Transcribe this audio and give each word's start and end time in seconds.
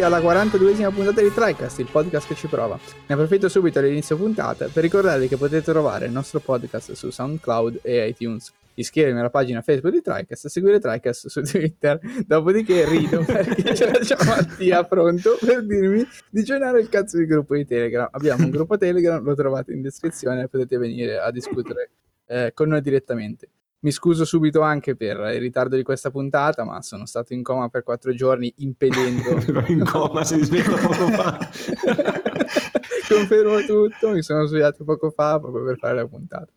Alla 0.00 0.20
42esima 0.20 0.92
puntata 0.92 1.20
di 1.20 1.32
TriCast, 1.32 1.80
il 1.80 1.88
podcast 1.90 2.28
che 2.28 2.34
ci 2.36 2.46
prova. 2.46 2.78
Ne 3.06 3.14
approfitto 3.14 3.48
subito 3.48 3.80
all'inizio 3.80 4.16
puntata 4.16 4.68
per 4.68 4.82
ricordarvi 4.82 5.26
che 5.26 5.36
potete 5.36 5.72
trovare 5.72 6.06
il 6.06 6.12
nostro 6.12 6.38
podcast 6.38 6.92
su 6.92 7.10
SoundCloud 7.10 7.80
e 7.82 8.06
iTunes. 8.06 8.52
Iscrivermi 8.74 9.18
alla 9.18 9.28
pagina 9.28 9.60
Facebook 9.60 9.92
di 9.92 10.00
TriCast, 10.00 10.46
seguire 10.46 10.78
TriCast 10.78 11.26
su 11.26 11.42
Twitter. 11.42 11.98
Dopodiché 12.24 12.88
rido 12.88 13.24
perché 13.24 13.74
ce 13.74 13.86
l'ha 13.86 13.98
già 13.98 14.16
Mattia 14.24 14.84
pronto 14.84 15.36
per 15.44 15.66
dirmi 15.66 16.06
di 16.30 16.42
joinare 16.42 16.80
il 16.80 16.88
cazzo 16.88 17.18
di 17.18 17.26
gruppo 17.26 17.56
di 17.56 17.66
Telegram. 17.66 18.08
Abbiamo 18.12 18.44
un 18.44 18.50
gruppo 18.50 18.76
Telegram, 18.78 19.22
lo 19.22 19.34
trovate 19.34 19.72
in 19.72 19.82
descrizione, 19.82 20.48
potete 20.48 20.78
venire 20.78 21.18
a 21.18 21.30
discutere 21.32 21.90
eh, 22.26 22.52
con 22.54 22.68
noi 22.68 22.80
direttamente. 22.80 23.48
Mi 23.80 23.92
scuso 23.92 24.24
subito 24.24 24.60
anche 24.60 24.96
per 24.96 25.18
il 25.34 25.40
ritardo 25.40 25.76
di 25.76 25.84
questa 25.84 26.10
puntata, 26.10 26.64
ma 26.64 26.82
sono 26.82 27.06
stato 27.06 27.32
in 27.32 27.44
coma 27.44 27.68
per 27.68 27.84
quattro 27.84 28.12
giorni 28.12 28.52
impedendo... 28.58 29.40
in 29.68 29.84
coma, 29.84 30.24
si 30.24 30.42
sveglia 30.42 30.76
poco 30.76 31.06
fa. 31.08 31.38
Confermo 33.08 33.60
tutto, 33.60 34.10
mi 34.10 34.22
sono 34.22 34.46
svegliato 34.46 34.82
poco 34.84 35.10
fa 35.10 35.38
proprio 35.38 35.64
per 35.64 35.78
fare 35.78 35.94
la 35.94 36.06
puntata. 36.06 36.48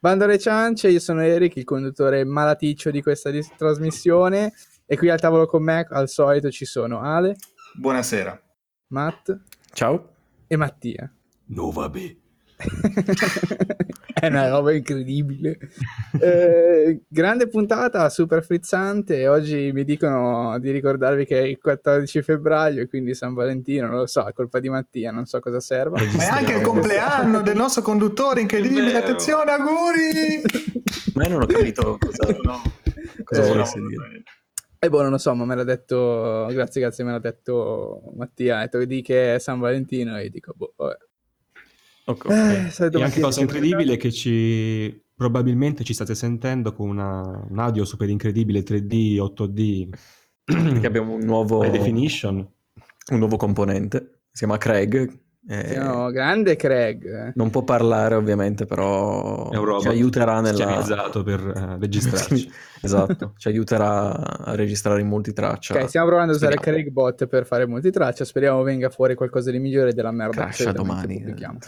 Bando 0.00 0.24
alle 0.24 0.38
ciance, 0.38 0.88
io 0.88 1.00
sono 1.00 1.22
Eric, 1.22 1.56
il 1.56 1.64
conduttore 1.64 2.24
malaticcio 2.24 2.90
di 2.90 3.00
questa 3.00 3.30
dis- 3.30 3.50
trasmissione 3.56 4.52
e 4.84 4.98
qui 4.98 5.08
al 5.08 5.18
tavolo 5.18 5.46
con 5.46 5.62
me, 5.62 5.86
al 5.88 6.10
solito, 6.10 6.50
ci 6.50 6.66
sono 6.66 7.00
Ale. 7.00 7.36
Buonasera. 7.72 8.38
Matt. 8.88 9.34
Ciao. 9.72 10.10
E 10.46 10.56
Mattia. 10.56 11.10
No, 11.46 11.70
vabbè. 11.70 12.16
è 14.24 14.28
una 14.28 14.48
roba 14.48 14.72
incredibile. 14.72 15.58
Eh, 16.14 17.02
grande 17.08 17.48
puntata, 17.48 18.08
super 18.08 18.44
frizzante. 18.44 19.26
Oggi 19.26 19.72
mi 19.72 19.82
dicono 19.84 20.56
di 20.60 20.70
ricordarvi 20.70 21.26
che 21.26 21.40
è 21.40 21.42
il 21.42 21.58
14 21.58 22.22
febbraio, 22.22 22.86
quindi 22.86 23.14
San 23.14 23.34
Valentino, 23.34 23.88
non 23.88 23.96
lo 23.96 24.06
so, 24.06 24.24
è 24.24 24.32
colpa 24.32 24.60
di 24.60 24.68
Mattia, 24.70 25.10
non 25.10 25.26
so 25.26 25.40
cosa 25.40 25.58
serva. 25.58 25.98
Ma 26.00 26.22
è 26.22 26.26
anche 26.28 26.54
il 26.54 26.60
compleanno 26.62 27.42
del 27.42 27.56
nostro 27.56 27.82
conduttore, 27.82 28.40
incredibile. 28.40 28.96
Attenzione, 28.96 29.50
auguri! 29.50 30.42
Ma 31.14 31.24
io 31.24 31.30
non 31.30 31.42
ho 31.42 31.46
capito 31.46 31.98
cosa, 31.98 32.32
no, 32.42 32.62
cosa 33.24 33.42
Eh, 33.42 33.48
volesse 33.48 33.80
dire. 33.80 34.22
E 34.78 34.88
boh, 34.88 35.02
non 35.02 35.10
lo 35.10 35.18
so, 35.18 35.34
ma 35.34 35.44
me 35.44 35.56
l'ha 35.56 35.64
detto, 35.64 36.46
grazie, 36.50 36.80
grazie, 36.80 37.04
me 37.04 37.10
l'ha 37.10 37.18
detto 37.18 38.12
Mattia, 38.16 38.58
ha 38.58 38.60
detto 38.60 38.78
che 38.78 38.86
di 38.86 39.02
che 39.02 39.34
è 39.34 39.38
San 39.38 39.58
Valentino 39.58 40.16
e 40.16 40.24
io 40.24 40.30
dico, 40.30 40.52
boh, 40.54 40.74
vabbè. 40.76 40.96
Ok, 42.06 42.24
Eh, 42.28 42.70
solito 42.70 42.98
E 42.98 43.02
anche 43.02 43.20
cosa 43.20 43.40
incredibile 43.40 43.94
è 43.94 43.96
che 43.96 44.12
ci 44.12 45.02
probabilmente 45.16 45.84
ci 45.84 45.94
state 45.94 46.14
sentendo 46.14 46.72
con 46.72 46.88
una, 46.88 47.46
un 47.48 47.58
audio 47.58 47.84
super 47.84 48.08
incredibile 48.08 48.62
3D, 48.62 49.16
8D, 49.18 49.88
Perché 50.44 50.86
abbiamo 50.86 51.14
un 51.14 51.24
nuovo, 51.24 51.64
high 51.64 51.70
definition. 51.70 52.36
un 52.36 53.18
nuovo 53.18 53.36
componente, 53.36 54.20
si 54.30 54.40
chiama 54.40 54.58
Craig. 54.58 55.22
eh, 55.48 55.68
Siamo 55.68 56.10
grande 56.10 56.56
Craig. 56.56 57.04
eh. 57.06 57.32
Non 57.36 57.48
può 57.48 57.62
parlare 57.62 58.14
ovviamente, 58.14 58.66
però 58.66 59.50
ci 59.80 59.88
aiuterà 59.88 60.40
nella... 60.42 61.10
per 61.24 61.52
eh, 61.56 61.76
registrarci. 61.80 62.50
esatto, 62.82 63.32
ci 63.38 63.48
aiuterà 63.48 64.12
a 64.44 64.54
registrare 64.54 65.00
in 65.00 65.06
multitraccia. 65.06 65.74
Ok, 65.74 65.88
stiamo 65.88 66.08
provando 66.08 66.32
a 66.32 66.36
usare. 66.36 66.56
Craig 66.56 66.90
Bot 66.90 67.26
per 67.26 67.46
fare 67.46 67.66
multitraccia. 67.66 68.24
Speriamo 68.26 68.62
venga 68.62 68.90
fuori 68.90 69.14
qualcosa 69.14 69.50
di 69.50 69.58
migliore 69.58 69.94
della 69.94 70.12
merda. 70.12 70.50
solitamente 70.52 70.72
domani. 70.82 71.16
pubblichiamo. 71.16 71.58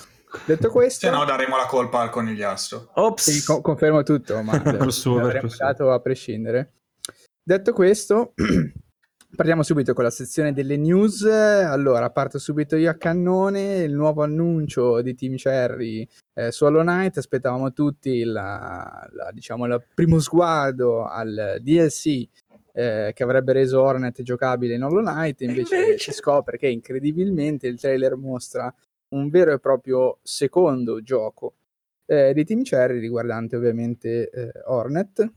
Detto 0.45 0.71
questo, 0.71 1.07
Se 1.07 1.13
no 1.13 1.25
daremo 1.25 1.57
la 1.57 1.67
colpa 1.67 2.01
al 2.01 2.11
conigliastro. 2.11 2.91
Ops! 2.95 3.31
sì, 3.31 3.45
co- 3.45 3.61
confermo 3.61 4.03
tutto, 4.03 4.43
ma 4.43 4.59
crossover. 4.61 5.47
dato 5.57 5.91
a 5.93 6.01
prescindere. 6.01 6.73
Detto 7.43 7.73
questo, 7.73 8.33
partiamo 9.37 9.63
subito 9.63 9.95
con 9.95 10.05
la 10.05 10.11
sezione 10.11 10.53
delle 10.53 10.77
news. 10.77 11.23
Allora, 11.25 12.11
parto 12.11 12.39
subito 12.39 12.77
io 12.77 12.91
a 12.91 12.95
cannone. 12.95 13.79
Il 13.79 13.95
nuovo 13.95 14.23
annuncio 14.23 15.01
di 15.01 15.15
Team 15.15 15.37
Cherry 15.37 16.07
eh, 16.35 16.51
su 16.51 16.65
Hollow 16.65 16.83
Knight. 16.83 17.19
Aspettavamo 17.19 17.73
tutti 17.73 18.25
la, 18.25 19.07
la- 19.13 19.31
diciamo, 19.33 19.67
il 19.67 19.83
primo 19.95 20.19
sguardo 20.19 21.05
al 21.07 21.59
DLC 21.61 22.27
eh, 22.73 23.13
che 23.15 23.23
avrebbe 23.23 23.53
reso 23.53 23.81
Hornet 23.81 24.23
giocabile 24.23 24.75
in 24.75 24.83
Hollow 24.83 25.03
Knight. 25.03 25.41
Invece, 25.43 25.77
invece- 25.77 25.99
si 26.11 26.13
scopre 26.13 26.59
che 26.59 26.67
incredibilmente 26.69 27.67
il 27.69 27.79
trailer 27.81 28.17
mostra 28.17 28.75
un 29.09 29.29
vero 29.29 29.53
e 29.53 29.59
proprio 29.59 30.19
secondo 30.23 31.03
gioco 31.03 31.55
eh, 32.07 32.33
di 32.33 32.45
Team 32.45 32.63
Cherry 32.63 32.99
riguardante 32.99 33.57
ovviamente 33.57 34.31
eh, 34.31 34.53
Hornet. 34.65 35.33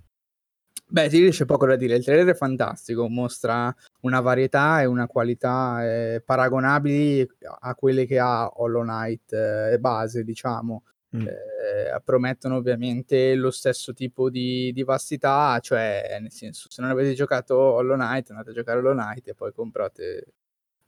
Beh, 0.92 1.08
sì, 1.10 1.30
c'è 1.30 1.46
poco 1.46 1.68
da 1.68 1.76
dire, 1.76 1.96
il 1.96 2.04
trailer 2.04 2.34
è 2.34 2.36
fantastico, 2.36 3.08
mostra 3.10 3.74
una 4.02 4.22
varietà 4.22 4.82
e 4.82 4.86
una 4.86 5.06
qualità 5.06 5.86
eh, 5.86 6.22
paragonabili 6.26 7.28
a 7.60 7.76
quelle 7.76 8.08
che 8.08 8.18
ha 8.18 8.50
Hollow 8.56 8.82
Knight 8.82 9.34
eh, 9.34 9.78
base, 9.80 10.24
diciamo. 10.24 10.84
Mm. 11.16 11.28
Eh, 11.28 12.02
promettono 12.04 12.56
ovviamente 12.56 13.36
lo 13.36 13.52
stesso 13.52 13.94
tipo 13.94 14.32
di, 14.32 14.72
di 14.74 14.84
vastità, 14.84 15.60
cioè 15.60 16.18
nel 16.22 16.32
senso, 16.32 16.68
se 16.70 16.82
non 16.82 16.90
avete 16.90 17.14
giocato 17.14 17.56
Hollow 17.56 17.96
Knight, 17.96 18.32
andate 18.32 18.50
a 18.50 18.54
giocare 18.54 18.80
Hollow 18.80 18.94
Knight 18.94 19.28
e 19.28 19.36
poi 19.36 19.52
comprate. 19.54 20.26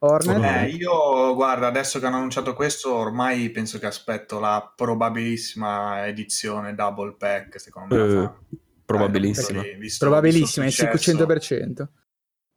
Eh, 0.04 0.70
io, 0.70 1.36
guarda, 1.36 1.68
adesso 1.68 2.00
che 2.00 2.08
hanno 2.08 2.16
annunciato 2.18 2.56
questo, 2.56 2.92
ormai 2.96 3.50
penso 3.52 3.78
che 3.78 3.86
aspetto 3.86 4.40
la 4.40 4.72
probabilissima 4.76 6.08
edizione 6.08 6.74
double 6.74 7.14
pack, 7.18 7.60
secondo 7.60 7.96
me. 7.96 8.02
Eh, 8.04 8.08
fanno. 8.10 8.40
probabilissima. 8.86 9.62
Eh, 9.64 9.76
visto- 9.76 10.06
Probabilissima, 10.06 10.66
visto 10.66 10.84
il 10.86 10.90
successo. 10.90 11.18
500%. 11.26 11.88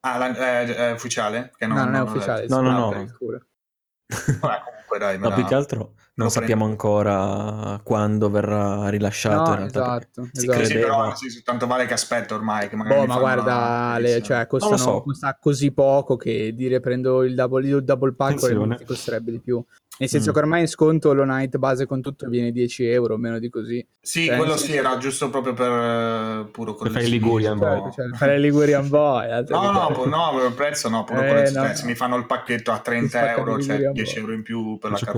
Ah, 0.06 0.16
la- 0.16 0.34
è, 0.34 0.65
è 0.88 0.93
ufficiale? 0.93 1.53
Che 1.56 1.66
No, 1.66 1.75
non, 1.75 1.94
è 1.94 2.00
ufficiale. 2.00 2.47
No, 2.49 2.60
no, 2.62 2.71
no. 2.71 2.88
Vabbè, 2.91 4.62
comunque 4.65 4.99
dai, 4.99 5.19
me 5.19 5.28
No, 5.28 5.34
più 5.34 5.44
che 5.44 5.54
altro 5.54 5.94
non 6.16 6.30
sappiamo 6.30 6.64
ancora 6.64 7.80
quando 7.82 8.30
verrà 8.30 8.88
rilasciato. 8.88 9.50
No, 9.50 9.50
in 9.50 9.56
realtà, 9.56 9.80
esatto, 9.80 10.28
si 10.32 10.47
esatto. 10.47 10.64
Sì, 10.64 10.70
credeva- 10.72 10.94
però 10.94 11.14
sì, 11.16 11.42
tanto 11.42 11.66
vale 11.66 11.86
che 11.86 11.92
aspetto 11.92 12.34
ormai. 12.34 12.69
Che 12.69 12.76
magari 12.76 13.00
Boh, 13.00 13.06
ma 13.06 13.19
guarda, 13.19 13.97
le, 13.98 14.22
cioè, 14.22 14.47
costano, 14.47 14.76
so. 14.76 15.03
costa 15.03 15.36
così 15.41 15.72
poco 15.72 16.16
che 16.16 16.53
dire 16.54 16.80
prendo 16.80 17.22
il 17.22 17.34
double, 17.34 17.66
il 17.66 17.84
double 17.84 18.14
pack 18.14 18.36
Attenzione. 18.42 18.78
costerebbe 18.84 19.30
di 19.32 19.41
più. 19.41 19.64
Nel 19.97 20.09
senso 20.09 20.31
Mm. 20.31 20.32
che 20.32 20.38
ormai 20.41 20.60
in 20.62 20.66
sconto 20.66 21.10
Hollow 21.10 21.22
Knight 21.25 21.56
base 21.56 21.87
con 21.87 22.00
tutto 22.03 22.28
viene 22.28 22.50
10 22.50 22.84
euro, 22.87 23.16
meno 23.16 23.38
di 23.38 23.49
così. 23.49 23.87
Sì, 24.00 24.27
Cioè, 24.27 24.37
quello 24.37 24.56
sì, 24.56 24.75
era 24.75 24.97
giusto 24.99 25.31
proprio 25.31 25.53
per 25.55 25.71
eh, 25.71 26.49
puro 26.50 26.75
Per 26.75 26.91
fare 26.91 27.05
i 27.05 27.10
Ligurian 27.10 27.56
collezionismo. 27.59 27.82
Boy. 27.82 27.93
Cioè, 28.10 28.16
fare 28.19 28.38
Ligurian 28.41 28.88
Boy. 28.88 29.28
No, 29.49 29.71
no, 29.71 29.91
po- 29.93 30.06
no, 30.09 30.33
per 30.37 30.47
il 30.49 30.54
prezzo 30.54 30.88
no, 30.88 31.04
pure 31.04 31.47
Eh, 31.47 31.50
no. 31.53 31.72
se 31.75 31.87
mi 31.87 31.94
fanno 31.94 32.16
il 32.16 32.27
pacchetto 32.27 32.72
a 32.72 32.81
30 32.81 33.19
spaccano 33.19 33.38
euro, 33.50 33.53
cioè 33.62 33.77
Ligurian 33.77 33.93
10 33.93 34.12
Boy. 34.15 34.21
euro 34.22 34.33
in 34.34 34.43
più 34.43 34.78
per 34.78 34.91
Il 34.91 34.99
la 35.00 35.12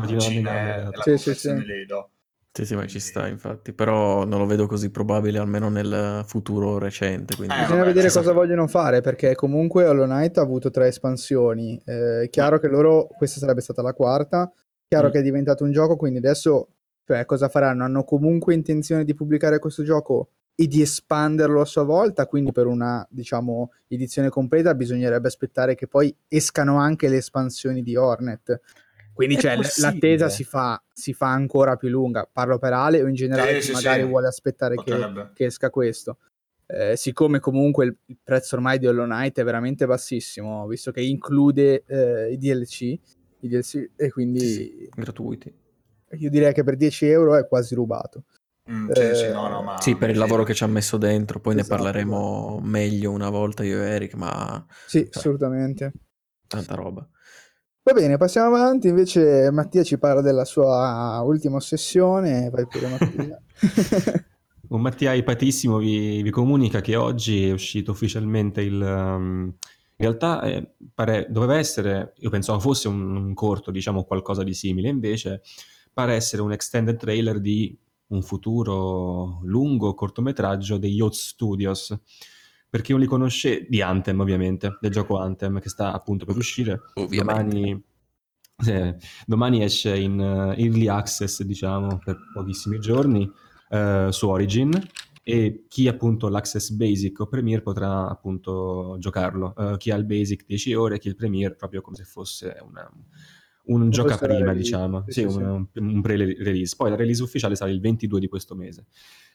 alla 0.51 0.91
e 0.93 1.17
Sì, 1.17 1.17
sì, 1.17 1.35
sì. 1.35 1.65
le 1.65 1.85
do. 1.87 2.11
Sì, 2.53 2.65
sì, 2.65 2.75
ma 2.75 2.87
ci 2.87 3.01
sta, 3.01 3.27
infatti. 3.29 3.73
Però 3.75 4.25
non 4.25 4.39
lo 4.39 4.47
vedo 4.47 4.67
così 4.67 4.91
probabile, 4.91 5.39
almeno 5.39 5.69
nel 5.69 6.23
futuro 6.27 6.79
recente. 6.79 7.35
Quindi... 7.37 7.55
Eh, 7.55 7.59
Bisogna 7.61 7.79
vabbè, 7.81 7.89
vedere 7.93 8.07
cosa 8.09 8.23
sta. 8.23 8.33
vogliono 8.33 8.67
fare 8.67 9.01
perché 9.03 9.35
comunque 9.35 9.87
Hollow 9.87 10.05
Knight 10.07 10.39
ha 10.39 10.43
avuto 10.43 10.71
tre 10.71 10.87
espansioni. 10.89 11.81
Eh, 11.85 12.23
è 12.25 12.29
chiaro 12.31 12.59
che 12.59 12.69
loro, 12.69 13.09
questa 13.17 13.41
sarebbe 13.41 13.61
stata 13.63 13.81
la 13.83 13.93
quarta. 13.93 14.51
Chiaro 14.89 15.09
Mm. 15.09 15.11
che 15.11 15.19
è 15.19 15.23
diventato 15.23 15.65
un 15.65 15.73
gioco, 15.73 15.97
quindi 15.97 16.19
adesso 16.19 16.69
cioè, 17.07 17.25
cosa 17.25 17.49
faranno? 17.49 17.85
Hanno 17.85 18.05
comunque 18.05 18.55
intenzione 18.55 19.05
di 19.05 19.15
pubblicare 19.15 19.59
questo 19.59 19.85
gioco 19.85 20.31
e 20.57 20.67
di 20.67 20.81
espanderlo 20.81 21.61
a 21.61 21.65
sua 21.65 21.85
volta. 21.85 22.27
Quindi 22.27 22.51
per 22.51 22.67
una 22.67 23.07
diciamo 23.09 23.73
edizione 23.89 24.29
completa 24.29 24.75
bisognerebbe 24.75 25.29
aspettare 25.29 25.75
che 25.75 25.87
poi 25.87 26.15
escano 26.29 26.79
anche 26.79 27.09
le 27.09 27.19
espansioni 27.19 27.83
di 27.83 27.95
Hornet. 27.95 28.61
Quindi 29.13 29.39
cioè, 29.39 29.57
l'attesa 29.79 30.29
si 30.29 30.45
fa, 30.45 30.83
si 30.93 31.13
fa 31.15 31.29
ancora 31.29 31.77
più 31.77 31.89
lunga. 31.89 32.29
Parlo 32.31 32.59
per 32.59 32.73
Ale 32.73 33.03
o 33.03 33.07
in 33.07 33.15
generale 33.15 33.55
chi 33.55 33.63
sì, 33.63 33.73
magari 33.73 34.03
sì. 34.03 34.09
vuole 34.09 34.27
aspettare 34.27 34.75
che, 34.77 35.31
che 35.33 35.45
esca 35.45 35.71
questo. 35.71 36.19
Eh, 36.67 36.97
siccome 36.97 37.39
comunque 37.39 37.85
il, 37.85 37.97
il 38.07 38.19
prezzo 38.23 38.57
ormai 38.57 38.79
di 38.79 38.87
Hollow 38.87 39.05
Knight 39.05 39.39
è 39.39 39.45
veramente 39.45 39.87
bassissimo, 39.87 40.67
visto 40.67 40.91
che 40.91 41.01
include 41.01 41.85
eh, 41.87 42.33
i 42.33 42.37
DLC, 42.37 42.99
i 43.47 43.49
DLC, 43.49 43.91
e 43.97 44.11
quindi 44.11 44.41
Sì, 44.41 44.47
sì, 44.55 44.89
gratuiti. 44.95 45.53
io 46.19 46.31
direi 46.31 46.53
che 46.53 46.63
per 46.65 46.77
10 46.77 47.07
euro 47.07 47.37
è 47.37 47.47
quasi 47.49 47.75
rubato. 47.75 48.25
Mm, 48.71 48.91
sì, 48.91 49.01
Eh, 49.01 49.15
sì, 49.15 49.29
no, 49.31 49.49
no, 49.49 49.63
ma... 49.63 49.81
Sì, 49.81 49.95
per 49.97 50.11
il 50.11 50.19
lavoro 50.19 50.43
che 50.43 50.55
ci 50.55 50.65
ha 50.65 50.67
messo 50.67 50.97
dentro, 50.97 51.39
poi 51.41 51.55
Esatto, 51.55 51.71
ne 51.71 51.79
parleremo 51.83 52.61
meglio 52.63 53.11
una 53.13 53.31
volta 53.31 53.63
io 53.63 53.83
e 53.83 53.87
Eric, 53.91 54.15
ma 54.15 54.65
Sì, 54.87 54.99
Cioè. 55.05 55.09
assolutamente. 55.17 55.93
tanta 56.49 56.75
roba. 56.75 57.09
Va 57.85 57.93
bene, 57.93 58.17
passiamo 58.17 58.49
avanti. 58.55 58.89
Invece 58.89 59.51
Mattia 59.53 59.85
ci 59.85 59.97
parla 59.99 60.21
della 60.21 60.45
sua 60.45 61.21
ultima 61.25 61.57
ossessione. 61.57 62.51
Vai 62.51 62.67
pure 62.67 62.89
Mattia. 62.91 63.41
Un 64.69 64.81
Mattia 64.81 65.13
ipatissimo 65.13 65.79
vi, 65.79 66.23
vi 66.23 66.31
comunica 66.31 66.81
che 66.81 66.97
oggi 66.97 67.49
è 67.49 67.53
uscito 67.53 67.93
ufficialmente 67.93 68.63
il... 68.63 68.81
um, 68.81 69.55
in 69.99 70.05
realtà 70.05 70.43
eh, 70.43 70.75
pare- 70.93 71.27
doveva 71.31 71.57
essere, 71.57 72.13
io 72.19 72.31
pensavo 72.31 72.61
fosse 72.61 72.89
un, 72.89 73.17
un 73.17 73.35
corto, 73.35 73.71
diciamo 73.71 74.05
qualcosa 74.05 74.43
di 74.43 74.53
simile, 74.53 74.89
invece 74.89 75.43
pare 75.93 76.15
essere 76.15 76.43
un 76.43 76.53
extended 76.53 76.99
trailer 76.99 77.41
di 77.41 77.77
un 78.09 78.23
futuro 78.23 79.41
lungo 79.43 79.95
cortometraggio 79.95 80.77
degli 80.77 80.97
Yacht 80.97 81.15
Studios. 81.15 81.99
per 82.69 82.83
chi 82.83 82.93
non 82.93 83.01
li 83.01 83.07
conosce, 83.07 83.65
di 83.69 83.81
Anthem 83.81 84.21
ovviamente, 84.21 84.77
del 84.81 84.91
gioco 84.91 85.19
Anthem 85.19 85.61
che 85.61 85.71
sta 85.71 85.93
appunto 85.93 86.27
per 86.27 86.37
uscire. 86.37 86.83
Domani, 87.09 87.83
sì, 88.59 88.95
domani 89.25 89.63
esce 89.63 89.97
in 89.97 90.19
uh, 90.19 90.61
early 90.61 90.87
access, 90.89 91.43
diciamo, 91.43 91.99
per 92.05 92.19
pochissimi 92.35 92.79
giorni 92.79 93.31
uh, 93.71 94.11
su 94.11 94.29
Origin 94.29 94.79
e 95.29 95.65
chi 95.67 95.89
appunto 95.89 96.29
l'access 96.29 96.71
basic 96.71 97.19
o 97.19 97.27
Premiere 97.27 97.61
potrà 97.61 98.09
appunto 98.09 98.95
giocarlo. 99.01 99.55
Uh, 99.57 99.77
chi 99.77 99.91
ha 99.91 99.97
il 99.97 100.05
basic 100.05 100.47
10 100.47 100.75
ore, 100.75 101.01
chi 101.01 101.09
il 101.09 101.17
Premiere 101.17 101.57
proprio 101.57 101.81
come 101.81 101.97
se 101.97 102.05
fosse 102.05 102.57
una, 102.65 102.89
un 103.65 103.91
gioca 103.91 104.19
prima, 104.19 104.55
diciamo, 104.55 105.03
sì, 105.09 105.23
sì, 105.29 105.37
un, 105.37 105.67
un 105.75 106.01
pre-release. 106.01 106.77
Poi 106.77 106.91
la 106.91 106.97
release 106.97 107.25
ufficiale 107.25 107.57
sarà 107.57 107.73
il 107.73 107.81
22 107.81 108.21
di 108.21 108.29
questo 108.29 108.55
mese. 108.55 108.87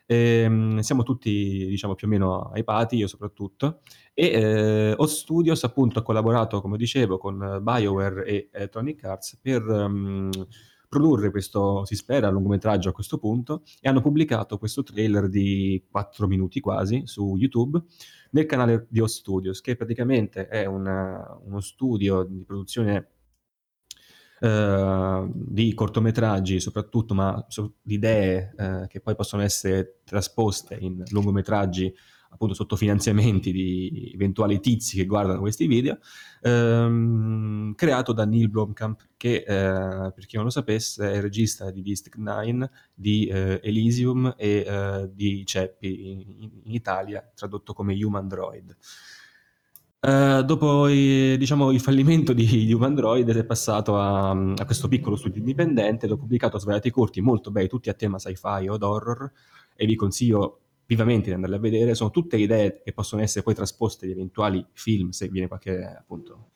E, 0.05 0.45
um, 0.45 0.79
siamo 0.79 1.03
tutti, 1.03 1.65
diciamo, 1.67 1.95
più 1.95 2.07
o 2.07 2.09
meno 2.09 2.51
hypati, 2.55 2.95
io 2.95 3.07
soprattutto. 3.07 3.81
E 4.13 4.27
eh, 4.27 4.93
Hot 4.95 5.09
Studios, 5.09 5.61
appunto, 5.65 5.99
ha 5.99 6.03
collaborato, 6.03 6.61
come 6.61 6.77
dicevo, 6.77 7.17
con 7.17 7.59
BioWare 7.61 8.23
e 8.23 8.49
Electronic 8.49 9.03
Arts 9.03 9.39
per 9.41 9.61
um, 9.67 10.29
produrre 10.91 11.31
questo, 11.31 11.85
si 11.85 11.95
spera, 11.95 12.29
lungometraggio 12.29 12.89
a 12.89 12.91
questo 12.91 13.17
punto, 13.17 13.63
e 13.79 13.88
hanno 13.88 14.01
pubblicato 14.01 14.57
questo 14.57 14.83
trailer 14.83 15.29
di 15.29 15.81
4 15.89 16.27
minuti 16.27 16.59
quasi 16.59 17.03
su 17.05 17.38
YouTube 17.38 17.81
nel 18.31 18.45
canale 18.45 18.88
di 18.89 18.99
Hot 18.99 19.07
Studios, 19.07 19.61
che 19.61 19.77
praticamente 19.77 20.49
è 20.49 20.65
una, 20.65 21.39
uno 21.45 21.61
studio 21.61 22.23
di 22.23 22.43
produzione 22.43 23.07
Uh, 24.41 25.31
di 25.35 25.71
cortometraggi 25.75 26.59
soprattutto, 26.59 27.13
ma 27.13 27.45
so, 27.47 27.75
di 27.79 27.93
idee 27.93 28.55
uh, 28.57 28.88
che 28.88 28.99
poi 28.99 29.13
possono 29.13 29.43
essere 29.43 29.99
trasposte 30.03 30.73
in 30.79 31.03
lungometraggi 31.11 31.93
appunto 32.31 32.54
sotto 32.54 32.75
finanziamenti 32.75 33.51
di 33.51 34.12
eventuali 34.13 34.60
tizi 34.60 34.98
che 34.98 35.06
guardano 35.06 35.39
questi 35.39 35.68
video, 35.68 36.00
ehm, 36.42 37.75
creato 37.75 38.13
da 38.13 38.25
Neil 38.25 38.50
Blomkamp, 38.50 39.10
che 39.18 39.44
eh, 39.48 40.12
per 40.13 40.25
chi 40.25 40.38
non 40.38 40.45
lo 40.45 40.51
sapesse 40.51 41.12
è 41.12 41.16
il 41.18 41.22
regista 41.22 41.69
di 41.72 41.81
District 41.81 42.18
9, 42.18 42.69
di 42.94 43.28
eh, 43.28 43.60
Elysium 43.62 44.33
e 44.38 44.66
eh, 44.66 45.10
di 45.13 45.45
Ceppi 45.45 46.12
in, 46.12 46.50
in, 46.63 46.74
Italia, 46.74 47.30
tradotto 47.36 47.74
come 47.74 47.94
Human 48.01 48.28
Droid. 48.28 48.75
Uh, 50.04 50.42
dopo 50.42 50.88
diciamo, 50.88 51.69
il 51.69 51.80
fallimento 51.80 52.34
di, 52.34 52.66
di 52.66 52.74
Human 52.74 52.95
Droid 52.95 53.30
è 53.30 53.45
passato 53.45 54.00
a, 54.00 54.31
a, 54.31 54.66
questo 54.66 54.88
piccolo 54.88 55.16
studio 55.16 55.38
indipendente 55.38 56.07
dove 56.07 56.18
ha 56.18 56.24
pubblicato 56.24 56.57
svariati 56.57 56.89
corti 56.89 57.22
molto 57.22 57.51
bei, 57.51 57.68
tutti 57.68 57.88
a 57.89 57.94
tema 57.94 58.18
sci-fi 58.18 58.68
o 58.68 58.77
horror 58.80 59.31
e 59.75 59.86
vi 59.86 59.95
consiglio 59.95 60.62
vivamente 60.91 61.29
di 61.29 61.35
andarle 61.35 61.55
a 61.55 61.59
vedere, 61.59 61.95
sono 61.95 62.11
tutte 62.11 62.35
idee 62.35 62.81
che 62.83 62.91
possono 62.91 63.21
essere 63.21 63.43
poi 63.43 63.53
trasposte 63.53 64.05
in 64.05 64.11
eventuali 64.11 64.65
film 64.73 65.11
se 65.11 65.29
viene 65.29 65.47
qualche 65.47 65.81
appunto 65.85 66.49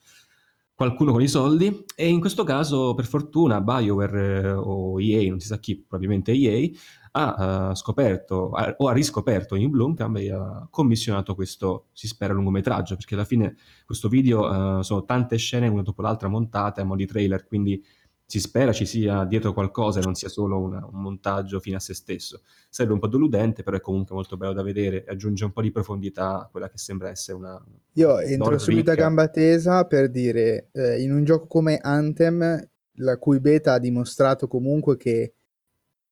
qualcuno 0.76 1.14
con 1.14 1.22
i 1.22 1.28
soldi. 1.30 1.86
E 1.96 2.10
in 2.10 2.20
questo 2.20 2.44
caso 2.44 2.94
per 2.96 3.06
fortuna 3.06 3.62
BioWare 3.62 4.42
eh, 4.42 4.52
o 4.52 5.00
EA, 5.00 5.30
non 5.30 5.40
si 5.40 5.48
sa 5.48 5.58
chi, 5.58 5.78
probabilmente 5.78 6.34
EA 6.34 6.70
ha 7.18 7.70
uh, 7.70 7.76
scoperto 7.76 8.50
ha, 8.50 8.76
o 8.78 8.90
ha 8.90 8.92
riscoperto 8.92 9.56
in 9.56 9.70
Blomkamp 9.70 10.18
e 10.18 10.32
ha 10.34 10.68
commissionato 10.70 11.34
questo, 11.34 11.86
si 11.94 12.08
spera, 12.08 12.34
lungometraggio 12.34 12.98
perché 12.98 13.14
alla 13.14 13.24
fine 13.24 13.56
questo 13.86 14.10
video 14.10 14.50
uh, 14.50 14.82
sono 14.82 15.06
tante 15.06 15.38
scene 15.38 15.70
una 15.70 15.82
dopo 15.82 16.02
l'altra 16.02 16.28
montate 16.28 16.82
a 16.82 16.84
mo' 16.84 16.98
di 16.98 17.06
trailer, 17.06 17.48
quindi 17.48 17.82
si 18.28 18.40
spera 18.40 18.74
ci 18.74 18.86
sia 18.86 19.24
dietro 19.24 19.54
qualcosa 19.54 20.00
e 20.00 20.04
non 20.04 20.16
sia 20.16 20.30
solo 20.30 20.60
una, 20.60 20.84
un 20.92 21.02
montaggio 21.02 21.60
fine 21.60 21.76
a 21.76 21.80
se 21.80 21.94
stesso. 21.94 22.42
Serve 22.70 22.94
un 22.94 23.00
po' 23.00 23.08
deludente, 23.08 23.62
però 23.62 23.78
è 23.78 23.82
comunque 23.82 24.16
molto 24.16 24.36
bello 24.36 24.54
da 24.54 24.64
vedere 24.64 25.04
e 25.04 25.12
aggiunge 25.12 25.46
un 25.46 25.52
po' 25.52 25.62
di 25.62 25.72
profondità 25.72 26.42
a 26.42 26.50
quella 26.52 26.70
che 26.70 26.78
sembra 26.78 27.10
essere 27.10 27.38
una... 27.38 27.64
Io 27.94 28.20
entro 28.20 28.58
subito 28.58 28.92
a 28.92 28.96
gamba 28.96 29.28
tesa 29.28 29.86
per 29.86 30.10
dire, 30.10 30.70
eh, 30.72 31.02
in 31.02 31.14
un 31.14 31.24
gioco 31.24 31.46
come 31.46 31.78
Anthem, 31.78 32.68
la 33.00 33.18
cui 33.18 33.40
beta 33.40 33.74
ha 33.74 33.80
dimostrato 33.80 34.48
comunque 34.48 34.98
che 34.98 35.34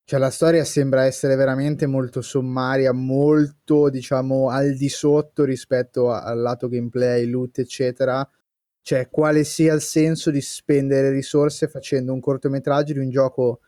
cioè, 0.06 0.20
la 0.20 0.30
storia 0.30 0.64
sembra 0.64 1.04
essere 1.04 1.34
veramente 1.34 1.86
molto 1.86 2.20
sommaria, 2.20 2.92
molto, 2.92 3.88
diciamo, 3.88 4.50
al 4.50 4.74
di 4.74 4.90
sotto 4.90 5.44
rispetto 5.44 6.10
al 6.10 6.38
lato 6.38 6.68
gameplay, 6.68 7.24
loot, 7.24 7.58
eccetera 7.58 8.28
cioè 8.84 9.08
quale 9.08 9.44
sia 9.44 9.72
il 9.72 9.80
senso 9.80 10.30
di 10.30 10.42
spendere 10.42 11.08
risorse 11.08 11.68
facendo 11.68 12.12
un 12.12 12.20
cortometraggio 12.20 12.92
di 12.92 12.98
un 12.98 13.08
gioco 13.08 13.60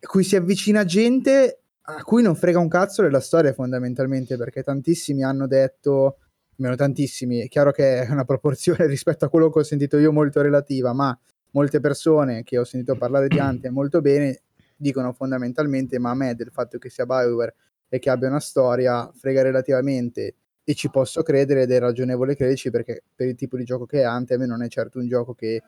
cui 0.00 0.24
si 0.24 0.36
avvicina 0.36 0.86
gente 0.86 1.60
a 1.82 2.02
cui 2.02 2.22
non 2.22 2.34
frega 2.34 2.58
un 2.58 2.68
cazzo 2.68 3.02
della 3.02 3.20
storia 3.20 3.52
fondamentalmente 3.52 4.38
perché 4.38 4.62
tantissimi 4.62 5.22
hanno 5.22 5.46
detto 5.46 6.16
meno 6.56 6.76
tantissimi, 6.76 7.40
è 7.40 7.48
chiaro 7.48 7.72
che 7.72 8.04
è 8.04 8.10
una 8.10 8.24
proporzione 8.24 8.86
rispetto 8.88 9.26
a 9.26 9.28
quello 9.28 9.50
che 9.50 9.58
ho 9.58 9.62
sentito 9.62 9.98
io 9.98 10.12
molto 10.12 10.40
relativa, 10.40 10.94
ma 10.94 11.16
molte 11.50 11.80
persone 11.80 12.42
che 12.42 12.56
ho 12.56 12.64
sentito 12.64 12.96
parlare 12.96 13.28
di 13.28 13.38
Anthem 13.38 13.74
molto 13.74 14.00
bene 14.00 14.40
dicono 14.78 15.12
fondamentalmente 15.12 15.98
ma 15.98 16.12
a 16.12 16.14
me 16.14 16.34
del 16.34 16.50
fatto 16.50 16.78
che 16.78 16.88
sia 16.88 17.04
BioWare 17.04 17.54
e 17.90 17.98
che 17.98 18.08
abbia 18.08 18.28
una 18.28 18.40
storia 18.40 19.12
frega 19.14 19.42
relativamente 19.42 20.36
e 20.68 20.74
ci 20.74 20.90
posso 20.90 21.22
credere 21.22 21.62
ed 21.62 21.70
è 21.70 21.78
ragionevole 21.78 22.34
crederci 22.34 22.70
perché 22.70 23.04
per 23.14 23.28
il 23.28 23.36
tipo 23.36 23.56
di 23.56 23.62
gioco 23.62 23.86
che 23.86 24.00
è 24.00 24.02
Anthem 24.02 24.42
non 24.42 24.64
è 24.64 24.68
certo 24.68 24.98
un 24.98 25.06
gioco 25.06 25.32
che 25.32 25.62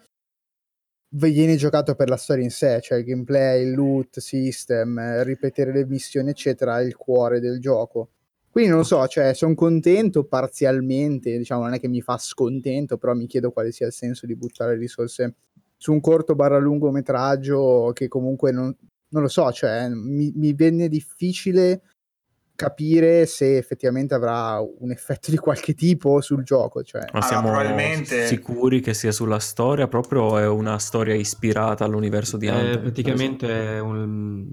viene 1.10 1.54
giocato 1.54 1.94
per 1.94 2.08
la 2.08 2.16
storia 2.16 2.42
in 2.42 2.50
sé, 2.50 2.80
cioè 2.82 2.98
il 2.98 3.04
gameplay, 3.04 3.62
il 3.62 3.74
loot 3.74 4.18
system, 4.18 5.22
ripetere 5.22 5.72
le 5.72 5.86
missioni 5.86 6.30
eccetera 6.30 6.80
è 6.80 6.82
il 6.82 6.96
cuore 6.96 7.38
del 7.38 7.60
gioco. 7.60 8.10
Quindi 8.50 8.70
non 8.70 8.80
lo 8.80 8.84
so, 8.84 9.06
cioè 9.06 9.34
sono 9.34 9.54
contento 9.54 10.24
parzialmente, 10.24 11.38
diciamo 11.38 11.62
non 11.62 11.74
è 11.74 11.78
che 11.78 11.86
mi 11.86 12.00
fa 12.00 12.18
scontento, 12.18 12.98
però 12.98 13.14
mi 13.14 13.28
chiedo 13.28 13.52
quale 13.52 13.70
sia 13.70 13.86
il 13.86 13.92
senso 13.92 14.26
di 14.26 14.34
buttare 14.34 14.74
risorse 14.76 15.36
su 15.76 15.92
un 15.92 16.00
corto 16.00 16.34
barra 16.34 16.58
lungometraggio 16.58 17.92
che 17.94 18.08
comunque 18.08 18.50
non, 18.50 18.76
non 19.10 19.22
lo 19.22 19.28
so, 19.28 19.52
cioè 19.52 19.88
mi, 19.90 20.32
mi 20.34 20.54
venne 20.54 20.88
difficile 20.88 21.82
capire 22.58 23.24
se 23.26 23.56
effettivamente 23.56 24.14
avrà 24.14 24.58
un 24.58 24.90
effetto 24.90 25.30
di 25.30 25.36
qualche 25.36 25.74
tipo 25.74 26.20
sul 26.20 26.42
gioco. 26.42 26.82
Cioè. 26.82 27.04
Ma 27.12 27.22
siamo 27.22 27.50
probabilmente... 27.50 28.26
sicuri 28.26 28.80
che 28.80 28.94
sia 28.94 29.12
sulla 29.12 29.38
storia 29.38 29.86
proprio 29.86 30.22
o 30.22 30.38
è 30.38 30.48
una 30.48 30.76
storia 30.80 31.14
ispirata 31.14 31.84
all'universo 31.84 32.36
di 32.36 32.48
Anthem? 32.48 32.72
Eh, 32.72 32.78
praticamente 32.80 33.46
è, 33.48 33.78
un... 33.78 34.48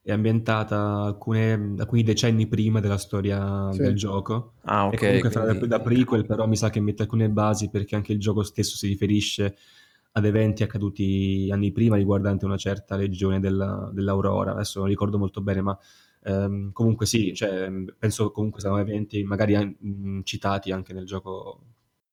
è, 0.00 0.12
ambientata 0.12 1.02
alcune... 1.02 1.74
alcuni 1.76 2.02
decenni 2.02 2.46
prima 2.46 2.80
della 2.80 2.96
storia 2.96 3.68
sì. 3.70 3.82
del 3.82 3.96
gioco. 3.96 4.54
Ah, 4.62 4.86
ok. 4.86 4.94
E 4.94 4.96
comunque 4.96 5.30
quindi... 5.30 5.58
da, 5.58 5.66
da 5.66 5.80
prequel 5.80 6.24
però 6.24 6.46
mi 6.46 6.56
sa 6.56 6.70
che 6.70 6.80
mette 6.80 7.02
alcune 7.02 7.28
basi 7.28 7.68
perché 7.68 7.96
anche 7.96 8.12
il 8.12 8.18
gioco 8.18 8.42
stesso 8.44 8.78
si 8.78 8.86
riferisce 8.86 9.56
ad 10.12 10.24
eventi 10.24 10.62
accaduti 10.62 11.50
anni 11.52 11.70
prima 11.70 11.96
riguardanti 11.96 12.46
una 12.46 12.56
certa 12.56 12.96
legione 12.96 13.40
della, 13.40 13.90
dell'Aurora. 13.92 14.52
Adesso 14.52 14.78
non 14.78 14.88
ricordo 14.88 15.18
molto 15.18 15.42
bene, 15.42 15.60
ma 15.60 15.78
Um, 16.24 16.70
comunque 16.72 17.06
sì, 17.06 17.34
cioè, 17.34 17.68
penso 17.98 18.30
comunque 18.30 18.60
saranno 18.60 18.80
eventi 18.80 19.24
magari 19.24 19.56
an- 19.56 20.22
citati 20.24 20.70
anche 20.70 20.92
nel 20.92 21.04
gioco 21.04 21.64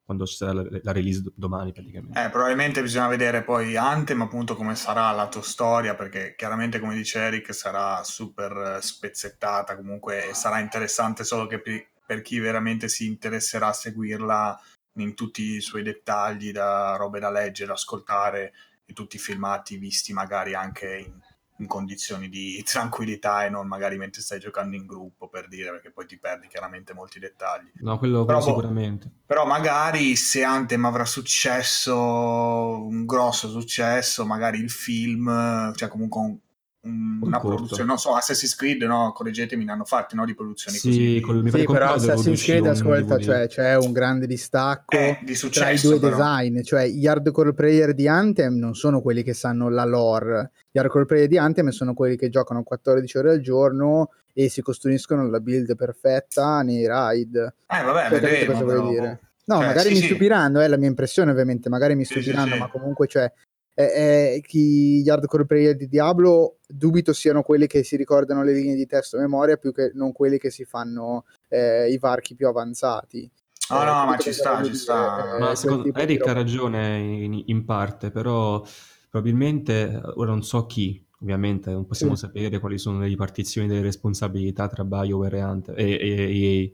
quando 0.09 0.25
ci 0.25 0.37
sarà 0.37 0.53
la, 0.53 0.67
la 0.81 0.91
release 0.91 1.21
domani 1.35 1.71
praticamente. 1.71 2.19
Eh, 2.19 2.29
probabilmente 2.31 2.81
bisogna 2.81 3.07
vedere 3.07 3.43
poi 3.43 3.77
Anthem 3.77 4.23
appunto 4.23 4.55
come 4.55 4.73
sarà 4.73 5.11
la 5.11 5.27
tua 5.27 5.43
storia 5.43 5.93
perché 5.93 6.33
chiaramente 6.35 6.79
come 6.79 6.95
dice 6.95 7.19
Eric 7.19 7.53
sarà 7.53 8.03
super 8.03 8.79
spezzettata 8.81 9.75
comunque 9.75 10.31
sarà 10.33 10.57
interessante 10.59 11.23
solo 11.23 11.45
che 11.45 11.61
per 12.03 12.23
chi 12.23 12.39
veramente 12.39 12.89
si 12.89 13.05
interesserà 13.05 13.67
a 13.67 13.73
seguirla 13.73 14.59
in 14.93 15.13
tutti 15.13 15.43
i 15.43 15.61
suoi 15.61 15.83
dettagli 15.83 16.51
da 16.51 16.95
robe 16.95 17.19
da 17.19 17.29
leggere, 17.29 17.73
ascoltare 17.73 18.53
e 18.85 18.93
tutti 18.93 19.17
i 19.17 19.19
filmati 19.19 19.77
visti 19.77 20.11
magari 20.11 20.55
anche 20.55 21.05
in 21.05 21.19
in 21.59 21.67
condizioni 21.67 22.29
di 22.29 22.61
tranquillità 22.67 23.45
e 23.45 23.49
non 23.49 23.67
magari 23.67 23.97
mentre 23.97 24.21
stai 24.21 24.39
giocando 24.39 24.75
in 24.75 24.85
gruppo 24.85 25.29
per 25.29 25.47
dire 25.47 25.71
perché 25.71 25.91
poi 25.91 26.05
ti 26.05 26.17
perdi 26.17 26.47
chiaramente 26.47 26.93
molti 26.93 27.19
dettagli. 27.19 27.71
No 27.81 27.97
quello, 27.97 28.25
però, 28.25 28.39
boh, 28.39 28.45
sicuramente. 28.45 29.09
però 29.25 29.45
magari 29.45 30.15
se 30.15 30.43
Anthem 30.43 30.85
avrà 30.85 31.05
successo 31.05 31.95
un 31.95 33.05
grosso 33.05 33.49
successo 33.49 34.25
magari 34.25 34.59
il 34.59 34.69
film 34.69 35.73
cioè 35.75 35.89
comunque 35.89 36.21
un, 36.21 36.37
un, 36.81 37.19
una 37.21 37.39
corto. 37.39 37.55
produzione, 37.55 37.86
non 37.86 37.98
so, 37.98 38.13
Assassin's 38.13 38.55
Creed, 38.55 38.81
no, 38.83 39.12
correggetemi, 39.13 39.65
ne 39.65 39.71
hanno 39.71 39.86
fatti 39.86 40.15
no, 40.15 40.25
di 40.25 40.33
produzioni 40.33 40.77
sì, 40.77 40.88
così. 40.88 41.19
Col, 41.19 41.51
sì, 41.51 41.65
però 41.65 41.93
Assassin's 41.93 42.43
Creed, 42.43 42.65
ascolta, 42.67 43.17
cioè, 43.19 43.48
c'è 43.48 43.75
un 43.75 43.91
grande 43.91 44.27
distacco 44.27 44.95
eh, 44.95 45.19
di 45.21 45.36
successo, 45.36 45.59
tra 45.59 45.71
i 45.71 45.79
due 45.79 46.00
però. 46.00 46.15
design, 46.15 46.62
cioè 46.62 46.88
gli 46.88 47.05
hardcore 47.05 47.53
player 47.53 47.93
di 47.93 48.07
Anthem 48.07 48.57
non 48.57 48.75
sono 48.75 49.01
quelli 49.01 49.24
che 49.24 49.33
sanno 49.33 49.69
la 49.69 49.86
lore, 49.86 50.51
gli 50.71 50.79
hardcore 50.79 51.05
player 51.05 51.27
di 51.27 51.38
Anthem 51.38 51.69
sono 51.69 51.93
quelli 51.93 52.15
che 52.15 52.29
giocano 52.29 52.63
14 52.63 53.17
ore 53.17 53.31
al 53.31 53.39
giorno 53.41 54.12
e 54.33 54.48
si 54.48 54.62
costruiscono 54.62 55.29
la 55.29 55.39
build 55.39 55.75
perfetta 55.75 56.62
nei 56.62 56.86
raid. 56.88 57.36
Eh 57.67 57.83
vabbè, 57.83 58.09
cioè, 58.09 58.19
vedremo, 58.19 58.53
cosa 58.53 58.63
vuoi 58.63 58.89
dire? 58.89 59.19
No, 59.50 59.57
cioè, 59.57 59.65
magari 59.65 59.95
sì, 59.95 60.01
mi 60.01 60.05
stupiranno, 60.05 60.59
è 60.59 60.67
la 60.67 60.77
mia 60.77 60.88
impressione 60.88 61.31
ovviamente, 61.31 61.69
magari 61.69 61.95
mi 61.95 62.05
stupiranno, 62.05 62.55
ma 62.55 62.69
comunque 62.69 63.07
cioè 63.07 63.31
eh, 63.79 64.36
eh, 64.36 64.41
chi, 64.45 65.01
gli 65.01 65.09
hardcore 65.09 65.45
player 65.45 65.74
di 65.74 65.88
Diablo 65.88 66.57
dubito 66.67 67.13
siano 67.13 67.43
quelli 67.43 67.65
che 67.65 67.81
si 67.83 67.95
ricordano 67.95 68.43
le 68.43 68.51
linee 68.51 68.75
di 68.75 68.86
testo 68.86 69.15
a 69.15 69.21
memoria 69.21 69.55
più 69.55 69.71
che 69.71 69.91
non 69.93 70.12
quelli 70.12 70.38
che 70.38 70.50
si 70.50 70.65
fanno 70.65 71.24
eh, 71.48 71.89
i 71.89 71.98
varchi 71.98 72.36
più 72.36 72.48
avanzati. 72.48 73.29
No, 73.69 73.81
Eh, 73.81 73.86
no, 73.86 74.05
ma 74.05 74.17
ci 74.17 74.33
sta, 74.33 74.62
ci 74.63 74.75
sta. 74.75 75.36
Eh, 75.36 75.39
Ma 75.39 75.55
secondo 75.55 75.93
Eric 75.93 76.27
ha 76.27 76.33
ragione 76.33 76.98
in, 76.98 77.41
in 77.45 77.63
parte, 77.63 78.12
però 78.12 78.62
probabilmente, 79.09 80.01
ora 80.15 80.31
non 80.31 80.43
so 80.43 80.65
chi, 80.65 81.01
ovviamente 81.21 81.71
non 81.71 81.86
possiamo 81.86 82.15
Sì. 82.15 82.25
sapere 82.25 82.59
quali 82.59 82.77
sono 82.77 83.00
le 83.00 83.07
ripartizioni 83.07 83.67
delle 83.69 83.81
responsabilità 83.81 84.67
tra 84.67 84.83
BioWare 84.83 85.38
e, 85.38 85.41
Ant- 85.41 85.74
e- 85.74 85.98
e- 86.01 86.74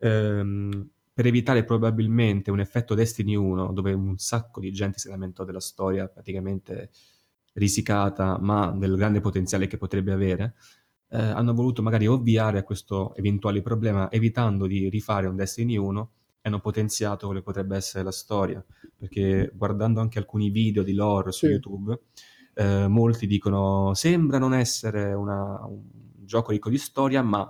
EA. 0.00 0.68
Per 1.20 1.28
evitare 1.28 1.64
probabilmente 1.64 2.50
un 2.50 2.60
effetto 2.60 2.94
Destiny 2.94 3.34
1, 3.34 3.74
dove 3.74 3.92
un 3.92 4.16
sacco 4.16 4.58
di 4.58 4.72
gente 4.72 4.98
si 4.98 5.10
lamentò 5.10 5.44
della 5.44 5.60
storia 5.60 6.08
praticamente 6.08 6.92
risicata, 7.52 8.38
ma 8.40 8.70
del 8.70 8.96
grande 8.96 9.20
potenziale 9.20 9.66
che 9.66 9.76
potrebbe 9.76 10.12
avere, 10.12 10.54
eh, 11.10 11.18
hanno 11.18 11.52
voluto 11.52 11.82
magari 11.82 12.06
ovviare 12.06 12.56
a 12.60 12.62
questo 12.62 13.14
eventuale 13.16 13.60
problema, 13.60 14.10
evitando 14.10 14.66
di 14.66 14.88
rifare 14.88 15.26
un 15.26 15.36
Destiny 15.36 15.76
1 15.76 16.10
e 16.40 16.48
hanno 16.48 16.60
potenziato 16.60 17.26
quale 17.26 17.42
potrebbe 17.42 17.76
essere 17.76 18.02
la 18.02 18.12
storia. 18.12 18.64
Perché 18.96 19.52
guardando 19.54 20.00
anche 20.00 20.18
alcuni 20.18 20.48
video 20.48 20.82
di 20.82 20.94
lore 20.94 21.32
su 21.32 21.44
Sì. 21.44 21.52
YouTube, 21.52 22.00
eh, 22.54 22.86
molti 22.88 23.26
dicono 23.26 23.92
sembra 23.92 24.38
non 24.38 24.54
essere 24.54 25.12
una- 25.12 25.66
un 25.66 25.82
gioco 26.24 26.52
ricco 26.52 26.70
di 26.70 26.78
storia, 26.78 27.20
ma 27.20 27.46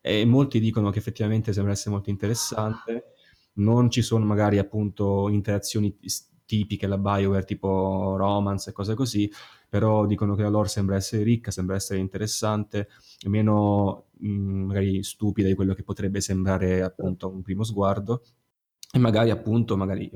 e 0.00 0.24
molti 0.24 0.60
dicono 0.60 0.90
che 0.90 0.98
effettivamente 0.98 1.52
sembra 1.52 1.72
essere 1.72 1.90
molto 1.90 2.10
interessante. 2.10 3.14
Non 3.54 3.90
ci 3.90 4.02
sono 4.02 4.24
magari 4.24 4.58
appunto 4.58 5.28
interazioni 5.28 5.96
tipiche 6.44 6.86
alla 6.86 6.98
BioWare 6.98 7.44
tipo 7.44 8.16
romance 8.16 8.70
e 8.70 8.72
cose 8.72 8.94
così, 8.94 9.30
però 9.68 10.06
dicono 10.06 10.34
che 10.34 10.42
la 10.42 10.48
lore 10.48 10.68
sembra 10.68 10.96
essere 10.96 11.22
ricca, 11.22 11.50
sembra 11.50 11.76
essere 11.76 12.00
interessante, 12.00 12.88
meno 13.26 14.06
mh, 14.18 14.28
magari 14.66 15.02
stupida 15.02 15.46
di 15.48 15.54
quello 15.54 15.74
che 15.74 15.84
potrebbe 15.84 16.20
sembrare 16.20 16.82
appunto 16.82 17.26
a 17.26 17.30
un 17.30 17.42
primo 17.42 17.62
sguardo. 17.62 18.22
E 18.92 18.98
magari 18.98 19.30
appunto, 19.30 19.76
magari 19.76 20.10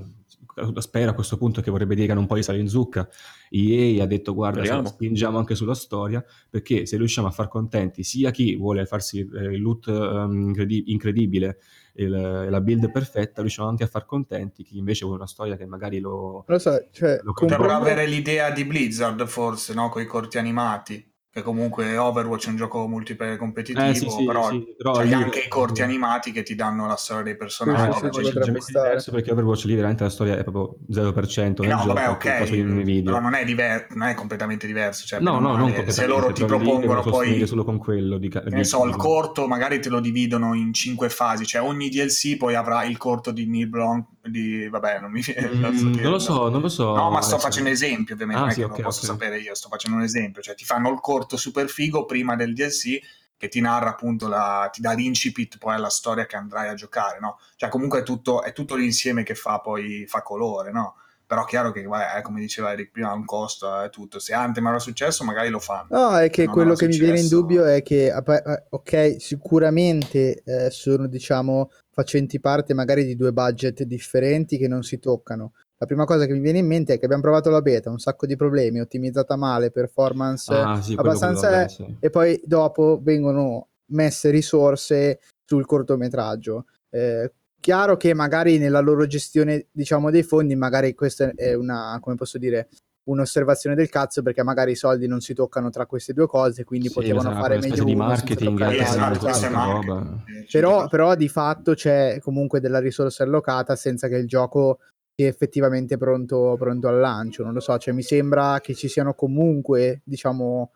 spero 0.77 1.11
a 1.11 1.15
questo 1.15 1.37
punto 1.37 1.61
che 1.61 1.71
vorrebbe 1.71 1.95
dire 1.95 2.07
che 2.07 2.13
hanno 2.13 2.21
un 2.23 2.27
po' 2.27 2.35
di 2.35 2.43
sale 2.43 2.59
in 2.59 2.69
zucca. 2.69 3.09
EA 3.51 4.03
ha 4.03 4.07
detto 4.07 4.35
guarda, 4.35 4.61
Speriamo. 4.61 4.89
spingiamo 4.89 5.39
anche 5.39 5.55
sulla 5.55 5.75
storia, 5.75 6.25
perché 6.51 6.87
se 6.87 6.97
riusciamo 6.97 7.29
a 7.29 7.31
far 7.31 7.49
contenti 7.49 8.03
sia 8.03 8.31
chi 8.31 8.57
vuole 8.57 8.87
farsi 8.87 9.21
eh, 9.21 9.55
il 9.55 9.61
loot 9.61 9.89
ehm, 9.89 10.49
incredi- 10.49 10.85
incredibile 10.93 11.59
e 11.95 12.09
la, 12.09 12.45
e 12.45 12.51
la 12.51 12.61
build 12.61 12.91
perfetta, 12.91 13.41
riusciamo 13.41 13.69
anche 13.69 13.85
a 13.85 13.89
far 13.89 14.05
contenti 14.05 14.65
chi 14.65 14.79
invece 14.79 15.05
vuole 15.05 15.21
una 15.21 15.29
storia 15.29 15.57
che 15.57 15.67
magari 15.67 16.01
lo... 16.01 16.11
Non 16.11 16.45
lo 16.47 16.59
so, 16.59 16.89
cioè, 16.91 17.21
Lo 17.23 17.33
comprendo- 17.33 17.69
avere 17.69 18.07
l'idea 18.07 18.51
di 18.51 18.65
Blizzard, 18.65 19.25
forse, 19.27 19.75
no? 19.75 19.89
Con 19.89 20.03
i 20.03 20.07
corti 20.07 20.39
animati. 20.39 21.13
Che 21.35 21.43
comunque 21.43 21.97
Overwatch 21.97 22.47
è 22.47 22.50
un 22.50 22.57
gioco 22.57 22.87
multiplayer 22.87 23.37
competitivo, 23.37 23.91
Eh, 23.91 23.95
sì, 23.97 24.09
sì, 24.09 24.25
però 24.25 24.49
sì, 24.49 24.75
però 24.76 24.93
c'hai 24.93 25.09
lì- 25.09 25.12
anche 25.14 25.41
i 25.41 25.49
corti 25.49 25.83
animati 25.83 26.31
che 26.31 26.45
ti 26.45 26.55
danno 26.55 26.87
la 26.87 26.95
storia 26.95 27.25
dei 27.25 27.37
personaggi. 27.37 28.09
Sì, 28.09 28.12
sì, 28.12 28.61
sì, 28.61 28.73
diverso 28.73 29.11
perché 29.11 29.33
Overwatch 29.33 29.64
lì 29.64 29.75
veramente 29.75 30.05
la 30.05 30.11
storia 30.11 30.38
è 30.38 30.45
proprio 30.45 30.76
0% 30.93 31.64
Eh 31.64 31.67
nel 31.67 31.75
no, 31.75 31.83
gioco, 31.83 31.95
vabbè, 31.95 32.09
ok, 32.11 33.03
però 33.03 33.19
non 33.19 33.35
è, 33.35 33.45
diver- 33.45 33.91
non 33.97 34.07
è 34.07 34.14
completamente 34.14 34.69
diverso. 34.69 35.07
Cioè, 35.07 35.19
No, 35.19 35.41
no, 35.41 35.57
non. 35.57 35.91
Se 35.91 36.07
loro 36.07 36.33
ti 36.33 36.45
propongono 36.45 37.03
poi 37.03 37.45
solo 37.49 37.64
con 37.64 37.79
quello 37.79 38.17
di, 38.19 38.29
di- 38.29 38.41
ne 38.50 38.62
so, 38.62 38.87
il 38.87 38.95
corto 38.95 39.49
magari 39.49 39.81
te 39.81 39.88
lo 39.88 39.99
dividono 39.99 40.55
in 40.55 40.73
cinque 40.73 41.09
fasi, 41.09 41.45
cioè 41.45 41.62
ogni 41.62 41.88
DLC 41.88 42.37
poi 42.37 42.55
avrà 42.55 42.85
il 42.85 42.97
corto 42.97 43.33
di 43.33 43.45
Neil 43.47 43.69
Blanc, 43.69 44.07
di, 44.31 44.69
vabbè, 44.69 45.00
non 45.00 45.11
mi 45.11 45.21
viene 45.23 45.52
Mm, 45.71 45.99
non 46.00 46.12
lo 46.12 46.19
so, 46.19 46.49
non 46.49 46.61
lo 46.61 46.69
so. 46.69 46.93
No, 46.93 47.11
ma 47.11 47.21
sto 47.21 47.38
facendo 47.38 47.71
esempi, 47.71 48.12
ovviamente, 48.12 48.43
Ah, 48.43 48.45
non 48.45 48.52
sì, 48.52 48.61
che 48.61 48.64
ok, 48.64 48.71
lo 48.71 48.78
posso 48.78 49.00
ok. 49.00 49.04
sapere 49.04 49.38
io, 49.40 49.54
sto 49.54 49.69
facendo 49.69 49.97
un 49.97 50.02
esempio, 50.04 50.43
cioè 50.43 50.54
ti 50.54 50.64
fanno 50.64 50.90
il 50.90 51.00
corto 51.00 51.37
super 51.37 51.69
figo 51.69 52.04
prima 52.04 52.37
del 52.37 52.54
DLC 52.54 52.99
che 53.37 53.49
ti 53.49 53.61
narra 53.61 53.90
appunto 53.90 54.28
la, 54.28 54.69
ti 54.73 54.81
dà 54.81 54.93
l'incipit 54.93 55.59
poi 55.59 55.75
alla 55.75 55.90
storia 55.90 56.26
che 56.26 56.37
andrai 56.37 56.69
a 56.69 56.75
giocare, 56.75 57.19
no? 57.21 57.38
Cioè 57.57 57.69
comunque 57.69 58.00
è 58.00 58.02
tutto, 58.04 58.43
è 58.43 58.52
tutto 58.52 58.76
l'insieme 58.76 59.23
che 59.25 59.35
fa 59.35 59.59
poi, 59.61 60.07
fa 60.07 60.23
colore, 60.23 60.71
no? 60.71 60.97
Però 61.35 61.47
chiaro 61.47 61.73
che, 61.73 61.83
vabbè, 61.83 62.19
eh, 62.19 62.23
come 62.23 62.38
diceva 62.38 62.71
Eric 62.71 62.93
prima, 62.93 63.11
ha 63.11 63.14
un 63.14 63.25
costo, 63.25 63.81
è 63.81 63.91
tutto. 63.91 64.21
Se 64.21 64.33
Anthem 64.33 64.69
era 64.69 64.79
successo 64.79 65.25
magari 65.25 65.49
lo 65.49 65.59
fanno. 65.59 65.88
No, 65.91 66.17
è 66.17 66.31
che 66.31 66.47
quello 66.47 66.75
che 66.75 66.87
mi 66.87 66.97
viene 66.97 67.19
in 67.19 67.25
successo. 67.26 67.41
dubbio 67.41 67.64
è 67.64 67.83
che, 67.83 68.07
eh, 68.07 68.64
ok, 68.71 69.17
sicuramente 69.19 70.43
eh, 70.45 70.71
sono, 70.71 71.09
diciamo, 71.09 71.71
facenti 71.91 72.38
parte 72.38 72.73
magari 72.73 73.05
di 73.05 73.17
due 73.17 73.33
budget 73.33 73.83
differenti 73.83 74.59
che 74.59 74.69
non 74.69 74.85
si 74.85 75.00
toccano. 75.00 75.55
La 75.76 75.87
prima 75.87 76.05
cosa 76.05 76.25
che 76.25 76.33
mi 76.33 76.38
viene 76.38 76.59
in 76.59 76.67
mente 76.69 76.95
è 76.95 76.99
che 77.00 77.05
abbiamo 77.05 77.23
provato 77.25 77.50
la 77.50 77.61
beta, 77.62 77.91
un 77.91 77.99
sacco 77.99 78.26
di 78.26 78.37
problemi, 78.37 78.79
ottimizzata 78.79 79.35
male, 79.35 79.73
performance 79.73 80.55
Ah, 80.55 80.81
sì, 80.81 80.95
quello- 80.95 81.11
abbastanza... 81.11 81.49
quello, 81.49 81.57
vabbè, 81.57 81.69
sì. 81.69 81.97
e 81.99 82.11
poi 82.11 82.41
dopo 82.45 83.00
vengono 83.03 83.71
messe 83.87 84.31
risorse 84.31 85.19
sul 85.45 85.67
cortometraggio. 85.67 86.67
Eh, 86.91 87.33
chiaro 87.64 87.97
che 87.97 88.12
magari 88.12 88.59
nella 88.59 88.80
loro 88.80 89.06
gestione, 89.06 89.68
diciamo, 89.73 90.11
dei 90.11 90.23
fondi, 90.23 90.54
magari 90.54 90.94
questa 90.94 91.33
è 91.35 91.54
una, 91.54 91.97
come 91.99 92.14
posso 92.14 92.37
dire, 92.37 92.68
un'osservazione 93.04 93.75
del 93.75 93.88
cazzo 93.88 94.21
perché 94.21 94.42
magari 94.42 94.73
i 94.73 94.76
soldi 94.76 95.06
non 95.06 95.21
si 95.23 95.33
toccano 95.33 95.71
tra 95.71 95.87
queste 95.87 96.12
due 96.12 96.26
cose, 96.26 96.62
quindi 96.64 96.88
Sì, 96.88 96.92
potevano 96.92 97.30
esatto, 97.30 97.40
fare 97.42 97.59
meglio 97.59 97.85
di 97.85 97.94
marketing, 97.94 98.59
l'altro. 98.59 98.83
esatto, 98.83 99.28
Esatto. 99.28 100.23
Eh, 100.26 100.47
Però, 100.50 100.88
però 100.88 101.14
di 101.14 101.28
fatto 101.30 101.73
c'è 101.73 102.18
comunque 102.21 102.61
della 102.61 102.80
risorsa 102.80 103.23
allocata 103.25 103.76
senza 103.76 104.09
che 104.09 104.16
il 104.16 104.26
gioco 104.26 104.80
sia 105.16 105.26
effettivamente 105.26 105.97
pronto, 105.97 106.56
pronto 106.59 106.87
al 106.88 106.99
lancio. 106.99 107.44
Non 107.44 107.54
lo 107.54 107.61
so, 107.61 107.78
cioè 107.78 107.94
mi 107.94 108.02
sembra 108.02 108.61
che 108.61 108.75
ci 108.75 108.88
siano 108.88 109.14
comunque, 109.14 110.02
diciamo, 110.04 110.71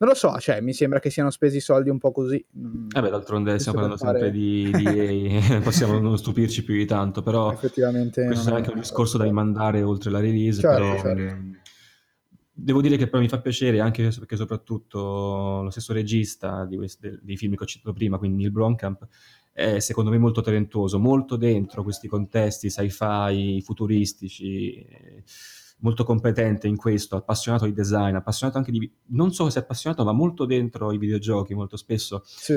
non 0.00 0.08
lo 0.08 0.14
so, 0.14 0.38
cioè 0.38 0.62
mi 0.62 0.72
sembra 0.72 0.98
che 0.98 1.10
siano 1.10 1.28
spesi 1.30 1.58
i 1.58 1.60
soldi 1.60 1.90
un 1.90 1.98
po' 1.98 2.10
così. 2.10 2.42
Mm, 2.58 2.88
Vabbè, 2.88 3.10
d'altronde 3.10 3.52
giusto 3.56 3.70
stiamo 3.70 3.88
parlando 3.88 4.02
sempre 4.02 4.18
fare- 4.18 4.32
di, 4.32 4.70
di 4.72 4.98
EA, 5.52 5.60
possiamo 5.60 5.98
non 5.98 6.16
stupirci 6.16 6.64
più 6.64 6.74
di 6.74 6.86
tanto, 6.86 7.22
però 7.22 7.52
effettivamente 7.52 8.24
questo 8.24 8.48
è 8.48 8.54
anche 8.54 8.70
un 8.70 8.78
discorso 8.78 9.18
da 9.18 9.24
rimandare 9.24 9.82
oltre 9.82 10.10
la 10.10 10.20
release, 10.20 10.62
Certo, 10.62 10.76
però 10.76 10.98
certo. 11.00 11.20
mh, 11.34 11.60
devo 12.50 12.80
dire 12.80 12.96
che 12.96 13.08
però 13.08 13.20
mi 13.20 13.28
fa 13.28 13.40
piacere 13.40 13.80
anche 13.80 14.08
perché 14.18 14.36
soprattutto 14.36 15.60
lo 15.64 15.70
stesso 15.70 15.92
regista 15.92 16.64
di 16.64 16.76
questi- 16.76 17.18
dei 17.20 17.36
film 17.36 17.54
che 17.54 17.64
ho 17.64 17.66
citato 17.66 17.92
prima, 17.92 18.16
quindi 18.16 18.38
Neil 18.38 18.52
Blomkamp, 18.52 19.06
è 19.52 19.80
secondo 19.80 20.10
me 20.10 20.16
molto 20.16 20.40
talentuoso, 20.40 20.98
molto 20.98 21.36
dentro 21.36 21.82
questi 21.82 22.08
contesti 22.08 22.70
sci-fi 22.70 23.60
futuristici, 23.62 24.74
eh, 24.76 25.22
molto 25.80 26.04
competente 26.04 26.66
in 26.68 26.76
questo, 26.76 27.16
appassionato 27.16 27.64
di 27.66 27.72
design, 27.72 28.14
appassionato 28.14 28.58
anche 28.58 28.70
di... 28.70 28.90
non 29.08 29.32
so 29.32 29.48
se 29.50 29.60
è 29.60 29.62
appassionato, 29.62 30.04
ma 30.04 30.12
molto 30.12 30.44
dentro 30.44 30.92
i 30.92 30.98
videogiochi, 30.98 31.54
molto 31.54 31.76
spesso 31.76 32.22
Sì. 32.24 32.54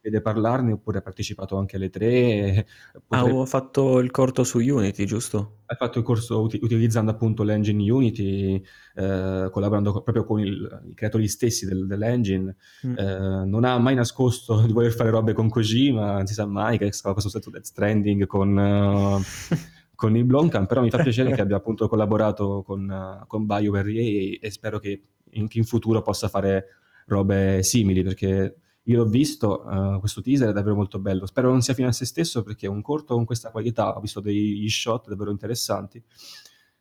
vede 0.00 0.20
parlarne 0.20 0.70
oppure 0.72 0.98
ha 0.98 1.02
partecipato 1.02 1.56
anche 1.56 1.76
alle 1.76 1.90
tre. 1.90 2.66
Ah, 2.94 3.00
potrebbe- 3.06 3.38
ho 3.38 3.44
fatto 3.46 3.98
il 3.98 4.10
corto 4.12 4.44
su 4.44 4.58
Unity, 4.58 5.04
giusto? 5.04 5.52
hai 5.68 5.74
fatto 5.76 5.98
il 5.98 6.04
corso 6.04 6.40
uti- 6.42 6.60
utilizzando 6.62 7.10
appunto 7.10 7.42
l'engine 7.42 7.90
Unity, 7.90 8.62
eh, 8.94 9.48
collaborando 9.50 9.90
co- 9.90 10.02
proprio 10.02 10.24
con 10.24 10.38
il- 10.38 10.82
i 10.90 10.94
creatori 10.94 11.26
stessi 11.26 11.66
del- 11.66 11.88
dell'engine. 11.88 12.54
Mm. 12.86 12.96
Eh, 12.96 13.44
non 13.46 13.64
ha 13.64 13.76
mai 13.78 13.96
nascosto 13.96 14.60
di 14.64 14.72
voler 14.72 14.92
fare 14.92 15.10
robe 15.10 15.32
con 15.32 15.48
Kojima, 15.48 16.12
non 16.12 16.26
si 16.26 16.34
sa 16.34 16.46
mai 16.46 16.78
che 16.78 16.92
stava 16.92 17.14
questo 17.14 17.30
stato 17.30 17.50
Death 17.50 17.64
Stranding 17.64 18.26
con, 18.26 18.56
eh, 18.56 19.20
con 19.96 20.16
il 20.16 20.24
Blomkamp, 20.24 20.68
però 20.68 20.82
mi 20.82 20.90
fa 20.90 20.98
piacere 21.02 21.32
che 21.32 21.40
abbia 21.40 21.56
appunto 21.56 21.88
collaborato 21.88 22.62
con, 22.62 22.88
eh, 22.88 23.24
con 23.26 23.46
BioWare 23.46 23.92
e, 23.92 24.38
e 24.40 24.50
spero 24.50 24.78
che 24.78 25.02
in, 25.30 25.46
in 25.50 25.64
futuro 25.64 26.02
possa 26.02 26.28
fare 26.28 26.66
robe 27.06 27.62
simili 27.62 28.02
perché 28.02 28.56
io 28.88 28.98
l'ho 28.98 29.08
visto, 29.08 29.68
eh, 29.68 29.98
questo 29.98 30.22
teaser 30.22 30.50
è 30.50 30.52
davvero 30.52 30.76
molto 30.76 31.00
bello. 31.00 31.26
Spero 31.26 31.50
non 31.50 31.60
sia 31.60 31.74
fine 31.74 31.88
a 31.88 31.92
se 31.92 32.04
stesso 32.04 32.42
perché 32.44 32.68
un 32.68 32.82
corto 32.82 33.14
con 33.14 33.24
questa 33.24 33.50
qualità, 33.50 33.96
ho 33.96 34.00
visto 34.00 34.20
degli 34.20 34.68
shot 34.68 35.08
davvero 35.08 35.32
interessanti, 35.32 36.00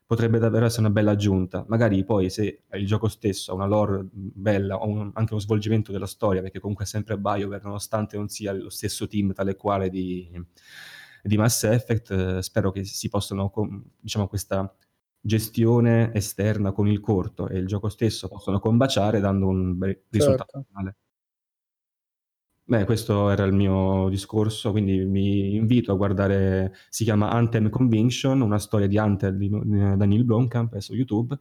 potrebbe 0.05 0.37
davvero 0.37 0.65
essere 0.65 0.81
una 0.81 0.91
bella 0.91 1.11
aggiunta. 1.11 1.65
Magari 1.67 2.03
poi 2.05 2.29
se 2.29 2.61
il 2.73 2.85
gioco 2.85 3.07
stesso 3.07 3.51
ha 3.51 3.55
una 3.55 3.65
lore 3.65 4.07
bella, 4.11 4.75
o 4.75 4.87
un- 4.87 5.11
anche 5.13 5.33
uno 5.33 5.41
svolgimento 5.41 5.91
della 5.91 6.05
storia, 6.05 6.41
perché 6.41 6.59
comunque 6.59 6.85
è 6.85 6.87
sempre 6.87 7.17
BioWare, 7.17 7.63
nonostante 7.63 8.17
non 8.17 8.27
sia 8.27 8.53
lo 8.53 8.69
stesso 8.69 9.07
team 9.07 9.33
tale 9.33 9.51
e 9.51 9.55
quale 9.55 9.89
di, 9.89 10.29
di 11.27 11.37
Mass 11.37 11.63
Effect, 11.63 12.11
eh, 12.11 12.41
spero 12.41 12.71
che 12.71 12.83
si 12.83 13.09
possano, 13.09 13.51
diciamo, 13.99 14.27
questa 14.27 14.73
gestione 15.19 16.13
esterna 16.13 16.71
con 16.71 16.87
il 16.87 16.99
corto 16.99 17.47
e 17.47 17.57
il 17.57 17.65
gioco 17.65 17.89
stesso 17.89 18.27
possono 18.27 18.59
combaciare 18.59 19.19
dando 19.19 19.47
un 19.47 19.77
bel 19.77 20.03
risultato 20.09 20.59
Certo. 20.59 20.67
finale. 20.67 20.95
Beh, 22.67 22.83
questo 22.85 23.29
era 23.29 23.43
il 23.43 23.53
mio 23.53 24.09
discorso, 24.09 24.71
quindi 24.71 25.03
mi 25.05 25.55
invito 25.55 25.91
a 25.91 25.95
guardare, 25.95 26.73
si 26.89 27.03
chiama 27.03 27.29
Anthem 27.29 27.69
Conviction, 27.69 28.41
una 28.41 28.57
storia 28.57 28.87
di 28.87 28.97
Anthem 28.97 29.35
di 29.35 29.49
di 29.49 29.97
Daniel 29.97 30.25
Blomkamp, 30.25 30.73
è 30.73 30.81
su 30.81 30.95
YouTube, 30.95 31.37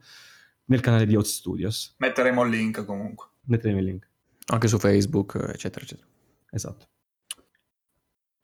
nel 0.66 0.80
canale 0.80 1.06
di 1.06 1.16
Hot 1.16 1.24
Studios. 1.24 1.94
Metteremo 1.98 2.42
il 2.44 2.50
link 2.50 2.84
comunque. 2.84 3.28
Metteremo 3.44 3.78
il 3.78 3.84
link. 3.86 4.10
Anche 4.46 4.68
su 4.68 4.78
Facebook, 4.78 5.34
eccetera, 5.52 5.84
eccetera. 5.84 6.06
Esatto. 6.50 6.86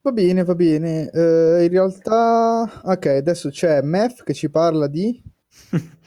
Va 0.02 0.12
bene, 0.12 0.44
va 0.44 0.54
bene. 0.54 1.10
Eh, 1.10 1.64
in 1.64 1.68
realtà, 1.70 2.82
ok, 2.84 3.06
adesso 3.06 3.48
c'è 3.50 3.80
Mef 3.82 4.22
che 4.24 4.34
ci 4.34 4.50
parla 4.50 4.86
di... 4.88 5.22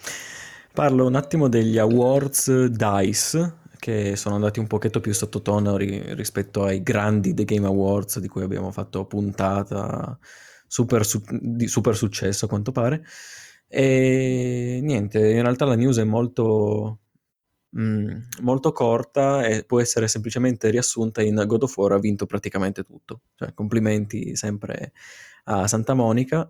Parlo 0.73 1.05
un 1.05 1.15
attimo 1.15 1.47
degli 1.49 1.77
awards 1.77 2.65
DICE, 2.65 3.57
che 3.79 4.15
sono 4.15 4.35
andati 4.35 4.59
un 4.59 4.67
pochetto 4.67 4.99
più 4.99 5.13
sottotono 5.13 5.77
ri- 5.77 6.13
rispetto 6.15 6.63
ai 6.63 6.81
grandi 6.81 7.33
The 7.33 7.45
Game 7.45 7.67
Awards 7.67 8.19
di 8.19 8.27
cui 8.27 8.41
abbiamo 8.43 8.71
fatto 8.71 9.05
puntata, 9.05 10.17
super, 10.67 11.05
su- 11.05 11.21
di 11.29 11.67
super 11.67 11.95
successo 11.95 12.45
a 12.45 12.47
quanto 12.47 12.71
pare. 12.71 13.03
E 13.67 14.79
niente, 14.81 15.19
in 15.19 15.41
realtà 15.41 15.65
la 15.65 15.75
news 15.75 15.97
è 15.99 16.03
molto, 16.03 17.01
mm, 17.77 18.07
molto 18.41 18.71
corta 18.71 19.45
e 19.45 19.63
può 19.63 19.79
essere 19.79 20.07
semplicemente 20.07 20.69
riassunta 20.69 21.21
in 21.21 21.43
God 21.45 21.63
of 21.63 21.77
War 21.77 21.93
ha 21.93 21.99
vinto 21.99 22.25
praticamente 22.25 22.83
tutto. 22.83 23.21
Cioè, 23.35 23.53
complimenti 23.53 24.35
sempre 24.35 24.93
a 25.45 25.67
Santa 25.67 25.93
Monica 25.93 26.49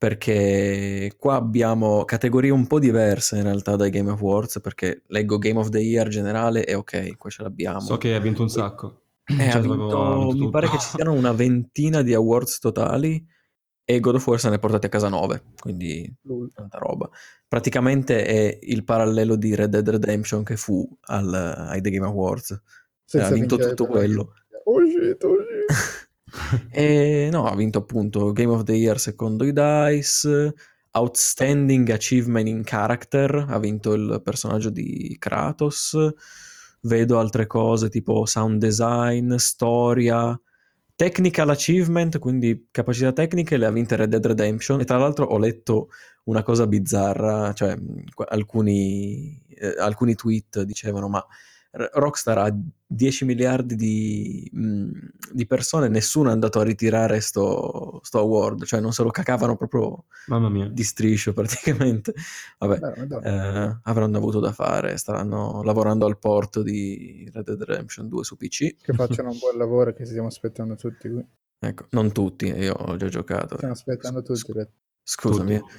perché 0.00 1.12
qua 1.18 1.34
abbiamo 1.34 2.06
categorie 2.06 2.50
un 2.50 2.66
po' 2.66 2.78
diverse 2.78 3.36
in 3.36 3.42
realtà 3.42 3.76
dai 3.76 3.90
Game 3.90 4.10
Awards, 4.10 4.58
perché 4.62 5.02
leggo 5.08 5.36
Game 5.36 5.58
of 5.58 5.68
the 5.68 5.78
Year 5.78 6.08
generale 6.08 6.64
e 6.64 6.74
ok, 6.74 7.18
qua 7.18 7.28
ce 7.28 7.42
l'abbiamo. 7.42 7.80
So 7.80 7.98
che 7.98 8.14
ha 8.14 8.18
vinto 8.18 8.40
un 8.40 8.48
sacco. 8.48 9.02
Eh, 9.26 9.50
Cioè, 9.50 9.60
vinto- 9.60 10.32
mi 10.32 10.48
pare 10.48 10.70
che 10.70 10.78
ci 10.78 10.88
siano 10.94 11.12
una 11.12 11.32
ventina 11.32 12.00
di 12.00 12.14
awards 12.14 12.60
totali 12.60 13.22
e 13.94 13.98
God 13.98 14.14
of 14.14 14.26
War 14.26 14.38
se 14.38 14.48
ne 14.48 14.54
è 14.54 14.58
portati 14.60 14.86
a 14.86 14.88
casa 14.88 15.08
nove, 15.08 15.42
quindi 15.58 16.12
Lul. 16.22 16.52
tanta 16.52 16.78
roba. 16.78 17.10
Praticamente 17.48 18.24
è 18.24 18.58
il 18.62 18.84
parallelo 18.84 19.34
di 19.34 19.54
Red 19.56 19.70
Dead 19.70 19.88
Redemption 19.88 20.44
che 20.44 20.56
fu 20.56 20.88
al- 21.06 21.34
ai 21.34 21.80
The 21.80 21.90
Game 21.90 22.06
Awards. 22.06 22.62
Senza 23.04 23.26
ha 23.26 23.32
vinto 23.32 23.56
tutto 23.56 23.86
quello. 23.86 24.34
Oh 24.64 24.78
shit, 24.86 25.24
oh 25.24 25.36
shit. 25.38 26.08
E 26.70 27.28
no, 27.32 27.46
ha 27.46 27.56
vinto 27.56 27.78
appunto 27.78 28.30
Game 28.30 28.52
of 28.52 28.62
the 28.62 28.74
Year 28.74 29.00
secondo 29.00 29.44
i 29.44 29.52
DICE, 29.52 30.54
Outstanding 30.92 31.90
Achievement 31.90 32.46
in 32.46 32.62
Character, 32.62 33.46
ha 33.48 33.58
vinto 33.58 33.92
il 33.94 34.20
personaggio 34.22 34.70
di 34.70 35.16
Kratos, 35.18 35.96
vedo 36.82 37.18
altre 37.18 37.48
cose 37.48 37.88
tipo 37.88 38.24
sound 38.26 38.60
design, 38.60 39.34
storia, 39.34 40.40
technical 41.00 41.48
achievement, 41.48 42.18
quindi 42.18 42.68
capacità 42.70 43.10
tecniche 43.10 43.56
le 43.56 43.64
ha 43.64 43.70
vinte 43.70 43.96
Red 43.96 44.10
Dead 44.10 44.26
Redemption. 44.26 44.80
E 44.80 44.84
tra 44.84 44.98
l'altro 44.98 45.24
ho 45.24 45.38
letto 45.38 45.88
una 46.24 46.42
cosa 46.42 46.66
bizzarra, 46.66 47.54
cioè 47.54 47.74
alcuni, 48.28 49.42
eh, 49.48 49.76
alcuni 49.78 50.14
tweet 50.14 50.60
dicevano 50.60 51.08
ma 51.08 51.26
Rockstar 51.72 52.38
ha 52.38 52.56
10 52.86 53.24
miliardi 53.24 53.76
di, 53.76 54.50
mh, 54.52 54.90
di 55.32 55.46
persone, 55.46 55.88
nessuno 55.88 56.30
è 56.30 56.32
andato 56.32 56.58
a 56.58 56.64
ritirare 56.64 57.20
sto, 57.20 58.00
sto 58.02 58.18
award, 58.18 58.64
cioè 58.64 58.80
non 58.80 58.92
se 58.92 59.04
lo 59.04 59.10
cacavano 59.10 59.56
proprio 59.56 60.06
Mamma 60.26 60.48
mia. 60.48 60.68
di 60.68 60.82
striscio 60.82 61.32
praticamente. 61.32 62.12
Vabbè, 62.58 62.80
eh, 63.22 63.78
avranno 63.84 64.16
avuto 64.16 64.40
da 64.40 64.52
fare, 64.52 64.96
staranno 64.96 65.62
lavorando 65.62 66.06
al 66.06 66.18
porto 66.18 66.62
di 66.62 67.30
Red 67.32 67.44
Dead 67.44 67.62
Redemption 67.62 68.08
2 68.08 68.24
su 68.24 68.36
PC. 68.36 68.76
Che 68.82 68.92
facciano 68.92 69.30
un 69.30 69.38
buon 69.38 69.56
lavoro 69.56 69.92
che 69.92 70.04
stiamo 70.04 70.26
aspettando 70.26 70.74
tutti 70.74 71.08
qui. 71.08 71.24
Ecco, 71.62 71.86
non 71.90 72.10
tutti, 72.10 72.46
io 72.46 72.72
ho 72.72 72.96
già 72.96 73.08
giocato. 73.08 73.56
Stiamo 73.56 73.74
aspettando 73.74 74.22
tutti. 74.22 74.52
Red. 74.52 74.68
Scusami. 75.04 75.58
Tutti. 75.58 75.72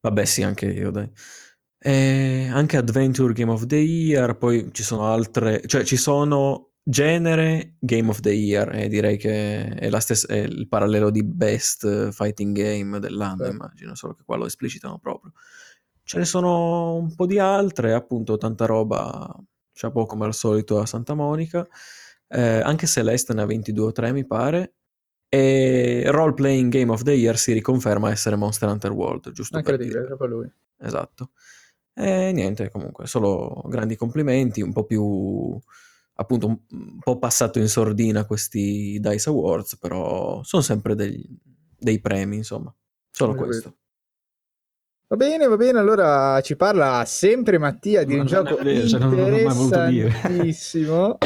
Vabbè, 0.00 0.24
sì, 0.24 0.42
anche 0.42 0.66
io, 0.66 0.90
dai. 0.90 1.10
E 1.78 2.48
anche 2.50 2.76
Adventure 2.78 3.32
Game 3.32 3.50
of 3.52 3.66
the 3.66 3.76
Year, 3.76 4.36
poi 4.38 4.70
ci 4.72 4.82
sono 4.82 5.06
altre, 5.12 5.62
cioè 5.66 5.84
ci 5.84 5.96
sono 5.96 6.70
genere 6.82 7.74
Game 7.80 8.08
of 8.08 8.20
the 8.20 8.30
Year 8.32 8.74
e 8.74 8.88
direi 8.88 9.16
che 9.18 9.66
è, 9.68 9.90
la 9.90 10.00
stessa, 10.00 10.26
è 10.28 10.36
il 10.38 10.68
parallelo 10.68 11.10
di 11.10 11.22
Best 11.22 12.10
Fighting 12.12 12.56
Game 12.56 12.98
dell'anno, 12.98 13.44
Sì. 13.44 13.50
immagino, 13.50 13.94
solo 13.94 14.14
che 14.14 14.22
qua 14.24 14.36
lo 14.36 14.46
esplicitano 14.46 14.98
proprio. 14.98 15.32
Ce 16.02 16.18
ne 16.18 16.24
sono 16.24 16.94
un 16.94 17.14
po' 17.14 17.26
di 17.26 17.38
altre, 17.38 17.92
appunto, 17.92 18.36
tanta 18.38 18.64
roba, 18.64 19.34
chapeau 19.72 20.06
come 20.06 20.24
al 20.24 20.34
solito 20.34 20.78
a 20.78 20.86
Santa 20.86 21.14
Monica, 21.14 21.66
Eh, 22.28 22.40
anche 22.60 22.88
Celeste 22.88 23.34
ne 23.34 23.42
ha 23.42 23.46
22 23.46 23.86
o 23.86 23.92
3 23.92 24.10
mi 24.12 24.26
pare, 24.26 24.74
e 25.28 26.02
Role 26.08 26.34
Playing 26.34 26.72
Game 26.72 26.90
of 26.90 27.02
the 27.02 27.12
Year 27.12 27.38
si 27.38 27.52
riconferma 27.52 28.10
essere 28.10 28.34
Monster 28.34 28.68
Hunter 28.68 28.90
World, 28.90 29.30
giusto 29.30 29.60
per 29.60 29.70
Incredibile, 29.74 30.00
dire. 30.04 30.16
proprio 30.16 30.36
lui. 30.38 30.52
Esatto. 30.78 31.30
E 31.98 32.32
niente, 32.32 32.70
comunque, 32.70 33.06
solo 33.06 33.62
grandi 33.66 33.96
complimenti, 33.96 34.60
un 34.60 34.72
po' 34.72 34.84
più 34.84 35.58
appunto 36.18 36.46
un, 36.46 36.58
un 36.70 36.98
po' 36.98 37.18
passato 37.18 37.58
in 37.58 37.68
sordina 37.68 38.24
questi 38.26 38.98
DICE 39.00 39.30
Awards, 39.30 39.78
però 39.78 40.42
sono 40.42 40.62
sempre 40.62 40.94
degli- 40.94 41.26
dei 41.78 42.00
premi, 42.00 42.36
insomma. 42.36 42.74
Solo 43.10 43.32
capito. 43.32 43.50
questo. 43.50 43.76
Va 45.08 45.16
bene, 45.16 45.46
va 45.46 45.56
bene. 45.56 45.78
Allora 45.78 46.40
ci 46.42 46.56
parla 46.56 47.04
sempre 47.06 47.58
Mattia 47.58 48.04
di 48.04 48.12
un 48.12 48.18
non 48.18 48.26
è 48.26 48.28
gioco 48.28 48.56
cioè, 48.56 48.72
interessantissimo. 48.72 51.16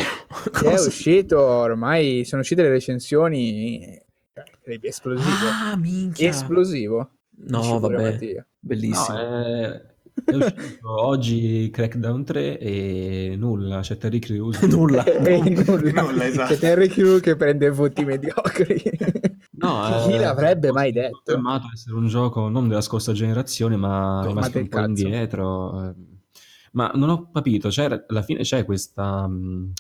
che 0.53 0.71
è 0.71 0.79
uscito 0.79 1.41
ormai. 1.41 2.25
Sono 2.25 2.43
uscite 2.43 2.63
le 2.63 2.69
recensioni. 2.69 4.01
cioè, 4.35 4.79
Esplosivo. 4.83 5.49
Ah, 5.49 5.77
minchia. 5.77 6.29
Esplosivo. 6.29 7.11
No, 7.47 7.79
vabbè, 7.79 8.13
Mattia. 8.13 8.47
bellissimo. 8.59 9.17
No, 9.17 9.47
è, 9.47 9.83
è 10.25 10.35
uscito 10.35 11.05
oggi 11.07 11.71
Crackdown 11.73 12.25
3 12.25 12.59
e 12.59 13.35
nulla, 13.37 13.81
c'è 13.81 13.97
Terry 13.97 14.19
Crews. 14.19 14.61
Nulla. 14.69 15.05
E 15.05 15.39
nulla. 15.67 16.03
Nulla, 16.03 16.27
esatto. 16.27 16.55
C'è 16.55 16.59
Terry 16.59 16.89
Crew 16.89 17.21
che 17.21 17.37
prende 17.37 17.71
voti 17.71 18.05
mediocri. 18.05 18.83
No, 19.53 19.83
Chi 20.07 20.15
eh, 20.15 20.19
l'avrebbe 20.19 20.73
mai 20.73 20.93
detto? 20.93 21.21
Confermato 21.25 21.69
essere 21.73 21.97
un 21.97 22.07
gioco 22.07 22.49
non 22.49 22.69
della 22.69 22.81
scorsa 22.81 23.13
generazione, 23.13 23.77
ma 23.77 24.23
No, 24.23 24.29
rimasto 24.29 24.59
un 24.59 24.69
po' 24.69 24.77
cazzo. 24.77 24.89
indietro. 24.89 25.85
eh. 25.89 25.95
Ma 26.73 26.91
non 26.95 27.09
ho 27.11 27.31
capito, 27.33 27.71
cioè, 27.71 28.05
alla 28.09 28.23
fine 28.23 28.43
c'è 28.43 28.65
questa, 28.65 29.27
mh, 29.27 29.73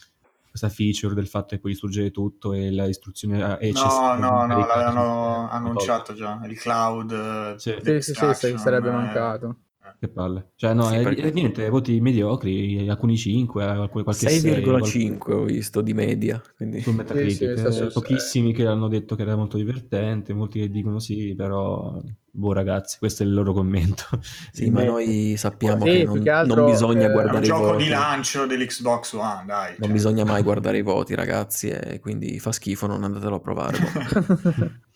questa 0.49 0.69
feature 0.69 1.15
del 1.15 1.29
fatto 1.29 1.49
che 1.55 1.61
puoi 1.61 1.71
distruggere 1.71 2.11
tutto 2.11 2.53
e 2.53 2.73
la 2.73 2.87
istruzione 2.89 3.59
è 3.59 3.71
No, 3.71 4.17
no, 4.19 4.45
no, 4.47 4.67
l'avevano 4.67 5.47
sul- 5.47 5.57
annunciato 5.57 6.15
già, 6.15 6.41
il 6.49 6.59
cloud 6.59 7.13
eh, 7.13 7.55
Sì. 7.59 7.77
Sì, 7.81 8.01
sì, 8.03 8.15
sì, 8.15 8.35
sì, 8.35 8.59
sarebbe 8.59 8.89
eh, 8.89 8.93
mancato. 8.93 9.57
Che 10.01 10.09
palle. 10.09 10.53
Cioè, 10.57 10.73
no, 10.73 10.85
Sì, 10.85 10.95
è, 10.95 11.03
perché- 11.03 11.23
è 11.25 11.31
niente, 11.31 11.69
voti 11.69 12.01
mediocri, 12.01 12.89
alcuni 12.89 13.19
5, 13.19 13.63
alcuni 13.63 14.03
qualche 14.03 14.31
6, 14.31 14.41
6,5 14.41 15.33
ho 15.35 15.45
visto 15.45 15.83
di 15.83 15.93
media, 15.93 16.41
quindi 16.57 16.81
su 16.81 16.93
Metacritic. 16.93 17.33
Sì, 17.37 17.61
sì, 17.61 17.67
eh, 17.67 17.71
sul 17.71 17.93
pochissimi 17.93 18.55
che 18.55 18.65
hanno 18.65 18.89
detto 18.89 19.15
che 19.15 19.21
era 19.23 19.37
molto 19.37 19.59
divertente, 19.59 20.33
molti 20.33 20.61
che 20.61 20.71
dicono 20.71 21.01
sì, 21.01 21.35
però 21.37 22.01
boh 22.33 22.53
ragazzi, 22.55 22.97
questo 22.99 23.25
è 23.25 23.27
il 23.27 23.35
loro 23.35 23.53
commento. 23.53 24.05
sì, 24.53 24.71
ma 24.71 24.85
noi 24.85 25.35
sappiamo 25.37 25.85
Sì, 25.85 25.91
che 25.91 26.05
non, 26.05 26.23
che 26.23 26.31
altro, 26.31 26.63
non 26.63 26.71
bisogna 26.71 27.01
eh, 27.01 27.05
È 27.05 27.07
un 27.09 27.13
guardare 27.13 27.45
i 27.45 27.47
gioco 27.47 27.65
voti. 27.73 27.83
di 27.83 27.89
lancio 27.91 28.47
dell'Xbox 28.47 29.13
One, 29.13 29.45
dai. 29.47 29.69
Non 29.73 29.79
cioè. 29.83 29.91
bisogna 29.91 30.25
mai 30.25 30.41
guardare 30.43 30.79
i 30.79 30.83
voti, 30.83 31.15
ragazzi, 31.15 31.69
e 31.69 32.01
quindi 32.01 32.39
fa 32.39 32.53
schifo, 32.53 32.87
non 32.87 33.05
andatelo 33.05 33.35
a 33.35 33.41
provare. 33.41 33.77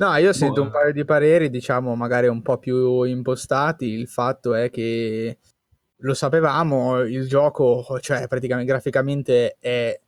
No, 0.00 0.16
io 0.16 0.32
sento 0.32 0.62
un 0.62 0.70
paio 0.70 0.94
di 0.94 1.04
pareri, 1.04 1.50
diciamo, 1.50 1.94
magari 1.94 2.26
un 2.26 2.40
po' 2.40 2.56
più 2.56 3.02
impostati. 3.02 3.84
Il 3.84 4.08
fatto 4.08 4.54
è 4.54 4.70
che 4.70 5.36
lo 5.96 6.14
sapevamo, 6.14 7.00
il 7.00 7.28
gioco, 7.28 7.84
cioè, 8.00 8.26
praticamente 8.26 8.70
graficamente 8.70 9.56
è 9.60 10.00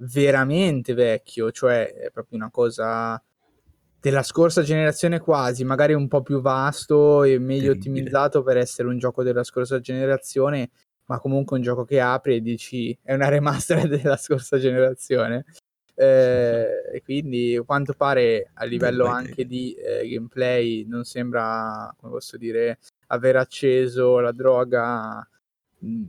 veramente 0.00 0.92
vecchio, 0.92 1.50
cioè 1.50 1.94
è 1.94 2.10
proprio 2.10 2.36
una 2.36 2.50
cosa 2.50 3.22
della 3.98 4.22
scorsa 4.22 4.60
generazione 4.60 5.18
quasi, 5.18 5.64
magari 5.64 5.94
un 5.94 6.08
po' 6.08 6.20
più 6.20 6.42
vasto 6.42 7.22
e 7.22 7.38
meglio 7.38 7.72
Terribile. 7.72 8.00
ottimizzato 8.00 8.42
per 8.42 8.58
essere 8.58 8.88
un 8.88 8.98
gioco 8.98 9.22
della 9.22 9.44
scorsa 9.44 9.80
generazione, 9.80 10.70
ma 11.06 11.18
comunque 11.20 11.56
un 11.56 11.62
gioco 11.62 11.84
che 11.84 12.00
apri 12.00 12.36
e 12.36 12.40
dici 12.42 12.96
è 13.02 13.14
una 13.14 13.28
remaster 13.30 13.88
della 13.88 14.18
scorsa 14.18 14.58
generazione. 14.58 15.46
Eh, 16.00 16.90
e 16.92 17.02
quindi 17.02 17.56
a 17.56 17.62
quanto 17.64 17.92
pare 17.92 18.50
a 18.54 18.64
livello 18.64 19.06
anche 19.06 19.44
di 19.44 19.74
eh, 19.74 20.08
gameplay 20.08 20.84
non 20.86 21.02
sembra, 21.04 21.92
come 21.98 22.12
posso 22.12 22.36
dire, 22.36 22.78
aver 23.08 23.34
acceso 23.34 24.20
la 24.20 24.30
droga 24.30 25.28
mh, 25.78 26.02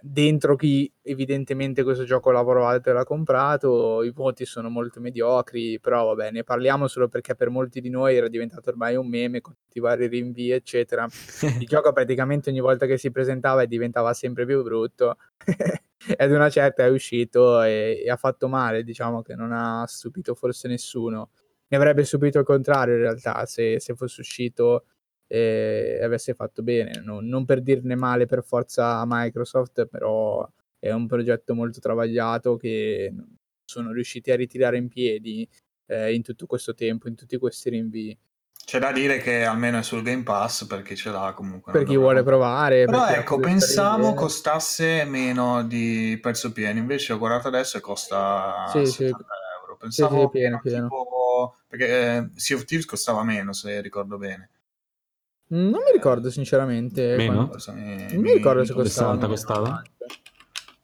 dentro 0.00 0.56
chi 0.56 0.90
evidentemente 1.02 1.82
questo 1.82 2.04
gioco 2.04 2.30
l'ha 2.30 2.44
provato 2.44 2.90
e 2.90 2.92
l'ha 2.92 3.04
comprato, 3.04 4.02
i 4.02 4.10
voti 4.10 4.44
sono 4.44 4.68
molto 4.68 5.00
mediocri, 5.00 5.78
però 5.78 6.06
vabbè, 6.06 6.30
ne 6.30 6.44
parliamo 6.44 6.88
solo 6.88 7.08
perché 7.08 7.34
per 7.34 7.50
molti 7.50 7.80
di 7.80 7.90
noi 7.90 8.16
era 8.16 8.28
diventato 8.28 8.70
ormai 8.70 8.96
un 8.96 9.08
meme 9.08 9.40
con 9.40 9.54
tutti 9.54 9.78
i 9.78 9.80
vari 9.80 10.06
rinvii, 10.08 10.50
eccetera. 10.50 11.06
Il 11.06 11.66
gioco 11.66 11.92
praticamente 11.92 12.50
ogni 12.50 12.60
volta 12.60 12.86
che 12.86 12.98
si 12.98 13.10
presentava 13.10 13.64
diventava 13.64 14.12
sempre 14.12 14.44
più 14.46 14.62
brutto. 14.62 15.16
e 16.08 16.24
ad 16.24 16.30
una 16.30 16.50
certa 16.50 16.84
è 16.84 16.88
uscito 16.88 17.62
e, 17.62 18.02
e 18.04 18.10
ha 18.10 18.16
fatto 18.16 18.48
male, 18.48 18.82
diciamo 18.82 19.22
che 19.22 19.34
non 19.34 19.52
ha 19.52 19.84
stupito 19.86 20.34
forse 20.34 20.68
nessuno. 20.68 21.30
Ne 21.68 21.76
avrebbe 21.76 22.04
stupito 22.04 22.38
il 22.38 22.44
contrario 22.44 22.94
in 22.94 23.00
realtà 23.00 23.44
se, 23.46 23.80
se 23.80 23.94
fosse 23.94 24.20
uscito 24.20 24.84
e 25.26 26.00
avesse 26.02 26.34
fatto 26.34 26.62
bene. 26.62 27.00
Non, 27.04 27.26
non 27.26 27.44
per 27.44 27.60
dirne 27.62 27.94
male 27.94 28.26
per 28.26 28.44
forza 28.44 28.98
a 28.98 29.04
Microsoft, 29.06 29.86
però 29.86 30.48
è 30.78 30.90
un 30.92 31.06
progetto 31.06 31.54
molto 31.54 31.80
travagliato 31.80 32.56
che 32.56 33.12
sono 33.64 33.92
riusciti 33.92 34.30
a 34.30 34.36
ritirare 34.36 34.76
in 34.76 34.88
piedi 34.88 35.48
eh, 35.86 36.14
in 36.14 36.22
tutto 36.22 36.46
questo 36.46 36.74
tempo, 36.74 37.08
in 37.08 37.14
tutti 37.14 37.36
questi 37.38 37.70
rinvii. 37.70 38.18
C'è 38.64 38.80
da 38.80 38.90
dire 38.90 39.18
che 39.18 39.44
almeno 39.44 39.78
è 39.78 39.82
sul 39.84 40.02
Game 40.02 40.24
Pass 40.24 40.66
per 40.66 40.82
chi 40.82 40.96
ce 40.96 41.10
l'ha 41.10 41.32
comunque. 41.36 41.70
Per 41.70 41.82
chi 41.82 41.94
dovrebbe- 41.94 42.02
vuole 42.02 42.22
provare. 42.24 42.84
Però 42.84 43.04
perché 43.04 43.20
ecco, 43.20 43.38
pensavo 43.38 44.14
costasse 44.14 45.04
meno 45.04 45.62
di 45.64 46.18
prezzo 46.20 46.50
pieno, 46.52 46.78
invece 46.80 47.12
ho 47.12 47.18
guardato 47.18 47.46
adesso 47.46 47.76
e 47.76 47.80
costa 47.80 48.64
Sì, 48.68 48.84
sì. 48.86 49.04
70 49.06 49.24
euro. 49.60 49.76
Pensavo 49.76 50.14
Sì, 50.16 50.20
sì, 50.22 50.28
pieno, 50.30 50.60
pieno. 50.60 50.88
tipo... 50.88 51.56
perché 51.68 51.86
eh, 52.16 52.30
Sea 52.34 52.56
of 52.56 52.64
Thieves 52.64 52.86
costava 52.86 53.22
meno, 53.22 53.52
se 53.52 53.80
ricordo 53.80 54.18
bene. 54.18 54.50
Non 55.48 55.70
mi 55.84 55.92
ricordo 55.92 56.30
sinceramente. 56.30 57.14
Meno? 57.16 57.46
Forse 57.48 57.72
mi- 57.72 58.06
Non 58.12 58.22
mi 58.22 58.32
ricordo 58.32 58.64
se 58.64 58.72
costava. 58.72 59.12
60 59.14 59.20
meno. 59.20 59.28
costava? 59.28 59.82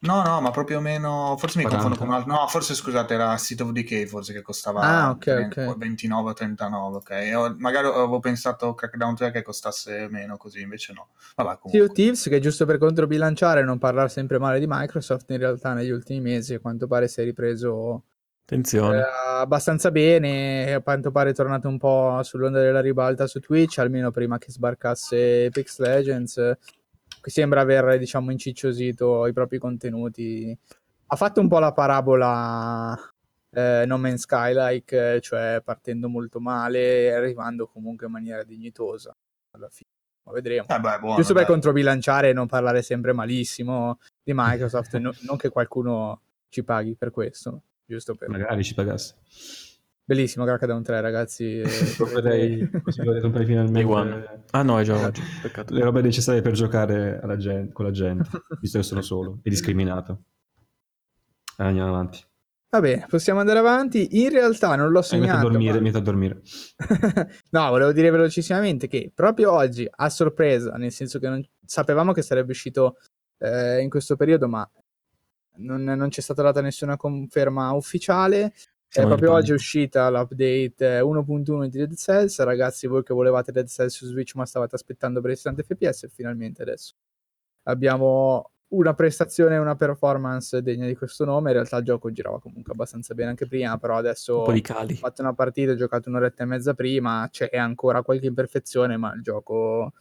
No, 0.05 0.21
no, 0.25 0.41
ma 0.41 0.51
proprio 0.51 0.81
meno. 0.81 1.37
Forse 1.39 1.59
mi 1.59 1.65
40. 1.65 1.89
confondo 1.89 1.97
con 1.97 2.09
un 2.09 2.15
altro. 2.15 2.33
No, 2.43 2.49
forse 2.49 2.75
scusate, 2.75 3.15
era 3.15 3.37
City 3.37 3.63
of 3.63 3.71
Decay, 3.71 4.07
forse 4.07 4.33
che 4.33 4.43
costava 4.43 4.81
Ah, 4.81 5.11
ok, 5.11 5.19
30 5.19 5.69
ok. 5.71 5.77
29 5.77 6.31
o 6.31 6.33
39. 6.33 6.97
Ok, 6.97 7.11
ho- 7.37 7.55
magari 7.59 7.87
avevo 7.87 8.19
pensato 8.19 8.75
Crackdown 8.75 9.15
3 9.15 9.31
che 9.31 9.43
costasse 9.43 10.09
meno, 10.11 10.37
così 10.37 10.61
invece 10.61 10.93
no. 10.93 11.09
Vabbè, 11.37 11.59
comunque. 11.61 11.95
Thieves, 11.95 12.25
che 12.25 12.41
giusto 12.41 12.67
per 12.67 12.79
controbilanciare 12.79 13.61
e 13.61 13.63
non 13.65 13.79
parlare 13.79 14.09
sempre 14.09 14.39
male 14.41 14.59
di 14.59 14.67
Microsoft, 14.69 15.31
in 15.31 15.39
realtà 15.39 15.73
negli 15.73 15.91
ultimi 15.91 16.21
mesi 16.21 16.55
a 16.55 16.59
quanto 16.59 16.89
pare 16.89 17.07
si 17.07 17.21
è 17.21 17.25
ripreso 17.25 18.03
Attenzione. 18.53 18.99
eh, 18.99 19.03
abbastanza 19.41 19.91
bene, 19.91 20.75
a 20.75 20.83
quanto 20.83 21.11
pare 21.11 21.31
è 21.31 21.35
tornato 21.35 21.69
un 21.69 21.79
po' 21.79 22.23
sull'onda 22.23 22.61
della 22.61 22.83
ribalta 22.83 23.27
su 23.27 23.41
Twitch, 23.41 23.79
almeno 23.79 24.11
prima 24.11 24.37
che 24.37 24.51
sbarcasse 24.51 25.47
Apex 25.47 25.79
Legends, 25.79 26.57
che 27.21 27.31
sembra 27.31 27.63
aver 27.63 27.99
diciamo 27.99 28.31
incicciosito 28.31 29.27
i 29.27 29.33
propri 29.33 29.59
contenuti. 29.59 30.57
Ha 31.07 31.17
fatto 31.17 31.41
un 31.41 31.49
po' 31.49 31.59
la 31.59 31.73
parabola 31.73 32.99
eh, 33.55 33.85
No 33.87 33.97
Man's 33.97 34.23
Sky, 34.23 34.53
like, 34.55 35.15
eh, 35.15 35.21
cioè 35.21 35.63
partendo 35.65 36.09
molto 36.09 36.39
male 36.39 37.05
e 37.05 37.13
arrivando 37.13 37.67
comunque 37.67 38.07
in 38.07 38.13
maniera 38.13 38.43
dignitosa 38.45 39.13
alla 39.53 39.69
fine. 39.71 39.89
Ma 40.25 40.33
vedremo. 40.33 40.67
Eh 40.69 40.79
beh, 40.79 40.99
buono, 41.01 41.17
Giusto 41.17 41.35
per 41.35 41.47
controbilanciare 41.47 42.29
e 42.29 42.33
non 42.33 42.47
parlare 42.47 42.83
sempre 42.83 43.13
malissimo 43.13 43.99
di 44.23 44.33
Microsoft, 44.35 44.97
no- 44.99 45.15
non 45.23 45.37
che 45.37 45.49
qualcuno 45.49 46.21
ci 46.49 46.63
paghi 46.63 46.95
per 46.95 47.11
questo, 47.11 47.63
giusto 47.87 48.15
per... 48.15 48.29
Magari 48.29 48.65
ci 48.65 48.75
pagasse. 48.75 49.15
Bellissimo 50.05 50.45
Crackdown 50.45 50.83
3 50.83 51.01
ragazzi. 51.01 51.61
eh, 51.61 51.63
Lo 51.99 52.07
così 52.83 53.03
potrei 53.03 53.21
comprare 53.21 53.47
finalmente. 53.47 54.45
Ah 54.51 54.63
no, 54.63 54.79
è 54.81 54.83
già 54.83 54.97
oggi. 54.99 55.23
Peccato. 55.43 55.73
le 55.73 55.83
robe 55.83 56.03
necessarie 56.03 56.43
per 56.43 56.53
giocare 56.53 57.21
alla 57.21 57.37
gen- 57.37 57.73
con 57.73 57.85
la 57.85 57.93
gente, 57.93 58.29
visto 58.61 58.79
che 58.79 58.85
sono 58.85 59.01
solo 59.01 59.39
e 59.43 59.49
discriminato. 59.51 60.25
Andiamo 61.59 61.89
avanti. 61.91 62.21
Va 62.71 62.81
bene, 62.81 63.07
possiamo 63.09 63.39
andare 63.41 63.59
avanti. 63.59 64.21
In 64.23 64.31
realtà 64.31 64.75
non 64.77 64.91
l'ho 64.91 65.01
Eh, 65.03 65.15
mi 65.17 65.21
metto 65.21 65.33
a 65.33 65.35
segnato. 65.37 65.49
dormire, 65.49 65.73
ma- 65.73 65.79
mi 65.79 65.85
metto 65.85 65.99
a 65.99 66.01
dormire. 66.01 66.41
no, 67.51 67.69
volevo 67.69 67.93
dire 67.93 68.11
velocissimamente 68.11 68.89
che 68.89 69.13
proprio 69.15 69.53
oggi, 69.53 69.87
a 69.89 70.09
sorpresa, 70.09 70.73
nel 70.77 70.91
senso 70.91 71.19
che 71.19 71.29
non... 71.29 71.47
sapevamo 71.65 72.13
che 72.13 72.23
sarebbe 72.23 72.53
uscito 72.53 72.97
eh, 73.39 73.81
in 73.81 73.91
questo 73.91 74.17
periodo, 74.17 74.49
ma 74.49 74.69
non, 75.57 75.83
non 75.83 76.09
c'è 76.09 76.21
stata 76.21 76.43
data 76.43 76.61
nessuna 76.61 76.97
conferma 76.97 77.73
ufficiale. 77.73 78.45
Eh, 78.47 78.53
Siamo 78.89 79.09
proprio 79.09 79.33
oggi 79.33 79.53
è 79.53 79.55
uscita 79.55 80.11
l'update 80.11 80.99
eh, 80.99 81.01
1.1 81.01 81.65
di 81.67 81.79
Dead 81.79 81.95
Cells. 81.95 82.39
Ragazzi, 82.43 82.87
voi 82.87 83.03
che 83.03 83.15
volevate 83.15 83.53
Dead 83.53 83.67
Cells 83.67 83.95
su 83.95 84.07
Switch, 84.07 84.35
ma 84.35 84.47
stavate 84.47 84.75
aspettando 84.75 85.21
per 85.21 85.31
i 85.31 85.37
60 85.37 85.63
fps, 85.63 86.09
finalmente 86.13 86.63
adesso 86.63 86.95
abbiamo 87.65 88.51
una 88.73 88.95
prestazione 88.95 89.57
e 89.57 89.59
una 89.59 89.77
performance 89.77 90.63
degna 90.63 90.87
di 90.87 90.97
questo 90.97 91.25
nome. 91.25 91.51
In 91.51 91.57
realtà 91.57 91.77
il 91.77 91.85
gioco 91.85 92.11
girava 92.11 92.41
comunque 92.41 92.73
abbastanza 92.73 93.15
bene 93.15 93.31
anche 93.31 93.47
prima, 93.47 93.77
però 93.79 93.97
adesso 93.97 94.35
ho 94.35 95.09
fatto 95.09 95.23
una 95.23 95.35
partita, 95.35 95.73
ho 95.73 95.77
giocato 95.77 96.09
un'oretta 96.09 96.43
e 96.43 96.47
mezza 96.47 96.75
prima, 96.75 97.29
c'è 97.31 97.51
ancora 97.53 98.03
qualche 98.03 98.27
imperfezione, 98.27 98.97
ma 98.97 99.13
il 99.15 99.23
gioco 99.23 99.93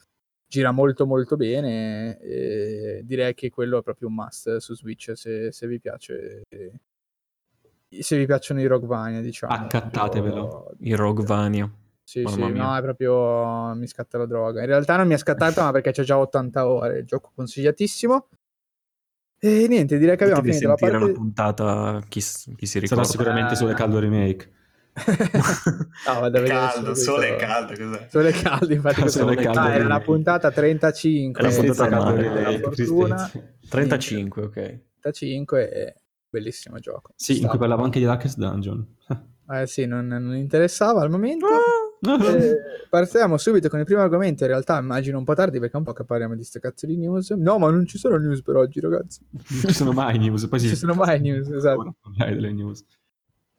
gira 0.51 0.71
molto 0.71 1.05
molto 1.05 1.37
bene 1.37 2.19
e 2.19 3.01
direi 3.05 3.33
che 3.33 3.49
quello 3.49 3.79
è 3.79 3.81
proprio 3.81 4.09
un 4.09 4.15
must 4.15 4.57
su 4.57 4.75
Switch 4.75 5.13
se, 5.15 5.49
se 5.53 5.65
vi 5.65 5.79
piace 5.79 6.41
se 7.87 8.17
vi 8.17 8.25
piacciono 8.25 8.59
i 8.59 8.65
Roguevania 8.65 9.21
diciamo 9.21 9.53
Accattatevelo. 9.53 10.71
Il 10.79 10.97
Roguevania. 10.97 11.71
sì, 12.03 12.23
Mamma 12.23 12.47
sì, 12.47 12.51
mia. 12.51 12.63
no, 12.63 12.75
è 12.77 12.81
proprio 12.81 13.73
mi 13.75 13.87
scatta 13.87 14.17
la 14.17 14.25
droga. 14.25 14.59
In 14.59 14.67
realtà 14.67 14.97
non 14.97 15.07
mi 15.07 15.13
è 15.13 15.17
scattata, 15.17 15.63
ma 15.63 15.71
perché 15.71 15.91
c'è 15.91 16.03
già 16.03 16.17
80 16.19 16.67
ore. 16.67 16.97
Il 16.99 17.05
gioco 17.05 17.31
consigliatissimo. 17.33 18.27
E 19.39 19.65
niente, 19.69 19.97
direi 19.97 20.17
che 20.17 20.23
abbiamo 20.25 20.43
finito 20.43 20.67
la 20.67 20.75
parte. 20.75 20.95
una 20.97 21.11
puntata, 21.13 22.01
chi, 22.09 22.19
chi 22.19 22.21
si 22.21 22.65
Sarà 22.65 22.81
ricorda. 22.81 23.03
sicuramente 23.05 23.55
sole 23.55 23.73
caldo 23.73 23.99
remake. 23.99 24.51
no, 26.07 26.19
vado 26.19 26.37
a 26.37 26.41
È 26.41 26.47
caldo, 26.47 26.93
sole 26.95 27.35
è 27.35 27.39
caldo, 27.39 27.73
cos'è? 27.73 28.07
Sole 28.09 28.31
caldo, 28.31 28.73
infatti. 28.73 29.01
questo- 29.01 29.19
Sole 29.19 29.35
caldo 29.35 29.59
Ah, 29.59 29.73
era 29.73 29.87
la 29.87 29.99
puntata 30.01 30.51
35. 30.51 31.41
È 31.41 31.43
la 31.43 31.49
puntata 31.55 31.73
senza 31.73 31.97
male, 32.03 32.59
fortuna. 32.59 33.15
tristezza. 33.27 33.53
35, 33.69 34.41
ok. 34.43 34.79
35 34.99 35.71
e 35.71 35.95
bellissimo 36.29 36.79
gioco. 36.79 37.13
Sì, 37.15 37.33
in 37.33 37.37
Sta- 37.39 37.47
cui 37.49 37.57
parlavo 37.59 37.83
anche 37.83 37.99
di 37.99 38.05
Darkest 38.05 38.37
Dungeon. 38.37 38.95
Eh 39.51 39.67
sì, 39.67 39.85
non, 39.85 40.07
non 40.07 40.33
interessava 40.37 41.01
al 41.01 41.09
momento. 41.09 41.45
Ah! 41.45 42.23
Eh, 42.23 42.55
partiamo 42.89 43.35
subito 43.37 43.67
con 43.67 43.79
il 43.79 43.85
primo 43.85 43.99
argomento. 43.99 44.43
In 44.43 44.49
realtà 44.49 44.79
immagino 44.79 45.17
un 45.17 45.25
po' 45.25 45.33
tardi 45.33 45.59
perché 45.59 45.73
è 45.73 45.77
un 45.77 45.83
po' 45.83 45.91
che 45.91 46.05
parliamo 46.05 46.35
di 46.35 46.43
ste 46.45 46.61
cazzo 46.61 46.85
di 46.85 46.95
news. 46.95 47.31
No, 47.31 47.57
ma 47.57 47.69
non 47.69 47.85
ci 47.85 47.97
sono 47.97 48.15
news 48.15 48.41
per 48.43 48.55
oggi, 48.55 48.79
ragazzi. 48.79 49.19
Non 49.29 49.61
ci 49.67 49.73
sono 49.73 49.91
mai 49.91 50.17
news, 50.19 50.47
poi 50.47 50.51
Non 50.51 50.59
sì. 50.61 50.67
ci 50.69 50.75
sono 50.77 50.93
mai 50.93 51.19
news, 51.19 51.49
esatto. 51.49 51.83
Non 51.83 52.13
delle 52.15 52.53
news. 52.53 52.85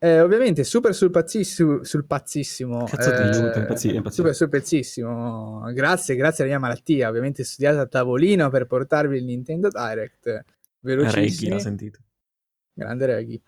Eh, 0.05 0.19
ovviamente 0.21 0.65
super 0.65 0.93
sul, 0.97 1.11
pazzissimo, 1.11 1.85
sul 1.85 2.05
pazzissimo. 2.07 2.87
Cazzo 2.87 3.13
eh, 3.13 3.23
aiuta, 3.23 3.61
impazzi- 3.61 3.95
impazzi- 3.95 4.17
Super 4.17 4.35
sul 4.35 4.49
pazzissimo. 4.49 5.71
Grazie, 5.73 6.17
grazie 6.17 6.43
alla 6.43 6.53
mia 6.55 6.61
malattia. 6.61 7.09
Ovviamente 7.09 7.45
studiato 7.45 7.79
a 7.79 7.87
tavolino 7.87 8.51
per 8.51 8.67
portarvi 8.67 9.17
il 9.17 9.25
Nintendo 9.25 9.69
Direct. 9.69 10.25
Reggie 10.27 10.45
Velocissimo. 10.81 11.55
l'ha 11.55 11.61
sentito. 11.61 12.01
Grande 12.73 13.07
Reggie. 13.07 13.41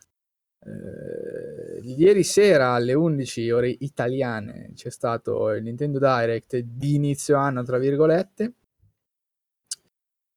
Eh, 0.65 1.81
ieri 1.83 2.23
sera 2.23 2.71
alle 2.75 2.95
11 2.95 3.51
ore 3.51 3.69
italiane 3.81 4.71
c'è 4.75 4.91
stato 4.91 5.51
il 5.51 5.63
Nintendo 5.65 5.99
Direct 5.99 6.57
di 6.59 6.95
inizio 6.95 7.37
anno, 7.37 7.65
tra 7.65 7.79
virgolette. 7.79 8.53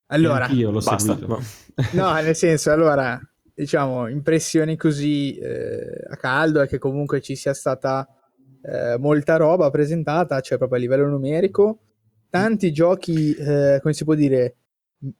Allora, 0.07 0.45
Anch'io 0.45 0.71
l'ho 0.71 0.79
Basta. 0.81 1.13
seguito. 1.15 1.41
no, 1.93 2.13
nel 2.21 2.35
senso, 2.35 2.71
allora, 2.71 3.19
diciamo, 3.57 4.07
impressioni 4.07 4.77
così 4.77 5.35
eh, 5.37 6.03
a 6.09 6.15
caldo 6.15 6.61
è 6.61 6.67
che 6.67 6.77
comunque 6.77 7.21
ci 7.21 7.35
sia 7.35 7.55
stata 7.55 8.07
eh, 8.61 8.97
molta 8.99 9.35
roba 9.37 9.71
presentata, 9.71 10.39
cioè 10.41 10.59
proprio 10.59 10.77
a 10.77 10.81
livello 10.81 11.07
numerico, 11.07 11.79
tanti 12.29 12.71
giochi, 12.71 13.33
eh, 13.33 13.79
come 13.81 13.93
si 13.95 14.03
può 14.03 14.13
dire, 14.13 14.57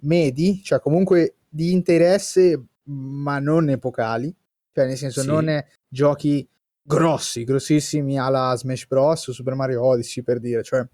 medi, 0.02 0.62
cioè 0.64 0.80
comunque 0.80 1.38
di 1.50 1.72
interesse, 1.72 2.64
ma 2.84 3.40
non 3.40 3.70
epocali, 3.70 4.34
cioè 4.72 4.86
nel 4.86 4.98
senso 4.98 5.22
Sì. 5.22 5.28
non 5.28 5.64
giochi 5.88 6.48
grossi, 6.84 7.44
grossissimi 7.44 8.20
alla 8.20 8.54
Smash 8.56 8.86
Bros 8.86 9.28
o 9.28 9.32
Super 9.34 9.56
Mario 9.56 9.84
Odyssey 9.84 10.22
per 10.22 10.40
dire, 10.40 10.62
cioè 10.62 10.88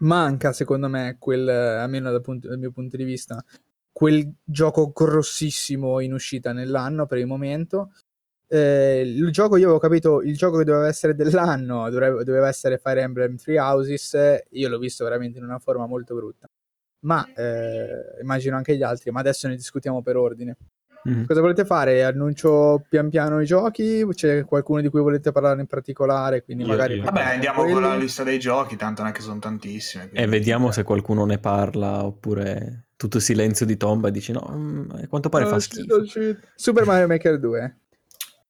manca 0.00 0.52
secondo 0.52 0.88
me 0.88 1.16
quel, 1.18 1.48
almeno 1.48 2.10
dal, 2.10 2.20
punto- 2.20 2.48
dal 2.48 2.58
mio 2.58 2.70
punto 2.70 2.98
di 2.98 3.04
vista, 3.04 3.42
quel 3.94 4.28
gioco 4.42 4.90
grossissimo 4.92 6.00
in 6.00 6.12
uscita 6.12 6.52
nell'anno 6.52 7.06
per 7.06 7.18
il 7.18 7.26
momento. 7.26 7.92
Eh, 8.48 9.02
il 9.06 9.30
gioco, 9.30 9.56
io 9.56 9.64
avevo 9.64 9.78
capito, 9.78 10.20
il 10.20 10.36
gioco 10.36 10.58
che 10.58 10.64
doveva 10.64 10.88
essere 10.88 11.14
dell'anno 11.14 11.88
dovrebbe- 11.90 12.24
doveva 12.24 12.48
essere 12.48 12.78
Fire 12.78 13.00
Emblem 13.02 13.36
Three 13.36 13.58
Houses. 13.58 14.14
eh, 14.14 14.46
Io 14.50 14.68
l'ho 14.68 14.78
visto 14.78 15.04
veramente 15.04 15.38
in 15.38 15.44
una 15.44 15.58
forma 15.60 15.86
molto 15.86 16.14
brutta, 16.16 16.48
ma 17.06 17.24
eh, 17.34 18.20
immagino 18.20 18.56
anche 18.56 18.76
gli 18.76 18.82
altri. 18.82 19.10
Ma 19.12 19.20
adesso 19.20 19.46
ne 19.48 19.54
discutiamo 19.56 20.02
per 20.02 20.16
ordine. 20.16 20.56
Mhm. 21.04 21.26
Cosa 21.26 21.40
volete 21.40 21.64
fare? 21.64 22.02
Annuncio 22.02 22.82
pian 22.88 23.10
piano 23.10 23.40
i 23.40 23.44
giochi? 23.46 24.04
C'è 24.12 24.44
qualcuno 24.44 24.80
di 24.80 24.88
cui 24.88 25.00
volete 25.02 25.32
parlare 25.32 25.60
in 25.60 25.66
particolare? 25.66 26.42
Quindi 26.42 26.64
Io- 26.64 26.68
magari 26.70 26.94
io. 26.96 27.02
Vabbè, 27.04 27.22
andiamo 27.22 27.64
di 27.64 27.72
con 27.72 27.80
la 27.82 27.88
quelli. 27.88 28.02
lista 28.02 28.22
dei 28.24 28.38
giochi, 28.38 28.76
tanto 28.76 29.02
non 29.02 29.10
è 29.10 29.14
che 29.14 29.20
sono 29.20 29.38
tantissime. 29.38 30.10
E 30.12 30.26
vediamo 30.26 30.70
se 30.72 30.82
qualcuno 30.82 31.24
ne 31.26 31.38
parla 31.38 32.04
oppure 32.04 32.83
tutto 32.96 33.18
silenzio 33.20 33.66
di 33.66 33.76
tomba 33.76 34.08
e 34.08 34.10
dici 34.10 34.32
no, 34.32 34.46
mm, 34.50 34.90
a 35.02 35.06
quanto 35.08 35.28
pare 35.28 35.46
fa 35.46 35.56
Oh, 35.56 35.58
schifo. 35.60 36.02
Super 36.54 36.84
Mario 36.86 37.06
Maker 37.06 37.38
2 37.38 37.78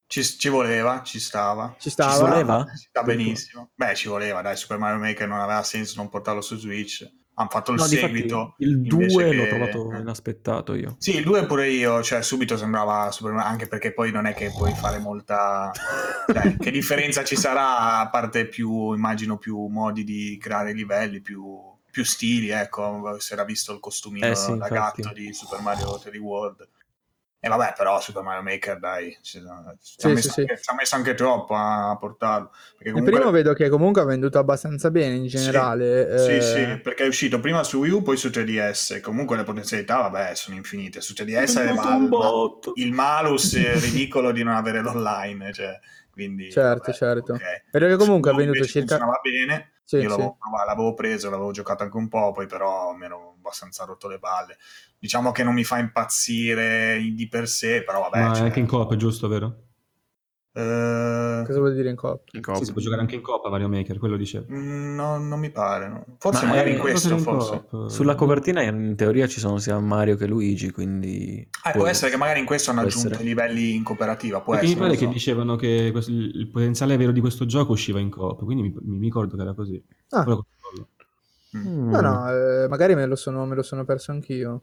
Ci, 0.06 0.22
ci 0.22 0.48
voleva, 0.48 1.02
ci 1.02 1.18
stava. 1.18 1.74
ci 1.78 1.90
stava. 1.90 2.12
Ci 2.12 2.20
voleva? 2.20 2.64
Ci 2.76 2.86
sta 2.88 3.02
benissimo. 3.02 3.70
Beh, 3.74 3.94
ci 3.94 4.08
voleva, 4.08 4.42
dai, 4.42 4.56
Super 4.56 4.78
Mario 4.78 4.98
Maker 5.00 5.26
non 5.26 5.40
aveva 5.40 5.62
senso 5.62 5.94
non 5.96 6.08
portarlo 6.08 6.40
su 6.40 6.56
Switch. 6.56 7.08
Hanno 7.36 7.48
fatto 7.50 7.72
il 7.72 7.78
No, 7.80 7.88
difatti, 7.88 8.12
seguito. 8.14 8.54
il 8.58 8.70
invece 8.76 9.06
2 9.12 9.28
che- 9.30 9.34
l'ho 9.34 9.46
trovato 9.48 9.92
inaspettato 9.98 10.74
io. 10.74 10.94
Sì, 11.00 11.16
il 11.16 11.24
2 11.24 11.46
pure 11.46 11.68
io, 11.68 12.00
cioè 12.00 12.22
subito 12.22 12.56
sembrava 12.56 13.10
Super 13.10 13.32
Mario, 13.32 13.50
anche 13.50 13.66
perché 13.66 13.92
poi 13.92 14.12
non 14.12 14.26
è 14.26 14.34
che 14.34 14.52
puoi 14.56 14.72
fare 14.72 14.98
molta... 15.00 15.72
cioè, 16.32 16.56
che 16.58 16.70
differenza 16.70 17.24
ci 17.24 17.34
sarà, 17.34 17.98
a 17.98 18.08
parte 18.08 18.46
più, 18.46 18.92
immagino, 18.94 19.36
più 19.38 19.66
modi 19.66 20.04
di 20.04 20.38
creare 20.40 20.72
livelli, 20.74 21.20
più, 21.20 21.44
più 21.94 22.04
stili, 22.04 22.48
ecco, 22.48 23.16
si 23.20 23.34
era 23.34 23.44
visto 23.44 23.72
il 23.72 23.78
costumino 23.78 24.26
Eh 24.26 24.34
sì, 24.34 24.48
da 24.58 24.66
infatti. 24.66 25.00
gatto 25.00 25.14
di 25.14 25.32
Super 25.32 25.60
Mario 25.60 25.94
3D 25.94 26.16
World. 26.16 26.68
E 27.38 27.48
vabbè, 27.48 27.74
però 27.76 28.00
Super 28.00 28.22
Mario 28.22 28.42
Maker, 28.42 28.80
dai, 28.80 29.16
ci, 29.22 29.38
ci 29.38 29.46
ha, 29.46 29.76
Sì, 29.78 30.08
messo 30.08 30.30
sì, 30.32 30.40
anche, 30.40 30.58
ci 30.60 30.70
ha 30.70 30.74
messo 30.74 30.96
anche 30.96 31.14
troppo 31.14 31.54
a, 31.54 31.96
portarlo. 32.00 32.48
Perché 32.72 32.88
Il 32.88 32.92
comunque... 32.94 33.12
primo 33.12 33.30
vedo 33.30 33.52
che 33.52 33.68
comunque 33.68 34.02
ha 34.02 34.06
venduto 34.06 34.40
abbastanza 34.40 34.90
bene 34.90 35.14
in 35.14 35.26
generale. 35.26 36.18
Sì, 36.18 36.36
eh, 36.36 36.40
sì, 36.40 36.80
perché 36.80 37.04
è 37.04 37.06
uscito 37.06 37.38
prima 37.38 37.62
su 37.62 37.78
Wii 37.78 37.92
U, 37.92 38.02
poi 38.02 38.16
su 38.16 38.26
3DS. 38.26 39.00
Comunque 39.00 39.36
le 39.36 39.44
potenzialità, 39.44 39.98
vabbè, 40.08 40.34
sono 40.34 40.56
infinite. 40.56 41.00
Su 41.00 41.12
3DS 41.12 41.58
aveva 41.58 41.94
il, 41.94 42.08
ma- 42.08 42.72
il 42.74 42.92
malus 42.92 43.54
ridicolo 43.78 44.32
di 44.32 44.42
non 44.42 44.54
avere 44.54 44.80
l'online, 44.80 45.52
cioè, 45.52 45.78
quindi... 46.10 46.50
Certo, 46.50 46.90
vabbè, 46.90 46.92
certo. 46.92 47.32
ok. 47.34 47.64
Vedo 47.70 47.86
che 47.86 47.96
comunque 47.96 48.32
ha 48.32 48.34
venduto 48.34 48.64
circa... 48.64 48.96
funzionava 48.96 49.20
bene, 49.22 49.73
Sì, 49.84 49.96
io 49.96 50.02
sì. 50.02 50.08
l'avevo, 50.08 50.36
provato, 50.38 50.66
l'avevo 50.66 50.94
preso, 50.94 51.30
l'avevo 51.30 51.50
giocato 51.50 51.82
anche 51.82 51.96
un 51.96 52.08
po', 52.08 52.32
poi 52.32 52.46
però 52.46 52.92
mi 52.94 53.04
ero 53.04 53.34
abbastanza 53.36 53.84
rotto 53.84 54.08
le 54.08 54.18
balle. 54.18 54.56
Diciamo 54.98 55.30
che 55.30 55.42
non 55.42 55.52
mi 55.52 55.64
fa 55.64 55.78
impazzire 55.78 56.98
di 56.98 57.28
per 57.28 57.46
sé, 57.46 57.82
però 57.84 58.00
vabbè... 58.00 58.28
Ma 58.28 58.34
cioè, 58.34 58.44
anche 58.46 58.60
in 58.60 58.66
coop, 58.66 58.96
giusto, 58.96 59.28
vero? 59.28 59.63
Eh, 60.56 61.42
Cosa 61.44 61.58
vuol 61.58 61.74
dire 61.74 61.90
in 61.90 61.96
coop? 61.96 62.20
In 62.32 62.32
Sì, 62.34 62.40
coop. 62.40 62.62
si 62.62 62.72
può 62.72 62.80
giocare 62.80 63.00
anche 63.00 63.16
in 63.16 63.22
coop 63.22 63.44
a 63.44 63.50
Mario 63.50 63.68
Maker, 63.68 63.98
quello 63.98 64.16
dicevo. 64.16 64.46
mm, 64.52 64.94
no, 64.94 65.18
non 65.18 65.40
mi 65.40 65.50
pare, 65.50 65.88
no. 65.88 66.04
Forse 66.18 66.44
Ma 66.44 66.52
magari 66.52 66.72
in 66.72 66.78
questo, 66.78 67.08
Cosa 67.10 67.14
in 67.18 67.20
forse. 67.24 67.64
coop? 67.68 67.88
Sulla 67.90 68.14
copertina 68.14 68.62
in 68.62 68.94
teoria 68.96 69.26
ci 69.26 69.40
sono 69.40 69.58
sia 69.58 69.78
Mario 69.80 70.16
che 70.16 70.26
Luigi, 70.26 70.70
quindi... 70.70 71.46
Ah, 71.64 71.72
può 71.72 71.86
essere 71.86 72.10
che 72.12 72.16
magari 72.16 72.38
in 72.40 72.46
questo 72.46 72.70
hanno 72.70 72.80
può 72.80 72.88
aggiunto 72.88 73.08
essere. 73.08 73.24
i 73.24 73.26
livelli 73.26 73.74
in 73.74 73.82
cooperativa, 73.82 74.40
può 74.40 74.52
Perché 74.52 74.66
mi 74.68 74.72
essere. 74.74 74.86
pare 74.88 75.00
non 75.00 75.08
che 75.10 75.18
so. 75.18 75.18
dicevano 75.18 75.56
che 75.56 75.88
questo- 75.92 76.10
il 76.12 76.48
potenziale 76.52 76.96
vero 76.96 77.10
di 77.12 77.20
questo 77.20 77.46
gioco 77.46 77.72
usciva 77.72 77.98
in 77.98 78.10
coop, 78.10 78.44
quindi 78.44 78.62
mi, 78.62 78.74
mi 78.80 79.00
ricordo 79.00 79.34
che 79.36 79.42
era 79.42 79.54
così. 79.54 79.82
Ah. 80.10 80.24
Mm. 81.56 81.90
No, 81.90 82.00
no, 82.00 82.30
eh, 82.30 82.68
magari 82.68 82.94
me 82.96 83.06
lo, 83.06 83.14
sono, 83.16 83.46
me 83.46 83.54
lo 83.54 83.62
sono 83.62 83.84
perso 83.84 84.10
anch'io. 84.10 84.62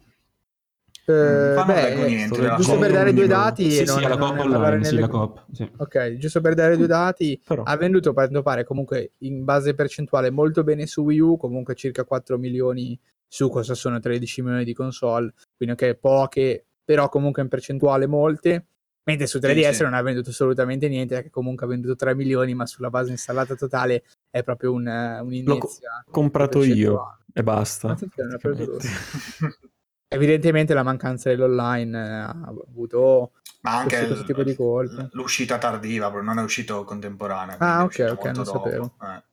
Eh, 1.05 1.11
Mm, 1.13 1.55
non 1.55 1.65
beh, 1.65 1.91
eh, 1.91 2.05
niente 2.07 2.55
giusto 2.55 2.77
per 2.77 2.91
dare 2.91 3.13
due 3.13 3.27
dati 3.27 3.71
Sì, 3.71 3.77
sì, 3.77 3.83
non, 3.85 4.03
alla 4.03 4.15
non 4.15 4.37
online, 4.37 4.83
sì. 4.83 5.09
Sì. 5.51 5.71
Ok, 5.77 6.17
giusto 6.17 6.41
per 6.41 6.53
dare 6.53 6.77
due 6.77 6.87
dati, 6.87 7.41
Però- 7.43 7.63
ha 7.63 7.75
venduto 7.75 8.13
quanto 8.13 8.41
pare 8.43 8.63
comunque 8.63 9.13
in 9.19 9.43
base 9.43 9.73
percentuale 9.73 10.29
molto 10.29 10.63
bene 10.63 10.85
su 10.85 11.01
Wii 11.01 11.19
U, 11.19 11.37
comunque 11.37 11.73
circa 11.75 12.03
4 12.03 12.37
milioni 12.37 12.97
su 13.27 13.49
cosa 13.49 13.73
sono 13.73 13.99
13 13.99 14.41
milioni 14.41 14.63
di 14.63 14.73
console, 14.73 15.33
quindi 15.55 15.75
ok, 15.81 15.95
poche, 15.95 16.65
però 16.83 17.09
comunque 17.09 17.41
in 17.41 17.47
percentuale 17.47 18.05
molte, 18.05 18.65
mentre 19.03 19.25
su 19.25 19.39
3DS 19.39 19.71
sì. 19.71 19.83
non 19.83 19.93
ha 19.93 20.01
venduto 20.01 20.29
assolutamente 20.29 20.87
niente, 20.87 21.15
perché 21.15 21.29
comunque 21.29 21.65
ha 21.65 21.69
venduto 21.69 21.95
3 21.95 22.13
milioni, 22.13 22.53
ma 22.53 22.65
sulla 22.65 22.89
base 22.89 23.11
installata 23.11 23.55
totale 23.55 24.03
è 24.29 24.43
proprio 24.43 24.73
un, 24.73 24.87
eh, 24.87 25.19
un'inizia. 25.19 26.03
Ho 26.05 26.11
comprato 26.11 26.61
io 26.61 27.17
e 27.33 27.41
basta. 27.41 27.87
Ma 27.87 27.97
Evidentemente 30.13 30.73
la 30.73 30.83
mancanza 30.83 31.29
dell'online 31.29 31.97
eh, 31.97 32.09
ha 32.09 32.43
avuto 32.45 33.31
Ma 33.61 33.77
anche 33.77 33.95
questo, 33.95 34.07
questo 34.07 34.25
tipo 34.25 34.43
di 34.43 34.55
colpi. 34.55 34.95
l- 34.95 35.09
l'uscita 35.13 35.57
tardiva, 35.57 36.09
non 36.21 36.37
è 36.37 36.41
uscito 36.41 36.83
contemporanea. 36.83 37.55
Ah, 37.59 37.83
ok, 37.85 38.07
ok, 38.11 38.23
molto 38.25 38.31
non 38.31 38.43
dopo. 38.43 38.51
sapevo. 38.63 38.95
Eh. 39.01 39.23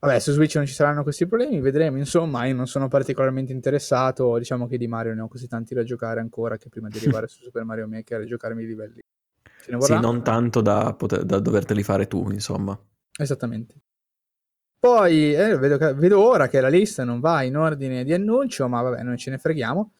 Vabbè, 0.00 0.18
su 0.18 0.32
Switch 0.32 0.56
non 0.56 0.66
ci 0.66 0.74
saranno 0.74 1.04
questi 1.04 1.26
problemi, 1.28 1.60
vedremo. 1.60 1.98
Insomma, 1.98 2.46
io 2.46 2.54
non 2.56 2.66
sono 2.66 2.88
particolarmente 2.88 3.52
interessato. 3.52 4.38
Diciamo 4.38 4.66
che 4.66 4.76
di 4.76 4.88
Mario 4.88 5.14
ne 5.14 5.20
ho 5.20 5.28
così 5.28 5.46
tanti 5.46 5.72
da 5.72 5.84
giocare 5.84 6.18
ancora 6.18 6.56
che 6.56 6.68
prima 6.68 6.88
di 6.88 6.98
arrivare 6.98 7.28
su 7.28 7.42
Super 7.42 7.62
Mario 7.62 7.86
Maker 7.86 8.22
e 8.22 8.26
giocarmi 8.26 8.64
i 8.64 8.66
livelli. 8.66 9.00
Sì, 9.78 9.98
non 10.00 10.24
tanto 10.24 10.60
da, 10.62 10.94
poter- 10.94 11.22
da 11.22 11.38
doverteli 11.38 11.84
fare 11.84 12.08
tu, 12.08 12.28
insomma. 12.30 12.76
Esattamente. 13.18 13.74
Poi 14.86 15.34
eh, 15.34 15.58
vedo, 15.58 15.94
vedo 15.96 16.22
ora 16.24 16.46
che 16.48 16.60
la 16.60 16.68
lista 16.68 17.02
non 17.02 17.18
va 17.18 17.42
in 17.42 17.56
ordine 17.56 18.04
di 18.04 18.12
annuncio, 18.12 18.68
ma 18.68 18.82
vabbè, 18.82 19.02
non 19.02 19.16
ce 19.16 19.30
ne 19.30 19.38
freghiamo. 19.38 19.92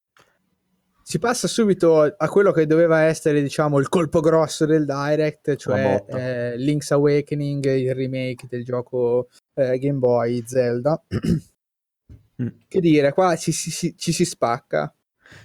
Si 1.03 1.19
passa 1.19 1.49
subito 1.49 2.03
a 2.03 2.29
quello 2.29 2.53
che 2.53 2.67
doveva 2.67 3.01
essere, 3.01 3.43
diciamo, 3.43 3.79
il 3.81 3.89
colpo 3.89 4.21
grosso 4.21 4.65
del 4.65 4.85
Direct, 4.85 5.57
cioè 5.57 6.05
eh, 6.07 6.57
Link's 6.57 6.93
Awakening, 6.93 7.65
il 7.65 7.95
remake 7.95 8.47
del 8.49 8.65
gioco 8.65 9.29
eh, 9.55 9.77
Game 9.79 9.99
Boy 9.99 10.43
Zelda. 10.47 11.03
Mm. 12.43 12.49
Che 12.69 12.81
dire, 12.81 13.15
qua 13.15 13.35
ci, 13.35 13.51
ci- 13.51 13.71
ci- 13.71 13.97
ci 13.97 14.13
si 14.13 14.27
spacca. 14.27 14.95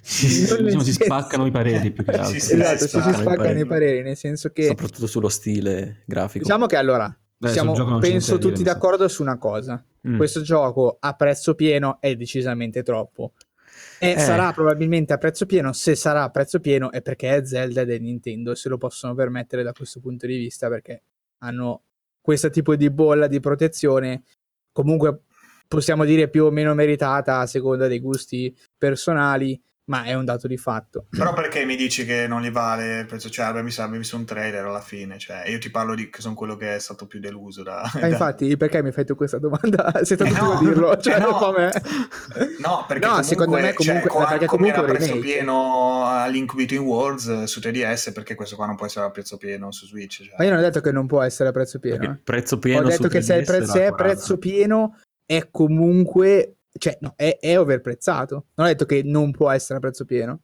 Sì, 0.01 0.41
diciamo, 0.41 0.83
si 0.83 0.91
spaccano 0.91 1.45
i 1.45 1.51
pareri 1.51 1.89
più 1.93 2.03
che 2.03 2.11
altro. 2.19 2.37
sì, 2.37 2.53
esatto, 2.59 2.85
ci 2.85 3.01
si 3.01 3.13
spaccano 3.13 3.57
i 3.59 3.65
pareri, 3.65 4.01
nel 4.01 4.17
senso 4.17 4.49
che 4.49 4.65
Soprattutto 4.65 5.07
sullo 5.07 5.29
stile 5.29 6.03
grafico. 6.05 6.43
diciamo 6.43 6.65
che 6.65 6.75
allora 6.75 7.17
Sul 7.47 7.49
siamo, 7.49 7.97
penso 7.99 8.37
dire, 8.37 8.49
tutti 8.49 8.63
sa. 8.63 8.73
d'accordo 8.73 9.07
su 9.07 9.21
una 9.21 9.37
cosa. 9.37 9.83
Mm. 10.07 10.17
questo 10.17 10.41
gioco 10.41 10.97
a 10.99 11.13
prezzo 11.13 11.53
pieno 11.55 11.97
è 11.99 12.15
decisamente 12.15 12.83
troppo. 12.83 13.33
E 13.99 14.11
Eh. 14.11 14.19
sarà 14.19 14.51
probabilmente 14.51 15.13
a 15.13 15.17
prezzo 15.17 15.45
pieno. 15.45 15.73
Se 15.73 15.95
sarà 15.95 16.23
a 16.23 16.29
prezzo 16.29 16.59
pieno 16.59 16.91
è 16.91 17.01
perché 17.01 17.35
è 17.35 17.45
Zelda 17.45 17.81
è 17.81 17.97
Nintendo 17.99 18.51
e 18.51 18.55
se 18.55 18.67
lo 18.69 18.77
possono 18.77 19.13
permettere 19.13 19.63
da 19.63 19.73
questo 19.73 19.99
punto 19.99 20.25
di 20.27 20.37
vista 20.37 20.67
perché 20.69 21.03
hanno 21.39 21.83
questo 22.19 22.49
tipo 22.49 22.75
di 22.75 22.89
bolla 22.89 23.27
di 23.27 23.39
protezione. 23.39 24.23
Comunque 24.71 25.21
possiamo 25.67 26.03
dire 26.05 26.29
più 26.29 26.45
o 26.45 26.51
meno 26.51 26.73
meritata 26.73 27.39
a 27.39 27.45
seconda 27.45 27.87
dei 27.87 27.99
gusti 27.99 28.55
personali, 28.77 29.59
ma 29.85 30.03
è 30.03 30.13
un 30.13 30.23
dato 30.25 30.47
di 30.47 30.57
fatto. 30.57 31.07
Però 31.09 31.33
perché 31.33 31.65
mi 31.65 31.75
dici 31.75 32.05
che 32.05 32.27
non 32.27 32.41
li 32.41 32.51
vale 32.51 32.99
il 32.99 33.05
prezzo? 33.05 33.29
Cioè, 33.29 33.61
mi 33.61 33.71
sa, 33.71 33.83
avevi 33.83 33.97
visto 33.99 34.15
un 34.15 34.25
trailer 34.25 34.63
alla 34.65 34.79
fine. 34.79 35.17
Cioè, 35.17 35.47
io 35.49 35.57
ti 35.59 35.69
parlo 35.69 35.95
di 35.95 36.09
che 36.09 36.21
sono 36.21 36.33
quello 36.35 36.55
che 36.55 36.75
è 36.75 36.79
stato 36.79 37.07
più 37.07 37.19
deluso 37.19 37.63
da... 37.63 37.89
Ma 37.93 37.99
da- 37.99 38.07
infatti, 38.07 38.55
perché 38.57 38.81
mi 38.83 38.91
fai 38.91 39.05
tu 39.05 39.15
questa 39.15 39.37
domanda? 39.39 39.91
Sei 40.03 40.15
stato 40.15 40.25
Eh 40.25 40.33
tu 40.33 40.43
no, 40.45 40.51
a 40.51 40.59
dirlo, 40.59 40.93
eh 40.97 41.01
cioè, 41.01 41.19
no. 41.19 41.31
come- 41.33 41.71
No, 42.59 42.85
perché 42.87 43.05
No, 43.05 43.11
comunque, 43.11 43.23
secondo 43.23 43.55
me 43.57 43.73
comunque- 43.73 44.09
cioè, 44.11 44.27
perché 44.29 44.45
comunque 44.45 44.83
era 44.83 44.93
prezzo 44.93 45.19
pieno 45.19 46.05
a 46.05 46.27
Link 46.27 46.53
Between 46.55 46.83
Worlds 46.83 47.27
eh, 47.27 47.47
su 47.47 47.59
3DS, 47.59 48.13
perché 48.13 48.35
questo 48.35 48.55
qua 48.55 48.67
non 48.67 48.75
può 48.75 48.85
essere 48.85 49.05
a 49.05 49.11
prezzo 49.11 49.37
pieno 49.37 49.71
su 49.71 49.85
Switch. 49.87 50.23
Cioè. 50.23 50.35
Ma 50.37 50.43
io 50.45 50.51
non 50.51 50.59
ho 50.59 50.61
detto 50.63 50.79
che 50.81 50.91
non 50.91 51.07
può 51.07 51.21
essere 51.21 51.49
a 51.49 51.51
prezzo 51.51 51.79
pieno. 51.79 51.97
Perché 51.97 52.13
eh. 52.13 52.21
prezzo 52.23 52.59
pieno 52.59 52.79
Ho 52.85 52.89
detto 52.89 53.03
su 53.03 53.09
che 53.09 53.21
se, 53.21 53.33
il 53.35 53.41
3DS 53.41 53.45
prezzo 53.45 53.77
era 53.77 53.85
è 53.87 53.89
40. 53.89 54.03
prezzo 54.03 54.37
pieno 54.37 54.97
è 55.25 55.47
comunque 55.51 56.55
cioè 56.77 56.97
no, 57.01 57.13
è, 57.15 57.37
è 57.39 57.59
overprezzato. 57.59 58.45
Non 58.55 58.67
ho 58.67 58.69
detto 58.69 58.85
che 58.85 59.01
non 59.03 59.31
può 59.31 59.49
essere 59.49 59.77
a 59.77 59.81
prezzo 59.81 60.05
pieno. 60.05 60.41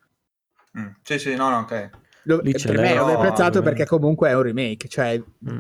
Mm, 0.78 0.88
Sì, 1.04 1.20
sì, 1.20 1.36
no, 1.36 1.50
no, 1.50 1.60
ok. 1.60 1.90
Lo- 2.24 2.42
per 2.42 2.78
me 2.78 2.92
è 2.92 2.96
no, 2.96 3.04
overprezzato 3.04 3.60
eh. 3.60 3.62
perché 3.62 3.86
comunque 3.86 4.30
è 4.30 4.36
un 4.36 4.42
remake, 4.42 4.88
cioè 4.88 5.18
Mm. 5.50 5.58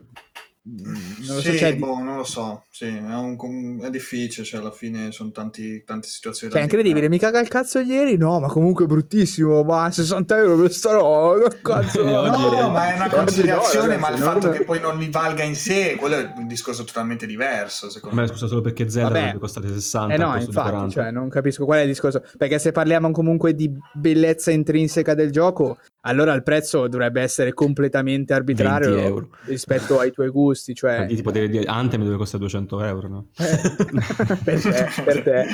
Non 0.69 0.93
lo 1.19 1.33
so, 1.33 1.41
sì, 1.41 1.57
cioè, 1.57 1.75
boh, 1.77 1.99
non 1.99 2.17
lo 2.17 2.23
so. 2.25 2.65
Sì, 2.69 2.85
è, 2.85 2.99
un 2.99 3.79
è 3.81 3.89
difficile, 3.89 4.45
cioè 4.45 4.59
alla 4.59 4.71
fine 4.71 5.11
sono 5.11 5.31
tanti, 5.31 5.83
tante 5.85 6.07
situazioni. 6.07 6.51
cioè, 6.51 6.61
è 6.61 6.65
incredibile, 6.65 7.07
mi 7.07 7.17
caga 7.17 7.39
il 7.39 7.47
cazzo 7.47 7.79
ieri, 7.79 8.17
no, 8.17 8.39
ma 8.39 8.47
comunque 8.47 8.83
è 8.83 8.87
bruttissimo, 8.87 9.63
ma 9.63 9.89
60 9.89 10.37
euro 10.37 10.57
per 10.57 10.71
sta 10.73 10.91
roba, 10.91 11.47
cazzo. 11.61 12.01
Oggi- 12.05 12.55
No, 12.57 12.69
ma 12.69 12.91
è 12.91 12.95
una 12.95 13.09
considerazione, 13.09 13.93
no, 13.95 13.99
ma 14.01 14.09
il 14.09 14.17
fatto 14.17 14.49
che 14.49 14.63
poi 14.63 14.79
non 14.79 14.97
li 14.97 15.09
valga 15.09 15.43
in 15.43 15.55
sé, 15.55 15.95
quello 15.97 16.15
è 16.17 16.33
un 16.35 16.47
discorso 16.47 16.83
totalmente 16.83 17.25
diverso, 17.25 17.89
secondo 17.89 18.15
Ma 18.15 18.23
me. 18.23 18.27
scusa 18.27 18.47
solo 18.47 18.61
perché 18.61 18.89
Zelda 18.89 19.07
Vabbè. 19.07 19.19
dovrebbe 19.19 19.39
costare 19.39 19.67
60 19.69 20.13
Eh 20.13 20.17
no, 20.17 20.35
infatti, 20.35 20.51
40. 20.69 20.89
cioè, 20.89 21.11
non 21.11 21.29
capisco 21.29 21.65
qual 21.65 21.79
è 21.79 21.81
il 21.83 21.87
discorso. 21.87 22.23
Perché 22.37 22.59
se 22.59 22.71
parliamo 22.71 23.11
comunque 23.11 23.53
di 23.55 23.71
bellezza 23.93 24.51
intrinseca 24.51 25.13
del 25.13 25.31
gioco, 25.31 25.77
allora 26.01 26.33
il 26.33 26.43
prezzo 26.43 26.87
dovrebbe 26.87 27.21
essere 27.21 27.53
completamente 27.53 28.15
20 28.17 28.33
arbitrario 28.33 29.29
rispetto 29.45 29.99
ai 29.99 30.11
tuoi 30.11 30.29
gusti. 30.29 30.56
Cioè, 30.57 30.97
Per 30.97 31.07
tipo 31.07 31.21
poter 31.23 31.49
dire 31.49 31.65
Anthem 31.65 32.03
deve 32.03 32.17
costare 32.17 32.39
200 32.39 32.83
euro, 32.83 33.07
no? 33.07 33.27
per 34.43 34.61
te, 34.61 34.87
per 35.03 35.23
te. 35.23 35.45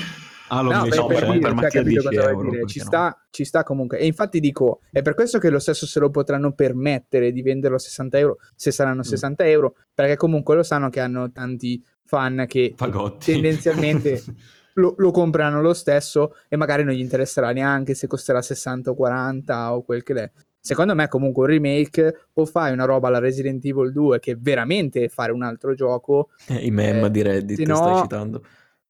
No, 0.50 0.62
invece 0.72 0.90
beh, 0.90 0.96
no, 0.98 1.08
per 1.08 1.18
per- 1.20 1.26
dire, 1.26 1.40
per 1.40 1.42
cioè, 1.42 1.54
macchia 1.54 1.82
capito 1.82 2.02
10 2.02 2.08
cosa 2.08 2.22
vuoi 2.22 2.32
euro, 2.34 2.50
dire? 2.52 2.66
Ci 2.68 2.80
no? 2.80 2.86
sta, 2.86 3.26
ci 3.32 3.44
sta 3.46 3.64
comunque. 3.64 3.98
E 3.98 4.06
infatti 4.06 4.40
dico, 4.40 4.82
è 4.92 5.02
per 5.02 5.16
questo 5.16 5.40
che 5.40 5.50
lo 5.50 5.58
stesso 5.60 5.88
se 5.88 6.00
lo 6.00 6.10
potranno 6.12 6.54
permettere 6.54 7.32
di 7.32 7.42
venderlo 7.42 7.78
a 7.78 7.80
60 7.80 8.18
euro, 8.20 8.38
se 8.56 8.70
saranno 8.72 9.00
Mm. 9.00 9.02
60 9.02 9.46
euro, 9.48 9.76
perché 9.94 10.16
comunque 10.16 10.56
lo 10.56 10.62
sanno 10.64 10.90
che 10.90 11.00
hanno 11.00 11.32
tanti 11.32 11.84
fan 12.06 12.46
che 12.48 12.74
Fagotti. 12.78 13.32
tendenzialmente 13.32 14.22
lo, 14.76 14.94
lo 14.98 15.12
comprano 15.12 15.62
lo 15.62 15.74
stesso 15.74 16.36
e 16.48 16.56
magari 16.56 16.84
non 16.84 16.94
gli 16.94 17.00
interesserà 17.00 17.52
neanche 17.52 17.96
se 17.96 18.06
costerà 18.06 18.42
60 18.42 18.92
o 18.92 18.96
40 18.96 19.74
o 19.74 19.82
quel 19.84 20.04
che 20.04 20.14
è. 20.14 20.32
Secondo 20.66 20.96
me 20.96 21.10
comunque 21.10 21.44
un 21.44 21.50
remake 21.50 22.28
o 22.36 22.46
fai 22.46 22.72
una 22.72 22.86
roba 22.86 23.10
alla 23.10 23.20
Resident 23.20 23.64
Evil 23.66 23.92
2 23.92 24.20
che 24.20 24.38
veramente 24.40 25.04
è 25.04 25.08
fare 25.10 25.34
un 25.34 25.44
altro 25.44 25.74
gioco, 25.74 26.30
Eh, 26.48 26.66
I 26.66 26.72
meme 26.72 27.08
Eh, 27.08 27.12
di 27.12 27.22
Reddit 27.22 27.58
se 27.58 27.66
no- 27.66 27.76
stai 27.76 28.02
citando. 28.02 28.46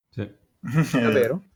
Sì. 0.10 0.30
davvero? 1.02 1.44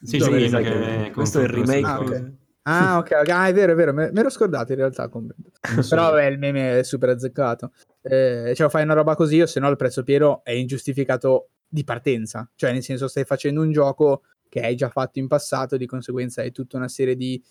Sì, 0.00 0.20
sì, 0.20 0.48
sai 0.48 0.62
che- 0.62 1.10
questo 1.12 1.40
è 1.40 1.42
il 1.42 1.48
remake. 1.48 1.84
Ah, 1.86 1.96
cose. 1.96 2.36
Ah, 2.62 2.98
ok. 2.98 3.12
Ah, 3.28 3.48
è 3.48 3.52
vero, 3.52 3.72
è 3.72 3.74
vero, 3.74 3.92
me, 3.92 4.10
me 4.12 4.22
l'ho 4.22 4.30
scordato 4.30 4.70
in 4.72 4.78
realtà. 4.78 5.10
so. 5.10 5.88
Però 5.88 6.10
vabbè, 6.10 6.24
il 6.26 6.38
meme 6.38 6.78
è 6.78 6.82
super 6.84 7.08
azzeccato. 7.10 7.72
Eh, 8.00 8.52
cioè, 8.54 8.68
fai 8.70 8.84
una 8.84 8.94
roba 8.94 9.16
così, 9.16 9.40
o 9.42 9.46
se 9.46 9.58
no 9.60 9.68
il 9.68 9.76
prezzo 9.76 10.02
pieno 10.04 10.42
è 10.44 10.52
ingiustificato 10.52 11.50
di 11.66 11.82
partenza. 11.82 12.48
Cioè, 12.54 12.72
nel 12.72 12.82
senso, 12.82 13.08
stai 13.08 13.24
facendo 13.24 13.60
un 13.60 13.72
gioco 13.72 14.22
che 14.48 14.60
hai 14.60 14.76
già 14.76 14.88
fatto 14.88 15.18
in 15.18 15.26
passato, 15.26 15.76
di 15.76 15.84
conseguenza 15.86 16.40
hai 16.42 16.52
tutta 16.52 16.76
una 16.76 16.88
serie 16.88 17.16
di, 17.16 17.42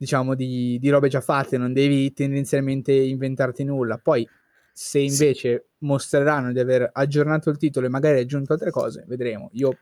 diciamo, 0.00 0.34
di, 0.34 0.78
di 0.80 0.88
robe 0.88 1.08
già 1.08 1.20
fatte, 1.20 1.58
non 1.58 1.74
devi 1.74 2.14
tendenzialmente 2.14 2.90
inventarti 2.90 3.64
nulla. 3.64 3.98
Poi, 3.98 4.26
se 4.72 4.98
invece 4.98 5.72
mostreranno 5.80 6.52
di 6.52 6.58
aver 6.58 6.88
aggiornato 6.90 7.50
il 7.50 7.58
titolo 7.58 7.84
e 7.84 7.90
magari 7.90 8.18
aggiunto 8.18 8.54
altre 8.54 8.70
cose, 8.70 9.04
vedremo. 9.06 9.50
Io 9.52 9.76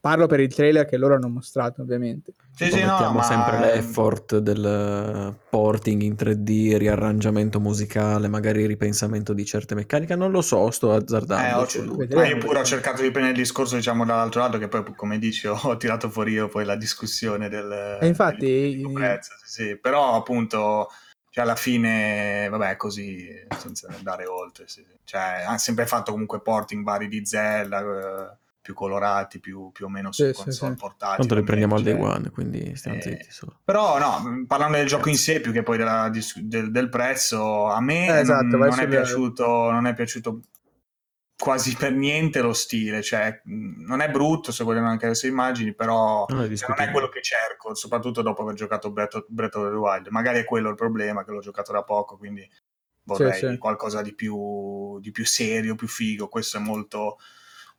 Parlo 0.00 0.26
per 0.26 0.40
il 0.40 0.54
trailer 0.54 0.86
che 0.86 0.96
loro 0.96 1.14
hanno 1.14 1.28
mostrato, 1.28 1.82
ovviamente. 1.82 2.32
Sì, 2.54 2.70
sì, 2.70 2.80
no, 2.80 2.86
mettiamo 2.92 3.18
ma- 3.18 3.22
sempre 3.22 3.58
l'effort 3.58 4.38
del 4.38 5.36
porting 5.50 6.00
in 6.00 6.14
3D, 6.14 6.76
riarrangiamento 6.78 7.60
musicale, 7.60 8.26
magari 8.28 8.64
ripensamento 8.64 9.34
di 9.34 9.44
certe 9.44 9.74
meccaniche. 9.74 10.14
Non 10.16 10.30
lo 10.30 10.40
so, 10.40 10.70
sto 10.70 10.92
Eh, 10.92 10.96
azzardando. 10.96 11.58
ho- 11.60 11.66
cioè. 11.66 11.82
Vedremo. 11.84 12.22
ma 12.22 12.28
io 12.28 12.38
pure 12.38 12.60
ho 12.60 12.64
cercato 12.64 13.02
di 13.02 13.10
prendere 13.10 13.36
il 13.36 13.42
discorso, 13.42 13.76
diciamo, 13.76 14.06
dall'altro 14.06 14.40
lato, 14.40 14.56
che 14.56 14.68
poi, 14.68 14.82
come 14.96 15.18
dici, 15.18 15.46
ho 15.52 15.76
tirato 15.76 16.08
fuori 16.08 16.32
io 16.32 16.48
poi 16.48 16.64
la 16.64 16.76
discussione 16.76 17.50
del, 17.50 17.98
E 18.00 18.06
infatti- 18.06 18.80
del 18.80 18.92
prezzo, 18.94 19.32
sì, 19.44 19.64
sì. 19.64 19.76
Però, 19.76 20.14
appunto, 20.16 20.88
cioè, 21.28 21.44
alla 21.44 21.56
fine, 21.56 22.48
vabbè, 22.48 22.76
così, 22.76 23.28
senza 23.58 23.88
andare 23.94 24.24
oltre, 24.24 24.64
sì, 24.66 24.80
sì. 24.82 24.96
Cioè, 25.04 25.44
ha 25.46 25.58
sempre 25.58 25.84
fatto 25.84 26.10
comunque 26.12 26.40
porting 26.40 26.84
vari 26.84 27.06
di 27.06 27.24
Zelda, 27.26 27.80
eh, 27.80 28.36
più 28.70 28.74
colorati, 28.74 29.40
più, 29.40 29.70
più 29.72 29.86
o 29.86 29.88
meno 29.88 30.12
su 30.12 30.24
Sì, 30.24 30.32
console 30.32 30.72
sì. 30.72 30.78
portatili. 30.78 31.18
Tanto 31.18 31.34
li 31.34 31.42
prendiamo 31.42 31.74
al 31.74 31.82
day 31.82 32.00
one, 32.00 32.30
quindi 32.30 32.76
stiamo 32.76 32.98
eh, 32.98 33.02
zitti 33.02 33.30
solo. 33.30 33.60
Però 33.64 33.98
no, 33.98 34.44
parlando 34.46 34.76
del 34.76 34.86
gioco 34.86 35.08
in 35.08 35.16
sé 35.16 35.40
più 35.40 35.52
che 35.52 35.62
poi 35.62 35.76
della 35.76 36.10
del, 36.36 36.70
del 36.70 36.88
prezzo, 36.88 37.66
a 37.66 37.80
me 37.80 38.06
Eh, 38.06 38.20
esatto, 38.20 38.56
non, 38.56 38.68
non 38.68 38.80
è 38.80 38.88
piaciuto, 38.88 39.70
non 39.70 39.86
è 39.86 39.94
piaciuto 39.94 40.40
quasi 41.36 41.74
per 41.74 41.92
niente 41.92 42.42
lo 42.42 42.52
stile, 42.52 43.02
cioè 43.02 43.40
mh, 43.42 43.84
non 43.86 44.00
è 44.00 44.10
brutto 44.10 44.52
se 44.52 44.62
vogliono 44.62 44.88
anche 44.88 45.06
adesso 45.06 45.26
immagini, 45.26 45.74
però 45.74 46.26
Non 46.28 46.44
è 46.44 46.54
cioè, 46.54 46.68
non 46.68 46.88
è 46.88 46.92
quello 46.92 47.08
che 47.08 47.22
cerco, 47.22 47.74
soprattutto 47.74 48.22
dopo 48.22 48.42
aver 48.42 48.54
giocato 48.54 48.92
Breath 48.92 49.14
of, 49.14 49.24
Breath 49.28 49.56
of 49.56 49.70
the 49.70 49.76
Wild. 49.76 50.06
Magari 50.08 50.38
è 50.38 50.44
quello 50.44 50.68
il 50.68 50.76
problema, 50.76 51.24
che 51.24 51.32
l'ho 51.32 51.40
giocato 51.40 51.72
da 51.72 51.82
poco, 51.82 52.16
quindi 52.16 52.48
vorrei 53.04 53.32
Sì, 53.32 53.48
sì. 53.48 53.58
qualcosa 53.58 54.02
di 54.02 54.14
più, 54.14 55.00
di 55.00 55.10
più 55.10 55.24
serio, 55.24 55.74
più 55.74 55.88
figo. 55.88 56.28
Questo 56.28 56.58
è 56.58 56.60
molto... 56.60 57.16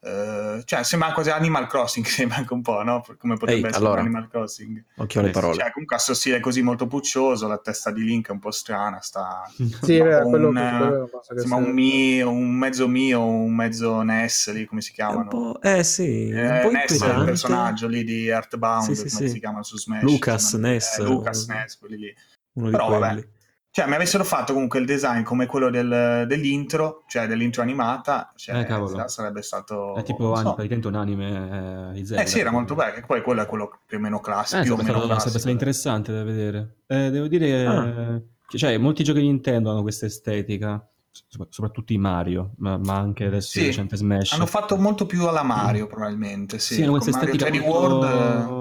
eh, 0.03 0.61
cioè 0.65 0.83
sembra 0.83 1.11
quasi 1.13 1.29
Animal 1.29 1.67
Crossing, 1.67 2.03
sembra 2.07 2.37
anche 2.37 2.53
un 2.53 2.61
po', 2.61 2.81
no? 2.83 3.03
Come 3.19 3.35
potrebbe 3.35 3.59
Ehi, 3.61 3.65
essere 3.67 3.85
allora. 3.85 4.01
Animal 4.01 4.27
Crossing. 4.29 4.83
Occhio 4.95 5.19
alle 5.19 5.29
Eh, 5.29 5.31
parole. 5.33 5.55
Cioè, 5.55 5.71
comunque 5.71 5.95
ha 5.95 5.99
sto 5.99 6.13
stile 6.13 6.39
così 6.39 6.61
molto 6.61 6.87
puccioso, 6.87 7.47
la 7.47 7.57
testa 7.59 7.91
di 7.91 8.03
Link 8.03 8.29
è 8.29 8.31
un 8.31 8.39
po' 8.39 8.51
strana, 8.51 8.99
sta... 9.01 9.43
Sì, 9.81 10.01
Ma 10.01 10.21
quello, 10.23 10.47
un, 10.49 10.53
quello 10.53 11.09
che 11.33 11.39
Sembra 11.39 11.57
un 11.59 11.71
mio, 11.71 12.29
un 12.31 12.51
mezzo 12.55 12.87
mio, 12.87 13.23
un 13.23 13.53
mezzo 13.53 14.01
Ness 14.01 14.51
lì, 14.51 14.65
come 14.65 14.81
si 14.81 14.89
È 14.95 15.03
un 15.03 15.09
chiamano? 15.09 15.29
po', 15.29 15.61
eh 15.61 15.83
sì, 15.83 16.29
Eh, 16.29 16.69
Ness 16.71 17.03
è 17.03 17.17
il 17.17 17.25
personaggio 17.25 17.87
lì 17.87 18.03
di 18.03 18.27
Earthbound, 18.27 18.83
Sì, 18.91 18.95
sì, 18.95 19.15
come 19.15 19.27
sì. 19.27 19.33
si 19.33 19.39
chiama 19.39 19.63
su 19.63 19.77
Smash? 19.77 20.01
Lucas 20.03 20.53
Ness, 20.53 20.97
eh, 20.97 21.03
Lucas 21.03 21.47
Ness, 21.47 21.77
quelli 21.77 21.97
lì. 21.97 22.15
Uno 22.53 22.65
di 22.65 22.71
Però, 22.71 22.89
vabbè. 22.89 23.27
Cioè, 23.73 23.87
mi 23.87 23.95
avessero 23.95 24.25
fatto 24.25 24.51
comunque 24.51 24.79
il 24.79 24.85
design 24.85 25.23
come 25.23 25.45
quello 25.45 25.69
del- 25.69 26.25
dell'intro, 26.27 27.03
cioè 27.07 27.25
dell'intro 27.25 27.61
animata, 27.61 28.33
cioè, 28.35 28.67
Eh, 28.69 29.07
sarebbe 29.07 29.41
stato... 29.41 29.95
È 29.95 30.03
tipo 30.03 30.35
so. 30.35 30.53
praticamente 30.55 30.87
un 30.89 30.95
anime 30.95 31.89
eh, 31.89 31.93
di 31.93 32.05
Zelda. 32.05 32.23
Eh 32.23 32.27
sì, 32.27 32.39
era 32.39 32.51
molto 32.51 32.75
bello, 32.75 32.93
che 32.95 33.01
poi 33.05 33.21
quello 33.21 33.41
è 33.41 33.45
quello 33.45 33.79
più 33.85 33.97
o 33.97 34.01
meno 34.01 34.19
classico, 34.19 34.59
Eh, 34.59 34.63
più 34.63 34.73
o 34.73 34.75
meno 34.75 34.89
stato, 34.89 34.99
sarebbe 35.05 35.19
stato 35.19 35.29
classico. 35.31 35.51
interessante 35.51 36.11
da 36.13 36.23
vedere. 36.23 36.75
Eh, 36.87 37.09
devo 37.11 37.27
dire, 37.27 37.65
Ah. 37.65 37.85
eh, 37.87 38.23
cioè, 38.57 38.77
molti 38.77 39.05
giochi 39.05 39.21
di 39.21 39.27
Nintendo 39.27 39.71
hanno 39.71 39.83
questa 39.83 40.05
estetica, 40.05 40.85
so- 41.09 41.47
soprattutto 41.49 41.93
i 41.93 41.97
Mario, 41.97 42.51
ma, 42.57 42.77
ma 42.77 42.97
anche 42.97 43.23
adesso 43.25 43.51
Sì, 43.57 43.67
recente 43.67 43.95
Smash. 43.95 44.33
Hanno 44.33 44.47
fatto 44.47 44.75
molto 44.75 45.05
più 45.05 45.25
alla 45.27 45.43
Mario, 45.43 45.87
probabilmente, 45.87 46.59
sì. 46.59 46.73
Sì, 46.73 46.81
hanno 46.83 46.91
questa 46.91 47.11
Mario 47.11 47.33
estetica 47.35 47.57
3D 47.57 47.65
molto... 47.65 47.79
World, 47.79 48.03
eh, 48.03 48.60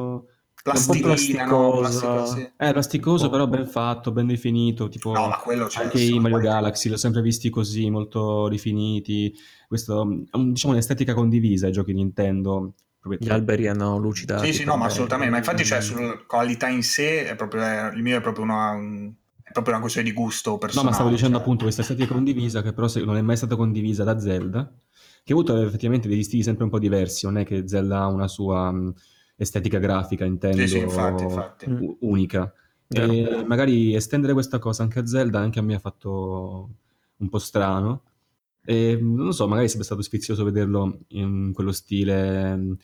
plasticina, 0.63 1.45
no? 1.47 1.79
Plastico, 1.79 2.27
sì. 2.27 2.51
Eh, 2.57 2.73
plasticoso, 2.73 3.25
Tipo- 3.25 3.31
però 3.31 3.47
ben 3.47 3.67
fatto, 3.67 4.13
ben 4.13 4.27
definito, 4.27 4.89
tipo 4.89 5.13
No, 5.13 5.29
ma 5.29 5.39
quello 5.39 5.69
cioè, 5.69 5.85
anche 5.85 6.01
i 6.01 6.19
Mario 6.19 6.39
Galaxy 6.39 6.89
li 6.89 6.95
ho 6.95 6.99
sempre 6.99 7.23
visti 7.23 7.49
così, 7.51 7.89
molto 7.91 8.47
rifiniti. 8.49 9.33
Questo, 9.67 10.05
mm, 10.05 10.51
diciamo, 10.53 10.73
un'estetica 10.75 11.15
condivisa 11.15 11.67
ai 11.67 11.73
giochi 11.73 11.93
Nintendo. 11.93 12.75
Gli 13.19 13.31
alberi 13.31 13.67
hanno 13.67 13.97
lucidati. 13.97 14.47
Sì, 14.47 14.53
sì, 14.53 14.65
no, 14.65 14.77
ma 14.77 14.87
assolutamente. 14.87 15.31
Ma 15.33 15.39
infatti, 15.39 15.65
cioè, 15.65 15.81
sulla 15.81 16.19
qualità 16.27 16.69
in 16.69 16.83
sé, 16.83 17.27
è 17.27 17.35
proprio, 17.35 17.63
è- 17.63 17.93
il 17.95 18.03
mio 18.03 18.19
è 18.19 18.21
proprio 18.21 18.45
una, 18.45 18.73
un- 18.73 19.11
è 19.43 19.53
proprio 19.53 19.73
una 19.73 19.83
questione 19.83 20.09
di 20.09 20.15
gusto 20.15 20.51
No, 20.51 20.59
personale. 20.59 20.91
ma 20.91 20.95
stavo 20.95 21.11
dicendo 21.11 21.33
cioè. 21.35 21.43
appunto 21.43 21.63
questa 21.65 21.81
estetica 21.81 22.13
condivisa 22.13 22.63
che 22.63 22.73
però 22.75 22.87
se- 22.89 23.03
non 23.03 23.17
è 23.17 23.23
mai 23.23 23.37
stata 23.39 23.57
condivisa 23.57 24.05
da 24.05 24.21
Zelda, 24.21 24.71
che 25.25 25.33
ha 25.33 25.35
avuto 25.35 25.57
effettivamente 25.63 26.09
degli 26.09 26.23
stili 26.23 26.43
sempre 26.43 26.65
un 26.65 26.71
po' 26.71 26.79
diversi, 26.79 27.25
non 27.27 27.39
è 27.39 27.45
che 27.45 27.67
Zelda 27.67 28.03
ha 28.03 28.07
una 28.07 28.29
sua 28.29 28.71
mh, 28.71 28.95
estetica 29.43 29.79
grafica, 29.79 30.25
intendo, 30.25 30.59
Sì, 30.59 30.69
sì, 30.69 30.79
infatti, 30.79 31.23
infatti. 31.23 31.71
u- 31.71 31.97
unica. 32.01 32.53
Vero. 32.87 33.13
E 33.13 33.45
magari 33.45 33.95
estendere 33.95 34.33
questa 34.33 34.59
cosa 34.59 34.83
anche 34.83 34.99
a 34.99 35.07
Zelda 35.07 35.39
anche 35.39 35.59
a 35.59 35.63
me 35.63 35.75
ha 35.75 35.79
fatto 35.79 36.71
un 37.17 37.29
po' 37.29 37.39
strano. 37.39 38.03
E 38.65 38.99
non 39.01 39.25
lo 39.27 39.33
so, 39.33 39.49
magari 39.49 39.67
sarebbe 39.67 39.85
stato 39.85 40.03
sfizioso 40.03 40.45
vederlo 40.45 41.01
in 41.09 41.53
quello 41.55 41.73
stile 41.73 42.77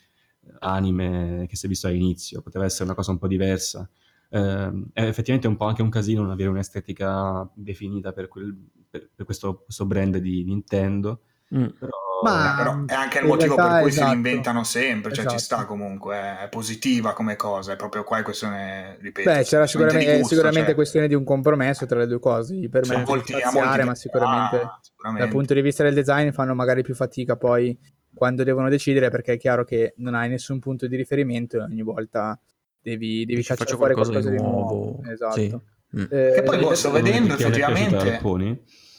anime 0.60 1.46
che 1.48 1.56
si 1.56 1.66
è 1.66 1.68
visto 1.68 1.86
all'inizio, 1.88 2.40
poteva 2.40 2.64
essere 2.64 2.84
una 2.84 2.94
cosa 2.94 3.10
un 3.10 3.18
po' 3.18 3.26
diversa. 3.26 3.88
Eh, 4.28 4.72
è 4.92 5.02
effettivamente 5.02 5.48
un 5.48 5.56
po' 5.56 5.66
anche 5.66 5.82
un 5.82 5.90
casino 5.90 6.22
non 6.22 6.30
avere 6.30 6.48
un'estetica 6.48 7.48
definita 7.54 8.12
per, 8.12 8.28
quel- 8.28 8.56
per- 8.88 9.10
per 9.14 9.24
questo, 9.24 9.62
questo 9.64 9.84
brand 9.86 10.16
di 10.18 10.44
Nintendo, 10.44 11.20
Mm. 11.54 11.66
però 11.78 11.92
Ma- 12.24 12.54
però 12.56 12.84
è 12.86 12.94
anche 12.94 13.18
il 13.18 13.26
motivo 13.26 13.54
per 13.54 13.80
cui 13.80 13.88
esatto. 13.88 13.90
si 13.90 14.00
reinventano 14.00 14.64
sempre, 14.64 15.12
cioè 15.12 15.26
ci 15.26 15.34
Esatto. 15.36 15.42
sta 15.60 15.64
comunque, 15.66 16.16
è 16.42 16.48
positiva 16.48 17.12
come 17.12 17.36
cosa, 17.36 17.72
è 17.74 17.76
proprio 17.76 18.02
qua 18.04 18.18
è 18.18 18.22
questione, 18.22 18.96
ripeto, 19.00 19.30
Beh, 19.30 19.42
c'era 19.44 19.66
sicuramente, 19.66 20.10
di 20.12 20.18
gusto, 20.18 20.28
sicuramente 20.34 20.66
cioè, 20.66 20.74
questione 20.74 21.08
di 21.08 21.14
un 21.14 21.24
compromesso 21.24 21.84
tra 21.86 21.98
le 21.98 22.06
due 22.06 22.18
cose. 22.18 22.54
Gli 22.54 22.68
permette 22.70 23.02
di 23.04 23.10
molti- 23.10 23.32
a 23.34 23.38
spaziare, 23.38 23.66
molti 23.68 23.84
ma 23.84 23.94
sicuramente 23.94 24.56
ah, 24.56 24.78
sicuramente. 24.82 25.24
dal 25.26 25.34
punto 25.36 25.54
di 25.54 25.60
vista 25.60 25.82
del 25.84 25.94
design 25.94 26.30
fanno 26.30 26.54
magari 26.54 26.82
più 26.82 26.94
fatica 26.94 27.36
poi 27.36 27.78
quando 28.14 28.42
devono 28.44 28.68
decidere 28.70 29.10
perché 29.10 29.34
è 29.34 29.38
chiaro 29.38 29.64
che 29.64 29.92
non 29.98 30.14
hai 30.14 30.28
nessun 30.30 30.58
punto 30.58 30.86
di 30.86 30.96
riferimento 30.96 31.58
e 31.58 31.60
ogni 31.60 31.82
volta 31.82 32.40
devi, 32.80 33.24
devi 33.26 33.42
Ci 33.42 33.48
cacciare 33.48 33.76
fuori 33.76 33.92
qualcosa 33.92 34.20
qualcosa 34.20 34.30
di 34.30 34.36
di 34.36 34.42
nuovo. 34.42 34.74
nuovo. 34.74 35.02
Esatto. 35.12 35.34
Sì. 35.38 35.54
Mm. 35.96 36.02
Eh, 36.10 36.32
Che 36.34 36.42
poi, 36.42 36.58
boh, 36.58 36.74
sto 36.74 36.90
vedendo 36.90 37.34
effettivamente-? 37.34 38.20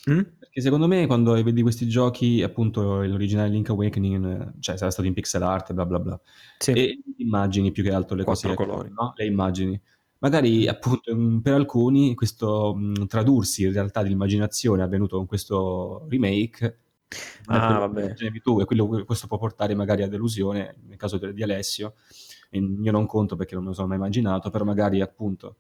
Mm? 0.10 0.20
Perché 0.58 0.72
secondo 0.74 0.88
me 0.88 1.06
quando 1.06 1.34
vedi 1.44 1.62
questi 1.62 1.88
giochi, 1.88 2.42
appunto 2.42 3.04
l'originale 3.04 3.50
Link 3.50 3.70
Awakening, 3.70 4.54
cioè 4.60 4.76
sarà 4.76 4.90
stato 4.90 5.08
in 5.08 5.14
pixel 5.14 5.44
art, 5.44 5.72
bla 5.72 5.86
bla 5.86 6.00
bla, 6.00 6.20
Sì. 6.58 6.72
e 6.72 7.00
immagini 7.18 7.72
più 7.72 7.84
che 7.84 7.92
altro 7.92 8.16
le 8.16 8.24
Quattro 8.24 8.56
cose, 8.56 8.68
colori. 8.68 8.90
no? 8.90 9.14
Le 9.16 9.26
immagini. 9.28 9.80
Magari 10.18 10.68
appunto 10.68 11.16
mh, 11.16 11.42
per 11.42 11.54
alcuni 11.54 12.16
questo 12.16 12.74
mh, 12.74 13.06
tradursi 13.06 13.66
in 13.66 13.72
realtà 13.72 14.02
dell'immaginazione 14.02 14.82
avvenuto 14.82 15.18
con 15.18 15.28
questo 15.28 16.08
remake 16.10 16.80
Ah, 17.46 17.78
vabbè. 17.78 18.14
che 18.16 18.32
tu, 18.42 18.60
e 18.60 18.66
quello- 18.66 19.04
questo 19.06 19.28
può 19.28 19.38
portare 19.38 19.76
magari 19.76 20.02
a 20.02 20.08
delusione, 20.08 20.78
nel 20.88 20.98
caso 20.98 21.18
di 21.20 21.44
Alessio, 21.44 21.94
io 22.50 22.92
non 22.92 23.06
conto 23.06 23.36
perché 23.36 23.54
non 23.54 23.62
me 23.62 23.70
lo 23.70 23.76
sono 23.76 23.88
mai 23.90 23.98
immaginato, 23.98 24.50
però 24.50 24.66
magari 24.66 25.02
appunto 25.02 25.58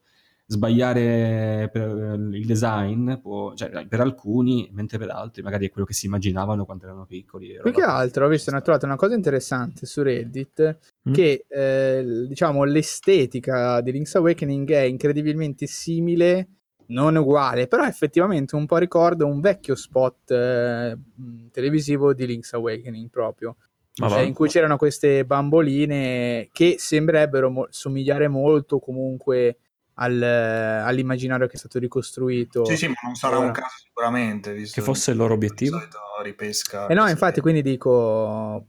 sbagliare 0.50 1.70
per 1.72 2.18
il 2.32 2.46
design 2.46 3.16
può- 3.16 3.54
cioè, 3.54 3.86
per 3.86 4.00
alcuni, 4.00 4.70
mentre 4.72 4.98
per 4.98 5.10
altri 5.10 5.42
magari 5.42 5.68
è 5.68 5.70
quello 5.70 5.86
che 5.86 5.94
si 5.94 6.06
immaginavano 6.06 6.64
quando 6.66 6.86
erano 6.86 7.06
piccoli. 7.06 7.60
Più 7.62 7.72
che 7.72 7.82
altro 7.82 8.26
ho 8.26 8.30
visto, 8.30 8.56
ho 8.56 8.62
trovato 8.62 8.86
una 8.86 8.96
cosa 8.96 9.14
interessante 9.16 9.86
su 9.86 10.02
Reddit 10.02 10.78
Mm. 11.08 11.14
che 11.14 11.46
eh, 11.48 12.26
diciamo 12.28 12.64
l'estetica 12.66 13.80
di 13.82 13.92
Link's 13.94 14.16
Awakening 14.16 14.70
è 14.72 14.82
incredibilmente 14.82 15.66
simile, 15.68 16.48
non 16.88 17.16
uguale, 17.16 17.68
però 17.68 17.86
effettivamente 17.86 18.56
un 18.56 18.66
po' 18.66 18.78
ricorda 18.78 19.24
un 19.26 19.40
vecchio 19.40 19.76
spot 19.76 20.32
eh, 20.32 20.98
mh, 21.16 21.48
televisivo 21.52 22.14
di 22.14 22.26
Link's 22.26 22.52
Awakening 22.54 23.10
proprio, 23.10 23.56
eh, 24.04 24.08
va. 24.08 24.22
in 24.22 24.34
cui 24.34 24.48
c'erano 24.50 24.76
queste 24.78 25.24
bamboline 25.26 26.50
che 26.52 26.76
sembrerebbero 26.78 27.50
mo- 27.50 27.68
somigliare 27.70 28.28
molto 28.28 28.80
comunque 28.80 29.58
al- 30.00 30.22
all'immaginario 30.22 31.48
che 31.48 31.54
è 31.54 31.58
stato 31.58 31.80
ricostruito. 31.80 32.66
Sì, 32.66 32.78
sì, 32.78 32.88
ma 32.88 32.96
non 33.04 33.16
sarà 33.16 33.38
ora. 33.38 33.48
un 33.48 33.52
caso 33.52 33.76
sicuramente, 33.84 34.54
visto 34.54 34.80
Che 34.80 34.86
fosse 34.86 35.12
il 35.12 35.18
loro 35.18 35.34
obiettivo? 35.34 35.76
il 35.78 35.82
solito 35.82 36.00
ripesca. 36.24 36.88
Eh 36.88 36.94
no, 36.94 37.08
infatti, 37.08 37.42
quindi 37.42 37.62
dico, 37.62 38.68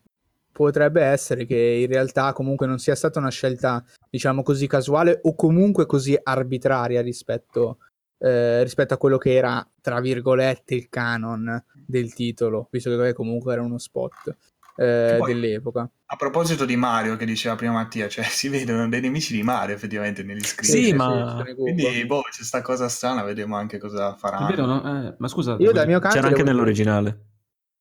potrebbe 0.53 1.03
essere 1.03 1.45
che 1.47 1.57
in 1.57 1.87
realtà 1.87 2.33
comunque 2.33 2.67
non 2.67 2.79
sia 2.79 2.95
stata 2.95 3.19
una 3.19 3.31
scelta, 3.31 3.85
diciamo 4.11 4.43
così, 4.43 4.67
casuale 4.67 5.21
o 5.23 5.35
comunque 5.35 5.87
così 5.87 6.19
arbitraria 6.21 7.01
rispetto, 7.03 7.79
eh, 8.19 8.63
rispetto 8.63 8.95
a 8.95 8.99
quello 8.99 9.19
che 9.19 9.35
era, 9.35 9.67
tra 9.81 10.01
virgolette, 10.01 10.75
il 10.75 10.89
canon 10.89 11.63
del 11.87 12.13
titolo, 12.15 12.69
visto 12.71 12.97
che 13.01 13.13
comunque 13.13 13.53
era 13.53 13.63
uno 13.63 13.79
spot 13.79 14.37
eh, 14.79 15.17
poi- 15.19 15.33
dell'epoca. 15.33 15.91
A 16.11 16.17
proposito 16.17 16.65
di 16.65 16.75
Mario, 16.77 17.17
che 17.17 17.27
diceva 17.27 17.55
prima 17.55 17.73
Mattia, 17.75 18.09
cioè 18.09 18.25
si 18.31 18.49
vedono 18.49 18.89
dei 18.89 19.01
nemici 19.01 19.35
di 19.35 19.43
Mario 19.43 19.75
effettivamente 19.75 20.23
negli 20.23 20.43
screen. 20.43 20.85
Sì, 20.85 20.93
ma-. 20.95 21.45
Quindi, 21.55 22.07
boh, 22.07 22.23
c'è 22.31 22.43
sta 22.43 22.63
cosa 22.63 22.89
strana, 22.89 23.23
vediamo 23.23 23.57
anche 23.57 23.79
cosa 23.79 24.17
vero, 24.49 24.65
no? 24.65 25.07
Eh, 25.09 25.15
ma 25.19 25.29
scusa, 25.29 25.57
Io 25.59 25.73
dal 25.73 25.87
mio 25.87 25.99
canto... 25.99 26.17
C'era 26.17 26.29
anche 26.29 26.43
nell'originale. 26.43 27.25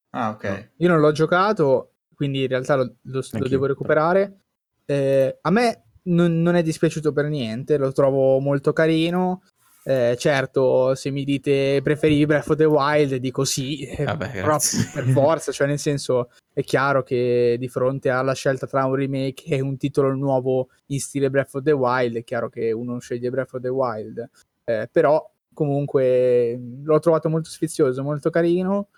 Ah, 0.10 0.32
ok. 0.32 0.72
Io 0.78 0.88
non 0.90 1.00
l'ho 1.00 1.12
giocato, 1.12 1.94
quindi 2.16 2.42
in 2.42 2.48
realtà 2.48 2.76
lo, 2.76 2.96
lo- 3.04 3.24
lo 3.32 3.48
devo 3.48 3.66
recuperare. 3.66 4.40
Eh, 4.86 5.38
a 5.42 5.50
me 5.52 5.84
non, 6.04 6.42
non 6.42 6.56
è 6.56 6.64
dispiaciuto 6.64 7.12
per 7.14 7.28
niente, 7.28 7.78
lo 7.78 7.92
trovo 7.92 8.40
molto 8.40 8.74
carino. 8.74 9.42
Eh, 9.90 10.18
certo, 10.18 10.96
se 10.96 11.12
mi 11.12 11.24
dite 11.24 11.80
preferivi 11.82 12.26
Breath 12.26 12.50
of 12.50 12.58
the 12.58 12.66
Wild, 12.66 13.16
dico 13.16 13.46
sì, 13.46 13.86
eh, 13.86 14.04
Vabbè, 14.04 14.32
però 14.34 14.58
per 14.94 15.06
forza, 15.14 15.54
cioè 15.54 15.66
nel 15.66 15.80
senso 15.80 16.30
è 16.52 16.62
chiaro 16.62 17.04
che 17.04 17.56
di 17.58 17.70
fronte 17.70 18.10
alla 18.10 18.34
scelta 18.34 18.68
tra 18.68 18.84
un 18.84 18.96
remake 18.96 19.46
e 19.46 19.62
un 19.62 19.78
titolo 19.78 20.14
nuovo 20.14 20.68
in 20.88 21.00
stile 21.00 21.30
Breath 21.30 21.56
of 21.56 21.64
the 21.64 21.72
Wild, 21.72 22.18
è 22.18 22.24
chiaro 22.26 22.50
che 22.50 22.74
uno 22.74 23.00
sceglie 23.00 23.30
Breath 23.30 23.54
of 23.54 23.62
the 23.62 23.70
Wild, 23.70 24.30
Eh, 24.66 24.90
però 24.92 25.26
comunque 25.54 26.60
l'ho 26.84 27.00
trovato 27.00 27.30
molto 27.30 27.50
sfizioso, 27.50 28.04
molto 28.04 28.30
carino. 28.30 28.90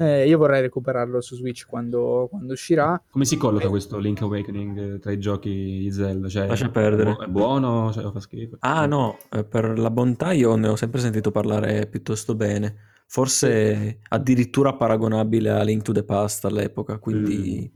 Eh, 0.00 0.28
io 0.28 0.38
vorrei 0.38 0.60
recuperarlo 0.60 1.20
su 1.20 1.34
Switch 1.34 1.66
quando, 1.66 2.28
quando 2.30 2.52
uscirà. 2.52 3.02
Come 3.10 3.24
si 3.24 3.36
colloca 3.36 3.66
Eh. 3.66 3.68
questo 3.68 3.98
Link 3.98 4.20
Awakening 4.22 4.78
eh, 4.94 4.98
tra 5.00 5.10
i 5.10 5.18
giochi 5.18 5.50
di 5.50 5.90
Zelda? 5.90 6.28
Cioè, 6.28 6.46
Lascia 6.46 6.68
perdere. 6.68 7.10
È, 7.10 7.14
bu- 7.16 7.22
è 7.22 7.26
buono? 7.26 7.92
Cioè, 7.92 8.12
fa 8.12 8.20
schifo? 8.20 8.56
Ah 8.60 8.86
no, 8.86 9.18
eh, 9.32 9.42
per 9.42 9.76
la 9.76 9.90
bontà 9.90 10.30
io 10.32 10.54
ne 10.54 10.68
ho 10.68 10.76
sempre 10.76 11.00
sentito 11.00 11.32
parlare 11.32 11.86
piuttosto 11.88 12.36
bene, 12.36 12.76
forse 13.08 13.98
addirittura 14.08 14.74
paragonabile 14.74 15.50
a 15.50 15.62
Link 15.64 15.82
to 15.82 15.92
the 15.92 16.04
Past 16.04 16.44
all'epoca, 16.44 16.98
quindi 16.98 17.68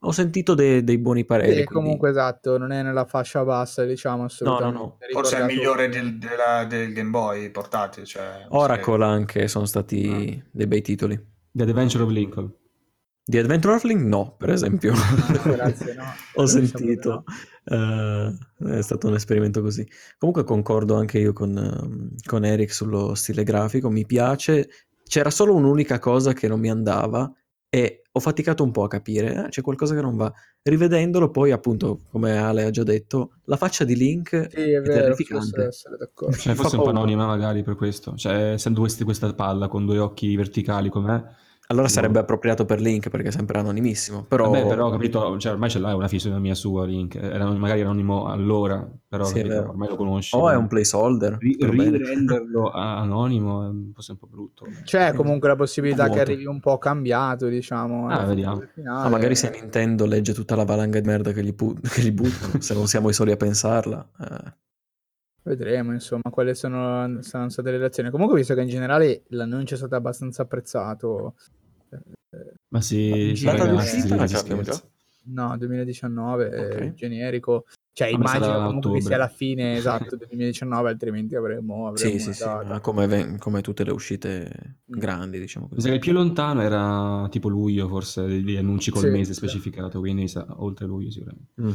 ho 0.00 0.12
sentito 0.12 0.54
de- 0.54 0.84
dei 0.84 0.98
buoni 0.98 1.24
pareri. 1.24 1.48
Sì, 1.48 1.64
quindi- 1.64 1.72
comunque 1.72 2.10
esatto, 2.10 2.58
non 2.58 2.70
è 2.72 2.82
nella 2.82 3.04
fascia 3.06 3.44
bassa, 3.44 3.84
diciamo 3.84 4.24
assolutamente. 4.24 4.78
no. 4.78 4.98
Forse 5.10 5.36
è 5.36 5.40
il 5.40 5.46
migliore 5.46 5.88
del, 5.88 6.18
della- 6.18 6.64
del 6.64 6.92
Game 6.92 7.10
Boy 7.10 7.50
portatile. 7.50 8.06
Cioè, 8.06 8.46
Oracle 8.50 9.04
anche 9.04 9.48
sono 9.48 9.64
stati 9.66 10.42
dei 10.50 10.66
bei 10.66 10.82
titoli. 10.82 11.18
The 11.50 11.62
Adventure 11.62 12.04
of 12.04 12.10
Lincoln. 12.10 12.52
Di 13.28 13.38
Adventure 13.38 13.74
of 13.74 13.82
Link 13.82 14.02
no, 14.02 14.36
per 14.38 14.50
esempio. 14.50 14.92
No, 14.92 15.00
grazie, 15.56 15.94
no. 15.94 16.04
Ho 16.34 16.42
Diciamo 16.44 16.60
di 16.60 16.66
sentito, 16.68 17.24
no. 17.64 18.30
eh, 18.68 18.78
è 18.78 18.82
stato 18.82 19.08
un 19.08 19.14
esperimento 19.14 19.60
così. 19.62 19.84
Comunque 20.18 20.44
concordo 20.44 20.94
anche 20.94 21.18
io 21.18 21.32
con, 21.32 21.56
ehm, 21.56 22.10
con 22.24 22.44
Eric 22.44 22.72
sullo 22.72 23.14
stile 23.16 23.42
grafico, 23.42 23.90
mi 23.90 24.06
piace. 24.06 24.68
C'era 25.02 25.30
solo 25.30 25.54
un'unica 25.54 25.98
cosa 25.98 26.32
che 26.34 26.46
non 26.46 26.60
mi 26.60 26.70
andava 26.70 27.28
e 27.68 28.02
ho 28.10 28.20
faticato 28.20 28.62
un 28.64 28.70
po' 28.70 28.84
a 28.84 28.88
capire, 28.88 29.46
eh, 29.46 29.48
c'è 29.48 29.60
qualcosa 29.62 29.94
che 29.94 30.00
non 30.00 30.16
va. 30.16 30.32
Rivedendolo 30.62 31.30
poi, 31.30 31.50
appunto, 31.52 32.00
come 32.10 32.36
Ale 32.38 32.64
ha 32.64 32.70
già 32.70 32.82
detto, 32.82 33.32
la 33.44 33.56
faccia 33.56 33.84
di 33.84 33.94
Link 33.96 34.48
Sì, 34.50 34.70
è 34.72 34.76
è 34.76 34.80
vero, 34.80 35.14
terrificante. 35.14 35.66
essere 35.66 35.96
d'accordo. 35.96 36.36
Cioè, 36.36 36.54
forse 36.54 36.76
un 36.76 36.82
po' 36.82 36.90
paura. 36.90 36.90
anonima 36.90 37.26
magari 37.26 37.62
per 37.62 37.74
questo. 37.76 38.14
Cioè, 38.16 38.52
essendo 38.52 38.80
questa 38.80 39.32
palla 39.34 39.68
con 39.68 39.84
due 39.84 39.98
occhi 39.98 40.34
verticali 40.36 40.88
com'è. 40.88 41.22
Allora 41.68 41.88
sarebbe 41.88 42.20
appropriato 42.20 42.64
per 42.64 42.80
Link 42.80 43.08
perché 43.08 43.28
è 43.28 43.32
sempre 43.32 43.58
anonimissimo, 43.58 44.22
però... 44.22 44.50
Vabbè, 44.50 44.66
però 44.66 44.86
ho 44.86 44.90
capito, 44.90 45.36
cioè, 45.38 45.52
ormai 45.52 45.68
ce 45.68 45.80
l'hai 45.80 45.94
una 45.94 46.06
fisionomia 46.06 46.54
sua 46.54 46.84
Link. 46.86 47.16
Era 47.16 47.50
magari 47.50 47.80
anonimo 47.80 48.26
allora, 48.26 48.88
però 49.08 49.24
Sì, 49.24 49.42
capito, 49.42 49.68
ormai 49.70 49.88
lo 49.88 49.96
conosci. 49.96 50.36
O 50.36 50.48
è 50.48 50.54
un 50.54 50.68
placeholder, 50.68 51.38
Ri- 51.40 51.56
rirenderlo 51.58 52.70
anonimo 52.72 53.64
è 53.64 53.68
un 53.68 53.92
po', 53.92 54.02
un 54.06 54.16
po' 54.16 54.26
brutto. 54.26 54.66
C'è 54.84 55.12
comunque 55.14 55.48
la 55.48 55.56
possibilità 55.56 56.08
che 56.08 56.20
arrivi 56.20 56.46
un 56.46 56.60
po' 56.60 56.78
cambiato, 56.78 57.48
diciamo. 57.48 58.08
Ah, 58.08 58.24
vediamo. 58.24 58.62
Ah, 58.86 59.08
magari 59.08 59.34
se 59.34 59.50
Nintendo 59.50 60.06
legge 60.06 60.34
tutta 60.34 60.54
la 60.54 60.64
valanga 60.64 61.00
di 61.00 61.06
merda 61.06 61.32
che 61.32 61.42
gli, 61.42 61.54
pu- 61.54 61.78
che 61.82 62.00
gli 62.02 62.12
buttano, 62.12 62.60
se 62.60 62.74
non 62.74 62.86
siamo 62.86 63.08
i 63.08 63.12
soli 63.12 63.32
a 63.32 63.36
pensarla. 63.36 64.08
eh. 64.20 64.54
Vedremo, 65.46 65.92
insomma, 65.92 66.22
quali 66.28 66.56
sono, 66.56 67.22
saranno 67.22 67.50
state 67.50 67.70
le 67.70 67.78
reazioni. 67.78 68.10
Comunque, 68.10 68.36
visto 68.36 68.52
che 68.54 68.62
in 68.62 68.68
generale 68.68 69.22
l'annuncio 69.28 69.74
è 69.74 69.76
stato 69.76 69.94
abbastanza 69.94 70.42
apprezzato, 70.42 71.36
Ma 72.68 72.80
sì, 72.80 73.32
Data 73.44 73.64
ragazzi, 73.64 74.00
d'uscita 74.00 74.26
si 74.26 74.28
ce 74.28 74.36
l'abbiamo 74.36 74.62
scherza. 74.64 74.90
no, 75.26 75.56
2019, 75.56 76.48
è 76.50 76.60
Ok. 76.66 76.94
generico. 76.94 77.66
Cioè, 77.92 78.10
Vabbè, 78.10 78.28
immagino 78.28 78.66
comunque 78.66 78.92
che 78.94 79.00
sia 79.02 79.16
la 79.16 79.28
fine 79.28 79.76
esatto 79.78 80.16
del 80.16 80.26
2019, 80.26 80.90
altrimenti 80.90 81.36
avremmo, 81.36 81.86
avremmo 81.86 82.18
Sì, 82.18 82.18
sì, 82.18 82.32
sì, 82.32 82.44
ma 82.44 82.80
come, 82.80 83.06
ven- 83.06 83.38
come 83.38 83.60
tutte 83.60 83.84
le 83.84 83.92
uscite 83.92 84.78
Mm. 84.92 84.98
grandi, 84.98 85.38
diciamo 85.38 85.66
Mi 85.70 85.70
sa 85.70 85.76
così. 85.76 85.88
che 85.90 85.94
il 85.94 86.00
più 86.00 86.12
lontano 86.12 86.60
era 86.62 87.28
tipo 87.30 87.48
luglio, 87.48 87.86
forse, 87.88 88.26
di, 88.26 88.42
di 88.42 88.56
annunci 88.56 88.90
col 88.90 89.02
Sì, 89.02 89.08
mese 89.10 89.32
sì. 89.32 89.38
specificato, 89.38 90.00
quindi 90.00 90.30
oltre 90.56 90.86
luglio 90.86 91.10
sicuramente. 91.10 91.52
Mm. 91.62 91.70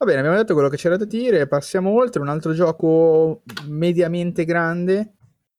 Va 0.00 0.06
bene, 0.06 0.20
abbiamo 0.20 0.38
detto 0.38 0.54
quello 0.54 0.70
che 0.70 0.78
c'era 0.78 0.96
da 0.96 1.04
dire, 1.04 1.46
passiamo 1.46 1.90
oltre. 1.90 2.22
Un 2.22 2.28
altro 2.28 2.54
gioco 2.54 3.42
mediamente 3.66 4.46
grande, 4.46 5.12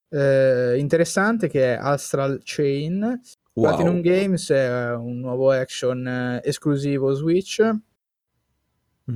eh, 0.09 0.77
interessante, 0.79 1.47
che 1.47 1.75
è 1.75 1.77
Astral 1.79 2.39
Chain. 2.43 3.21
Wow. 3.53 3.67
Platinum 3.67 4.01
Games 4.01 4.49
è 4.49 4.93
un 4.95 5.19
nuovo 5.19 5.51
action 5.51 6.07
eh, 6.07 6.41
esclusivo 6.43 7.13
Switch. 7.13 7.61
Mm. 9.11 9.15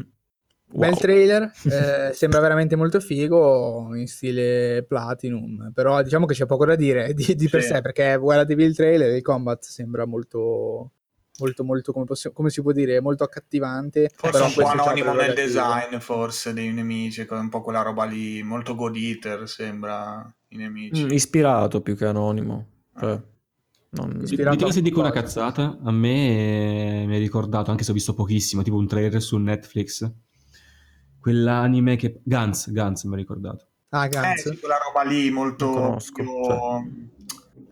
Bel 0.73 0.91
Wow. 0.91 0.99
trailer, 0.99 1.51
eh, 1.71 2.11
sembra 2.13 2.39
veramente 2.39 2.76
molto 2.76 2.99
figo 2.99 3.95
in 3.95 4.05
stile 4.07 4.84
Platinum, 4.88 5.71
però 5.73 6.03
diciamo 6.03 6.28
che 6.28 6.36
c'è 6.36 6.45
poco 6.45 6.65
da 6.67 6.76
dire 6.76 7.15
di, 7.15 7.34
di 7.34 7.49
per 7.49 7.63
Sì. 7.63 7.69
sé 7.69 7.82
perché 7.82 8.15
guardatevi 8.15 8.63
il 8.63 8.76
trailer, 8.76 9.15
il 9.15 9.23
combat 9.23 9.63
sembra 9.63 10.05
molto, 10.05 10.91
molto, 11.39 11.63
molto 11.63 11.91
come, 11.91 12.05
possi- 12.05 12.31
come 12.31 12.49
si 12.49 12.61
può 12.61 12.71
dire, 12.71 12.99
molto 13.01 13.23
accattivante. 13.23 14.09
Forse 14.15 14.41
un 14.43 14.53
po' 14.53 14.67
anonimo 14.67 15.13
nel 15.13 15.33
design, 15.33 15.97
forse, 15.97 16.53
dei 16.53 16.71
nemici, 16.71 17.25
un 17.29 17.49
po' 17.49 17.61
quella 17.61 17.81
roba 17.81 18.05
lì, 18.05 18.41
molto 18.43 18.75
God 18.75 18.95
Eater 18.95 19.47
sembra 19.49 20.33
i 20.49 20.57
nemici. 20.57 21.03
Mm, 21.05 21.09
ispirato 21.11 21.81
più 21.81 21.95
che 21.95 22.05
anonimo. 22.05 22.67
Cioè, 22.97 23.21
non- 23.91 24.19
Ispirato 24.21 24.55
Dite 24.55 24.65
che 24.67 24.73
se 24.73 24.81
dico 24.81 24.99
una 24.99 25.11
cazzata, 25.11 25.77
a 25.83 25.91
me 25.91 27.03
eh, 27.03 27.05
mi 27.05 27.15
ha 27.15 27.19
ricordato, 27.19 27.71
anche 27.71 27.83
se 27.83 27.91
ho 27.91 27.93
visto 27.93 28.13
pochissimo, 28.13 28.61
tipo 28.61 28.75
un 28.77 28.88
trailer 28.88 29.21
su 29.21 29.38
Netflix, 29.38 30.09
quell'anime 31.19 31.95
che... 31.95 32.21
Guns, 32.23 32.71
Guns 32.71 33.03
mi 33.03 33.13
ha 33.13 33.17
ricordato. 33.17 33.67
Ah, 33.89 34.05
Eh, 34.05 34.09
Gantz. 34.09 34.49
sì, 34.49 34.59
quella 34.59 34.77
roba 34.77 35.07
lì 35.09 35.29
molto 35.29 35.65
Non 35.65 35.73
conosco, 35.73 36.23
bio- 36.23 36.83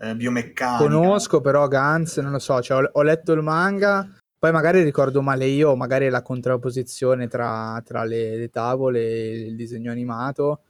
eh, 0.04 0.16
biomeccanica. 0.16 0.84
Conosco 0.84 1.41
però 1.41 1.68
Gantz, 1.68 2.18
non 2.18 2.32
lo 2.32 2.39
so, 2.39 2.62
cioè, 2.62 2.84
ho, 2.84 2.89
ho 2.91 3.01
letto 3.01 3.32
il 3.32 3.41
manga, 3.41 4.08
poi 4.38 4.51
magari 4.51 4.84
ricordo 4.84 5.22
male 5.22 5.45
io, 5.45 5.76
magari 5.76 6.10
la 6.10 6.22
contrapposizione 6.22 7.28
tra, 7.28 7.82
tra 7.86 8.04
le, 8.04 8.36
le 8.36 8.49
tavole 8.49 8.99
e 8.99 9.47
il 9.47 9.56
disegno 9.56 9.91
animato. 9.91 10.62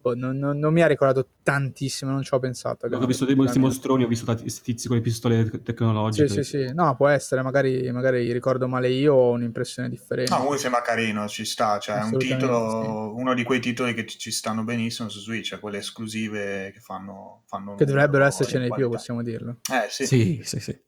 Boh, 0.00 0.14
non, 0.14 0.38
non- 0.38 0.58
non 0.58 0.72
mi 0.72 0.82
ha 0.82 0.86
ricordato 0.86 1.28
tantissimo, 1.42 2.10
non 2.10 2.22
ci 2.22 2.32
ho 2.32 2.38
pensato. 2.38 2.86
Ho 2.86 3.06
visto 3.06 3.24
dei 3.26 3.34
questi 3.34 3.58
mostroni, 3.58 4.04
ho 4.04 4.08
visto 4.08 4.24
questi 4.24 4.62
tizi 4.62 4.88
con 4.88 4.96
le 4.96 5.02
pistole 5.02 5.44
te- 5.44 5.50
Sì, 5.50 5.62
tecnologiche. 5.62 6.42
sì, 6.42 6.42
sì, 6.42 6.72
no, 6.72 6.96
può 6.96 7.08
essere, 7.08 7.42
magari, 7.42 7.90
magari 7.92 8.32
ricordo 8.32 8.66
male 8.66 8.88
io, 8.88 9.14
ho 9.14 9.30
un'impressione 9.32 9.88
differente. 9.88 10.30
No, 10.30 10.36
comunque 10.38 10.58
sembra 10.60 10.80
carino, 10.80 11.28
ci 11.28 11.44
sta, 11.44 11.78
cioè 11.78 11.98
è 12.00 12.02
un 12.02 12.18
titolo, 12.18 13.14
uno 13.14 13.34
di 13.34 13.42
quei 13.44 13.60
titoli 13.60 13.92
che 13.94 14.06
ci- 14.06 14.30
stanno 14.30 14.64
benissimo 14.64 15.08
su 15.08 15.20
Switch, 15.20 15.58
quelle 15.60 15.78
esclusive 15.78 16.70
che 16.72 16.80
fanno, 16.80 17.42
fanno 17.46 17.74
che 17.76 17.84
dovrebbero 17.84 18.24
essercene 18.24 18.64
di 18.68 18.72
più, 18.72 18.88
possiamo 18.88 19.22
dirlo. 19.22 19.58
Eh 19.70 19.86
sì, 19.90 20.06
Sì, 20.06 20.40
sì, 20.42 20.60
sì. 20.60 20.78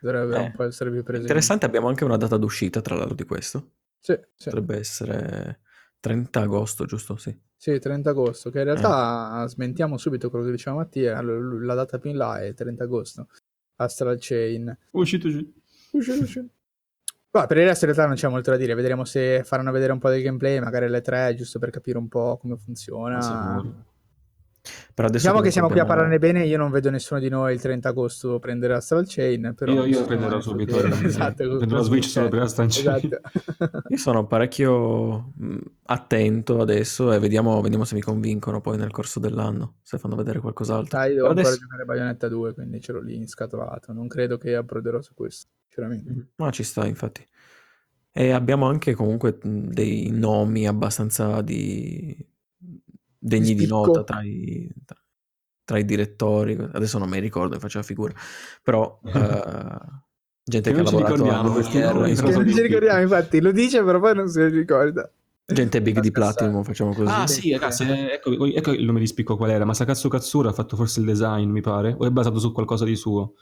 Dovrebbero 0.00 0.40
Eh, 0.40 0.44
un 0.46 0.52
po' 0.52 0.64
essere 0.64 0.90
più 0.90 1.02
presenti. 1.02 1.28
Interessante, 1.28 1.64
abbiamo 1.66 1.86
anche 1.88 2.04
una 2.04 2.16
data 2.16 2.36
d'uscita 2.36 2.80
tra 2.80 2.96
l'altro 2.96 3.14
di 3.14 3.24
questo. 3.24 3.70
Sì, 4.00 4.18
sì. 4.34 4.50
Potrebbe 4.50 4.78
essere 4.78 5.60
30 6.02 6.40
agosto, 6.40 6.84
giusto? 6.84 7.16
Sì. 7.16 7.34
Sì, 7.56 7.78
30 7.78 8.10
agosto, 8.10 8.50
che 8.50 8.60
in 8.60 8.66
Eh. 8.68 8.72
realtà 8.74 9.46
smentiamo 9.46 9.96
subito 9.96 10.28
quello 10.30 10.44
che 10.44 10.50
diceva 10.50 10.76
Mattia, 10.76 11.22
l- 11.22 11.64
la 11.64 11.74
data 11.74 11.98
più 12.00 12.10
in 12.10 12.16
là 12.16 12.40
è 12.42 12.52
30 12.54 12.82
agosto, 12.84 13.28
Astral 13.76 14.16
Chain. 14.18 14.76
Uscito 14.90 15.28
giù. 15.30 15.52
Uscito, 15.92 16.22
uscito. 16.22 16.46
Ma 17.30 17.46
per 17.46 17.56
il 17.58 17.66
resto 17.66 17.84
in 17.86 17.92
realtà 17.92 18.08
non 18.08 18.18
c'è 18.18 18.28
molto 18.28 18.50
da 18.50 18.56
dire, 18.56 18.74
vedremo 18.74 19.04
se 19.04 19.42
faranno 19.44 19.70
vedere 19.70 19.92
un 19.92 20.00
po' 20.00 20.10
del 20.10 20.22
gameplay, 20.22 20.58
magari 20.58 20.86
alle 20.86 21.00
3, 21.02 21.34
giusto 21.36 21.58
per 21.60 21.70
capire 21.70 21.96
un 21.98 22.08
po' 22.08 22.36
come 22.36 22.56
funziona. 22.56 23.20
Sicuro. 23.22 23.84
Però 24.94 25.08
adesso 25.08 25.24
Diciamo 25.26 25.42
che 25.42 25.50
siamo 25.50 25.68
qui 25.68 25.80
a 25.80 25.84
parlarne 25.84 26.18
bene, 26.18 26.44
io 26.44 26.56
non 26.56 26.70
vedo 26.70 26.88
nessuno 26.88 27.18
di 27.18 27.28
noi 27.28 27.54
il 27.54 27.60
30 27.60 27.88
agosto 27.88 28.38
prendere 28.38 28.74
Astral 28.74 29.04
Chain, 29.08 29.54
però... 29.56 29.72
Io, 29.72 29.84
io 29.86 30.04
prenderò 30.04 30.40
subito. 30.40 30.76
che- 30.76 30.86
esatto, 31.06 31.56
prenderò 31.56 31.76
la 31.78 31.82
Switch 31.82 32.04
solo 32.04 32.28
per 32.28 32.38
la 32.40 32.46
stancia. 32.46 32.96
Esatto. 32.96 33.20
Io 33.88 33.96
sono 33.96 34.26
parecchio 34.26 35.32
mh, 35.36 35.56
attento 35.86 36.60
adesso 36.60 37.12
e 37.12 37.18
vediamo, 37.18 37.60
vediamo 37.60 37.84
se 37.84 37.96
mi 37.96 38.02
convincono 38.02 38.60
poi 38.60 38.76
nel 38.76 38.92
corso 38.92 39.18
dell'anno, 39.18 39.78
se 39.82 39.98
fanno 39.98 40.14
vedere 40.14 40.38
qualcos'altro. 40.38 40.96
Dai, 40.96 41.14
devo 41.14 41.20
Per 41.28 41.28
ancora 41.30 41.48
adesso- 41.48 41.60
giocare 41.62 41.84
Bayonetta 41.84 42.28
2, 42.28 42.54
quindi 42.54 42.80
ce 42.80 42.92
l'ho 42.92 43.00
lì 43.00 43.16
inscatolato. 43.16 43.92
Non 43.92 44.06
credo 44.06 44.38
che 44.38 44.54
approderò 44.54 45.00
su 45.02 45.14
questo, 45.14 45.48
sinceramente. 45.66 46.28
Ma 46.36 46.50
ci 46.50 46.62
sta, 46.62 46.86
infatti. 46.86 47.26
E 48.12 48.30
abbiamo 48.30 48.66
anche 48.66 48.94
comunque 48.94 49.38
mh, 49.42 49.70
dei 49.70 50.10
nomi 50.12 50.68
abbastanza 50.68 51.40
di... 51.40 52.30
degni 53.22 53.54
di 53.54 53.66
nota 53.66 54.02
tra 54.04 54.22
i, 54.22 54.68
tra, 55.64 55.78
i 55.78 55.84
direttori. 55.84 56.54
Adesso 56.54 56.98
non 56.98 57.08
mi 57.08 57.18
ricordo, 57.20 57.58
faccio 57.58 57.78
la 57.78 57.84
figura. 57.84 58.12
Però 58.62 59.00
eh, 59.04 59.78
gente 60.44 60.70
Che 60.70 60.74
che 60.74 60.80
ha 60.80 60.82
non 60.82 60.84
lavorato 60.84 61.24
a 61.30 61.62
Che 62.14 62.30
non 62.30 62.48
ci 62.48 62.60
ricordiamo, 62.62 63.00
infatti, 63.00 63.40
lo 63.40 63.52
dice, 63.52 63.82
però 63.84 64.00
poi 64.00 64.14
non 64.14 64.28
se 64.28 64.42
lo 64.42 64.48
ricorda. 64.48 65.10
gente 65.46 65.80
big 65.82 66.00
di. 66.00 66.10
Platinum, 66.10 66.62
facciamo 66.64 66.94
così. 66.94 67.12
Ah 67.12 67.26
sì, 67.26 67.52
ragazzi, 67.52 67.84
eh, 67.84 68.12
ecco, 68.14 68.44
ecco 68.46 68.72
il 68.72 68.84
nome 68.84 69.00
di 69.00 69.06
spicco 69.06 69.36
qual 69.36 69.50
era, 69.50 69.64
Masakatsu 69.64 70.08
Katsura 70.08 70.50
ha 70.50 70.52
fatto 70.52 70.76
forse 70.76 71.00
il 71.00 71.06
design, 71.06 71.48
mi 71.50 71.60
pare, 71.60 71.94
o 71.96 72.06
è 72.06 72.10
basato 72.10 72.38
su 72.38 72.52
qualcosa 72.52 72.84
di 72.84 72.96
suo? 72.96 73.34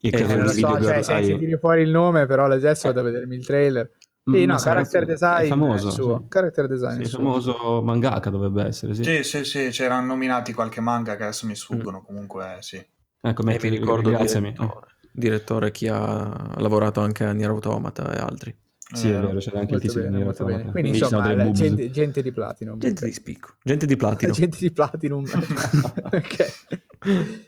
Il 0.00 0.12
Eh, 0.12 0.16
creatore 0.16 0.44
non 0.44 0.46
del 0.46 0.60
lo 0.60 0.68
so, 0.68 0.82
cioè, 0.82 1.02
se 1.02 1.22
se 1.22 1.36
tiri 1.38 1.58
fuori 1.58 1.82
il 1.82 1.90
nome, 1.90 2.26
però 2.26 2.44
adesso 2.46 2.88
vado 2.88 3.00
a 3.00 3.02
vedermi 3.02 3.36
il 3.36 3.44
trailer. 3.46 3.90
Sì, 4.30 4.44
Ma 4.46 4.52
no, 4.54 4.58
character 4.58 5.04
design 5.06 5.44
è 5.44 5.46
famoso, 5.48 5.90
suo. 5.90 6.18
sì. 6.22 6.28
Character 6.28 6.66
design 6.68 6.92
Sì, 6.92 6.98
è 6.98 7.02
il 7.02 7.08
suo. 7.08 7.18
famoso 7.18 7.82
mangaka 7.82 8.30
dovrebbe 8.30 8.64
essere, 8.64 8.94
sì. 8.94 9.04
Sì, 9.04 9.22
sì, 9.22 9.44
sì, 9.44 9.68
c'erano 9.70 10.06
nominati 10.06 10.52
qualche 10.52 10.80
manga 10.80 11.16
che 11.16 11.22
adesso 11.22 11.46
mi 11.46 11.52
Mm. 11.52 11.54
sfuggono, 11.56 12.02
comunque 12.02 12.56
sì. 12.60 12.84
Ecco, 13.20 13.42
metti, 13.42 13.68
mi 13.70 13.76
ricordo 13.78 14.10
ringraziami. 14.10 14.52
direttore, 14.52 14.86
direttore 15.10 15.70
chi 15.70 15.88
ha 15.88 16.54
lavorato 16.58 17.00
anche 17.00 17.24
a 17.24 17.32
Nier 17.32 17.50
Automata 17.50 18.12
e 18.14 18.18
altri. 18.18 18.56
Sì, 18.90 19.08
è 19.08 19.12
vero. 19.12 19.26
vero, 19.26 19.38
c'era 19.40 19.58
anche 19.60 19.74
il 19.74 19.80
tizio 19.82 20.00
bene, 20.02 20.16
di 20.18 20.22
molto 20.24 20.44
Nier 20.44 20.56
bene. 20.58 20.68
Automata. 20.68 20.80
Quindi 20.80 20.98
insomma, 20.98 21.34
la- 21.34 21.50
gente, 21.50 21.90
gente 21.90 22.22
di 22.22 22.32
Platinum. 22.32 22.78
Gente 22.78 23.04
di 23.04 23.12
spicco, 23.12 23.54
gente 23.62 23.86
di 23.86 23.96
platino. 23.96 24.32
gente 24.34 24.56
di 24.58 24.70
Platinum. 24.72 25.24
ok. 26.10 26.52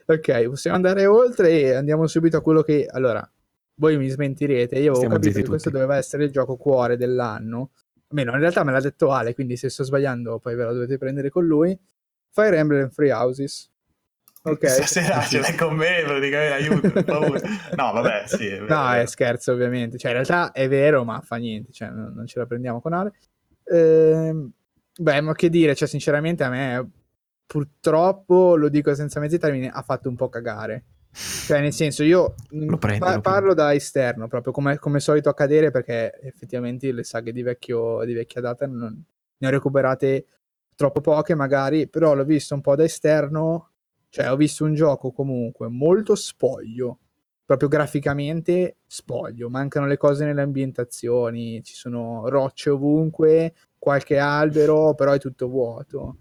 ok, 0.07 0.49
possiamo 0.49 0.77
andare 0.77 1.07
oltre 1.07 1.51
e 1.51 1.75
andiamo 1.75 2.07
subito 2.07 2.37
a 2.37 2.41
quello 2.43 2.63
che... 2.63 2.87
Allora, 2.91 3.27
voi 3.81 3.97
mi 3.97 4.09
smentirete, 4.09 4.75
io 4.75 4.93
avevo 4.93 4.97
Stiamo 4.97 5.15
capito 5.15 5.41
che 5.41 5.49
questo 5.49 5.71
doveva 5.71 5.97
essere 5.97 6.25
il 6.25 6.31
gioco 6.31 6.57
cuore 6.57 6.99
dell'anno. 6.99 7.71
Almeno, 8.09 8.33
in 8.33 8.41
realtà 8.41 8.63
me 8.63 8.73
l'ha 8.73 8.81
detto 8.81 9.11
Ale, 9.11 9.33
quindi 9.33 9.57
se 9.57 9.71
sto 9.71 9.85
sbagliando 9.85 10.39
poi 10.39 10.55
ve 10.55 10.65
la 10.65 10.73
dovete 10.73 10.99
prendere 10.99 11.31
con 11.31 11.47
lui. 11.47 11.77
Fire 12.29 12.59
Emblem 12.59 12.91
Free 12.91 13.11
Houses. 13.11 13.71
Ok. 14.43 14.67
Stasera 14.69 15.23
ce 15.23 15.41
l'hai 15.41 15.57
con 15.57 15.75
me, 15.75 16.03
praticamente, 16.05 16.53
aiuto. 16.53 16.93
No, 17.75 17.93
vabbè, 17.93 18.25
sì. 18.27 18.49
È 18.49 18.61
vero, 18.61 18.75
No, 18.75 18.93
è 18.93 19.01
è 19.01 19.07
scherzo 19.07 19.53
ovviamente. 19.53 19.97
Cioè, 19.97 20.11
in 20.11 20.17
realtà 20.17 20.53
è 20.53 20.69
vero, 20.69 21.03
ma 21.05 21.21
fa 21.23 21.37
niente. 21.37 21.73
Cioè, 21.73 21.89
non, 21.89 22.13
non 22.15 22.27
ce 22.27 22.39
la 22.39 22.47
prendiamo 22.47 22.83
con 22.83 22.93
Ale. 22.93 23.13
Ehm, 23.65 24.51
beh, 24.99 25.21
ma 25.23 25.33
che 25.33 25.49
dire, 25.49 25.75
cioè, 25.75 25.89
sinceramente 25.89 26.45
a 26.45 26.51
me 26.51 26.91
purtroppo, 27.47 28.57
lo 28.57 28.69
dico 28.69 28.95
senza 28.95 29.21
mezzi 29.21 29.39
termini, 29.39 29.71
ha 29.73 29.83
fatto 29.83 30.11
un 30.11 30.17
po' 30.17 30.29
cagare. 30.29 30.85
Cioè, 31.13 31.61
nel 31.61 31.73
senso, 31.73 32.03
io 32.03 32.35
Lo 32.51 32.79
prendi, 32.79 33.01
pa- 33.01 33.15
lo 33.15 33.21
parlo 33.21 33.55
da 33.55 33.75
esterno, 33.75 34.29
proprio 34.29 34.53
come, 34.53 34.79
come 34.79 35.01
solito 35.01 35.29
accadere, 35.29 35.71
perché 35.71 36.19
effettivamente 36.23 36.93
le 36.93 37.05
saghe 37.05 37.33
di, 37.33 37.43
vecchio, 37.43 38.05
di 38.05 38.13
vecchia 38.13 38.41
data 38.41 38.67
non, 38.67 39.05
ne 39.37 39.47
ho 39.47 39.51
recuperate 39.51 40.27
troppo 40.75 41.01
poche, 41.01 41.35
magari, 41.35 41.89
però 41.89 42.15
l'ho 42.15 42.25
visto 42.25 42.55
un 42.55 42.61
po' 42.61 42.77
da 42.77 42.85
esterno. 42.85 43.71
Cioè, 44.09 44.31
ho 44.31 44.37
visto 44.37 44.65
un 44.65 44.75
gioco 44.75 45.13
comunque 45.13 45.69
molto 45.69 46.15
spoglio, 46.15 46.99
proprio 47.45 47.69
graficamente 47.69 48.79
spoglio. 48.87 49.49
Mancano 49.49 49.87
le 49.87 49.97
cose 49.97 50.25
nelle 50.25 50.43
ambientazioni, 50.43 51.63
ci 51.63 51.75
sono 51.75 52.29
rocce 52.29 52.71
ovunque, 52.71 53.55
qualche 53.79 54.19
albero, 54.19 54.95
però 54.95 55.13
è 55.13 55.19
tutto 55.19 55.49
vuoto. 55.49 56.17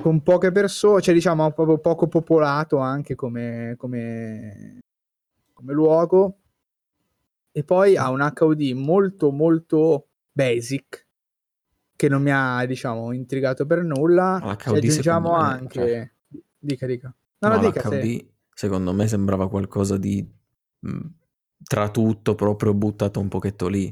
Con 0.00 0.22
poche 0.22 0.52
persone, 0.52 1.02
cioè 1.02 1.12
diciamo 1.14 1.50
proprio 1.52 1.78
poco 1.78 2.08
popolato 2.08 2.78
anche 2.78 3.14
come, 3.14 3.74
come, 3.76 4.78
come 5.52 5.72
luogo. 5.74 6.38
E 7.52 7.62
poi 7.64 7.96
ha 7.96 8.10
un 8.10 8.20
HUD 8.20 8.60
molto 8.72 9.30
molto 9.30 10.08
basic 10.32 11.06
che 11.94 12.08
non 12.08 12.22
mi 12.22 12.30
ha 12.32 12.64
diciamo 12.66 13.12
intrigato 13.12 13.66
per 13.66 13.82
nulla. 13.82 14.38
Ma 14.42 14.56
Ci 14.56 14.68
aggiungiamo 14.70 15.30
me, 15.32 15.36
anche 15.44 15.78
cioè- 15.78 16.10
dica 16.58 16.86
dica. 16.86 17.14
No, 17.38 17.48
No, 17.48 17.58
dica 17.58 17.80
l'HUD 17.82 18.00
se- 18.02 18.26
secondo 18.54 18.92
me 18.94 19.06
sembrava 19.08 19.48
qualcosa 19.48 19.96
di 19.98 20.26
mh, 20.80 21.00
tra 21.64 21.88
tutto 21.90 22.34
proprio 22.34 22.72
buttato 22.74 23.20
un 23.20 23.28
pochetto 23.28 23.68
lì. 23.68 23.86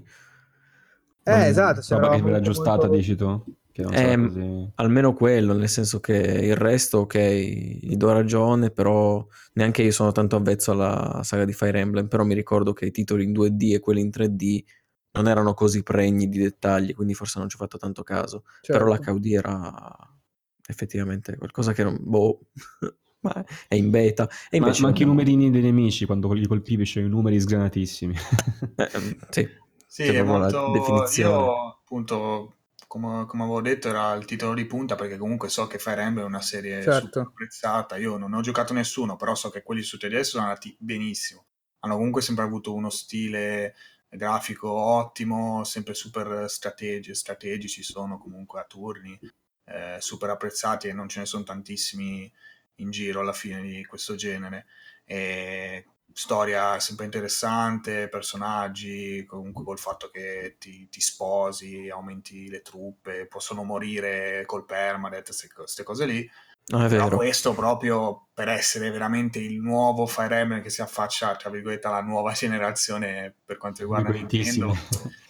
Eh, 1.22 1.30
Non- 1.30 1.40
esatto, 1.40 1.72
Roba 1.74 1.82
sembrava 1.82 2.16
che 2.16 2.22
verrà 2.22 2.36
aggiustata, 2.38 2.86
molto- 2.86 2.94
dici 2.96 3.16
tu? 3.16 3.44
Che 3.74 3.82
non 3.82 3.92
sarà 3.92 4.22
così... 4.22 4.70
Almeno 4.76 5.14
quello, 5.14 5.52
nel 5.52 5.68
senso 5.68 5.98
che 5.98 6.14
il 6.14 6.54
resto, 6.54 6.98
ok, 6.98 7.18
gli 7.18 7.96
do 7.96 8.12
ragione, 8.12 8.70
però 8.70 9.26
neanche 9.54 9.82
io 9.82 9.90
sono 9.90 10.12
tanto 10.12 10.36
avvezzo 10.36 10.70
alla 10.70 11.22
saga 11.24 11.44
di 11.44 11.52
Fire 11.52 11.80
Emblem, 11.80 12.06
però 12.06 12.22
mi 12.22 12.34
ricordo 12.34 12.72
che 12.72 12.86
i 12.86 12.92
titoli 12.92 13.24
in 13.24 13.32
2D 13.32 13.74
e 13.74 13.80
quelli 13.80 14.00
in 14.00 14.10
3D 14.14 14.62
non 15.14 15.26
erano 15.26 15.54
così 15.54 15.82
pregni 15.82 16.28
di 16.28 16.38
dettagli, 16.38 16.94
quindi 16.94 17.14
forse 17.14 17.40
non 17.40 17.48
ci 17.48 17.56
ho 17.56 17.58
fatto 17.58 17.76
tanto 17.76 18.04
caso. 18.04 18.44
certo. 18.60 18.84
Però 18.84 18.96
l'HUD 18.96 19.26
era 19.26 20.16
effettivamente 20.68 21.36
qualcosa 21.36 21.72
che 21.72 21.82
non... 21.82 21.98
Boh, 22.00 22.46
ma 23.22 23.44
è 23.66 23.74
in 23.74 23.90
beta. 23.90 24.28
E 24.50 24.60
Ma, 24.60 24.66
invece 24.66 24.82
ma 24.82 24.88
anche 24.88 25.02
i 25.02 25.06
numerini 25.06 25.50
dei 25.50 25.62
nemici, 25.62 26.06
quando 26.06 26.32
li 26.32 26.46
colpivi, 26.46 26.84
c'erano 26.84 27.10
i 27.10 27.16
numeri 27.16 27.40
sgranatissimi. 27.40 28.14
Eh, 28.76 28.88
ehm, 28.92 29.16
sì, 29.30 29.48
Sì, 29.88 30.02
C'è 30.04 30.12
è 30.12 30.16
la 30.18 30.22
molto... 30.22 30.70
definizione. 30.70 31.34
Io, 31.34 31.70
appunto, 31.70 32.54
come, 32.94 33.26
come 33.26 33.42
avevo 33.42 33.60
detto, 33.60 33.88
era 33.88 34.12
il 34.14 34.24
titolo 34.24 34.54
di 34.54 34.66
punta 34.66 34.94
perché 34.94 35.16
comunque 35.16 35.48
so 35.48 35.66
che 35.66 35.80
Fire 35.80 36.02
Emblem 36.02 36.26
è 36.26 36.28
una 36.28 36.40
serie 36.40 36.80
Certo. 36.80 37.06
super 37.06 37.22
apprezzata. 37.22 37.96
Io 37.96 38.16
non 38.16 38.32
ho 38.34 38.40
giocato 38.40 38.72
nessuno, 38.72 39.16
però 39.16 39.34
so 39.34 39.50
che 39.50 39.64
quelli 39.64 39.82
su 39.82 39.96
3DS 39.96 40.20
sono 40.20 40.44
andati 40.44 40.76
benissimo. 40.78 41.46
Hanno 41.80 41.96
comunque 41.96 42.22
sempre 42.22 42.44
avuto 42.44 42.72
uno 42.72 42.90
stile 42.90 43.74
grafico 44.08 44.70
ottimo, 44.70 45.64
sempre 45.64 45.94
super 45.94 46.48
strategi- 46.48 47.16
strategici, 47.16 47.82
sono 47.82 48.16
comunque 48.16 48.60
a 48.60 48.64
turni, 48.64 49.18
eh, 49.64 49.96
super 49.98 50.30
apprezzati 50.30 50.86
e 50.86 50.92
non 50.92 51.08
ce 51.08 51.18
ne 51.18 51.26
sono 51.26 51.42
tantissimi 51.42 52.32
in 52.76 52.90
giro 52.92 53.20
alla 53.20 53.32
fine 53.32 53.60
di 53.60 53.84
questo 53.84 54.14
genere. 54.14 54.66
E 55.04 55.84
storia 56.16 56.78
sempre 56.78 57.06
interessante, 57.06 58.08
personaggi, 58.08 59.24
comunque 59.26 59.64
col 59.64 59.78
fatto 59.80 60.10
che 60.10 60.56
ti, 60.60 60.88
ti 60.88 61.00
sposi, 61.00 61.90
aumenti 61.90 62.48
le 62.48 62.62
truppe, 62.62 63.26
possono 63.26 63.64
morire 63.64 64.44
col 64.46 64.64
permadeath, 64.64 65.52
queste 65.52 65.82
cose 65.82 66.06
lì. 66.06 66.30
no, 66.66 66.84
è 66.84 66.88
Però 66.88 67.08
questo 67.08 67.52
proprio 67.52 68.28
per 68.32 68.48
essere 68.48 68.90
veramente 68.90 69.40
il 69.40 69.60
nuovo 69.60 70.06
Fire 70.06 70.38
Emblem 70.38 70.62
che 70.62 70.70
si 70.70 70.82
affaccia, 70.82 71.34
tra 71.34 71.50
virgolette, 71.50 71.88
alla 71.88 72.00
nuova 72.00 72.30
generazione 72.32 73.34
per 73.44 73.56
quanto 73.56 73.82
riguarda. 73.82 74.10
Nintendo, 74.10 74.72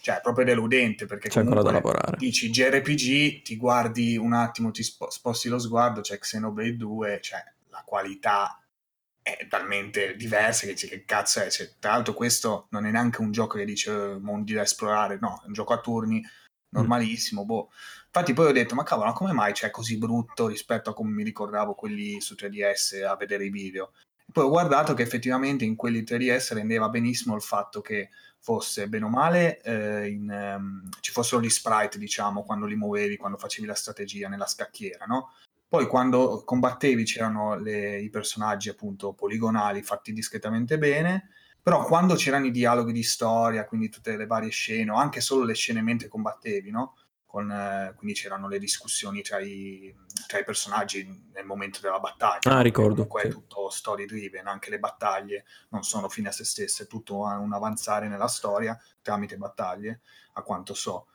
cioè 0.01 0.17
è 0.17 0.21
proprio 0.21 0.45
deludente 0.45 1.07
perché 1.07 1.29
C'è 1.29 1.39
ancora 1.39 1.63
da 1.63 1.71
lavorare. 1.71 2.15
dici 2.17 2.51
JRPG, 2.51 3.41
ti 3.41 3.57
guardi 3.57 4.17
un 4.17 4.33
attimo, 4.33 4.69
ti 4.69 4.83
spo- 4.83 5.09
sposti 5.09 5.49
lo 5.49 5.57
sguardo, 5.57 6.01
c'è 6.01 6.19
Xenoblade 6.19 6.77
2, 6.77 7.19
cioè 7.23 7.43
la 7.69 7.81
qualità 7.83 8.59
è 9.25 9.47
talmente 9.47 10.15
diversa 10.15 10.67
che 10.67 10.73
dici 10.73 10.87
che 10.87 11.03
cazzo 11.03 11.39
è, 11.39 11.49
cioè, 11.49 11.71
tra 11.79 11.93
l'altro 11.93 12.13
questo 12.13 12.67
non 12.69 12.85
è 12.85 12.91
neanche 12.91 13.21
un 13.21 13.31
gioco 13.31 13.57
che 13.57 13.65
dice 13.65 13.91
eh, 13.91 14.19
mondi 14.19 14.53
da 14.53 14.61
esplorare, 14.61 15.17
no, 15.19 15.41
è 15.43 15.47
un 15.47 15.53
gioco 15.53 15.73
a 15.73 15.79
turni 15.79 16.23
normalissimo, 16.69 17.43
boh. 17.43 17.71
Infatti 18.05 18.33
poi 18.33 18.45
ho 18.45 18.51
detto, 18.51 18.75
ma 18.75 18.83
cavolo, 18.83 19.07
ma 19.07 19.13
come 19.13 19.31
mai 19.31 19.53
c'è 19.53 19.71
così 19.71 19.97
brutto 19.97 20.45
rispetto 20.45 20.91
a 20.91 20.93
come 20.93 21.09
mi 21.09 21.23
ricordavo 21.23 21.73
quelli 21.73 22.21
su 22.21 22.35
3DS 22.35 23.03
a 23.03 23.15
vedere 23.15 23.45
i 23.45 23.49
video? 23.49 23.93
Poi 24.31 24.43
ho 24.43 24.49
guardato 24.49 24.93
che 24.93 25.01
effettivamente 25.01 25.65
in 25.65 25.75
quelli 25.75 26.03
3DS 26.03 26.53
rendeva 26.53 26.89
benissimo 26.89 27.33
il 27.33 27.41
fatto 27.41 27.81
che 27.81 28.09
fosse 28.39 28.87
bene 28.87 29.05
o 29.05 29.09
male 29.09 29.59
eh, 29.61 30.07
in, 30.07 30.29
ehm, 30.29 30.89
ci 30.99 31.11
fossero 31.11 31.41
gli 31.41 31.49
sprite, 31.49 31.97
diciamo, 31.97 32.43
quando 32.43 32.67
li 32.67 32.75
muovevi, 32.75 33.17
quando 33.17 33.39
facevi 33.39 33.65
la 33.65 33.73
strategia 33.73 34.29
nella 34.29 34.45
scacchiera, 34.45 35.05
no? 35.05 35.31
Poi 35.75 35.87
quando 35.87 36.43
combattevi 36.45 37.03
c'erano 37.03 37.55
le- 37.59 37.99
i 37.99 38.09
personaggi 38.09 38.69
appunto 38.69 39.11
poligonali 39.11 39.83
fatti 39.83 40.13
discretamente 40.13 40.77
bene, 40.77 41.31
però 41.61 41.83
quando 41.83 42.15
c'erano 42.15 42.45
i 42.45 42.51
dialoghi 42.51 42.93
di 42.93 43.03
storia, 43.03 43.65
quindi 43.65 43.89
tutte 43.89 44.15
le 44.15 44.25
varie 44.25 44.51
scene, 44.51 44.89
o 44.91 44.95
anche 44.95 45.19
solo 45.19 45.43
le 45.43 45.53
scene 45.53 45.81
mentre 45.81 46.07
combattevi, 46.07 46.71
no? 46.71 46.95
Con, 47.25 47.51
eh, 47.51 47.93
quindi 47.97 48.15
c'erano 48.15 48.47
le 48.47 48.57
discussioni 48.57 49.21
tra 49.21 49.39
i, 49.39 49.93
tra 50.27 50.39
i 50.39 50.45
personaggi 50.45 51.05
nel 51.33 51.43
momento 51.45 51.79
della 51.81 51.99
battaglia. 51.99 52.55
Ah, 52.55 52.61
ricordo, 52.61 53.05
Comunque 53.05 53.23
è 53.23 53.25
sì. 53.25 53.31
tutto 53.31 53.69
story 53.69 54.05
driven, 54.05 54.47
anche 54.47 54.69
le 54.69 54.79
battaglie 54.79 55.43
non 55.71 55.83
sono 55.83 56.07
fine 56.07 56.29
a 56.29 56.31
se 56.31 56.45
stesse, 56.45 56.83
è 56.83 56.87
tutto 56.87 57.17
un 57.17 57.51
avanzare 57.51 58.07
nella 58.07 58.27
storia 58.29 58.79
tramite 59.01 59.35
battaglie, 59.35 59.99
a 60.35 60.41
quanto 60.41 60.73
so. 60.73 61.07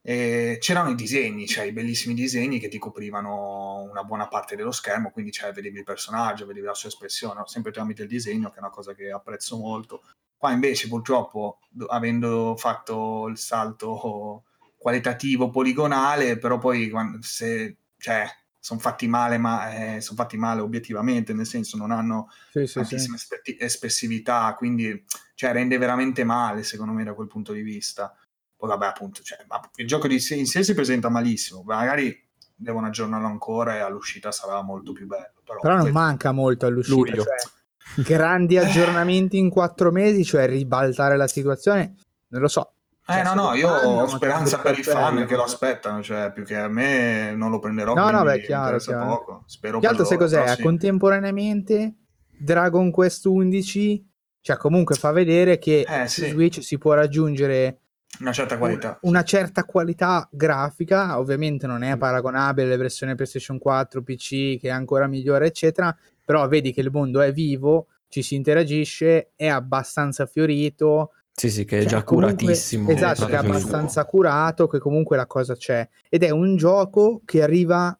E 0.00 0.56
c'erano 0.60 0.90
i 0.90 0.94
disegni, 0.94 1.46
cioè 1.46 1.64
i 1.64 1.72
bellissimi 1.72 2.14
disegni 2.14 2.58
che 2.58 2.68
ti 2.68 2.78
coprivano 2.78 3.82
una 3.90 4.04
buona 4.04 4.28
parte 4.28 4.56
dello 4.56 4.70
schermo, 4.70 5.10
quindi 5.10 5.32
cioè, 5.32 5.52
vedevi 5.52 5.78
il 5.78 5.84
personaggio, 5.84 6.46
vedevi 6.46 6.66
la 6.66 6.74
sua 6.74 6.88
espressione, 6.88 7.42
sempre 7.44 7.72
tramite 7.72 8.02
il 8.02 8.08
disegno, 8.08 8.48
che 8.50 8.56
è 8.56 8.60
una 8.60 8.70
cosa 8.70 8.94
che 8.94 9.10
apprezzo 9.10 9.58
molto. 9.58 10.02
Qua 10.36 10.52
invece 10.52 10.88
purtroppo, 10.88 11.58
do- 11.68 11.86
avendo 11.86 12.54
fatto 12.56 13.26
il 13.28 13.36
salto 13.38 14.44
qualitativo 14.76 15.50
poligonale, 15.50 16.38
però 16.38 16.58
poi 16.58 16.90
se, 17.20 17.76
cioè, 17.98 18.24
sono 18.60 18.80
fatti 18.80 19.08
male, 19.08 19.36
ma 19.36 19.98
sono 20.00 20.16
fatti 20.16 20.36
male 20.36 20.60
obiettivamente, 20.60 21.32
nel 21.32 21.46
senso 21.46 21.76
non 21.76 21.90
hanno 21.90 22.28
Sì, 22.50 22.60
sì, 22.60 22.66
sì. 22.66 22.74
tantissima 22.74 23.16
esper- 23.16 23.56
espressività, 23.60 24.54
quindi 24.56 25.04
cioè, 25.34 25.52
rende 25.52 25.76
veramente 25.78 26.22
male 26.24 26.62
secondo 26.62 26.92
me 26.92 27.04
da 27.04 27.14
quel 27.14 27.26
punto 27.26 27.52
di 27.52 27.62
vista. 27.62 28.16
Poi 28.58 28.68
vabbè 28.70 28.86
appunto, 28.86 29.22
cioè, 29.22 29.38
ma 29.46 29.60
il 29.76 29.86
gioco 29.86 30.08
di 30.08 30.18
sé, 30.18 30.34
in 30.34 30.46
sé 30.46 30.64
si 30.64 30.74
presenta 30.74 31.08
malissimo, 31.08 31.62
magari 31.64 32.26
devono 32.56 32.88
aggiornarlo 32.88 33.28
ancora 33.28 33.76
e 33.76 33.78
all'uscita 33.78 34.32
sarà 34.32 34.60
molto 34.62 34.90
più 34.92 35.06
bello. 35.06 35.34
Però, 35.44 35.60
Però 35.60 35.74
non 35.74 35.82
que- 35.84 35.92
manca 35.92 36.32
molto 36.32 36.66
all'uscita. 36.66 37.14
Cioè, 37.14 38.02
grandi 38.04 38.58
aggiornamenti 38.58 39.38
in 39.38 39.48
quattro 39.48 39.92
mesi, 39.92 40.24
cioè 40.24 40.46
ribaltare 40.48 41.16
la 41.16 41.28
situazione, 41.28 41.94
non 42.28 42.40
lo 42.40 42.48
so. 42.48 42.72
Eh 43.06 43.12
Cioè, 43.12 43.22
no, 43.22 43.34
no, 43.34 43.54
secondo 43.54 43.56
io 43.56 44.00
ho 44.02 44.06
speranza 44.08 44.58
per 44.58 44.76
i 44.78 44.82
fan 44.82 45.24
che 45.24 45.36
lo 45.36 45.44
aspettano, 45.44 46.02
cioè 46.02 46.32
più 46.32 46.44
che 46.44 46.56
a 46.56 46.68
me 46.68 47.32
non 47.36 47.50
lo 47.50 47.60
prenderò, 47.60 47.94
No, 47.94 48.10
no, 48.10 48.22
beh, 48.24 48.42
chiaro, 48.42 48.76
chiaro. 48.78 49.06
poco. 49.06 49.42
Spero 49.46 49.78
Che 49.78 49.86
altro 49.86 50.04
sai 50.04 50.16
loro, 50.18 50.26
cos'è? 50.28 50.42
però 50.42 50.54
sì. 50.56 50.62
Contemporaneamente 50.62 51.94
Dragon 52.36 52.90
Quest 52.90 53.24
11, 53.24 54.06
cioè 54.40 54.56
comunque 54.56 54.96
fa 54.96 55.12
vedere 55.12 55.58
che 55.58 55.86
Eh, 55.88 56.06
su 56.08 56.22
sì. 56.22 56.28
Switch 56.30 56.62
si 56.62 56.76
può 56.76 56.92
raggiungere 56.92 57.78
Una 58.20 58.32
certa 58.32 58.58
qualità. 58.58 58.98
una 59.02 59.22
certa 59.22 59.64
qualità 59.64 60.28
grafica, 60.32 61.18
ovviamente 61.18 61.66
non 61.66 61.82
è 61.82 61.96
paragonabile 61.96 62.66
alle 62.66 62.76
versioni 62.76 63.14
PlayStation 63.14 63.58
4, 63.58 64.02
PC, 64.02 64.58
che 64.58 64.60
è 64.62 64.70
ancora 64.70 65.06
migliore, 65.06 65.46
eccetera, 65.46 65.96
però 66.24 66.48
vedi 66.48 66.72
che 66.72 66.80
il 66.80 66.90
mondo 66.90 67.20
è 67.20 67.32
vivo, 67.32 67.86
ci 68.08 68.22
si 68.22 68.34
interagisce, 68.34 69.30
è 69.36 69.46
abbastanza 69.46 70.26
fiorito, 70.26 71.12
Sì, 71.32 71.50
sì, 71.50 71.64
che 71.64 71.78
è 71.78 71.80
cioè, 71.82 71.90
già 71.90 72.02
comunque- 72.02 72.34
curatissimo. 72.34 72.90
Esatto, 72.90 73.26
che 73.26 73.32
è 73.32 73.36
abbastanza 73.36 74.04
curato, 74.04 74.66
che 74.66 74.80
comunque 74.80 75.16
la 75.16 75.26
cosa 75.26 75.54
c'è. 75.54 75.88
Ed 76.08 76.24
è 76.24 76.30
un 76.30 76.56
gioco 76.56 77.20
che 77.24 77.42
arriva, 77.42 77.96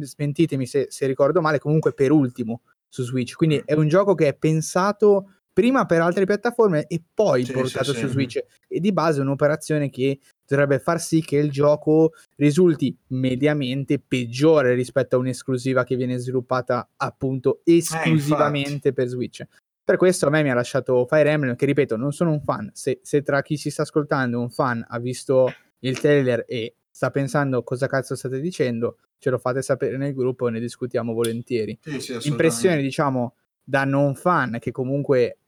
smentitemi 0.00 0.66
se, 0.66 0.86
se 0.90 1.06
ricordo 1.06 1.40
male, 1.40 1.58
comunque 1.58 1.94
per 1.94 2.10
ultimo 2.12 2.60
su 2.86 3.02
Switch. 3.04 3.34
Quindi 3.34 3.62
è 3.64 3.72
un 3.72 3.88
gioco 3.88 4.14
che 4.14 4.28
è 4.28 4.34
pensato 4.34 5.35
prima 5.56 5.86
per 5.86 6.02
altre 6.02 6.26
piattaforme 6.26 6.84
e 6.86 7.02
poi 7.14 7.42
Sì, 7.42 7.52
portato 7.52 7.94
sì, 7.94 8.00
su 8.00 8.06
sì. 8.08 8.12
Switch. 8.12 8.44
E 8.68 8.78
di 8.78 8.92
base 8.92 9.20
è 9.20 9.22
un'operazione 9.22 9.88
che 9.88 10.20
dovrebbe 10.46 10.78
far 10.78 11.00
sì 11.00 11.22
che 11.22 11.38
il 11.38 11.50
gioco 11.50 12.12
risulti 12.36 12.94
mediamente 13.08 13.98
peggiore 13.98 14.74
rispetto 14.74 15.16
a 15.16 15.18
un'esclusiva 15.18 15.82
che 15.82 15.96
viene 15.96 16.18
sviluppata 16.18 16.90
appunto 16.96 17.62
esclusivamente 17.64 18.92
per 18.92 19.08
Switch. 19.08 19.46
Per 19.82 19.96
questo 19.96 20.26
a 20.26 20.30
me 20.30 20.42
mi 20.42 20.50
ha 20.50 20.54
lasciato 20.54 21.06
Fire 21.06 21.30
Emblem, 21.30 21.56
che 21.56 21.64
ripeto, 21.64 21.96
non 21.96 22.12
sono 22.12 22.32
un 22.32 22.42
fan. 22.42 22.68
Se, 22.74 23.00
se 23.02 23.22
tra 23.22 23.40
chi 23.40 23.56
si 23.56 23.70
sta 23.70 23.80
ascoltando 23.80 24.38
un 24.38 24.50
fan 24.50 24.84
ha 24.86 24.98
visto 24.98 25.50
il 25.78 25.98
trailer 25.98 26.44
e 26.46 26.74
sta 26.90 27.10
pensando 27.10 27.62
cosa 27.62 27.86
cazzo 27.86 28.14
state 28.14 28.40
dicendo, 28.40 28.98
ce 29.16 29.30
lo 29.30 29.38
fate 29.38 29.62
sapere 29.62 29.96
nel 29.96 30.12
gruppo 30.12 30.48
e 30.48 30.50
ne 30.50 30.60
discutiamo 30.60 31.14
volentieri. 31.14 31.78
Sì, 31.80 31.98
sì. 31.98 32.28
Impressione, 32.28 32.82
diciamo, 32.82 33.36
da 33.64 33.84
non 33.84 34.14
fan 34.14 34.58
che 34.60 34.70
comunque 34.70 35.38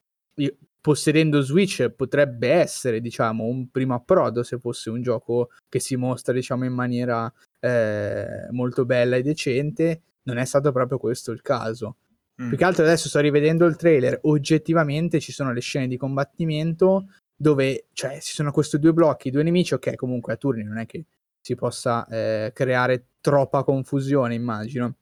possedendo 0.81 1.41
Switch 1.41 1.91
potrebbe 1.91 2.51
essere, 2.51 3.01
diciamo, 3.01 3.45
un 3.45 3.71
primo 3.71 3.95
approdo 3.95 4.43
se 4.43 4.59
fosse 4.59 4.91
un 4.91 5.03
gioco 5.03 5.51
che 5.69 5.81
si 5.81 5.97
mostra, 5.97 6.33
diciamo, 6.33 6.65
in 6.65 6.73
maniera 6.73 7.33
eh, 7.61 8.49
molto 8.51 8.85
bella 8.85 9.17
e 9.17 9.23
decente. 9.23 10.03
Non 10.23 10.39
è 10.39 10.45
stato 10.45 10.73
proprio 10.73 10.99
questo 10.99 11.33
il 11.33 11.43
caso. 11.43 11.97
Mm. 12.41 12.49
Più 12.49 12.57
che 12.57 12.65
altro 12.65 12.85
adesso 12.85 13.09
sto 13.09 13.21
rivedendo 13.21 13.67
il 13.67 13.77
trailer, 13.77 14.19
oggettivamente 14.23 15.21
ci 15.21 15.33
sono 15.33 15.53
le 15.53 15.61
scene 15.61 15.89
di 15.89 15.97
combattimento 15.97 17.09
dove 17.35 17.87
cioè, 17.93 18.21
ci 18.21 18.33
sono 18.33 18.51
questi 18.51 18.79
due 18.79 18.93
blocchi, 18.93 19.31
due 19.31 19.43
nemici, 19.43 19.75
ok, 19.75 19.95
comunque 19.95 20.33
a 20.33 20.37
turni 20.37 20.65
non 20.65 20.79
è 20.79 20.87
che 20.87 21.05
si 21.41 21.55
possa 21.55 22.07
eh, 22.07 22.51
creare 22.53 23.09
troppa 23.21 23.63
confusione, 23.63 24.35
immagino. 24.35 24.97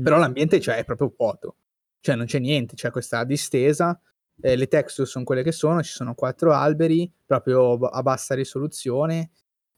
Però 0.00 0.18
l'ambiente 0.18 0.60
cioè, 0.60 0.76
è 0.76 0.84
proprio 0.84 1.12
vuoto, 1.16 1.56
cioè 2.00 2.14
non 2.14 2.26
c'è 2.26 2.38
niente, 2.38 2.74
c'è 2.74 2.90
questa 2.90 3.24
distesa, 3.24 4.00
eh, 4.40 4.56
le 4.56 4.66
texture 4.68 5.06
sono 5.06 5.24
quelle 5.24 5.42
che 5.42 5.52
sono, 5.52 5.82
ci 5.82 5.92
sono 5.92 6.14
quattro 6.14 6.52
alberi, 6.52 7.10
proprio 7.24 7.74
a 7.74 8.02
bassa 8.02 8.34
risoluzione, 8.34 9.30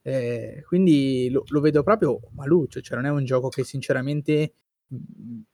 eh, 0.02 0.62
quindi 0.66 1.28
lo, 1.30 1.44
lo 1.48 1.60
vedo 1.60 1.82
proprio 1.82 2.20
maluccio, 2.32 2.80
cioè 2.80 2.96
non 2.96 3.06
è 3.06 3.10
un 3.10 3.24
gioco 3.24 3.48
che 3.48 3.64
sinceramente 3.64 4.52
mh, 4.86 4.96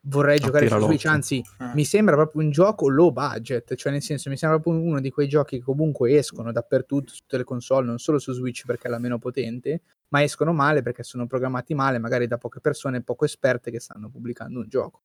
vorrei 0.02 0.38
giocare 0.38 0.66
Attira 0.66 0.80
su 0.80 0.86
Switch, 0.86 1.04
l'occhio. 1.04 1.10
anzi 1.10 1.36
Eh. 1.60 1.70
mi 1.74 1.84
sembra 1.84 2.14
proprio 2.14 2.42
un 2.42 2.50
gioco 2.50 2.88
low 2.88 3.10
budget, 3.12 3.74
cioè 3.74 3.92
nel 3.92 4.02
senso 4.02 4.30
mi 4.30 4.36
sembra 4.36 4.60
proprio 4.60 4.82
uno 4.82 5.00
di 5.00 5.10
quei 5.10 5.28
giochi 5.28 5.58
che 5.58 5.64
comunque 5.64 6.16
escono 6.16 6.52
dappertutto 6.52 7.12
su 7.12 7.20
tutte 7.20 7.38
le 7.38 7.44
console, 7.44 7.86
non 7.86 7.98
solo 7.98 8.18
su 8.18 8.32
Switch 8.32 8.64
perché 8.66 8.86
è 8.88 8.90
la 8.90 8.98
meno 8.98 9.18
potente, 9.18 9.82
ma 10.08 10.22
escono 10.22 10.52
male 10.52 10.82
perché 10.82 11.02
sono 11.02 11.26
programmati 11.26 11.74
male, 11.74 11.98
magari 11.98 12.26
da 12.26 12.38
poche 12.38 12.60
persone 12.60 13.02
poco 13.02 13.24
esperte 13.24 13.70
che 13.70 13.80
stanno 13.80 14.08
pubblicando 14.08 14.60
un 14.60 14.68
gioco. 14.68 15.02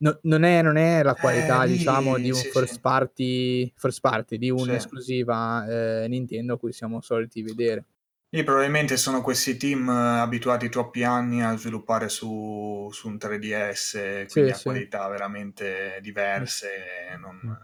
No- 0.00 0.18
non, 0.22 0.44
è, 0.44 0.62
non 0.62 0.76
è 0.76 1.02
la 1.02 1.14
qualità, 1.14 1.64
lì, 1.64 1.76
diciamo, 1.76 2.18
di 2.18 2.30
un 2.30 2.36
sì, 2.36 2.48
first 2.50 2.74
sì. 2.74 2.80
party, 2.80 3.72
first 3.76 4.00
party, 4.00 4.38
di 4.38 4.50
un'esclusiva 4.50 5.66
eh, 6.02 6.08
Nintendo 6.08 6.54
a 6.54 6.58
cui 6.58 6.72
siamo 6.72 7.00
soliti 7.00 7.42
vedere. 7.42 7.84
Sì, 8.30 8.44
probabilmente 8.44 8.96
sono 8.98 9.22
questi 9.22 9.56
team 9.56 9.88
eh, 9.88 10.20
abituati 10.20 10.68
troppi 10.68 11.02
anni 11.02 11.42
a 11.42 11.56
sviluppare 11.56 12.08
su, 12.10 12.88
su 12.92 13.08
un 13.08 13.16
3DS, 13.16 14.26
quindi 14.30 14.50
a 14.50 14.54
sì. 14.54 14.64
qualità 14.64 15.08
veramente 15.08 15.98
diverse. 16.02 16.68
Non, 17.18 17.58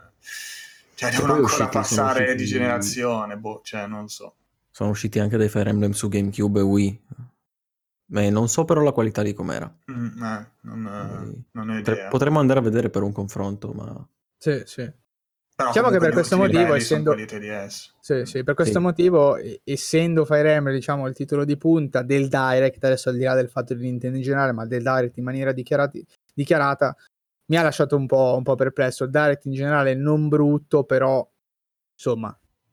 cioè, 0.95 1.11
devono 1.11 1.35
ancora 1.35 1.53
usciti, 1.53 1.71
passare 1.71 2.23
usciti- 2.23 2.43
di 2.43 2.45
generazione, 2.47 3.37
boh, 3.37 3.61
cioè, 3.63 3.87
non 3.87 4.09
so. 4.09 4.37
Sono 4.71 4.91
usciti 4.91 5.19
anche 5.19 5.37
dei 5.37 5.49
Fire 5.49 5.69
Emblem 5.69 5.93
su 5.93 6.09
GameCube 6.09 6.61
e 6.61 6.63
Wii. 6.63 7.01
Beh, 8.15 8.31
non 8.31 8.49
so 8.49 8.65
però 8.65 8.81
la 8.81 8.93
qualità 8.93 9.23
di 9.23 9.33
com'era. 9.33 9.67
Mm, 9.91 10.23
eh, 10.23 10.47
non, 10.61 10.87
eh, 10.87 11.17
Quindi 11.19 11.45
non 11.51 11.69
ho 11.71 11.79
idea. 11.79 12.07
potremmo 12.07 12.39
andare 12.39 12.61
a 12.61 12.63
vedere 12.63 12.89
per 12.89 13.03
un 13.03 13.11
confronto, 13.11 13.73
ma 13.73 14.09
Sì, 14.39 14.63
sì. 14.67 14.89
Però 15.57 15.71
diciamo 15.71 15.91
che 15.91 15.99
per 15.99 16.13
questo 16.13 16.37
motivo, 16.37 16.75
essendo-. 16.75 17.17
Sì, 17.99 18.25
sì, 18.25 18.45
per 18.45 18.55
questo 18.55 18.79
Sì. 18.79 18.85
motivo, 18.85 19.37
essendo 19.65 20.25
Fire 20.25 20.53
Emblem, 20.53 20.77
diciamo, 20.77 21.09
il 21.09 21.15
titolo 21.15 21.45
di 21.45 21.57
punta 21.57 22.03
del 22.03 22.29
Direct, 22.29 22.85
adesso 22.85 23.09
al 23.09 23.17
di 23.17 23.25
là 23.25 23.35
del 23.35 23.49
fatto 23.49 23.75
di 23.75 23.83
Nintendo 23.83 24.17
in 24.17 24.23
generale, 24.23 24.53
ma 24.53 24.65
del 24.65 24.85
Direct 24.85 25.17
in 25.17 25.25
maniera 25.25 25.51
dichiarati- 25.51 26.07
dichiarata, 26.33 26.97
mi 27.47 27.57
ha 27.57 27.63
lasciato 27.63 27.97
un 27.97 28.07
po', 28.07 28.35
un 28.37 28.45
po' 28.45 28.55
perplesso. 28.55 29.03
Il 29.03 29.11
Direct 29.11 29.47
in 29.47 29.55
generale 29.55 29.95
non 29.97 30.29
brutto, 30.29 30.85
però, 30.85 31.29
insomma, 31.95 32.29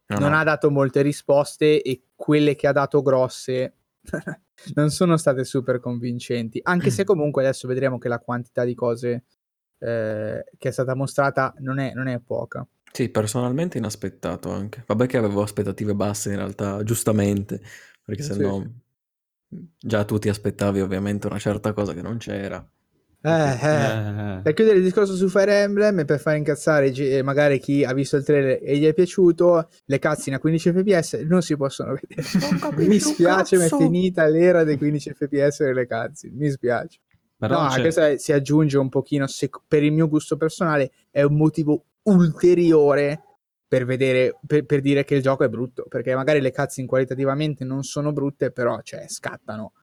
no, 0.05 0.19
non 0.19 0.29
no. 0.33 0.37
ha 0.37 0.43
dato 0.43 0.69
molte 0.69 1.01
risposte 1.01 1.81
e 1.81 2.09
quelle 2.13 2.55
che 2.55 2.67
ha 2.67 2.71
dato 2.73 3.01
grosse 3.01 3.73
non 4.73 4.89
sono 4.89 5.17
state 5.17 5.43
super 5.43 5.79
convincenti, 5.79 6.59
anche 6.63 6.89
se 6.89 7.03
comunque 7.03 7.43
adesso 7.43 7.67
vedremo 7.67 7.97
che 7.97 8.07
la 8.07 8.19
quantità 8.19 8.63
di 8.63 8.75
cose 8.75 9.23
eh, 9.79 10.45
che 10.57 10.69
è 10.69 10.71
stata 10.71 10.95
mostrata 10.95 11.53
non 11.59 11.79
è, 11.79 11.93
non 11.93 12.07
è 12.07 12.19
poca. 12.19 12.65
Sì, 12.91 13.09
personalmente 13.09 13.77
inaspettato 13.77 14.51
anche. 14.51 14.83
Vabbè 14.85 15.07
che 15.07 15.17
avevo 15.17 15.41
aspettative 15.41 15.95
basse 15.95 16.29
in 16.31 16.35
realtà, 16.35 16.83
giustamente, 16.83 17.61
perché 18.03 18.23
Sì, 18.23 18.33
se 18.33 18.39
no 18.39 18.81
già 19.77 20.05
tu 20.05 20.17
ti 20.17 20.29
aspettavi 20.29 20.79
ovviamente 20.79 21.27
una 21.27 21.39
certa 21.39 21.73
cosa 21.73 21.93
che 21.93 22.01
non 22.01 22.17
c'era. 22.17 22.65
Eh, 23.23 23.29
eh. 23.29 24.37
Eh, 24.37 24.41
Per 24.41 24.53
chiudere 24.53 24.77
il 24.77 24.83
discorso 24.83 25.15
su 25.15 25.27
Fire 25.29 25.61
Emblem 25.61 25.99
e 25.99 26.05
per 26.05 26.19
far 26.19 26.37
incazzare 26.37 26.87
eh, 26.87 27.21
magari 27.21 27.59
chi 27.59 27.83
ha 27.83 27.93
visto 27.93 28.17
il 28.17 28.23
trailer 28.23 28.59
e 28.63 28.77
gli 28.77 28.85
è 28.85 28.93
piaciuto, 28.93 29.69
le 29.85 29.99
cutscene 29.99 30.37
a 30.37 30.39
15 30.39 30.71
fps 30.71 31.13
non 31.27 31.41
si 31.43 31.55
possono 31.55 31.93
vedere. 31.93 32.27
Mi 32.87 32.99
spiace, 32.99 33.57
ma 33.57 33.65
è 33.65 33.69
finita 33.69 34.25
l'era 34.25 34.63
dei 34.63 34.77
15 34.77 35.13
fps 35.13 35.63
delle 35.63 35.85
cutscene. 35.85 36.33
Mi 36.35 36.49
spiace. 36.49 36.99
però 37.37 37.67
no, 37.67 37.75
è- 37.75 38.17
si 38.17 38.31
aggiunge 38.33 38.77
un 38.79 38.89
pochino, 38.89 39.27
se- 39.27 39.49
per 39.67 39.83
il 39.83 39.91
mio 39.91 40.07
gusto 40.07 40.35
personale, 40.35 40.91
è 41.11 41.21
un 41.21 41.35
motivo 41.37 41.85
ulteriore 42.03 43.21
per 43.67 43.85
vedere, 43.85 44.37
per, 44.45 44.65
per 44.65 44.81
dire 44.81 45.03
che 45.05 45.15
il 45.15 45.21
gioco 45.21 45.43
è 45.43 45.47
brutto, 45.49 45.85
perché 45.87 46.13
magari 46.15 46.41
le 46.41 46.51
cutscene 46.51 46.87
qualitativamente 46.87 47.63
non 47.63 47.83
sono 47.83 48.11
brutte, 48.11 48.51
però 48.51 48.79
cioè, 48.81 49.05
scattano. 49.07 49.73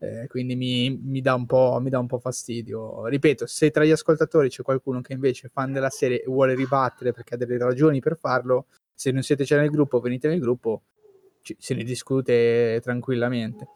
Eh, 0.00 0.26
quindi 0.28 0.54
mi, 0.54 0.90
mi 0.96 1.20
dà 1.20 1.34
un 1.34 1.44
po', 1.46 1.78
mi 1.80 1.90
dà 1.90 1.98
un 1.98 2.06
po' 2.06 2.18
fastidio. 2.18 3.06
Ripeto, 3.06 3.46
se 3.46 3.70
tra 3.70 3.84
gli 3.84 3.90
ascoltatori 3.90 4.48
c'è 4.48 4.62
qualcuno 4.62 5.00
che 5.00 5.12
invece 5.12 5.48
è 5.48 5.50
fan 5.50 5.72
della 5.72 5.90
serie 5.90 6.22
e 6.22 6.26
vuole 6.26 6.54
ribattere 6.54 7.12
perché 7.12 7.34
ha 7.34 7.36
delle 7.36 7.58
ragioni 7.58 8.00
per 8.00 8.16
farlo, 8.16 8.66
se 8.94 9.10
non 9.10 9.22
siete 9.22 9.44
già 9.44 9.58
nel 9.58 9.70
gruppo, 9.70 10.00
venite 10.00 10.28
nel 10.28 10.38
gruppo, 10.40 10.82
ci- 11.42 11.56
se 11.58 11.74
ne 11.74 11.82
discute 11.82 12.80
tranquillamente. 12.82 13.66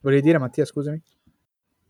Volevi 0.00 0.22
dire, 0.22 0.38
Mattia, 0.38 0.64
scusami? 0.64 1.02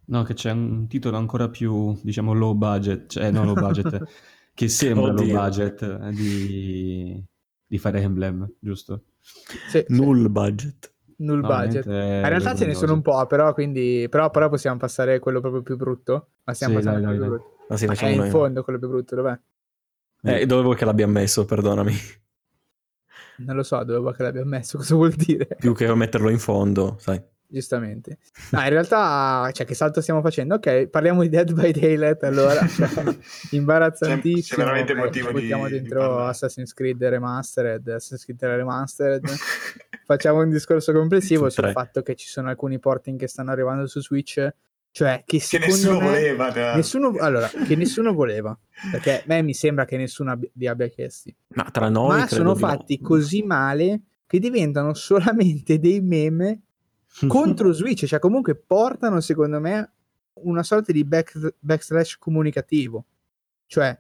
No, 0.09 0.23
che 0.23 0.35
c'è 0.35 0.53
un 0.53 0.87
titolo 0.87 1.17
ancora 1.17 1.49
più, 1.49 1.99
diciamo, 2.03 2.33
low 2.33 2.55
budget, 2.55 3.09
cioè 3.09 3.31
non 3.33 3.45
low 3.45 3.55
budget, 3.57 4.05
che 4.55 4.69
sembra 4.69 5.11
low 5.11 5.25
Oddio. 5.25 5.41
budget 5.41 5.83
eh, 5.83 6.13
di, 6.13 7.25
di 7.67 7.79
Fire 7.79 8.01
Emblem, 8.01 8.49
giusto? 8.61 9.03
Sì, 9.21 9.59
sì. 9.67 9.85
Null 9.89 10.31
budget. 10.31 10.95
Null 11.19 11.41
No, 11.41 11.47
budget. 11.49 11.87
In 11.87 12.29
realtà 12.29 12.55
ce 12.55 12.67
ne 12.67 12.75
sono 12.75 12.93
un 12.93 13.03
po', 13.03 13.27
però, 13.27 13.55
quindi, 13.55 14.07
però, 14.11 14.31
però 14.31 14.49
possiamo 14.49 14.77
passare 14.77 15.19
quello 15.19 15.41
proprio 15.41 15.63
più 15.63 15.77
brutto. 15.77 16.29
Ma 16.45 16.55
stiamo 16.55 16.79
Sì, 16.79 16.85
passando 16.85 17.07
dai, 17.07 17.17
quello 17.17 17.31
dai, 17.31 17.39
più 17.39 17.47
brutto. 17.49 17.65
Ma 17.69 17.77
sì, 17.77 18.05
è 18.05 18.09
in 18.09 18.17
noi. 18.19 18.31
fondo 18.31 18.63
quello 18.63 18.79
più 18.79 18.89
brutto, 18.89 19.15
dov'è? 19.17 19.39
Eh, 20.23 20.47
dove 20.47 20.63
vuoi 20.63 20.77
che 20.77 20.85
l'abbia 20.85 21.07
messo, 21.07 21.45
perdonami. 21.45 21.93
Non 23.39 23.57
lo 23.57 23.63
so 23.63 23.83
dove 23.85 23.99
vuoi 23.99 24.15
che 24.15 24.23
l'abbia 24.23 24.45
messo, 24.45 24.79
cosa 24.79 24.95
vuol 24.95 25.13
dire? 25.13 25.47
Più 25.59 25.75
che 25.75 25.95
metterlo 25.95 26.31
in 26.31 26.39
fondo, 26.39 26.97
sai. 26.99 27.23
Giustamente. 27.49 28.19
No, 28.51 28.61
in 28.63 28.69
realtà, 28.71 29.49
cioè, 29.53 29.65
che 29.65 29.75
salto 29.75 30.01
stiamo 30.01 30.21
facendo? 30.21 30.57
Ok, 30.57 30.89
parliamo 30.89 31.23
di 31.23 31.29
Dead 31.29 31.53
by 31.53 31.71
Daylight 31.73 32.23
allora. 32.25 32.61
Cioè, 32.67 33.17
imbarazzantissimo. 33.51 34.41
C'è- 34.43 34.55
c'è 34.55 34.57
veramente 34.57 34.93
Eh, 34.93 34.97
motivo 34.97 35.27
di- 35.29 35.33
buttiamo 35.41 35.67
di 35.67 35.73
dentro 35.73 36.01
parlare. 36.01 36.31
Assassin's 36.31 36.73
Creed 36.75 37.03
Remastered, 37.05 37.87
Assassin's 37.89 38.25
Creed 38.25 38.43
Remastered. 38.43 39.25
Facciamo 40.07 40.41
un 40.41 40.51
discorso 40.51 40.93
complessivo 40.93 41.49
Su 41.51 41.61
sul 41.63 41.73
fatto 41.73 42.03
che 42.03 42.15
ci 42.15 42.29
sono 42.29 42.49
alcuni 42.49 42.79
porting 42.79 43.19
che 43.19 43.27
stanno 43.29 43.51
arrivando 43.51 43.87
su 43.87 44.01
Switch, 44.01 44.49
cioè 44.91 45.23
che 45.27 45.39
che 45.39 45.59
nessuno 45.59 45.99
me... 45.99 46.05
voleva. 46.07 46.53
tra- 46.53 46.75
Nessuno, 46.77 47.15
allora, 47.19 47.49
che 47.49 47.75
nessuno 47.77 48.13
voleva, 48.13 48.57
perché 48.91 49.21
a 49.21 49.23
me 49.27 49.43
mi 49.43 49.55
sembra 49.55 49.85
che 49.85 49.97
nessuno 49.97 50.31
abbi- 50.33 50.51
li 50.55 50.67
abbia 50.67 50.87
chiesti, 50.89 51.35
Ma 51.55 51.65
tra 51.73 51.89
noi 51.89 52.19
ma 52.21 52.27
sono 52.29 52.55
di 52.55 52.61
no. 52.61 52.69
fatti 52.69 53.01
così 53.01 53.43
male 53.43 54.01
che 54.27 54.39
diventano 54.39 54.95
solamente 54.95 55.79
dei 55.79 56.01
meme 56.01 56.61
contro 57.27 57.73
Switch, 57.73 58.07
cioè 58.07 58.19
comunque 58.19 58.55
portano 58.55 59.21
secondo 59.21 59.61
me 59.61 59.93
una 60.43 60.63
sorta 60.63 60.93
di 60.93 61.05
back, 61.05 61.55
backslash 61.59 62.19
comunicativo, 62.19 63.05
cioè 63.67 63.99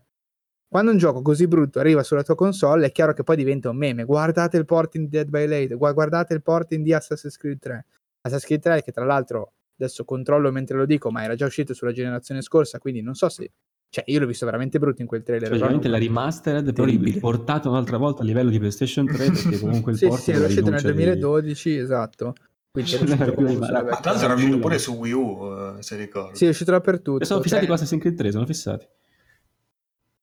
quando 0.68 0.90
un 0.90 0.98
gioco 0.98 1.22
così 1.22 1.46
brutto 1.46 1.78
arriva 1.78 2.02
sulla 2.02 2.22
tua 2.22 2.34
console, 2.34 2.86
è 2.86 2.92
chiaro 2.92 3.14
che 3.14 3.22
poi 3.22 3.36
diventa 3.36 3.70
un 3.70 3.76
meme. 3.76 4.04
Guardate 4.04 4.56
il 4.56 4.64
porting 4.64 5.04
di 5.04 5.10
Dead 5.10 5.28
by 5.28 5.46
Late, 5.46 5.74
guardate 5.74 6.34
il 6.34 6.42
porting 6.42 6.84
di 6.84 6.92
Assassin's 6.92 7.36
Creed 7.36 7.58
3. 7.58 7.86
Assassin's 8.22 8.44
Creed 8.44 8.60
3 8.60 8.82
che 8.82 8.92
tra 8.92 9.04
l'altro 9.04 9.52
adesso 9.78 10.04
controllo 10.04 10.50
mentre 10.50 10.76
lo 10.76 10.84
dico, 10.84 11.10
ma 11.10 11.22
era 11.22 11.34
già 11.34 11.46
uscito 11.46 11.72
sulla 11.72 11.92
generazione 11.92 12.42
scorsa, 12.42 12.78
quindi 12.78 13.00
non 13.00 13.14
so 13.14 13.28
se 13.28 13.50
cioè, 13.88 14.04
io 14.08 14.20
l'ho 14.20 14.26
visto 14.26 14.44
veramente 14.44 14.78
brutto 14.78 15.00
in 15.00 15.06
quel 15.06 15.22
trailer. 15.22 15.48
Cioè, 15.48 15.58
veramente 15.58 15.88
la 15.88 15.98
remastered, 15.98 16.72
poi 16.72 17.18
portata 17.18 17.68
un'altra 17.68 17.96
volta 17.96 18.22
a 18.22 18.24
livello 18.24 18.50
di 18.50 18.58
PlayStation 18.58 19.06
3, 19.06 19.30
perché 19.30 19.58
comunque 19.60 19.92
il 19.92 19.98
sì, 19.98 20.10
sì, 20.10 20.32
è 20.32 20.44
uscito 20.44 20.70
nel 20.70 20.82
2012, 20.82 21.70
di... 21.70 21.76
esatto. 21.78 22.34
Quindi 22.76 22.92
è 22.92 23.00
uscito 23.00 23.32
più 23.32 23.58
ma, 23.58 23.66
tra 23.66 23.80
l'altro 23.80 24.24
era 24.26 24.34
uscito 24.34 24.58
pure 24.58 24.78
su 24.78 24.92
Wii 24.92 25.12
U, 25.12 25.80
se 25.80 25.96
ricordi. 25.96 26.36
Sì, 26.36 26.44
è 26.44 26.48
uscito 26.50 26.72
dappertutto. 26.72 27.22
E 27.22 27.24
sono 27.24 27.40
fissati 27.40 27.60
cioè... 27.60 27.70
con 27.70 27.76
Assassin's 27.76 28.02
Creed 28.02 28.16
3, 28.18 28.30
sono 28.32 28.44
fissati. 28.44 28.86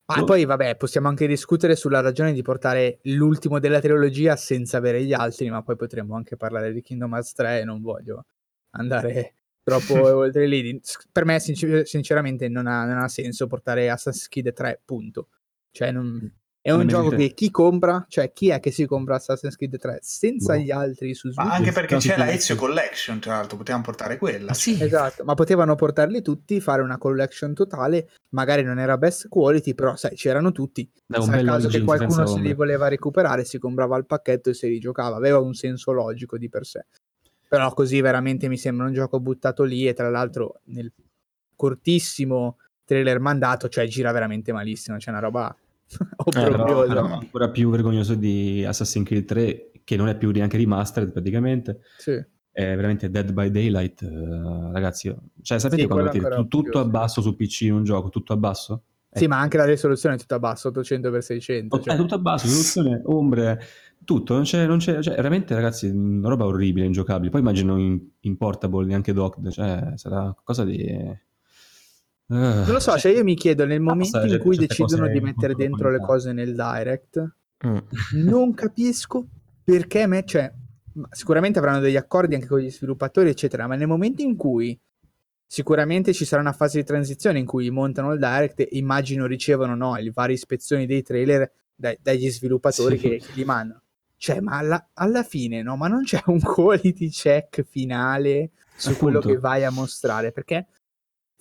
Ma 0.06 0.20
oh. 0.20 0.24
poi, 0.24 0.44
vabbè, 0.44 0.76
possiamo 0.76 1.08
anche 1.08 1.26
discutere 1.26 1.74
sulla 1.74 2.00
ragione 2.00 2.32
di 2.32 2.42
portare 2.42 3.00
l'ultimo 3.04 3.58
della 3.58 3.80
trilogia 3.80 4.36
senza 4.36 4.76
avere 4.76 5.02
gli 5.02 5.12
altri, 5.12 5.50
ma 5.50 5.62
poi 5.62 5.74
potremmo 5.74 6.14
anche 6.14 6.36
parlare 6.36 6.72
di 6.72 6.80
Kingdom 6.80 7.12
Hearts 7.14 7.32
3 7.32 7.60
e 7.60 7.64
non 7.64 7.80
voglio 7.80 8.24
andare 8.70 9.34
troppo 9.64 9.94
oltre 10.14 10.46
lì. 10.46 10.80
Per 11.10 11.24
me, 11.24 11.40
sincer- 11.40 11.86
sinceramente, 11.88 12.48
non 12.48 12.68
ha, 12.68 12.84
non 12.84 12.98
ha, 12.98 13.08
senso 13.08 13.48
portare 13.48 13.90
Assassin's 13.90 14.28
Creed 14.28 14.52
3, 14.52 14.82
punto. 14.84 15.28
Cioè, 15.72 15.90
non... 15.90 16.32
È 16.64 16.70
un 16.70 16.86
gioco 16.86 17.10
che 17.10 17.34
chi 17.34 17.50
compra, 17.50 18.06
cioè 18.08 18.32
chi 18.32 18.48
è 18.48 18.58
che 18.58 18.70
si 18.70 18.86
compra 18.86 19.16
Assassin's 19.16 19.54
Creed 19.54 19.76
3 19.76 19.98
senza 20.00 20.54
boh. 20.54 20.60
gli 20.60 20.70
altri 20.70 21.12
su 21.12 21.30
Switch? 21.30 21.46
Ma 21.46 21.56
anche 21.56 21.72
perché 21.72 21.98
c'è 21.98 22.16
la 22.16 22.32
Ezio 22.32 22.56
Collection, 22.56 23.20
tra 23.20 23.34
l'altro, 23.34 23.58
potevamo 23.58 23.84
portare 23.84 24.16
quella. 24.16 24.52
Ah, 24.52 24.54
sì. 24.54 24.82
Esatto, 24.82 25.24
ma 25.24 25.34
potevano 25.34 25.74
portarli 25.74 26.22
tutti, 26.22 26.62
fare 26.62 26.80
una 26.80 26.96
collection 26.96 27.52
totale, 27.52 28.08
magari 28.30 28.62
non 28.62 28.78
era 28.78 28.96
best 28.96 29.28
quality, 29.28 29.74
però 29.74 29.94
sai, 29.96 30.14
c'erano 30.14 30.52
tutti. 30.52 30.90
Nel 31.08 31.44
caso 31.44 31.68
che 31.68 31.82
qualcuno 31.82 32.24
se 32.24 32.40
li 32.40 32.54
voleva 32.54 32.88
recuperare, 32.88 33.44
si 33.44 33.58
comprava 33.58 33.98
il 33.98 34.06
pacchetto 34.06 34.48
e 34.48 34.54
se 34.54 34.66
li 34.66 34.78
giocava, 34.78 35.16
aveva 35.16 35.40
un 35.40 35.52
senso 35.52 35.92
logico 35.92 36.38
di 36.38 36.48
per 36.48 36.64
sé. 36.64 36.86
Però 37.46 37.74
così 37.74 38.00
veramente 38.00 38.48
mi 38.48 38.56
sembra 38.56 38.86
un 38.86 38.94
gioco 38.94 39.20
buttato 39.20 39.64
lì 39.64 39.86
e 39.86 39.92
tra 39.92 40.08
l'altro 40.08 40.60
nel 40.68 40.90
cortissimo 41.54 42.56
trailer 42.86 43.20
mandato, 43.20 43.68
cioè 43.68 43.86
gira 43.86 44.12
veramente 44.12 44.50
malissimo, 44.50 44.96
c'è 44.96 45.10
una 45.10 45.20
roba 45.20 45.54
obbrobriosa. 46.16 46.94
Eh, 46.94 47.12
ancora 47.12 47.50
più 47.50 47.70
vergognoso 47.70 48.14
di 48.14 48.64
Assassin's 48.64 49.06
Creed 49.06 49.24
3 49.24 49.70
che 49.84 49.96
non 49.96 50.08
è 50.08 50.16
più 50.16 50.30
neanche 50.30 50.56
remastered 50.56 51.12
praticamente. 51.12 51.80
Sì. 51.98 52.12
È 52.50 52.76
veramente 52.76 53.10
Dead 53.10 53.32
by 53.32 53.50
Daylight, 53.50 54.02
uh, 54.02 54.70
ragazzi. 54.72 55.14
Cioè, 55.42 55.58
sapete 55.58 55.82
sì, 55.82 55.88
quando 55.88 56.04
mettete 56.04 56.46
tutto 56.48 56.78
a 56.78 56.84
basso 56.84 57.20
su 57.20 57.34
PC 57.34 57.62
in 57.62 57.74
un 57.74 57.84
gioco, 57.84 58.10
tutto 58.10 58.32
a 58.32 58.36
basso? 58.36 58.82
Sì, 59.10 59.26
ma 59.26 59.38
anche 59.38 59.56
la 59.56 59.64
risoluzione 59.64 60.16
è 60.16 60.18
tutta 60.18 60.36
a 60.36 60.38
basso, 60.40 60.70
800x600. 60.70 61.66
Oh, 61.68 61.80
cioè. 61.80 61.94
È 61.94 61.96
tutto 61.96 62.14
a 62.16 62.18
basso, 62.18 62.46
risoluzione, 62.46 63.00
ombre, 63.04 63.60
tutto, 64.04 64.34
non 64.34 64.42
c'è, 64.42 64.66
non 64.66 64.78
c'è, 64.78 65.00
cioè 65.00 65.14
veramente 65.14 65.54
ragazzi, 65.54 65.86
una 65.88 66.28
roba 66.28 66.46
orribile, 66.46 66.86
ingiocabile. 66.86 67.30
Poi 67.30 67.40
immagino 67.40 67.78
in, 67.78 68.00
in 68.20 68.36
portable, 68.36 68.86
neanche 68.86 69.12
docked, 69.12 69.50
cioè 69.50 69.92
sarà 69.94 70.20
qualcosa 70.22 70.64
di... 70.64 71.22
Uh, 72.34 72.64
non 72.64 72.72
lo 72.72 72.80
so, 72.80 72.90
cioè, 72.92 73.00
cioè 73.00 73.12
io 73.12 73.22
mi 73.22 73.36
chiedo 73.36 73.64
nel 73.64 73.80
momento 73.80 74.20
in 74.24 74.38
cui 74.38 74.56
decidono 74.56 75.06
di 75.06 75.20
mettere 75.20 75.54
dentro 75.54 75.90
le 75.90 76.00
cose 76.00 76.32
nel 76.32 76.54
direct, 76.54 77.34
mm. 77.64 77.76
non 78.24 78.54
capisco 78.54 79.26
perché 79.62 80.06
me, 80.06 80.24
cioè, 80.24 80.52
sicuramente 81.10 81.60
avranno 81.60 81.78
degli 81.78 81.96
accordi 81.96 82.34
anche 82.34 82.48
con 82.48 82.58
gli 82.58 82.70
sviluppatori, 82.70 83.28
eccetera, 83.28 83.66
ma 83.66 83.76
nel 83.76 83.86
momento 83.86 84.22
in 84.22 84.36
cui 84.36 84.78
sicuramente 85.46 86.12
ci 86.12 86.24
sarà 86.24 86.40
una 86.40 86.52
fase 86.52 86.78
di 86.78 86.84
transizione 86.84 87.38
in 87.38 87.46
cui 87.46 87.70
montano 87.70 88.12
il 88.12 88.18
direct 88.18 88.60
e 88.60 88.68
immagino 88.72 89.26
ricevono 89.26 89.76
no, 89.76 89.94
le 89.94 90.10
varie 90.12 90.34
ispezioni 90.34 90.86
dei 90.86 91.02
trailer 91.02 91.48
dai, 91.74 91.96
dagli 92.02 92.28
sviluppatori 92.28 92.98
sì. 92.98 93.08
che, 93.08 93.18
che 93.18 93.32
li 93.34 93.44
mandano. 93.44 93.82
Cioè, 94.16 94.40
ma 94.40 94.58
alla, 94.58 94.90
alla, 94.94 95.22
fine, 95.22 95.62
no? 95.62 95.76
Ma 95.76 95.86
non 95.86 96.02
c'è 96.02 96.20
un 96.26 96.40
quality 96.42 97.10
check 97.10 97.62
finale 97.62 98.50
su 98.74 98.90
Appunto. 98.90 99.04
quello 99.04 99.20
che 99.20 99.38
vai 99.38 99.64
a 99.64 99.70
mostrare? 99.70 100.32
Perché 100.32 100.66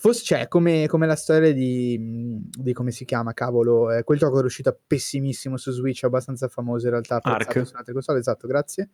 forse 0.04 0.22
c'è 0.24 0.36
cioè, 0.36 0.48
come, 0.50 0.86
come, 0.88 1.08
la 1.08 1.16
storia 1.16 1.54
di, 1.54 2.42
di, 2.50 2.74
come 2.74 2.92
si 2.92 3.06
chiama, 3.06 3.32
cavolo, 3.32 3.90
eh, 3.90 4.04
quel 4.04 4.18
gioco 4.18 4.42
è 4.42 4.44
uscito 4.44 4.78
pessimissimo 4.86 5.56
su 5.56 5.72
Switch, 5.72 6.04
abbastanza 6.04 6.50
famoso 6.50 6.88
in 6.88 6.92
realtà, 6.92 7.22
Ark. 7.22 7.66
su 7.66 7.74
altre 7.74 7.94
console, 7.94 8.20
esatto, 8.20 8.46
grazie. 8.46 8.90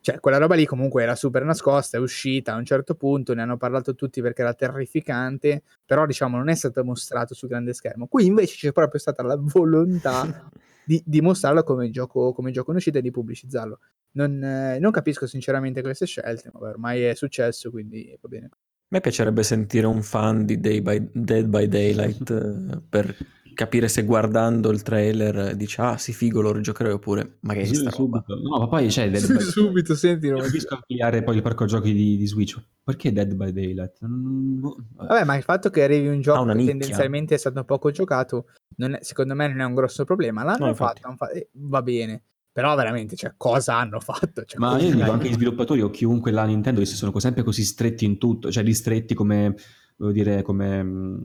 Cioè, 0.00 0.20
quella 0.20 0.38
roba 0.38 0.54
lì 0.54 0.64
comunque 0.64 1.02
era 1.02 1.14
super 1.16 1.44
nascosta, 1.44 1.98
è 1.98 2.00
uscita 2.00 2.54
a 2.54 2.56
un 2.56 2.64
certo 2.64 2.94
punto, 2.94 3.34
ne 3.34 3.42
hanno 3.42 3.58
parlato 3.58 3.94
tutti 3.94 4.22
perché 4.22 4.40
era 4.40 4.54
terrificante, 4.54 5.64
però 5.84 6.06
diciamo 6.06 6.38
non 6.38 6.48
è 6.48 6.54
stato 6.54 6.82
mostrato 6.82 7.34
sul 7.34 7.50
grande 7.50 7.74
schermo. 7.74 8.06
Qui 8.06 8.24
invece 8.24 8.56
c'è 8.56 8.72
proprio 8.72 9.00
stata 9.00 9.22
la 9.22 9.36
volontà 9.38 10.48
di, 10.82 11.02
di 11.04 11.20
mostrarlo 11.20 11.62
come 11.62 11.90
gioco, 11.90 12.32
come 12.32 12.52
gioco 12.52 12.70
in 12.70 12.78
uscita 12.78 13.00
e 13.00 13.02
di 13.02 13.10
pubblicizzarlo. 13.10 13.80
Non, 14.12 14.42
eh, 14.42 14.78
non 14.78 14.92
capisco 14.92 15.26
sinceramente 15.26 15.82
queste 15.82 16.06
scelte, 16.06 16.48
ma 16.54 16.60
ormai 16.60 17.02
è 17.02 17.14
successo, 17.14 17.70
quindi 17.70 18.16
va 18.18 18.28
bene. 18.28 18.48
A 18.90 18.94
me 18.94 19.00
piacerebbe 19.02 19.42
sentire 19.42 19.86
un 19.86 20.02
fan 20.02 20.46
di 20.46 20.58
Day 20.60 20.80
by, 20.80 21.10
Dead 21.12 21.44
by 21.44 21.68
Daylight 21.68 22.30
eh, 22.32 22.80
per 22.88 23.14
capire 23.52 23.86
se 23.88 24.02
guardando 24.04 24.70
il 24.70 24.80
trailer 24.80 25.54
dice 25.56 25.82
ah 25.82 25.98
sì 25.98 26.14
figo 26.14 26.40
lo 26.40 26.52
rigiocherò 26.52 26.94
oppure 26.94 27.38
magari 27.40 27.66
sì, 27.66 27.74
sta 27.74 27.90
subito. 27.90 28.24
roba. 28.28 28.40
no 28.40 28.58
ma 28.60 28.68
poi 28.68 28.86
c'è 28.86 29.10
Dead 29.10 29.26
by... 29.34 29.40
subito 29.40 29.94
senti 29.94 30.30
non 30.30 30.40
capisco 30.40 30.76
ampliare 30.76 31.22
poi 31.22 31.36
il 31.36 31.42
parco 31.42 31.66
giochi 31.66 31.92
di, 31.92 32.16
di, 32.16 32.26
Switch. 32.26 32.58
Perché 32.82 33.12
Dead 33.12 33.34
by 33.34 33.52
Daylight? 33.52 33.98
Boh, 34.00 34.76
vabbè 34.94 35.24
ma 35.24 35.36
il 35.36 35.42
fatto 35.42 35.68
che 35.68 35.82
arrivi 35.82 36.08
un 36.08 36.22
gioco 36.22 36.50
che 36.50 36.64
tendenzialmente 36.64 37.34
è 37.34 37.38
stato 37.38 37.62
poco 37.64 37.90
giocato 37.90 38.46
è, 38.74 38.98
secondo 39.02 39.34
me 39.34 39.48
non 39.48 39.60
è 39.60 39.64
un 39.64 39.74
grosso 39.74 40.04
problema. 40.04 40.44
L'hanno 40.44 40.66
no, 40.66 40.74
fatto 40.74 41.14
eh, 41.34 41.50
va 41.52 41.82
bene 41.82 42.22
però 42.58 42.74
veramente, 42.74 43.14
cioè, 43.14 43.34
cosa 43.36 43.76
hanno 43.76 44.00
fatto? 44.00 44.42
Cioè, 44.44 44.58
Ma 44.58 44.76
io 44.80 44.92
dico 44.92 45.12
anche 45.12 45.28
gli 45.28 45.34
sviluppatori 45.34 45.80
o 45.80 45.90
chiunque 45.90 46.32
la 46.32 46.44
Nintendo, 46.44 46.80
che 46.80 46.86
sono 46.86 47.16
sempre 47.20 47.44
così 47.44 47.62
stretti 47.62 48.04
in 48.04 48.18
tutto, 48.18 48.50
cioè 48.50 48.64
ristretti 48.64 49.14
come, 49.14 49.54
voglio 49.94 50.10
dire, 50.10 50.42
come 50.42 50.80
uh, 50.80 51.20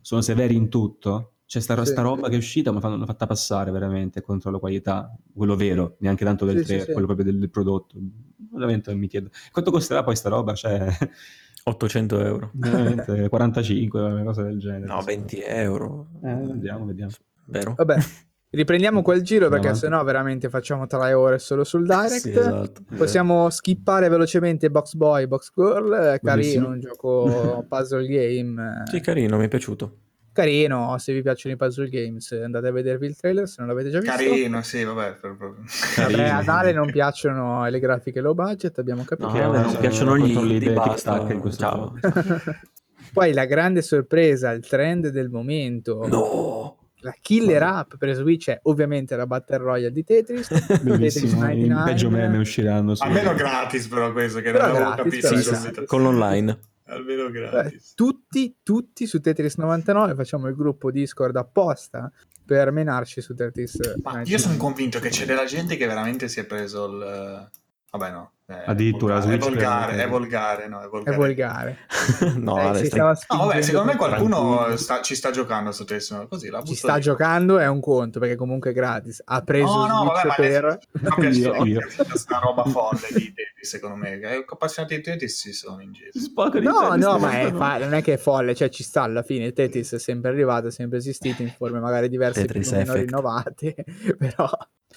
sono 0.00 0.22
severi 0.22 0.56
in 0.56 0.70
tutto, 0.70 1.34
c'è 1.44 1.60
sta, 1.60 1.76
sì, 1.84 1.90
sta 1.90 2.00
roba 2.00 2.24
sì. 2.24 2.30
che 2.30 2.34
è 2.36 2.38
uscita, 2.38 2.72
ma 2.72 2.80
l'hanno 2.80 3.04
fatta 3.04 3.26
passare 3.26 3.70
veramente 3.72 4.22
contro 4.22 4.50
la 4.50 4.58
qualità, 4.58 5.14
quello 5.34 5.54
vero, 5.54 5.96
neanche 5.98 6.24
tanto 6.24 6.46
del 6.46 6.64
sì, 6.64 6.78
3, 6.78 6.92
quello 6.94 7.08
proprio 7.08 7.26
del, 7.26 7.38
del, 7.40 7.50
prodotto. 7.50 7.98
Veramente 8.50 8.94
mi 8.94 9.06
chiedo. 9.06 9.28
Quanto 9.52 9.70
costerà 9.70 10.02
poi 10.02 10.16
sta 10.16 10.30
roba? 10.30 10.54
Cioè... 10.54 10.88
800 11.66 12.20
euro. 12.20 12.50
Veramente, 12.54 13.28
45, 13.28 14.00
una 14.00 14.22
cosa 14.22 14.42
del 14.42 14.58
genere. 14.58 14.86
No, 14.86 15.02
20 15.02 15.42
euro. 15.42 16.08
Eh, 16.22 16.34
vediamo, 16.34 16.86
vediamo. 16.86 17.12
Vero? 17.44 17.74
Vabbè. 17.74 17.96
Riprendiamo 18.54 19.02
quel 19.02 19.22
giro 19.22 19.48
perché 19.48 19.74
sennò 19.74 20.02
veramente 20.04 20.48
facciamo 20.48 20.86
tre 20.86 21.12
ore 21.12 21.38
solo 21.38 21.64
sul 21.64 21.84
direct. 21.84 22.20
Sì, 22.20 22.30
esatto. 22.30 22.82
Possiamo 22.96 23.50
skippare 23.50 24.08
velocemente 24.08 24.70
Box 24.70 24.94
Boy, 24.94 25.26
Box 25.26 25.50
Girl, 25.54 26.18
carino, 26.22 26.68
un 26.68 26.80
gioco 26.80 27.64
puzzle 27.68 28.06
game. 28.06 28.82
Sì, 28.90 29.00
carino, 29.00 29.36
mi 29.36 29.46
è 29.46 29.48
piaciuto. 29.48 29.98
Carino 30.34 30.96
se 30.98 31.12
vi 31.12 31.22
piacciono 31.22 31.54
i 31.54 31.56
puzzle 31.56 31.88
games 31.88 32.32
andate 32.32 32.66
a 32.66 32.72
vedervi 32.72 33.06
il 33.06 33.16
trailer 33.16 33.46
se 33.46 33.56
non 33.58 33.68
l'avete 33.68 33.90
già 33.90 34.00
visto. 34.00 34.16
Carino 34.16 34.62
sì 34.62 34.82
vabbè 34.82 35.18
vabbè 35.20 36.28
a 36.28 36.42
Dale 36.42 36.72
non 36.72 36.90
piacciono 36.90 37.64
le 37.68 37.78
grafiche 37.78 38.20
low 38.20 38.34
budget 38.34 38.76
abbiamo 38.80 39.04
capito. 39.04 39.30
no, 39.30 39.52
no, 39.52 39.60
non 39.60 39.76
piacciono 39.78 40.18
gli 40.18 40.32
indie 40.32 40.72
basta 40.72 41.24
in 41.30 41.38
questo 41.38 41.94
poi 43.12 43.32
la 43.32 43.44
grande 43.44 43.80
sorpresa 43.80 44.50
il 44.50 44.66
trend 44.66 45.08
del 45.10 45.30
momento. 45.30 46.04
No 46.08 46.73
la 47.04 47.14
killer 47.20 47.62
app 47.62 47.94
per 47.96 48.14
Switch 48.14 48.48
è 48.48 48.58
ovviamente 48.62 49.14
la 49.14 49.26
Battle 49.26 49.58
Royale 49.58 49.92
di 49.92 50.04
Tetris. 50.04 50.48
99. 50.82 51.84
peggio 51.84 52.10
meme 52.10 52.38
usciranno. 52.38 52.94
Almeno 52.98 53.34
gratis 53.34 53.86
però 53.86 54.10
questo 54.12 54.40
che 54.40 54.50
però 54.50 54.68
non 54.68 54.76
avevo 54.76 55.02
capito. 55.02 55.36
Sì, 55.36 55.42
sì, 55.42 55.84
con 55.84 56.02
l'online 56.02 56.58
almeno 56.86 57.30
gratis. 57.30 57.94
Tutti, 57.94 58.56
tutti 58.62 59.06
su 59.06 59.20
Tetris 59.20 59.56
99 59.56 60.14
facciamo 60.14 60.48
il 60.48 60.54
gruppo 60.54 60.90
Discord 60.90 61.36
apposta 61.36 62.10
per 62.44 62.70
menarci 62.70 63.20
su 63.20 63.34
Tetris. 63.34 63.96
Ma 64.02 64.22
io 64.24 64.38
sono 64.38 64.56
convinto 64.56 64.98
che 64.98 65.08
c'è 65.08 65.24
della 65.24 65.44
gente 65.44 65.76
che 65.76 65.86
veramente 65.86 66.28
si 66.28 66.40
è 66.40 66.44
preso 66.44 66.86
il... 66.86 67.50
Vabbè 67.96 68.10
no, 68.10 68.32
eh, 68.46 68.62
Addirittura 68.66 69.22
è 69.22 69.38
volgare, 69.38 70.02
è 70.02 70.08
volgare, 70.08 70.66
no, 70.66 70.82
è 70.82 70.88
volgare. 70.88 71.14
È 71.14 71.18
volgare. 71.18 71.78
no, 72.36 72.74
eh, 72.74 72.84
stai... 72.86 72.98
no, 72.98 73.14
vabbè, 73.46 73.62
secondo 73.62 73.92
me 73.92 73.96
qualcuno 73.96 74.76
sta, 74.76 75.00
ci 75.00 75.14
sta 75.14 75.30
giocando 75.30 75.70
su 75.70 75.84
Tesla, 75.84 76.26
così 76.26 76.50
la 76.50 76.60
Ci 76.62 76.74
sta 76.74 76.96
lì. 76.96 77.00
giocando 77.00 77.58
è 77.58 77.68
un 77.68 77.80
conto, 77.80 78.18
perché 78.18 78.34
comunque 78.34 78.70
è 78.70 78.72
gratis. 78.74 79.22
Ha 79.24 79.40
preso 79.42 79.86
no, 79.86 79.86
no, 79.86 80.04
vabbè, 80.04 80.34
per... 80.36 80.78
No, 80.90 81.28
io, 81.28 81.64
io. 81.64 81.80
questa 82.06 82.38
roba 82.38 82.64
folle 82.64 83.06
di 83.14 83.32
Tetris, 83.32 83.68
secondo 83.68 83.96
me. 83.96 84.18
Che 84.18 84.44
appassionati 84.46 84.96
di 84.96 85.02
Tetris 85.02 85.40
si 85.40 85.52
sono 85.52 85.80
in 85.80 85.92
giro. 85.92 86.10
No, 86.60 86.96
no, 86.96 87.18
ma 87.18 87.40
è 87.40 87.52
fa... 87.52 87.78
non 87.78 87.94
è 87.94 88.02
che 88.02 88.14
è 88.14 88.18
folle, 88.18 88.56
cioè 88.56 88.68
ci 88.70 88.82
sta 88.82 89.02
alla 89.02 89.22
fine. 89.22 89.52
Tetris 89.52 89.94
è 89.94 89.98
sempre 90.00 90.30
arrivato, 90.30 90.66
è 90.66 90.70
sempre 90.72 90.98
esistito 90.98 91.40
in 91.42 91.50
forme 91.56 91.78
magari 91.78 92.08
diverse, 92.08 92.44
più 92.44 92.60
o 92.60 92.70
meno 92.72 92.92
rinnovate, 92.94 93.74
però... 94.18 94.50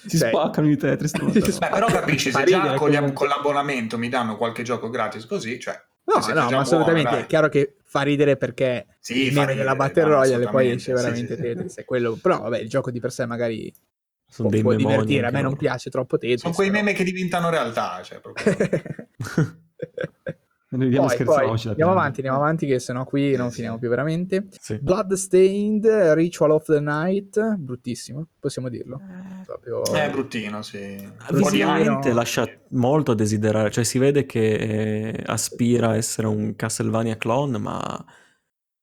Si 0.06 0.18
cioè... 0.18 0.28
spaccano 0.28 0.70
i 0.70 0.76
Tetris. 0.76 1.12
Beh, 1.58 1.68
però 1.68 1.86
capisci, 1.86 2.30
se 2.30 2.44
già 2.44 2.74
con, 2.74 2.90
gli, 2.90 3.12
con, 3.12 3.28
l'abbonamento 3.28 3.98
mi 3.98 4.08
danno 4.08 4.36
qualche 4.36 4.62
gioco 4.62 4.88
gratis 4.90 5.26
così, 5.26 5.58
cioè... 5.58 5.80
No, 6.04 6.14
No, 6.14 6.20
se 6.22 6.32
no, 6.32 6.46
già 6.46 6.56
ma 6.56 6.62
assolutamente. 6.62 7.08
buona, 7.10 7.24
è 7.24 7.26
chiaro 7.26 7.48
che 7.48 7.76
fa 7.84 8.00
ridere 8.00 8.36
perché 8.36 8.86
Sì, 8.98 9.24
il 9.24 9.32
fa 9.32 9.40
meme 9.40 9.52
ridere, 9.52 9.58
della 9.58 9.76
Battle 9.76 10.02
no, 10.04 10.08
Royale 10.08 10.48
poi 10.48 10.70
esce 10.70 10.78
sì, 10.78 10.92
veramente 10.92 11.36
sì. 11.36 11.42
Tetris. 11.42 11.76
È 11.76 11.84
quello. 11.84 12.18
Però 12.20 12.40
vabbè, 12.40 12.58
il 12.60 12.68
gioco 12.68 12.90
di 12.90 12.98
per 12.98 13.12
sé 13.12 13.26
magari 13.26 13.70
Sono 14.26 14.48
può, 14.48 14.56
dei 14.56 14.62
può 14.62 14.74
divertire. 14.74 15.26
A 15.26 15.30
me 15.30 15.42
non 15.42 15.54
piace 15.54 15.90
troppo 15.90 16.16
Tetris. 16.16 16.40
Sono 16.40 16.54
quei 16.54 16.70
però- 16.70 16.82
meme 16.82 16.96
che 16.96 17.04
diventano 17.04 17.50
realtà, 17.50 18.00
cioè 18.02 18.20
proprio... 18.20 18.56
Noi 20.70 20.84
vediamo 20.84 21.06
poi, 21.06 21.24
poi, 21.24 21.60
andiamo 21.64 21.92
avanti, 21.92 22.20
andiamo 22.20 22.36
avanti, 22.36 22.66
che 22.66 22.78
sennò 22.78 23.04
qui 23.04 23.34
non 23.36 23.50
finiamo 23.50 23.78
più 23.78 23.88
veramente. 23.88 24.48
Sì. 24.60 24.78
Bloodstained, 24.78 25.86
Ritual 26.14 26.50
of 26.50 26.66
the 26.66 26.80
Night, 26.80 27.54
bruttissimo, 27.56 28.26
possiamo 28.38 28.68
dirlo. 28.68 29.00
Proprio... 29.46 29.82
È 29.82 30.10
bruttino, 30.10 30.60
sì. 30.60 30.78
Di 30.78 31.36
Visivamente 31.36 32.12
lascia 32.12 32.46
molto 32.70 33.12
a 33.12 33.14
desiderare, 33.14 33.70
cioè 33.70 33.82
si 33.82 33.98
vede 33.98 34.26
che 34.26 34.54
eh, 34.54 35.22
aspira 35.24 35.88
a 35.90 35.96
essere 35.96 36.26
un 36.26 36.54
Castlevania 36.54 37.16
clone, 37.16 37.56
ma 37.56 38.04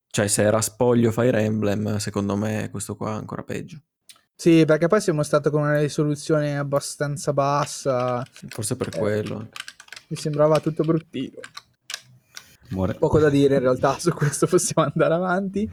cioè 0.07 0.27
se 0.27 0.41
era 0.41 0.61
spoglio 0.61 1.11
Fire 1.11 1.39
Emblem, 1.39 1.97
secondo 1.97 2.35
me 2.35 2.69
questo 2.71 2.95
qua 2.95 3.11
è 3.11 3.15
ancora 3.17 3.43
peggio. 3.43 3.77
Sì, 4.33 4.65
perché 4.65 4.87
poi 4.87 5.01
siamo 5.01 5.21
stati 5.21 5.49
con 5.51 5.61
una 5.61 5.77
risoluzione 5.79 6.57
abbastanza 6.57 7.31
bassa, 7.31 8.25
Forse 8.49 8.75
per 8.75 8.89
Eh. 8.91 8.97
quello. 8.97 9.49
mi 10.07 10.17
sembrava 10.17 10.59
tutto 10.59 10.83
bruttino. 10.83 11.39
Muore. 12.69 12.95
Poco 12.95 13.19
da 13.19 13.29
dire 13.29 13.55
in 13.55 13.61
realtà, 13.61 13.97
su 13.99 14.11
questo 14.11 14.47
possiamo 14.47 14.89
andare 14.93 15.13
avanti. 15.13 15.69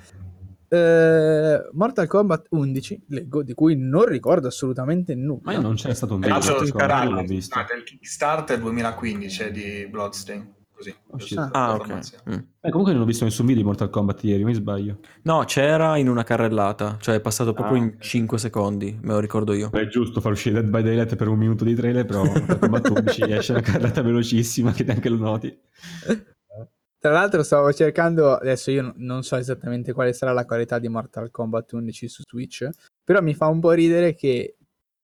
Eh, 0.68 1.68
Mortal 1.72 2.06
Kombat 2.06 2.46
11, 2.50 3.02
leggo, 3.08 3.42
di 3.42 3.52
cui 3.52 3.76
non 3.76 4.06
ricordo 4.06 4.46
assolutamente 4.46 5.14
nulla. 5.14 5.40
Ma 5.44 5.52
io 5.52 5.60
non 5.60 5.74
c'è 5.74 5.92
stato 5.92 6.14
un 6.14 6.20
video 6.20 6.38
Kombat, 6.70 6.72
canale 6.72 7.10
l'ho 7.10 7.22
visto. 7.26 7.58
il 7.58 7.82
Kickstarter 7.84 8.58
2015 8.58 9.42
è 9.42 9.50
di 9.52 9.86
Bloodstain, 9.90 10.50
così. 10.74 10.94
per 11.34 11.48
Ah, 11.52 11.74
ok. 11.74 11.92
Mm. 12.30 12.38
Eh, 12.62 12.70
comunque 12.70 12.94
non 12.94 13.02
ho 13.02 13.04
visto 13.04 13.24
nessun 13.24 13.44
video 13.44 13.60
di 13.60 13.68
Mortal 13.68 13.90
Kombat 13.90 14.24
ieri, 14.24 14.44
mi 14.44 14.54
sbaglio. 14.54 15.00
No, 15.24 15.44
c'era 15.44 15.98
in 15.98 16.08
una 16.08 16.24
carrellata, 16.24 16.96
cioè 17.02 17.16
è 17.16 17.20
passato 17.20 17.52
proprio 17.52 17.76
Ah, 17.76 17.80
in 17.80 17.92
ok. 17.96 17.98
5 18.02 18.38
secondi, 18.38 18.98
me 19.02 19.12
lo 19.12 19.18
ricordo 19.18 19.52
io. 19.52 19.68
È 19.70 19.86
giusto 19.88 20.22
far 20.22 20.32
uscire 20.32 20.54
Dead 20.62 20.70
by 20.70 20.82
Daylight 20.82 21.16
per 21.16 21.28
un 21.28 21.36
minuto 21.36 21.64
di 21.64 21.74
trailer, 21.74 22.06
però 22.06 22.24
Mortal 22.24 22.58
Kombat 22.58 22.88
11 22.88 23.30
esce 23.30 23.52
una 23.52 23.60
carrata 23.60 24.00
velocissima 24.00 24.72
che 24.72 24.84
neanche 24.84 25.10
lo 25.10 25.18
noti. 25.18 25.54
Tra 27.02 27.10
l'altro 27.10 27.42
stavo 27.42 27.72
cercando, 27.72 28.36
adesso 28.36 28.70
io 28.70 28.92
non- 28.94 29.24
so 29.24 29.34
esattamente 29.34 29.92
quale 29.92 30.12
sarà 30.12 30.30
la 30.30 30.44
qualità 30.44 30.78
di 30.78 30.86
Mortal 30.86 31.32
Kombat 31.32 31.72
11 31.72 32.06
su 32.06 32.22
Switch, 32.24 32.68
però 33.02 33.20
mi 33.20 33.34
fa 33.34 33.48
un 33.48 33.58
po' 33.58 33.72
ridere 33.72 34.14
che 34.14 34.54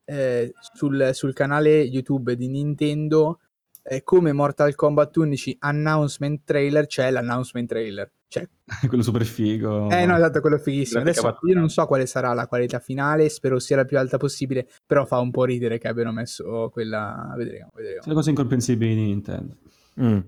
eh, 0.05 0.53
sul, 0.75 1.11
sul 1.13 1.33
canale 1.33 1.81
YouTube 1.81 2.37
di 2.37 2.47
Nintendo, 2.47 3.41
eh, 3.83 4.05
come 4.05 4.33
Mortal 4.33 4.77
Kombat 4.77 5.17
11 5.17 5.57
announcement 5.59 6.43
trailer, 6.45 6.87
c'è 6.87 7.11
l'announcement 7.11 7.69
trailer. 7.69 8.13
Cioè, 8.29 8.49
Quello 8.87 9.03
super 9.03 9.25
figo. 9.25 9.91
eh 9.91 10.07
no, 10.07 10.15
esatto, 10.15 10.41
quello 10.41 10.59
fighissimo. 10.59 11.01
Adesso 11.01 11.39
io 11.47 11.55
non 11.55 11.69
so 11.69 11.85
quale 11.87 12.07
sarà 12.07 12.33
la 12.33 12.47
qualità 12.47 12.79
finale, 12.79 13.29
spero 13.29 13.59
sia 13.59 13.75
la 13.75 13.85
più 13.85 13.99
alta 13.99 14.19
possibile, 14.19 14.69
però 14.87 15.05
fa 15.05 15.19
un 15.19 15.33
po' 15.33 15.43
ridere 15.43 15.79
che 15.79 15.89
abbiano 15.89 16.13
messo 16.13 16.71
quella... 16.73 17.35
Vedremo, 17.37 17.71
vedremo. 17.75 18.03
Sono 18.03 18.13
le 18.13 18.21
cose 18.21 18.31
incomprensibili 18.31 18.95
di 18.95 19.03
Nintendo. 19.03 19.57
Mm. 20.01 20.19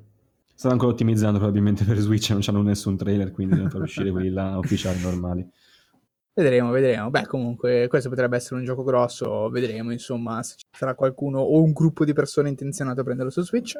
Stanno 0.60 0.74
ancora 0.74 0.92
ottimizzando 0.92 1.38
probabilmente 1.38 1.84
per 1.86 1.96
Switch, 1.96 2.28
non 2.28 2.42
hanno 2.46 2.60
nessun 2.60 2.94
trailer, 2.94 3.30
quindi 3.30 3.54
devono 3.54 3.70
far 3.70 3.80
uscire 3.80 4.10
quelli 4.10 4.28
là 4.28 4.58
ufficiali 4.58 5.00
normali. 5.00 5.50
Vedremo, 6.34 6.70
vedremo. 6.70 7.08
Beh, 7.08 7.24
comunque, 7.24 7.86
questo 7.88 8.10
potrebbe 8.10 8.36
essere 8.36 8.56
un 8.56 8.66
gioco 8.66 8.82
grosso. 8.82 9.48
Vedremo, 9.48 9.90
insomma, 9.90 10.42
se 10.42 10.56
ci 10.58 10.66
sarà 10.70 10.94
qualcuno 10.94 11.40
o 11.40 11.62
un 11.62 11.72
gruppo 11.72 12.04
di 12.04 12.12
persone 12.12 12.50
intenzionato 12.50 13.00
a 13.00 13.04
prenderlo 13.04 13.30
su 13.30 13.40
Switch. 13.40 13.78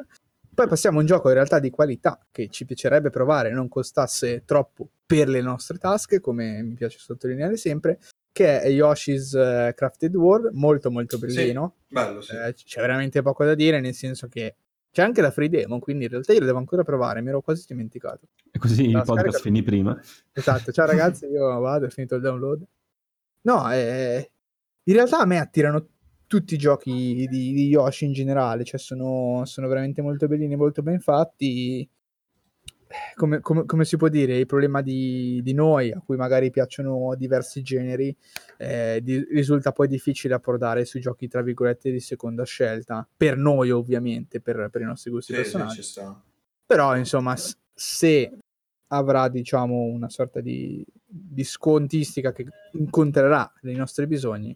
Poi 0.55 0.67
passiamo 0.67 0.97
a 0.97 1.01
un 1.01 1.05
gioco 1.05 1.27
in 1.27 1.35
realtà 1.35 1.59
di 1.59 1.69
qualità 1.69 2.19
che 2.31 2.47
ci 2.49 2.65
piacerebbe 2.65 3.11
provare, 3.11 3.51
non 3.51 3.67
costasse 3.67 4.41
troppo 4.43 4.89
per 5.05 5.29
le 5.29 5.41
nostre 5.41 5.77
tasche, 5.77 6.19
come 6.19 6.63
mi 6.63 6.73
piace 6.73 6.97
sottolineare 6.97 7.57
sempre, 7.57 7.99
che 8.31 8.59
è 8.59 8.67
Yoshi's 8.69 9.35
eh, 9.35 9.73
Crafted 9.75 10.15
World, 10.15 10.55
molto 10.55 10.89
molto 10.89 11.19
bellino. 11.19 11.75
Bello, 11.87 12.21
sì. 12.21 12.35
Eh, 12.35 12.55
c'è 12.55 12.81
veramente 12.81 13.21
poco 13.21 13.45
da 13.45 13.53
dire, 13.53 13.79
nel 13.79 13.93
senso 13.93 14.27
che 14.27 14.55
c'è 14.91 15.01
anche 15.01 15.21
la 15.21 15.31
free 15.31 15.49
demo, 15.49 15.79
quindi 15.79 16.03
in 16.05 16.09
realtà 16.11 16.33
io 16.33 16.39
lo 16.39 16.45
devo 16.45 16.57
ancora 16.57 16.83
provare, 16.83 17.21
mi 17.21 17.29
ero 17.29 17.41
quasi 17.41 17.65
dimenticato. 17.67 18.27
E 18.51 18.59
così 18.59 18.85
il 18.85 18.91
La 18.91 18.99
podcast 18.99 19.19
scarica- 19.19 19.39
finì 19.39 19.63
prima. 19.63 19.99
Esatto, 20.33 20.71
ciao 20.71 20.85
ragazzi, 20.85 21.25
io 21.25 21.59
vado, 21.59 21.85
ho 21.85 21.89
finito 21.89 22.15
il 22.15 22.21
download. 22.21 22.65
No, 23.43 23.71
eh, 23.71 24.31
in 24.83 24.93
realtà 24.93 25.19
a 25.19 25.25
me 25.25 25.39
attirano 25.39 25.87
tutti 26.27 26.53
i 26.53 26.57
giochi 26.57 27.25
di, 27.29 27.53
di 27.53 27.67
Yoshi 27.67 28.05
in 28.05 28.13
generale, 28.13 28.63
cioè 28.63 28.79
sono, 28.79 29.43
sono 29.45 29.67
veramente 29.67 30.01
molto 30.01 30.27
bellini, 30.27 30.55
molto 30.55 30.81
ben 30.81 30.99
fatti. 30.99 31.89
Come, 33.15 33.39
come- 33.41 33.65
come 33.65 33.85
si 33.85 33.97
può 33.97 34.07
dire, 34.07 34.37
il 34.37 34.45
problema 34.45 34.81
di, 34.81 35.39
di 35.43 35.53
noi, 35.53 35.91
a 35.91 36.01
cui 36.03 36.17
magari 36.17 36.49
piacciono 36.49 37.13
diversi 37.15 37.61
generi, 37.61 38.15
eh, 38.57 38.99
di- 39.01 39.25
risulta 39.31 39.71
poi 39.71 39.87
difficile 39.87 40.33
approdare 40.33 40.85
sui 40.85 40.99
giochi, 41.01 41.27
tra 41.27 41.41
virgolette, 41.41 41.91
di 41.91 41.99
seconda 41.99 42.43
scelta, 42.43 43.07
per 43.15 43.37
noi 43.37 43.71
ovviamente, 43.71 44.41
per, 44.41 44.69
per 44.71 44.81
i 44.81 44.85
nostri 44.85 45.11
gusti 45.11 45.33
Sì, 45.33 45.39
sì, 45.39 45.51
personali. 45.51 45.75
ci 45.75 45.81
sta. 45.83 46.21
Però, 46.65 46.95
insomma, 46.95 47.35
se 47.73 48.31
avrà, 48.87 49.27
diciamo, 49.29 49.83
una 49.83 50.09
sorta 50.09 50.41
di, 50.41 50.85
di 51.05 51.43
scontistica 51.43 52.31
che 52.31 52.45
incontrerà 52.73 53.51
i 53.63 53.75
nostri 53.75 54.07
bisogni, 54.07 54.55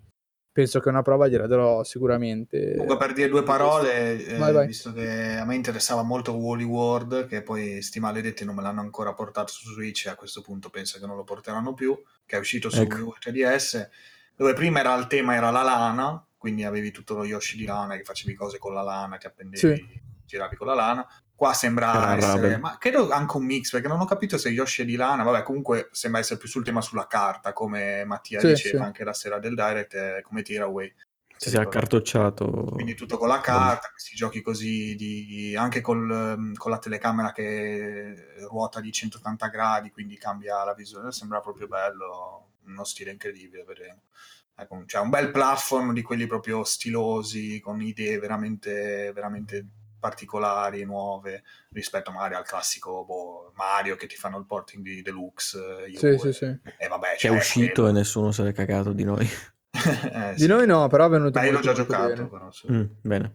penso 0.56 0.80
che 0.80 0.88
una 0.88 1.02
prova 1.02 1.28
gliela 1.28 1.48
darò 1.48 1.84
sicuramente. 1.84 2.72
Comunque 2.78 2.96
per 2.96 3.12
dire 3.12 3.28
due 3.28 3.44
parole, 3.44 4.26
eh, 4.26 4.38
Vai, 4.38 4.54
vai. 4.54 4.66
visto 4.68 4.94
che 4.94 5.36
a 5.36 5.44
me 5.44 5.54
interessava 5.54 6.02
molto 6.02 6.32
Wally 6.34 6.64
World, 6.64 7.28
che 7.28 7.42
poi 7.42 7.82
sti 7.82 8.00
maledetti 8.00 8.46
non 8.46 8.56
me 8.56 8.62
l'hanno 8.62 8.80
ancora 8.80 9.14
portato 9.14 9.52
su 9.52 9.74
Switch 9.74 10.06
e 10.06 10.12
a 10.12 10.16
questo 10.16 10.40
punto 10.40 10.70
penso 10.70 10.98
che 10.98 11.06
non 11.06 11.18
lo 11.18 11.26
porteranno 11.26 11.74
più, 11.74 12.02
che 12.26 12.38
è 12.38 12.40
uscito 12.40 12.70
su 12.70 12.80
Ecco. 12.80 12.96
Wii 12.96 13.04
U 13.04 13.14
3DS, 13.22 13.90
dove 14.34 14.54
prima 14.54 14.80
era 14.80 14.96
il 14.96 15.08
tema 15.08 15.36
era 15.36 15.50
la 15.50 15.62
lana, 15.62 16.26
quindi 16.38 16.64
avevi 16.64 16.92
tutto 16.92 17.16
lo 17.16 17.26
Yoshi 17.26 17.58
di 17.58 17.66
lana, 17.66 17.98
che 17.98 18.04
facevi 18.04 18.34
cose 18.34 18.58
con 18.58 18.74
la 18.74 18.82
lana, 18.82 19.18
ti 19.18 19.26
appendevi, 19.26 20.02
giravi 20.26 20.56
con 20.56 20.68
la 20.68 20.74
lana. 20.74 21.06
Qua 21.36 21.54
sembra 21.54 21.92
Era 21.94 22.16
essere, 22.16 22.42
Raven. 22.42 22.60
ma 22.62 22.78
credo 22.78 23.10
anche 23.10 23.36
un 23.38 23.44
mix, 23.46 23.72
perché 23.72 23.88
non 23.90 24.00
ho 24.00 24.06
capito 24.06 24.38
se 24.38 24.50
Yoshi 24.50 24.84
è 24.84 24.86
di 24.86 24.96
lana, 24.96 25.24
vabbè 25.24 25.44
comunque 25.44 25.90
sembra 25.92 26.22
essere 26.22 26.40
più 26.40 26.48
sul 26.48 26.64
tema 26.64 26.80
sulla 26.82 27.08
carta, 27.08 27.52
come 27.52 28.06
Mattia 28.06 28.40
Sì, 28.40 28.48
diceva 28.48 28.80
sì. 28.80 28.84
anche 28.86 29.04
la 29.04 29.14
sera 29.14 29.38
del 29.40 29.54
Direct, 29.54 29.94
eh, 29.94 30.22
come 30.24 30.42
Tiraway. 30.44 30.94
Si 31.38 31.50
sia 31.50 31.60
accartocciato. 31.62 32.70
Quindi 32.72 32.96
tutto 32.96 33.18
con 33.18 33.28
la 33.28 33.42
carta, 33.42 33.90
questi 33.90 34.16
giochi 34.16 34.42
così, 34.42 34.96
di, 34.96 35.54
anche 35.58 35.82
col, 35.82 36.10
ehm, 36.10 36.54
con 36.54 36.72
la 36.72 36.78
telecamera 36.80 37.34
che 37.34 38.16
ruota 38.48 38.80
di 38.80 38.92
180 38.94 39.48
gradi, 39.48 39.92
quindi 39.92 40.18
cambia 40.18 40.64
la 40.64 40.74
visione, 40.74 41.12
sembra 41.12 41.42
proprio 41.42 41.68
bello, 41.68 42.52
uno 42.68 42.84
stile 42.86 43.12
incredibile, 43.12 43.66
vedremo. 43.66 44.04
Ecco, 44.58 44.84
c'è 44.86 45.00
un 45.00 45.10
bel 45.10 45.32
platform 45.32 45.92
di 45.92 46.02
quelli 46.02 46.26
proprio 46.28 46.64
stilosi, 46.64 47.60
con 47.60 47.82
idee 47.82 48.18
veramente, 48.20 49.12
veramente 49.14 49.66
particolari, 50.10 50.84
nuove, 50.84 51.44
rispetto 51.72 52.12
magari 52.12 52.36
al 52.36 52.44
classico 52.46 53.04
boh, 53.06 53.52
Mario 53.56 53.96
che 53.96 54.06
ti 54.06 54.16
fanno 54.16 54.38
il 54.38 54.46
porting 54.46 54.84
di 54.84 55.02
Deluxe. 55.02 55.58
eh, 55.88 55.98
Sì, 55.98 56.06
U, 56.08 56.18
sì, 56.20 56.28
e- 56.28 56.34
sì. 56.34 56.46
E 56.78 56.88
vabbè, 56.88 57.08
Che 57.08 57.14
è 57.16 57.18
cioè, 57.18 57.32
uscito 57.32 57.82
quello. 57.84 57.88
e 57.90 57.92
nessuno 57.94 58.32
se 58.32 58.44
l'è 58.44 58.54
cagato 58.54 58.92
di 58.94 59.04
noi. 59.04 59.28
Eh, 59.76 60.34
Di 60.36 60.42
sì. 60.44 60.48
noi 60.48 60.66
no, 60.66 60.88
però 60.88 61.08
è 61.08 61.10
venuto 61.10 61.38
Beh, 61.40 61.48
io 61.48 61.52
l'ho 61.52 61.60
già 61.60 61.74
giocato, 61.74 62.08
bene. 62.14 62.28
però, 62.30 62.50
sì. 62.50 62.72
Mm, 62.72 62.84
bene. 63.02 63.34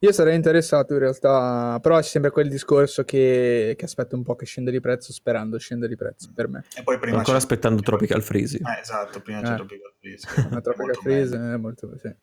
Io 0.00 0.12
sarei 0.12 0.34
interessato 0.36 0.92
in 0.92 0.98
realtà, 0.98 1.78
però 1.80 1.96
c'è 1.96 2.02
sempre 2.06 2.30
quel 2.30 2.50
discorso 2.50 3.04
che, 3.04 3.74
che 3.78 3.84
aspetto 3.86 4.14
un 4.16 4.22
po' 4.22 4.36
che 4.36 4.44
scenda 4.44 4.70
di 4.70 4.80
prezzo, 4.80 5.12
sperando 5.14 5.56
scenda 5.58 5.86
di 5.86 5.96
prezzo 5.96 6.30
per 6.34 6.48
me. 6.48 6.64
E 6.76 6.82
poi 6.82 6.98
prima 6.98 7.16
ancora 7.16 7.38
c'è- 7.38 7.42
aspettando 7.42 7.80
Tropical 7.80 8.22
Freeze. 8.22 8.58
Eh, 8.58 8.80
esatto, 8.80 9.20
prima 9.22 9.40
c'è 9.40 9.52
Eh. 9.52 9.56
Tropical 9.56 9.92
Freeze. 9.98 10.28
È 10.28 10.60
Tropical 10.60 10.94
Freeze 10.96 11.36
è 11.36 11.56
molto... 11.56 11.96
Sì. 11.98 12.14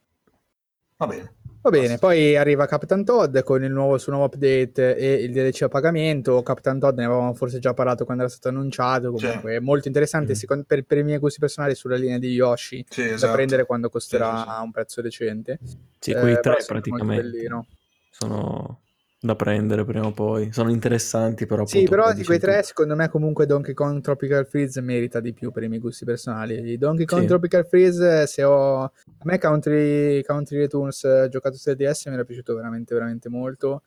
Va 0.98 1.08
bene. 1.08 1.34
Va 1.64 1.70
bene, 1.70 1.98
poi 1.98 2.36
arriva 2.36 2.66
Captain 2.66 3.06
Todd 3.06 3.40
con 3.40 3.64
il 3.64 3.72
nuovo, 3.72 3.98
suo 3.98 4.12
nuovo 4.12 4.28
update 4.28 4.98
e 4.98 5.14
il 5.24 5.32
DLC 5.32 5.62
a 5.62 5.70
pagamento. 5.70 6.44
Captain 6.44 6.78
Todd 6.78 6.98
ne 6.98 7.06
avevamo 7.06 7.34
forse 7.34 7.60
già 7.60 7.74
parlato 7.74 8.04
quando 8.04 8.24
era 8.24 8.32
stato 8.32 8.50
annunciato. 8.50 9.14
Comunque 9.14 9.56
è 9.56 9.60
molto 9.60 9.88
interessante 9.88 10.34
Mm. 10.34 10.36
secondo- 10.36 10.66
per, 10.68 10.84
per 10.84 10.98
i 10.98 11.04
miei 11.04 11.20
gusti 11.20 11.40
personali 11.40 11.74
sulla 11.74 11.96
linea 11.96 12.18
di 12.18 12.32
Yoshi 12.34 12.86
Sì, 12.90 13.08
da 13.08 13.14
esatto. 13.14 13.34
prendere 13.36 13.66
quando 13.66 13.90
costerà 13.90 14.44
Sì, 14.44 14.62
un 14.62 14.72
prezzo 14.72 15.02
decente. 15.02 15.60
Sì, 16.00 16.12
Eh, 16.12 16.20
quei 16.20 16.38
però 16.42 16.56
tre 16.56 16.66
praticamente 16.66 17.66
sono 18.10 18.82
da 19.24 19.36
prendere 19.38 19.86
prima 19.86 20.06
o 20.06 20.12
poi. 20.12 20.52
Sono 20.52 20.70
interessanti, 20.70 21.46
però 21.46 21.66
Sì, 21.66 21.84
però 21.84 22.12
di 22.12 22.26
quei 22.26 22.40
tre, 22.40 22.62
secondo 22.62 22.94
me, 22.94 23.08
comunque 23.08 23.46
Donkey 23.46 23.74
Kong 23.74 24.02
Tropical 24.02 24.46
Freeze 24.46 24.82
merita 24.82 25.22
di 25.22 25.32
più 25.32 25.50
per 25.52 25.64
i 25.64 25.70
miei 25.70 25.80
gusti 25.80 26.04
personali. 26.04 26.78
Donkey 26.78 27.06
Kong 27.06 27.22
Sì. 27.22 27.28
Tropical 27.28 27.66
Freeze, 27.66 28.28
se 28.28 28.44
ho. 28.44 28.82
A 28.84 28.92
me 29.24 29.40
Country, 29.40 30.22
Country 30.24 30.58
Returns 30.58 31.06
eh, 31.06 31.28
giocato 31.30 31.56
su 31.56 31.70
3DS 31.70 32.10
mi 32.10 32.16
era 32.16 32.26
piaciuto 32.26 32.54
veramente, 32.54 32.94
veramente 32.94 33.30
molto. 33.30 33.84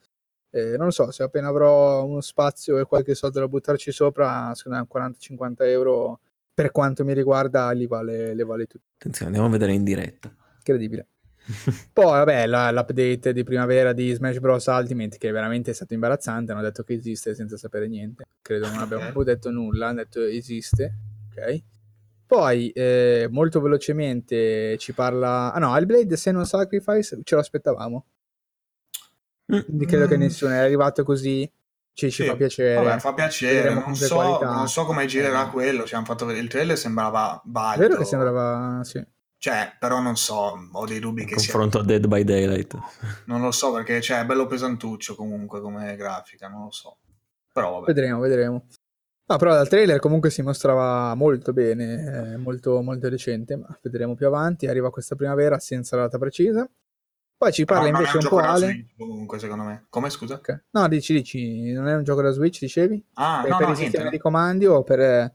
Eh, 0.51 0.77
non 0.79 0.87
lo 0.87 0.91
so, 0.91 1.11
se 1.11 1.23
appena 1.23 1.49
avrò 1.49 2.03
uno 2.07 2.23
spazio 2.23 2.79
e 2.79 2.85
qualche 2.85 3.15
soldo 3.15 3.41
da 3.41 3.47
buttarci 3.49 3.93
sopra, 3.93 4.55
secondo 4.55 4.79
me 4.79 4.87
40-50 4.91 5.67
euro, 5.67 6.21
per 6.55 6.71
quanto 6.71 7.05
mi 7.05 7.13
riguarda, 7.13 7.71
li 7.73 7.87
vale, 7.87 8.33
le 8.33 8.45
vale 8.45 8.65
tutti. 8.65 8.87
Attenzione, 8.95 9.27
andiamo 9.27 9.49
a 9.49 9.51
vedere 9.51 9.75
in 9.75 9.85
diretta. 9.85 10.35
Incredibile. 10.57 11.09
Poi, 11.93 12.05
vabbè, 12.05 12.47
la- 12.47 12.71
l'update 12.73 13.33
di 13.33 13.45
primavera 13.45 13.93
di 13.93 14.13
Smash 14.13 14.39
Bros. 14.39 14.67
Ultimate, 14.67 15.17
che 15.19 15.31
veramente 15.31 15.71
è 15.71 15.75
stato 15.75 15.95
imbarazzante, 15.95 16.53
hanno 16.53 16.63
detto 16.63 16.83
che 16.83 16.95
esiste 16.95 17.35
senza 17.35 17.57
sapere 17.57 17.87
niente. 17.89 18.25
Credo 18.43 18.67
non 18.69 18.79
abbiamo 18.79 19.03
proprio 19.05 19.25
detto 19.35 19.51
nulla, 19.51 19.87
hanno 19.89 19.99
detto 19.99 20.23
esiste, 20.23 20.95
ok? 21.31 21.63
Poi, 22.27 22.71
eh, 22.71 23.29
molto 23.31 23.61
velocemente 23.61 24.77
ci 24.79 24.93
parla... 24.93 25.53
Ah 25.53 25.59
no, 25.61 25.77
Hellblade 25.77 26.17
Senua 26.17 26.45
Sacrifice 26.45 27.21
ce 27.23 27.35
lo 27.37 27.41
aspettavamo. 27.41 28.05
Quindi 29.47 29.87
credo 29.87 30.09
che 30.09 30.17
Mm. 30.17 30.21
nessuno 30.21 30.53
è 30.55 30.57
arrivato 30.59 31.05
così, 31.05 31.49
ci, 31.93 32.11
ci 32.11 32.23
Sì. 32.25 32.29
fa 32.29 32.35
piacere. 32.35 32.83
Vabbè, 32.83 32.99
fa 32.99 33.15
piacere, 33.15 33.73
non 33.73 33.95
so, 33.95 34.41
non 34.43 34.69
so 34.69 34.85
come 34.85 35.07
girerà 35.07 35.47
Eh. 35.47 35.51
quello, 35.51 35.85
cioè, 35.85 35.99
hanno 35.99 36.07
fatto 36.07 36.27
vedere 36.27 36.43
il 36.45 36.51
trailer 36.51 36.77
sembrava 36.77 37.37
È 37.37 37.41
valido, 37.45 37.87
vero 37.87 37.99
che 38.01 38.05
sembrava... 38.05 38.81
Sì. 38.83 39.07
Cioè, 39.47 39.77
però 39.79 40.01
non 40.01 40.17
so, 40.17 40.69
ho 40.73 40.87
dei 40.87 40.99
dubbi 40.99 41.23
In 41.23 41.29
che 41.29 41.39
sia, 41.39 41.53
confronto 41.53 41.79
a 41.79 41.85
Dead 41.85 42.05
by 42.05 42.25
Daylight. 42.25 42.77
non 43.27 43.41
lo 43.41 43.53
so 43.53 43.73
perché 43.73 44.01
cioè, 44.01 44.23
è 44.23 44.27
bello 44.27 44.49
pesantuccio 44.49 45.15
comunque 45.15 45.61
come 45.61 45.95
grafica, 45.95 46.49
non 46.49 46.65
lo 46.65 46.73
so, 46.73 46.99
però 47.53 47.75
vabbè. 47.75 47.87
Vedremo, 47.87 48.19
vedremo. 48.19 48.67
No, 49.29 49.37
però 49.37 49.53
dal 49.53 49.69
trailer 49.69 50.01
comunque 50.01 50.31
si 50.31 50.43
mostrava 50.43 51.15
molto 51.15 51.53
bene, 51.53 52.33
eh, 52.33 52.37
molto, 52.39 52.83
molto 52.83 53.09
recente, 53.09 53.55
ma 53.55 53.69
vedremo 53.83 54.17
più 54.17 54.27
avanti. 54.27 54.67
Arriva 54.67 54.91
questa 54.91 55.15
primavera 55.15 55.61
senza 55.61 55.95
data 55.95 56.19
precisa. 56.19 56.69
Poi 57.37 57.53
ci 57.53 57.65
parla 57.65 57.85
Però 57.85 57.99
invece 57.99 58.17
un, 58.17 58.23
gioco 58.23 58.37
po' 58.37 58.43
Ale. 58.43 58.67
Switch, 58.67 58.97
comunque 58.97 59.39
secondo 59.39 59.63
me. 59.63 59.87
Come 59.89 60.11
scusa? 60.11 60.35
Ok. 60.35 60.65
No, 60.71 60.89
dici, 60.89 61.13
dici, 61.13 61.73
non 61.73 61.87
è 61.87 61.95
un 61.95 62.03
gioco 62.03 62.23
da 62.23 62.31
Switch, 62.31 62.59
dicevi? 62.59 63.05
Ah, 63.15 63.41
per 63.43 63.51
no, 63.51 63.57
per 63.59 63.67
no, 63.67 63.73
i 63.73 63.77
sistemi 63.77 63.99
niente. 63.99 64.17
di 64.17 64.23
comandi 64.23 64.67
o 64.67 64.83
per... 64.83 65.35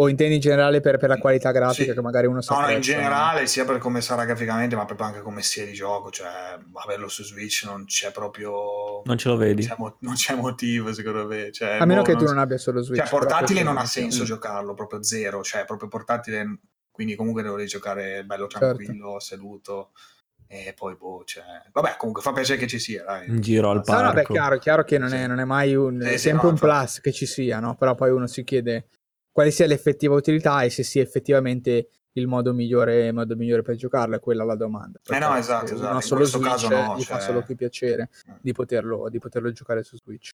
eh, 0.00 0.04
O 0.04 0.08
intendi 0.08 0.34
in 0.36 0.40
generale 0.40 0.80
per, 0.80 0.96
per 0.98 1.08
la 1.08 1.18
qualità 1.18 1.50
grafica 1.50 1.88
Sì. 1.90 1.92
che 1.94 2.00
magari 2.00 2.26
uno 2.26 2.40
sa 2.40 2.54
No, 2.54 2.60
no, 2.66 2.70
in 2.72 2.80
generale, 2.80 3.46
sia 3.46 3.64
per 3.64 3.78
come 3.78 4.00
sarà 4.00 4.24
graficamente, 4.24 4.76
ma 4.76 4.84
proprio 4.84 5.06
anche 5.06 5.20
come 5.20 5.42
sia 5.42 5.64
di 5.64 5.72
gioco, 5.72 6.10
cioè 6.10 6.28
averlo 6.74 7.08
su 7.08 7.22
Switch 7.22 7.64
non 7.64 7.84
c'è 7.84 8.10
proprio... 8.10 9.02
Non 9.04 9.16
ce 9.18 9.28
lo 9.28 9.36
vedi? 9.36 9.64
c'è 9.66 9.74
mo- 9.78 9.96
non 10.00 10.14
c'è 10.14 10.34
motivo, 10.34 10.92
secondo 10.92 11.26
me. 11.26 11.50
Cioè, 11.52 11.78
A 11.80 11.84
meno 11.84 12.02
boh, 12.02 12.06
che 12.06 12.16
tu 12.16 12.24
non 12.24 12.38
abbia 12.38 12.58
solo 12.58 12.82
Switch. 12.82 13.00
Cioè, 13.00 13.08
portatile 13.10 13.62
non 13.62 13.76
ha 13.76 13.82
è- 13.82 13.86
senso 13.86 14.22
Mm. 14.22 14.26
giocarlo, 14.26 14.74
proprio 14.74 15.02
zero. 15.02 15.42
Cioè, 15.42 15.64
proprio 15.64 15.88
portatile, 15.88 16.58
quindi 16.90 17.14
comunque 17.14 17.42
devo 17.42 17.62
giocare 17.64 18.24
bello 18.24 18.46
Certo. 18.48 18.74
tranquillo, 18.76 19.20
seduto. 19.20 19.90
E 20.52 20.74
poi, 20.76 20.96
boh, 20.96 21.22
cioè... 21.24 21.44
Vabbè, 21.70 21.94
comunque 21.96 22.22
fa 22.22 22.32
piacere 22.32 22.58
che 22.58 22.66
ci 22.66 22.80
sia, 22.80 23.04
dai. 23.04 23.28
In 23.28 23.40
giro 23.40 23.70
al 23.70 23.82
No, 23.86 23.94
no, 24.00 24.08
beh, 24.08 24.12
parco. 24.14 24.32
chiaro, 24.32 24.58
chiaro 24.58 24.82
che 24.82 24.98
non 24.98 25.12
è, 25.14 25.20
Sì. 25.22 25.26
non 25.28 25.38
è 25.38 25.44
mai 25.44 25.76
un... 25.76 26.00
Sì, 26.00 26.08
è 26.08 26.12
sì, 26.12 26.18
sempre 26.18 26.46
no, 26.46 26.52
un 26.54 26.58
plus 26.58 27.00
che 27.00 27.12
ci 27.12 27.24
sia, 27.26 27.60
no? 27.60 27.76
Però 27.76 27.94
poi 27.94 28.10
uno 28.10 28.26
si 28.26 28.42
chiede 28.42 28.88
quale 29.32 29.50
sia 29.50 29.66
l'effettiva 29.66 30.14
utilità 30.14 30.62
e 30.62 30.70
se 30.70 30.82
sia 30.82 31.02
effettivamente 31.02 31.88
il 32.14 32.26
modo 32.26 32.52
migliore, 32.52 33.06
il 33.06 33.14
modo 33.14 33.36
migliore 33.36 33.62
per 33.62 33.76
giocarlo, 33.76 34.16
è 34.16 34.20
quella 34.20 34.42
la 34.44 34.56
domanda. 34.56 34.98
Eh 35.08 35.18
no, 35.18 35.36
esatto, 35.36 35.74
esatto. 35.74 35.94
In 35.94 36.00
solo 36.02 36.20
questo 36.20 36.38
Switch, 36.38 36.50
caso 36.52 36.68
no, 36.68 36.96
gli 36.96 37.02
fa 37.02 37.14
cioè- 37.16 37.22
solo 37.26 37.42
più 37.42 37.54
piacere 37.54 38.10
Mm. 38.28 38.34
di 38.40 38.52
poterlo, 38.52 39.08
di 39.08 39.18
poterlo 39.18 39.50
giocare 39.52 39.82
su 39.84 39.96
Switch. 39.96 40.30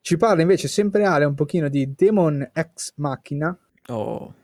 Ci 0.00 0.16
parla 0.16 0.42
invece 0.42 0.68
sempre 0.68 1.04
Ale 1.04 1.24
un 1.24 1.34
pochino 1.34 1.68
di 1.68 1.94
Demon 1.94 2.50
X 2.74 2.92
Machina, 2.96 3.56
Oh. 3.88 4.34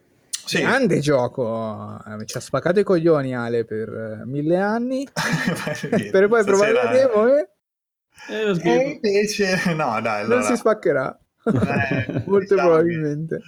Sì. 0.45 0.61
grande 0.61 1.01
gioco, 1.01 1.99
eh, 2.07 2.24
ci 2.26 2.36
ha 2.36 2.41
spaccato 2.41 2.80
i 2.80 2.82
coglioni 2.82 3.34
Ale 3.34 3.64
per 3.64 3.88
eh, 4.22 4.26
mille 4.26 4.57
anni, 4.59 5.07
per 6.11 6.28
poi 6.28 6.45
provare 6.45 6.72
la 6.72 6.86
demo 6.91 7.26
e 7.28 7.49
Eh, 8.30 8.45
lo 8.45 8.59
E 8.61 8.91
invece, 9.03 9.55
no, 9.74 10.01
dai, 10.01 10.22
non 10.22 10.32
allora... 10.32 10.43
si 10.43 10.57
spaccherà. 10.57 11.18
Eh, 11.45 12.22
Molto 12.26 12.38
diciamo 12.55 12.68
probabilmente. 12.68 13.41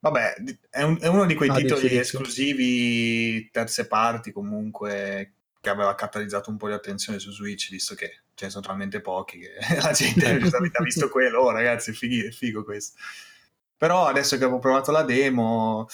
Vabbè, 0.00 0.34
è, 0.70 0.82
un- 0.82 0.98
è 1.00 1.06
uno 1.08 1.26
di 1.26 1.34
quei 1.34 1.48
No, 1.48 1.56
titoli 1.56 1.82
dici. 1.82 1.96
esclusivi 1.96 3.50
terze 3.50 3.86
parti 3.86 4.32
comunque 4.32 5.32
che 5.60 5.70
aveva 5.70 5.94
catalizzato 5.94 6.50
un 6.50 6.56
po' 6.56 6.68
di 6.68 6.74
attenzione 6.74 7.18
su 7.18 7.30
Switch, 7.32 7.70
visto 7.70 7.94
che 7.94 8.20
ce 8.34 8.44
ne 8.46 8.50
sono 8.50 8.64
talmente 8.66 9.00
pochi 9.00 9.40
che 9.40 9.50
la 9.82 9.92
gente 9.92 10.38
giustamente 10.38 10.78
ha 10.78 10.82
visto 10.82 11.08
quello. 11.08 11.40
Oh 11.40 11.50
ragazzi, 11.50 11.90
è 11.90 12.30
figo 12.30 12.64
questo. 12.64 12.98
Però 13.76 14.06
adesso 14.06 14.38
che 14.38 14.44
avevo 14.44 14.58
provato 14.58 14.90
la 14.90 15.02
demo, 15.02 15.86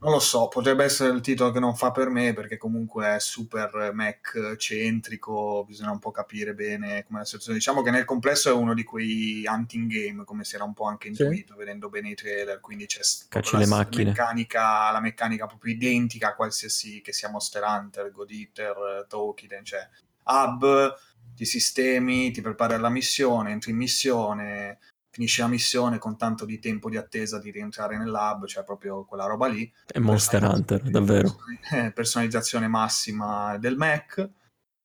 non 0.00 0.12
lo 0.12 0.20
so, 0.20 0.46
potrebbe 0.46 0.84
essere 0.84 1.12
il 1.12 1.20
titolo 1.20 1.50
che 1.50 1.58
non 1.58 1.74
fa 1.74 1.90
per 1.90 2.08
me 2.08 2.32
perché 2.32 2.56
comunque 2.56 3.16
è 3.16 3.18
super 3.18 3.90
Mac 3.92 4.54
centrico, 4.56 5.64
bisogna 5.66 5.90
un 5.90 5.98
po' 5.98 6.12
capire 6.12 6.54
bene 6.54 7.04
come 7.04 7.18
la 7.18 7.24
situazione. 7.24 7.58
Diciamo 7.58 7.82
che 7.82 7.90
nel 7.90 8.04
complesso 8.04 8.48
è 8.48 8.52
uno 8.52 8.74
di 8.74 8.84
quei 8.84 9.44
hunting 9.46 9.90
game, 9.90 10.24
come 10.24 10.44
si 10.44 10.54
era 10.54 10.64
un 10.64 10.74
po' 10.74 10.84
anche 10.84 11.12
Sì. 11.12 11.22
intuito 11.22 11.56
vedendo 11.56 11.88
bene 11.88 12.10
i 12.10 12.14
trailer, 12.14 12.60
quindi 12.60 12.86
c'è 12.86 13.00
la 13.30 13.86
meccanica, 13.90 14.92
la 14.92 15.00
meccanica 15.00 15.46
proprio 15.46 15.74
identica 15.74 16.28
a 16.28 16.34
qualsiasi 16.34 17.00
che 17.00 17.12
sia 17.12 17.28
Monster 17.30 17.64
Hunter, 17.64 18.12
God 18.12 18.30
Eater, 18.30 19.06
Tolkien, 19.08 19.64
cioè 19.64 19.88
hub, 20.24 20.94
ti 21.34 21.44
sistemi, 21.44 22.30
ti 22.30 22.40
prepari 22.40 22.74
alla 22.74 22.88
missione, 22.88 23.50
entri 23.50 23.72
in 23.72 23.76
missione, 23.78 24.78
finisci 25.18 25.40
la 25.40 25.48
missione 25.48 25.98
con 25.98 26.16
tanto 26.16 26.44
di 26.44 26.60
tempo 26.60 26.88
di 26.88 26.96
attesa 26.96 27.40
di 27.40 27.50
rientrare 27.50 27.98
nell'hub, 27.98 28.46
cioè 28.46 28.62
proprio 28.62 29.04
quella 29.04 29.26
roba 29.26 29.48
lì. 29.48 29.70
È 29.84 29.98
Monster 29.98 30.44
Hunter, 30.44 30.80
davvero. 30.82 31.38
Eh, 31.72 31.90
personalizzazione 31.90 32.68
massima 32.68 33.58
del 33.58 33.76
Mac, 33.76 34.18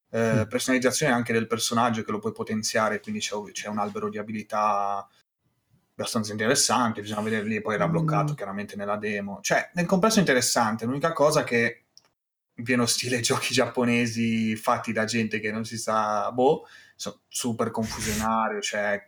eh, 0.10 0.42
Mm. 0.46 0.48
personalizzazione 0.50 1.14
anche 1.14 1.34
del 1.34 1.46
personaggio 1.46 2.02
che 2.04 2.10
lo 2.12 2.18
puoi 2.18 2.32
potenziare, 2.32 3.00
quindi 3.00 3.20
c'è, 3.22 3.36
c'è 3.52 3.68
un 3.68 3.78
albero 3.78 4.10
di 4.10 4.18
abilità 4.18 5.08
abbastanza 5.96 6.32
interessante, 6.32 7.02
bisogna 7.02 7.22
vedere 7.22 7.46
lì, 7.46 7.62
poi 7.62 7.76
era 7.76 7.88
Mm. 7.88 7.92
bloccato 7.92 8.34
chiaramente 8.34 8.76
nella 8.76 8.98
demo. 8.98 9.38
Cioè, 9.44 9.70
nel 9.76 9.86
complesso 9.86 10.16
è 10.18 10.22
interessante, 10.22 10.86
l'unica 10.86 11.14
cosa 11.14 11.44
che 11.44 11.84
in 12.56 12.64
pieno 12.64 12.88
stile 12.88 13.20
giochi 13.22 13.54
giapponesi 13.54 14.56
fatti 14.56 14.92
da 14.94 15.06
gente 15.06 15.40
che 15.40 15.52
non 15.52 15.64
si 15.64 15.78
sa, 15.78 16.32
boh, 16.32 16.66
super 17.28 17.72
confusionario, 17.72 18.62
cioè 18.62 19.06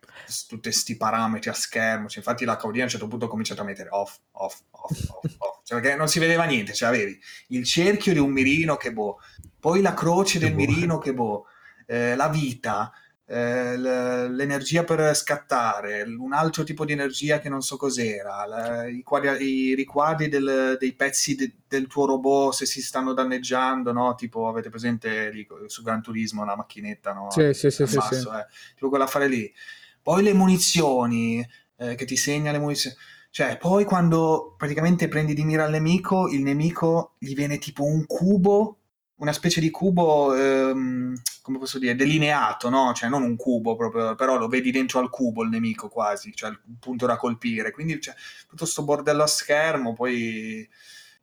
tutti 0.48 0.70
questi 0.70 0.98
parametri 0.98 1.50
a 1.50 1.54
schermo, 1.54 2.08
cioè, 2.08 2.20
infatti 2.20 2.46
la 2.46 2.58
Caudina 2.58 2.84
a 2.84 2.86
un 2.86 2.92
certo 2.92 3.08
punto 3.08 3.26
ha 3.26 3.30
cominciato 3.30 3.62
a 3.62 3.66
mettere 3.66 3.90
off, 3.92 4.18
off, 4.32 4.62
off, 4.72 4.92
off, 5.10 5.36
off, 5.38 5.60
cioè 5.64 5.80
perché 5.80 5.96
non 5.96 6.08
si 6.08 6.20
vedeva 6.20 6.46
niente, 6.46 6.74
cioè 6.74 6.90
avevi 6.90 7.20
il 7.50 7.64
cerchio 7.64 8.14
di 8.14 8.20
un 8.20 8.32
mirino 8.32 8.76
che 8.76 8.92
boh, 8.92 9.20
poi 9.60 9.82
la 9.82 9.94
croce 9.94 10.40
del 10.40 10.54
boh. 10.54 10.58
mirino 10.58 10.98
che 10.98 11.14
boh, 11.14 11.46
eh, 11.86 12.16
la 12.16 12.28
vita, 12.28 12.92
eh, 13.28 13.78
l'energia 13.78 14.84
per 14.84 15.16
scattare, 15.16 16.04
un 16.04 16.34
altro 16.34 16.64
tipo 16.64 16.86
di 16.86 16.94
energia 16.94 17.40
che 17.40 17.50
non 17.50 17.62
so 17.62 17.76
cos'era, 17.78 18.46
la- 18.46 18.88
i, 18.88 19.02
quadri- 19.04 19.44
i 19.72 19.76
riquadri 19.76 20.28
del- 20.30 20.78
dei 20.80 20.94
pezzi 20.94 21.36
de- 21.36 21.56
del 21.68 21.88
tuo 21.88 22.06
robot 22.06 22.54
se 22.54 22.66
si 22.66 22.82
stanno 22.82 23.14
danneggiando, 23.14 23.92
no? 23.92 24.16
Tipo 24.16 24.48
avete 24.48 24.70
presente 24.70 25.30
lì, 25.32 25.46
su 25.68 25.82
Gran 25.84 26.02
Turismo 26.02 26.46
la 26.46 26.56
macchinetta, 26.56 27.14
no? 27.14 27.28
Sì, 27.30 27.54
sì, 27.54 27.70
sì, 27.70 27.86
Al 27.86 27.88
sì, 27.88 28.00
basso, 28.00 28.32
eh. 28.38 28.46
tipo 28.76 28.90
quell'affare 28.90 29.28
lì. 29.28 29.52
Poi 30.02 30.24
le 30.24 30.34
munizioni, 30.34 31.46
eh, 31.78 31.96
che 31.96 32.06
ti 32.06 32.16
segna 32.16 32.52
le 32.52 32.60
munizioni. 32.60 32.96
Cioè, 33.32 33.58
poi 33.58 33.84
quando 33.86 34.54
praticamente 34.58 35.08
prendi 35.08 35.34
di 35.34 35.44
mira 35.44 35.66
il 35.66 35.72
nemico, 35.72 36.30
il 36.30 36.42
nemico 36.42 37.16
gli 37.20 37.34
viene 37.34 37.58
tipo 37.58 37.84
un 37.84 38.06
cubo, 38.06 38.80
una 39.18 39.32
specie 39.34 39.61
di 39.61 39.70
cubo, 39.70 40.36
ehm, 40.36 41.13
come 41.41 41.57
posso 41.57 41.80
dire, 41.80 41.95
delineato, 41.95 42.70
no? 42.70 42.91
Cioè, 42.93 43.07
non 43.09 43.24
un 43.24 43.36
cubo 43.36 43.76
proprio, 43.76 44.16
però 44.16 44.38
lo 44.38 44.47
vedi 44.47 44.72
dentro 44.72 44.99
al 44.99 45.09
cubo 45.09 45.43
il 45.43 45.49
nemico 45.49 45.88
quasi, 45.89 46.34
cioè 46.34 46.49
il 46.49 46.59
punto 46.80 47.05
da 47.05 47.16
colpire. 47.16 47.72
Quindi 47.72 47.97
c'è 47.99 48.13
tutto 48.47 48.66
sto 48.66 48.84
bordello 48.84 49.24
a 49.24 49.28
schermo, 49.28 49.93
poi 49.93 50.68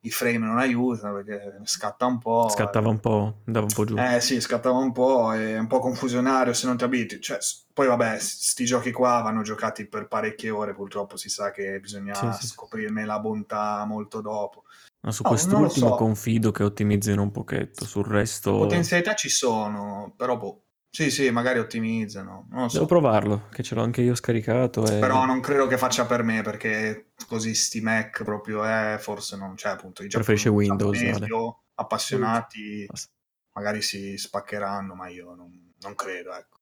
i 0.04 0.10
frame 0.10 0.38
non 0.38 0.58
aiutano 0.58 1.22
perché 1.22 1.60
scatta 1.64 2.06
un 2.06 2.18
po'. 2.18 2.48
Scattava 2.48 2.88
un 2.88 2.98
po', 2.98 3.42
andava 3.46 3.66
un 3.66 3.72
po' 3.72 3.84
giù. 3.84 3.96
Eh 3.96 4.20
sì, 4.20 4.40
scattava 4.40 4.78
un 4.78 4.92
po', 4.92 5.32
è 5.32 5.58
un 5.58 5.66
po' 5.66 5.78
confusionario 5.78 6.52
se 6.54 6.66
non 6.66 6.76
ti 6.76 6.84
abitui. 6.84 7.20
Cioè, 7.20 7.38
poi 7.72 7.86
vabbè, 7.86 8.18
sti 8.18 8.64
giochi 8.64 8.90
qua 8.90 9.20
vanno 9.20 9.42
giocati 9.42 9.86
per 9.86 10.08
parecchie 10.08 10.50
ore, 10.50 10.74
purtroppo 10.74 11.16
si 11.16 11.28
sa 11.28 11.50
che 11.50 11.78
bisogna 11.78 12.14
Sì, 12.14 12.32
sì. 12.32 12.46
scoprirne 12.48 13.04
la 13.04 13.18
bontà 13.20 13.84
molto 13.84 14.20
dopo. 14.20 14.64
Ma 15.02 15.10
su 15.10 15.22
no, 15.22 15.30
non 15.30 15.38
lo 15.38 15.44
quest'ultimo 15.68 15.88
so. 15.88 15.94
confido 15.96 16.52
che 16.52 16.62
ottimizzino 16.62 17.22
un 17.22 17.32
pochetto, 17.32 17.84
sul 17.84 18.04
resto 18.04 18.56
Potenzialità 18.56 19.14
ci 19.14 19.28
sono, 19.28 20.14
però 20.16 20.36
boh. 20.36 20.64
Sì, 20.94 21.10
sì, 21.10 21.30
magari 21.30 21.58
ottimizzano, 21.58 22.48
non 22.50 22.68
so. 22.68 22.74
devo 22.74 22.86
provarlo, 22.86 23.48
che 23.50 23.62
ce 23.62 23.74
l'ho 23.74 23.82
anche 23.82 24.02
io 24.02 24.14
scaricato 24.14 24.86
e 24.86 24.98
Però 24.98 25.24
non 25.24 25.40
credo 25.40 25.66
che 25.66 25.78
faccia 25.78 26.04
per 26.04 26.22
me 26.22 26.42
perché 26.42 27.12
così 27.26 27.54
sti 27.54 27.80
Mac 27.80 28.22
proprio 28.24 28.62
è, 28.62 28.98
forse 29.00 29.36
non 29.36 29.54
c'è 29.54 29.70
appunto 29.70 30.04
i 30.04 30.08
Preferisce 30.08 30.50
Windows, 30.50 30.98
giapponesi 30.98 31.24
Ale. 31.24 31.32
o 31.32 31.62
appassionati 31.76 32.84
Basta. 32.86 33.10
magari 33.54 33.80
si 33.80 34.18
spaccheranno, 34.18 34.94
ma 34.94 35.08
io 35.08 35.34
non, 35.34 35.72
non 35.80 35.94
credo, 35.94 36.34
ecco. 36.34 36.58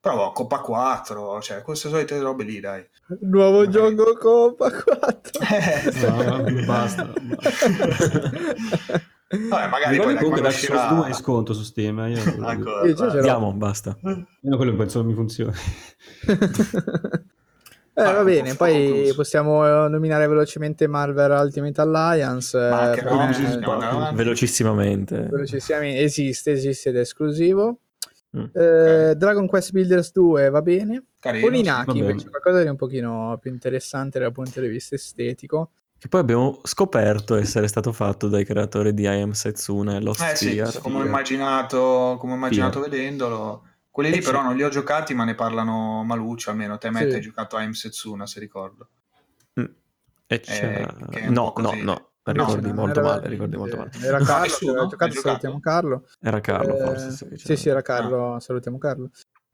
Però 0.00 0.30
Coppa 0.32 0.60
4, 0.60 1.40
cioè 1.40 1.62
queste 1.62 1.88
solite 1.88 2.18
robe 2.20 2.44
lì, 2.44 2.60
dai. 2.60 2.86
Nuovo 3.22 3.64
Magari. 3.64 3.94
gioco 3.96 4.16
Coppa 4.16 4.70
4. 4.70 4.86
Eh, 5.50 6.06
No, 6.06 6.64
basta. 6.66 7.12
Vabbè, 9.30 9.68
magari 9.68 9.98
poi 9.98 10.14
comunque 10.16 10.40
Dark 10.40 10.54
Souls 10.54 10.80
uscirà... 10.80 10.94
2 10.94 11.04
è 11.04 11.08
in 11.08 11.14
sconto 11.14 11.52
su 11.52 11.62
Steam. 11.62 11.98
eh, 12.00 12.10
Io. 12.12 12.22
Andiamo, 13.10 13.52
basta. 13.52 13.96
Almeno 14.02 14.56
quello 14.56 14.74
penso 14.74 14.98
non 14.98 15.08
mi 15.08 15.14
funzioni. 15.14 15.52
Eh, 17.98 18.02
Ah, 18.02 18.12
va 18.12 18.22
bene, 18.22 18.50
Focus. 18.50 18.56
poi 18.56 19.12
possiamo 19.16 19.66
eh, 19.66 19.88
nominare 19.88 20.28
velocemente 20.28 20.86
Marvel 20.86 21.32
Ultimate 21.32 21.80
Alliance. 21.80 22.56
Ma 22.56 22.92
eh, 22.92 23.02
no. 23.02 24.10
Velocissimamente. 24.14 25.26
velocissimamente 25.28 26.02
esiste, 26.04 26.52
esiste 26.52 26.90
ed 26.90 26.96
è 26.96 27.00
esclusivo. 27.00 27.80
Mm. 28.36 28.44
Eh, 28.52 29.14
Dragon 29.16 29.46
Quest 29.46 29.72
Builders 29.72 30.12
2 30.12 30.50
va 30.50 30.60
bene. 30.62 31.04
Carino, 31.18 31.46
Oninaki 31.46 31.92
bene. 31.98 32.10
invece 32.10 32.28
qualcosa 32.28 32.62
di 32.62 32.68
un 32.68 32.76
pochino 32.76 33.38
più 33.40 33.50
interessante 33.50 34.18
dal 34.18 34.32
punto 34.32 34.60
di 34.60 34.68
vista 34.68 34.94
estetico. 34.94 35.70
Che 35.98 36.08
poi 36.08 36.20
abbiamo 36.20 36.60
scoperto 36.62 37.34
essere 37.34 37.66
stato 37.66 37.92
fatto 37.92 38.28
dai 38.28 38.44
creatori 38.44 38.94
di 38.94 39.02
I 39.02 39.06
Am 39.22 39.32
Setsuna 39.32 39.96
e 39.96 40.00
Lost 40.00 40.20
Eh 40.22 40.36
sì, 40.36 40.62
come 40.80 40.98
ho 40.98 41.04
immaginato, 41.04 42.16
come 42.20 42.32
ho 42.34 42.36
immaginato 42.36 42.80
vedendolo. 42.80 43.64
Quelli 43.90 44.10
lì 44.10 44.18
Eh 44.18 44.22
sì. 44.22 44.30
però 44.30 44.42
non 44.42 44.54
li 44.54 44.62
ho 44.62 44.68
giocati, 44.68 45.12
ma 45.14 45.24
ne 45.24 45.34
parlano 45.34 46.04
Maluccio, 46.04 46.50
almeno 46.50 46.78
te 46.78 46.90
Matt 46.90 47.08
Sì. 47.08 47.14
hai 47.16 47.20
giocato 47.20 47.56
a 47.56 47.66
M 47.66 47.72
Setsuna, 47.72 48.26
se 48.26 48.38
ricordo. 48.38 48.88
Mm. 49.58 49.64
E 50.28 50.40
è 50.40 51.26
un 51.26 51.32
No, 51.32 51.52
po' 51.52 51.60
no, 51.62 52.10
così. 52.32 52.38
no, 52.38 52.54
ricordi 52.56 52.72
molto 52.72 53.00
era- 53.00 53.08
male, 53.08 53.28
ricordi 53.28 53.56
molto 53.56 53.76
male. 53.76 53.90
Era 54.02 54.18
No, 54.18 54.24
Carlo, 54.24 54.42
nessuno? 54.44 54.86
giocato, 54.86 55.12
salutiamo 55.20 55.60
Carlo. 55.60 56.06
Era 56.20 56.40
Carlo 56.40 56.76
Eh, 56.76 56.84
forse. 56.84 57.36
sì, 57.36 57.56
sì, 57.56 57.68
era 57.68 57.82
Carlo, 57.82 58.38
salutiamo 58.40 58.78
Carlo. 58.78 59.10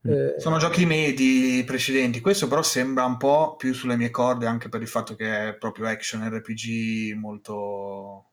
Mm. 0.06 0.12
Eh, 0.12 0.34
Sono 0.38 0.58
giochi 0.58 0.84
medi 0.84 1.62
precedenti, 1.66 2.20
questo 2.20 2.46
però 2.46 2.62
sembra 2.62 3.04
un 3.06 3.16
po' 3.16 3.56
più 3.56 3.72
sulle 3.72 3.96
mie 3.96 4.10
corde 4.10 4.46
anche 4.46 4.68
per 4.68 4.82
il 4.82 4.88
fatto 4.88 5.14
che 5.14 5.48
è 5.48 5.54
proprio 5.54 5.86
action 5.86 6.28
RPG 6.28 7.14
molto... 7.16 8.26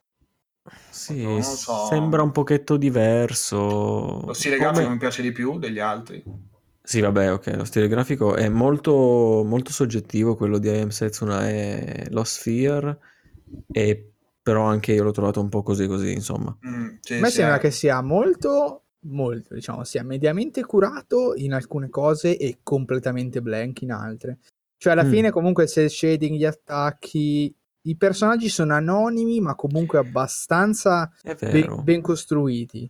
Sì, 0.90 1.24
non 1.24 1.36
lo 1.36 1.42
so. 1.42 1.86
sembra 1.90 2.22
un 2.22 2.32
pochetto 2.32 2.78
diverso. 2.78 4.22
Lo 4.26 4.34
stile 4.34 4.58
Come- 4.58 4.70
grafico 4.72 4.90
mi 4.90 4.98
piace 4.98 5.22
di 5.22 5.32
più 5.32 5.58
degli 5.58 5.80
altri. 5.80 6.24
Sì, 6.84 7.00
vabbè, 7.00 7.32
ok, 7.32 7.56
lo 7.56 7.64
stile 7.64 7.88
grafico 7.88 8.36
è 8.36 8.50
molto, 8.50 9.44
molto 9.46 9.72
soggettivo, 9.72 10.36
quello 10.36 10.58
di 10.58 10.68
I 10.70 10.80
Am 10.80 10.90
Setsuna 10.90 11.48
e 11.50 12.08
Lost 12.10 12.40
Sphere, 12.40 12.98
e 13.72 14.11
però 14.42 14.64
anche 14.64 14.94
io 14.94 15.04
l'ho 15.04 15.12
trovato 15.12 15.40
un 15.42 15.50
po' 15.50 15.64
così 15.64 15.88
così, 15.88 16.12
insomma. 16.14 16.56
Mm, 16.68 16.88
sì, 17.00 17.14
A 17.16 17.20
me 17.20 17.30
sì, 17.30 17.36
sembra 17.36 17.56
eh. 17.58 17.60
che 17.60 17.72
sia 17.72 18.02
molto, 18.02 18.84
molto, 19.02 19.54
diciamo, 19.54 19.84
sia 19.84 20.04
mediamente 20.04 20.64
curato 20.66 21.34
in 21.36 21.54
alcune 21.54 21.90
cose 21.90 22.38
e 22.38 22.60
completamente 22.64 23.42
blank 23.42 23.82
in 23.82 23.92
altre. 23.92 24.40
Cioè, 24.78 24.94
alla 24.94 25.04
Mm. 25.04 25.10
fine, 25.12 25.32
comunque, 25.32 25.68
se 25.68 25.88
shading, 25.90 26.36
gli 26.38 26.46
attacchi, 26.46 27.56
i 27.84 27.96
personaggi 27.96 28.50
sono 28.50 28.74
anonimi, 28.74 29.40
ma 29.40 29.56
comunque 29.56 30.00
abbastanza 30.00 31.12
È 31.22 31.36
be- 31.36 31.50
vero. 31.52 31.82
ben 31.84 32.02
costruiti. 32.02 32.90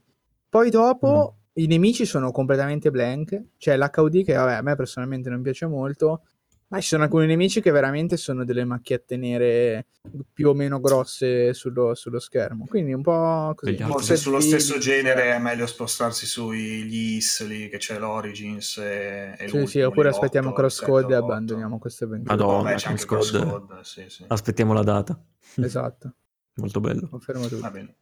Poi 0.49 0.69
dopo 0.69 1.35
i 1.53 1.67
nemici 1.67 2.05
sono 2.05 2.31
completamente 2.31 2.91
blank. 2.91 3.43
C'è 3.57 3.75
l'HUD 3.77 4.23
che, 4.23 4.33
vabbè, 4.33 4.53
a 4.53 4.61
me 4.61 4.75
personalmente 4.75 5.29
non 5.29 5.41
piace 5.41 5.65
molto. 5.65 6.23
Ma 6.72 6.80
ci 6.80 6.88
sono 6.88 7.03
alcuni 7.03 7.26
nemici 7.26 7.59
che 7.59 7.69
veramente 7.69 8.15
sono 8.15 8.45
delle 8.45 8.63
macchiette 8.63 9.17
nere 9.17 9.88
più 10.32 10.47
o 10.47 10.53
meno 10.53 10.80
grosse 10.80 11.53
sullo, 11.53 11.93
sullo 11.95 12.17
schermo. 12.17 12.65
Quindi 12.65 12.93
un 12.93 13.01
po' 13.01 13.51
così. 13.57 13.76
Forse 13.76 14.15
sullo 14.15 14.39
stesso 14.39 14.78
genere 14.78 15.36
è 15.36 15.39
meglio 15.39 15.67
spostarsi 15.67 16.26
sugli 16.26 17.15
IS 17.17 17.45
lì 17.45 17.67
che 17.67 17.78
c'è 17.78 17.99
l'Origins 17.99 18.78
e, 18.78 19.36
e 19.38 19.49
Sì, 19.49 19.65
sì, 19.65 19.82
oppure 19.82 20.09
aspettiamo 20.09 20.47
l'otto, 20.47 20.61
Cross 20.61 20.80
il 20.80 20.88
Code 20.88 21.13
e 21.13 21.17
abbandoniamo 21.17 21.78
queste 21.78 22.05
avventure. 22.05 22.38
Madonna. 22.38 22.69
Anche 22.69 23.05
Cross 23.05 23.82
sì, 23.82 24.05
sì. 24.07 24.24
Aspettiamo 24.28 24.72
la 24.72 24.84
data. 24.84 25.22
Esatto, 25.57 26.13
Molto 26.55 26.80
bello. 26.80 27.09
confermo 27.09 27.47
tutto. 27.47 27.59
Va 27.59 27.69
bene. 27.72 27.95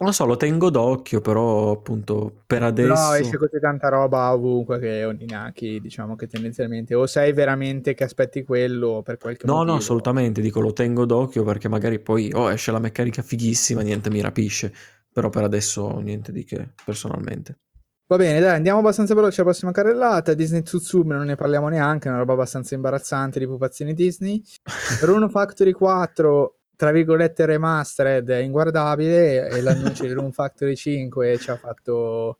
Non 0.00 0.14
so, 0.14 0.24
lo 0.24 0.36
tengo 0.36 0.70
d'occhio, 0.70 1.20
però 1.20 1.72
appunto 1.72 2.42
per 2.46 2.62
adesso... 2.62 2.88
No, 2.94 3.12
esce 3.12 3.36
così 3.36 3.60
tanta 3.60 3.88
roba 3.90 4.32
ovunque 4.32 4.78
che 4.78 5.04
Oninaki, 5.04 5.78
diciamo 5.78 6.16
che 6.16 6.26
tendenzialmente 6.26 6.94
o 6.94 7.06
sai 7.06 7.34
veramente 7.34 7.92
che 7.92 8.04
aspetti 8.04 8.42
quello 8.42 9.02
per 9.02 9.18
qualche 9.18 9.44
No, 9.46 9.56
motivo. 9.56 9.72
no, 9.72 9.78
assolutamente, 9.78 10.40
dico 10.40 10.60
lo 10.60 10.72
tengo 10.72 11.04
d'occhio 11.04 11.44
perché 11.44 11.68
magari 11.68 12.00
poi 12.00 12.32
oh, 12.32 12.50
esce 12.50 12.72
la 12.72 12.78
meccanica 12.78 13.20
fighissima, 13.20 13.82
niente 13.82 14.08
mi 14.08 14.22
rapisce, 14.22 14.72
però 15.12 15.28
per 15.28 15.42
adesso 15.44 15.98
niente 16.00 16.32
di 16.32 16.44
che, 16.44 16.70
personalmente. 16.82 17.58
Va 18.06 18.16
bene, 18.16 18.40
dai, 18.40 18.56
andiamo 18.56 18.80
abbastanza 18.80 19.14
veloce 19.14 19.40
alla 19.42 19.50
prossima 19.50 19.70
carrellata. 19.70 20.34
Disney 20.34 20.62
Tsutsumi 20.62 21.12
non 21.12 21.26
ne 21.26 21.36
parliamo 21.36 21.68
neanche, 21.68 22.08
è 22.08 22.10
una 22.10 22.18
roba 22.20 22.32
abbastanza 22.32 22.74
imbarazzante 22.74 23.38
di 23.38 23.46
pupazioni 23.46 23.92
Disney. 23.94 24.42
Rune 25.02 25.28
Factory 25.28 25.70
4, 25.72 26.59
tra 26.80 26.92
virgolette 26.92 27.44
remastered, 27.44 28.30
è 28.30 28.38
inguardabile 28.38 29.50
e 29.50 29.60
l'annuncio 29.60 30.04
di 30.06 30.12
Rune 30.12 30.32
Factory 30.32 30.74
5 30.74 31.36
ci 31.36 31.50
ha 31.50 31.56
fatto 31.56 32.38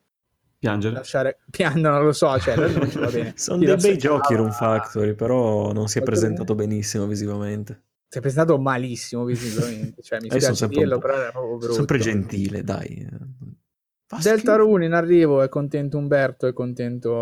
Piangere. 0.59 0.95
lasciare 0.95 1.41
piano, 1.51 1.91
non 1.91 2.05
lo 2.07 2.12
so, 2.12 2.38
cioè 2.38 2.57
l'annuncio 2.57 3.01
va 3.01 3.11
bene. 3.11 3.34
Sono 3.36 3.59
Chi 3.59 3.66
dei 3.66 3.76
bei 3.76 3.99
giochi 3.99 4.34
Rune 4.34 4.53
Factory, 4.53 5.12
però 5.12 5.72
non 5.72 5.88
si 5.88 5.99
è 5.99 6.03
presentato 6.03 6.55
benissimo 6.55 7.07
visivamente. 7.07 7.82
Si 8.09 8.16
è 8.16 8.20
presentato 8.22 8.59
malissimo 8.59 9.24
visivamente, 9.24 10.01
cioè 10.01 10.20
mi 10.22 10.28
Eh, 10.28 10.41
spiace 10.41 10.68
dirlo, 10.68 10.99
però 10.99 11.16
era 11.18 11.30
proprio 11.32 11.59
brutto. 11.59 11.74
Sempre 11.74 11.99
gentile, 11.99 12.64
dai. 12.64 13.07
Fa 14.07 14.18
Delta. 14.22 14.57
Rune 14.57 14.86
in 14.86 14.95
arrivo, 14.95 15.43
è 15.43 15.51
contento 15.51 15.99
Umberto, 15.99 16.47
è 16.47 16.55
contento 16.55 17.12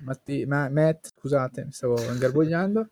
Matti- 0.00 0.44
Ma- 0.44 0.68
Matt, 0.68 1.08
scusate, 1.18 1.64
mi 1.64 1.72
stavo 1.72 1.98
ingarbugliando. 2.12 2.88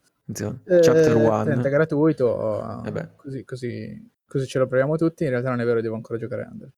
Eh, 0.64 0.80
Chapter 0.80 1.12
30 1.44 1.68
1. 1.68 1.68
gratuito, 1.70 2.82
Eh 2.84 2.90
così, 3.16 3.44
così, 3.44 4.10
così 4.26 4.46
ce 4.46 4.58
lo 4.58 4.66
proviamo 4.66 4.96
tutti, 4.96 5.24
in 5.24 5.30
realtà 5.30 5.50
non 5.50 5.60
è 5.60 5.64
vero, 5.64 5.80
devo 5.80 5.94
ancora 5.94 6.18
giocare 6.18 6.46
Under. 6.50 6.70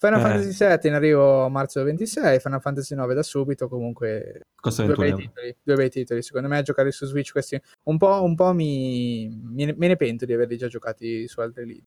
Final 0.00 0.20
Eh. 0.20 0.22
Fantasy 0.22 0.64
VII 0.64 0.88
in 0.88 0.94
arrivo 0.94 1.42
a 1.44 1.48
marzo 1.48 1.82
26, 1.82 2.38
Final 2.38 2.60
Fantasy 2.60 2.94
9 2.94 3.14
da 3.14 3.22
subito, 3.24 3.68
comunque 3.68 4.46
Costa 4.54 4.84
due 4.84 4.94
21 4.94 5.16
bei, 5.16 5.26
titoli, 5.26 5.56
due 5.60 5.74
bei 5.74 5.90
titoli, 5.90 6.22
secondo 6.22 6.46
me 6.46 6.58
a 6.58 6.62
giocare 6.62 6.92
su 6.92 7.04
Switch 7.04 7.32
questi 7.32 7.60
un 7.84 7.98
po', 7.98 8.22
un 8.22 8.36
po' 8.36 8.52
mi, 8.52 9.28
me, 9.42 9.64
ne, 9.64 9.74
me 9.76 9.88
ne 9.88 9.96
pento 9.96 10.24
di 10.24 10.32
averli 10.32 10.56
già 10.56 10.68
giocati 10.68 11.26
su 11.26 11.40
altri 11.40 11.66
lidi. 11.66 11.84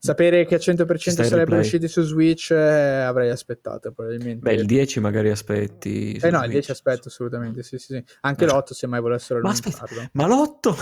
Sapere 0.00 0.44
che 0.46 0.54
a 0.54 0.58
100% 0.58 0.96
Ci 0.96 1.10
sta 1.10 1.22
il 1.22 1.28
sarebbero 1.28 1.58
usciti 1.60 1.88
su 1.88 2.02
Switch 2.02 2.52
eh, 2.52 3.00
avrei 3.00 3.30
aspettato 3.30 3.90
probabilmente. 3.90 4.38
Beh, 4.38 4.54
il 4.54 4.64
10 4.64 5.00
magari 5.00 5.30
aspetti. 5.30 6.14
Eh 6.14 6.30
no, 6.30 6.38
il 6.38 6.44
Switch. 6.44 6.50
10 6.52 6.70
aspetto 6.70 7.08
assolutamente, 7.08 7.62
sì, 7.64 7.78
sì, 7.78 7.94
sì. 7.94 8.04
Anche 8.20 8.46
Ma- 8.46 8.52
l'8 8.52 8.72
se 8.74 8.86
mai 8.86 9.00
volessero 9.00 9.40
Ma 9.40 9.50
allungarlo. 9.50 10.08
Ma 10.12 10.26
l'8? 10.26 10.74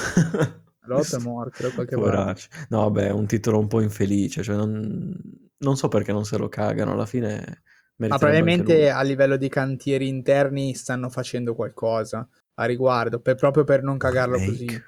L'8 0.87 1.17
è 1.17 1.21
morto 1.25 1.63
da 1.63 1.71
qualche 1.71 1.97
parte. 1.97 2.43
No, 2.69 2.81
vabbè, 2.81 3.07
è 3.07 3.11
un 3.11 3.27
titolo 3.27 3.59
un 3.59 3.69
po' 3.69 3.81
infelice, 3.81 4.43
cioè 4.43 4.55
non, 4.55 5.19
non 5.59 5.77
so 5.77 5.89
perché 5.89 6.13
non 6.13 6.27
se 6.27 6.37
lo 6.37 6.49
cagano, 6.49 6.93
alla 6.93 7.07
fine 7.07 7.63
Ma 7.97 8.19
probabilmente 8.19 8.91
a 8.91 9.01
livello 9.01 9.37
di 9.37 9.49
cantieri 9.49 10.09
interni 10.09 10.75
stanno 10.75 11.09
facendo 11.09 11.55
qualcosa 11.55 12.29
a 12.59 12.65
riguardo, 12.67 13.21
per- 13.21 13.37
proprio 13.37 13.65
per 13.65 13.83
non 13.83 13.97
cagarlo 13.97 14.37
Remake. 14.37 14.51
così. 14.51 14.83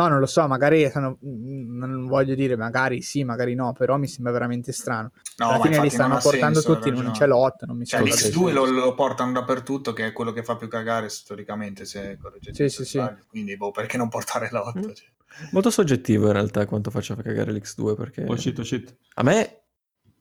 No, 0.00 0.08
non 0.08 0.18
lo 0.20 0.26
so, 0.26 0.46
magari 0.46 0.88
stanno, 0.88 1.18
mm, 1.24 1.76
non 1.78 2.06
voglio 2.06 2.34
dire 2.34 2.56
magari 2.56 3.02
sì, 3.02 3.22
magari 3.24 3.54
no, 3.54 3.72
però 3.72 3.96
mi 3.98 4.06
sembra 4.06 4.32
veramente 4.32 4.72
strano. 4.72 5.12
No, 5.36 5.48
Alla 5.48 5.58
ma 5.58 5.64
fine 5.64 5.80
li 5.80 5.90
stanno 5.90 6.18
portando 6.18 6.60
senso, 6.60 6.74
tutti, 6.74 6.88
ragione. 6.90 7.10
c'è 7.10 7.26
l'8, 7.26 7.66
non 7.66 7.76
mi 7.76 7.84
Cioè, 7.84 8.06
sembra 8.06 8.14
l'X2 8.16 8.46
che- 8.46 8.52
lo, 8.52 8.64
lo 8.66 8.94
portano 8.94 9.32
dappertutto, 9.32 9.92
che 9.92 10.06
è 10.06 10.12
quello 10.12 10.32
che 10.32 10.42
fa 10.42 10.56
più 10.56 10.68
cagare 10.68 11.08
storicamente, 11.10 11.84
se 11.84 12.16
correggete 12.20 12.68
Sì, 12.68 12.74
sì, 12.76 12.84
sì. 12.84 13.04
Quindi, 13.28 13.56
boh, 13.56 13.70
perché 13.72 13.96
non 13.96 14.08
portare 14.08 14.48
l'8? 14.50 14.78
Mm. 14.78 14.82
Cioè. 14.82 15.08
Molto 15.52 15.70
soggettivo 15.70 16.26
in 16.26 16.32
realtà 16.32 16.66
quanto 16.66 16.90
faccia 16.90 17.14
cagare 17.14 17.52
l'X2 17.52 17.94
perché 17.94 18.24
Oh 18.26 18.36
shit, 18.36 18.58
oh 18.58 18.64
shit. 18.64 18.96
a 19.14 19.22
me 19.22 19.62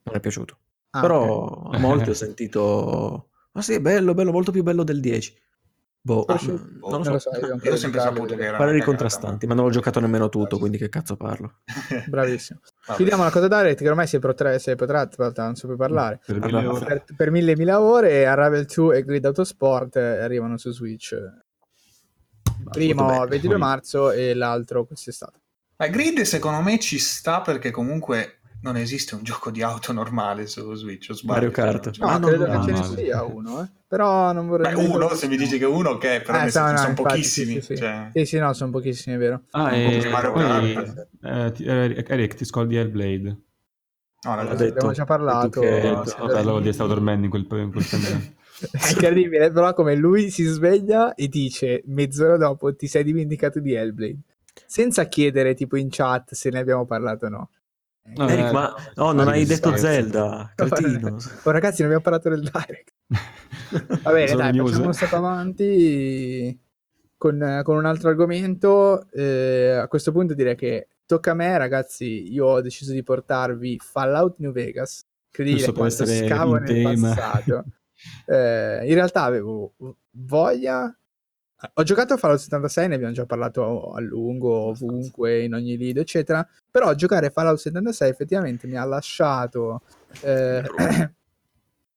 non 0.04 0.16
è 0.16 0.20
piaciuto. 0.20 0.58
Ah, 0.92 1.02
Però 1.02 1.46
ok. 1.46 1.76
a 1.76 1.78
molti 1.80 2.10
ho 2.10 2.14
sentito 2.14 3.30
ah 3.54 3.62
sì, 3.62 3.74
è 3.74 3.80
bello, 3.82 4.14
bello, 4.14 4.32
molto 4.32 4.52
più 4.52 4.64
bello 4.64 4.84
del 4.84 5.00
10. 5.00 5.36
Boh, 6.02 6.24
Ah, 6.26 6.38
sì. 6.38 6.48
Boh, 6.48 6.90
non 6.90 7.02
Non 7.02 7.04
lo 7.04 7.12
lo 7.12 7.20
so. 7.20 7.30
so, 7.34 7.46
io, 7.46 7.60
Io 7.62 7.74
ho 7.74 7.76
sempre 7.76 8.00
saputo 8.00 8.36
che 8.36 8.46
era 8.46 8.58
Pareri 8.58 8.82
contrastanti, 8.82 9.46
ma- 9.46 9.54
ma 9.54 9.60
non 9.60 9.70
l'ho 9.70 9.76
giocato 9.76 10.00
nemmeno 10.00 10.30
tutto, 10.30 10.58
quindi 10.58 10.78
che 10.78 10.88
cazzo 10.90 11.18
parlo? 11.18 11.56
Bravissimo. 12.08 12.60
Chiudiamo 12.96 13.24
la 13.24 13.30
cosa 13.32 13.48
Direct 13.48 13.80
che 13.82 13.90
ormai 13.90 14.08
si 14.08 14.16
è, 14.16 14.20
protra- 14.20 14.58
si 14.60 14.70
è 14.72 14.76
protratta, 14.76 15.44
non 15.44 15.56
so 15.56 15.68
più 15.68 15.76
parlare. 15.76 16.20
Per 16.26 16.40
mille 16.40 16.66
ore. 16.66 16.86
Per, 16.86 17.04
per 17.16 17.32
mille 17.32 17.56
mila 17.58 17.82
ore 17.82 18.26
Unravel 18.26 18.66
2 18.66 18.98
e 18.98 19.04
Grid 19.04 19.26
Autosport 19.26 19.98
arrivano 19.98 20.58
su 20.58 20.72
Switch. 20.72 21.16
Primo 22.72 23.02
il 23.04 23.08
bello. 23.18 23.26
22 23.28 23.58
marzo 23.58 24.12
e 24.12 24.34
l'altro 24.34 24.86
quest'estate. 24.86 25.40
Ma 25.78 25.88
Grid 25.88 26.22
secondo 26.22 26.62
me 26.62 26.80
ci 26.80 26.98
sta 27.00 27.42
perché 27.42 27.72
comunque 27.72 28.39
non 28.62 28.76
esiste 28.78 29.16
un 29.16 29.24
gioco 29.24 29.52
di 29.52 29.62
auto 29.62 29.92
normale 29.94 30.48
su 30.48 30.74
Switch, 30.76 31.10
o 31.10 31.14
sbaglio? 31.14 31.34
Mario 31.34 31.52
Kart. 31.52 31.98
No, 32.00 32.08
Ah, 32.08 32.18
no, 32.18 32.28
credo 32.28 32.46
no, 32.46 32.52
che 32.52 32.58
no, 32.58 32.64
ce 32.66 32.72
ne 32.72 32.78
no. 32.78 32.96
sia 32.96 33.24
uno, 33.24 33.62
eh. 33.64 33.68
però 33.88 34.32
non 34.32 34.48
vorrei... 34.48 34.74
Beh, 34.76 34.84
uno, 34.86 35.10
se 35.16 35.28
mi 35.28 35.38
dici 35.38 35.58
che 35.58 35.66
uno, 35.66 35.92
ok, 35.92 36.22
però 36.22 36.44
Eh, 36.44 36.52
no, 36.54 36.72
no, 36.72 36.78
sono 36.78 36.90
infatti, 36.90 36.96
pochissimi. 36.96 37.54
Sì, 37.54 37.62
sì, 37.62 37.76
cioè. 37.78 38.10
Sì, 38.14 38.26
sì, 38.26 38.38
no, 38.38 38.54
sono 38.54 38.72
pochissimi, 38.72 39.16
è 39.16 39.20
vero. 39.20 39.42
Ah, 39.52 39.74
e 39.76 39.82
poi 39.84 40.44
Kart. 40.44 41.08
eh, 41.24 41.52
ti- 41.54 41.64
eh, 41.64 42.06
Eric 42.08 42.34
ti 42.36 42.46
scaldi 42.46 42.76
Hellblade. 42.76 43.38
No, 44.26 44.36
L'ha 44.36 44.44
già 44.46 44.54
detto. 44.56 44.64
Abbiamo 44.74 44.92
già 44.92 45.06
parlato. 45.06 45.46
detto 45.48 45.62
che- 45.62 45.92
Eh, 45.92 46.06
sì, 46.06 46.16
vabbè, 46.20 46.38
allora 46.40 46.64
ti 46.64 46.74
stavo 46.74 46.90
dormendo 46.90 47.26
in 47.26 47.32
quel, 47.32 47.48
in 47.62 47.72
quel. 47.72 47.84
È 48.72 48.90
incredibile, 48.90 49.52
però 49.52 49.74
come 49.74 49.96
lui 49.96 50.30
si 50.30 50.44
sveglia 50.44 51.14
e 51.16 51.28
dice 51.30 51.82
mezz'ora 51.86 52.36
dopo 52.38 52.76
ti 52.76 52.88
sei 52.88 53.04
dimenticato 53.04 53.60
di 53.60 53.74
Hellblade. 53.74 54.18
Senza 54.66 55.06
chiedere 55.06 55.54
tipo 55.54 55.78
in 55.78 55.88
chat 55.90 56.34
se 56.34 56.50
ne 56.50 56.60
abbiamo 56.60 56.86
parlato 56.86 57.26
o 57.28 57.30
no. 57.30 57.50
No, 58.16 58.28
Eric, 58.28 58.46
eh, 58.48 58.52
ma 58.52 58.76
no, 58.96 59.12
non 59.12 59.28
Eric, 59.28 59.34
hai 59.34 59.46
detto. 59.46 59.76
Zelda, 59.78 60.52
cretino. 60.56 61.18
Oh, 61.44 61.52
ragazzi, 61.52 61.84
non 61.84 61.92
abbiamo 61.92 62.02
parlato 62.02 62.30
del 62.30 62.42
direct. 62.42 62.94
Va 64.04 64.12
bene, 64.12 64.36
dai, 64.36 64.52
news. 64.54 64.70
facciamo 64.70 64.88
un 64.88 64.94
step 64.94 65.14
avanti. 65.14 66.60
con, 67.18 67.62
con 67.64 67.78
un 67.78 67.86
altro 67.86 68.10
argomento, 68.10 69.10
eh, 69.12 69.72
a 69.72 69.88
questo 69.88 70.12
punto 70.12 70.34
direi 70.34 70.56
che 70.56 70.88
tocca 71.06 71.32
a 71.32 71.36
me, 71.36 71.58
ragazzi. 71.58 72.32
Io 72.32 72.46
ho 72.46 72.62
deciso 72.62 72.92
di 72.94 73.04
portarvi 73.04 73.80
Fallout 73.80 74.38
New 74.38 74.52
Vegas. 74.52 75.06
Incredibile 75.28 75.66
Giusto 75.66 75.82
per 75.82 75.96
quanto 75.96 76.26
scavo 76.28 76.56
nel 76.56 76.68
tema. 76.68 77.14
passato. 77.14 77.66
Eh, 78.26 78.82
in 78.86 78.94
realtà 78.94 79.24
avevo 79.24 79.74
voglia. 80.12 80.94
Ho 81.74 81.84
giocato 81.84 82.14
a 82.14 82.18
Fallout 82.18 82.40
76, 82.40 82.88
ne 82.88 82.96
abbiamo 82.96 83.14
già 83.14 83.26
parlato 83.26 83.92
a 83.92 84.00
lungo, 84.00 84.50
ovunque, 84.50 85.44
in 85.44 85.54
ogni 85.54 85.76
video, 85.76 86.02
eccetera. 86.02 86.48
Però 86.72 86.94
giocare 86.94 87.28
a 87.28 87.30
Fallout 87.32 87.58
76 87.58 88.10
effettivamente 88.10 88.68
mi 88.68 88.78
ha 88.78 88.86
lasciato. 88.86 89.82
eh, 90.22 90.64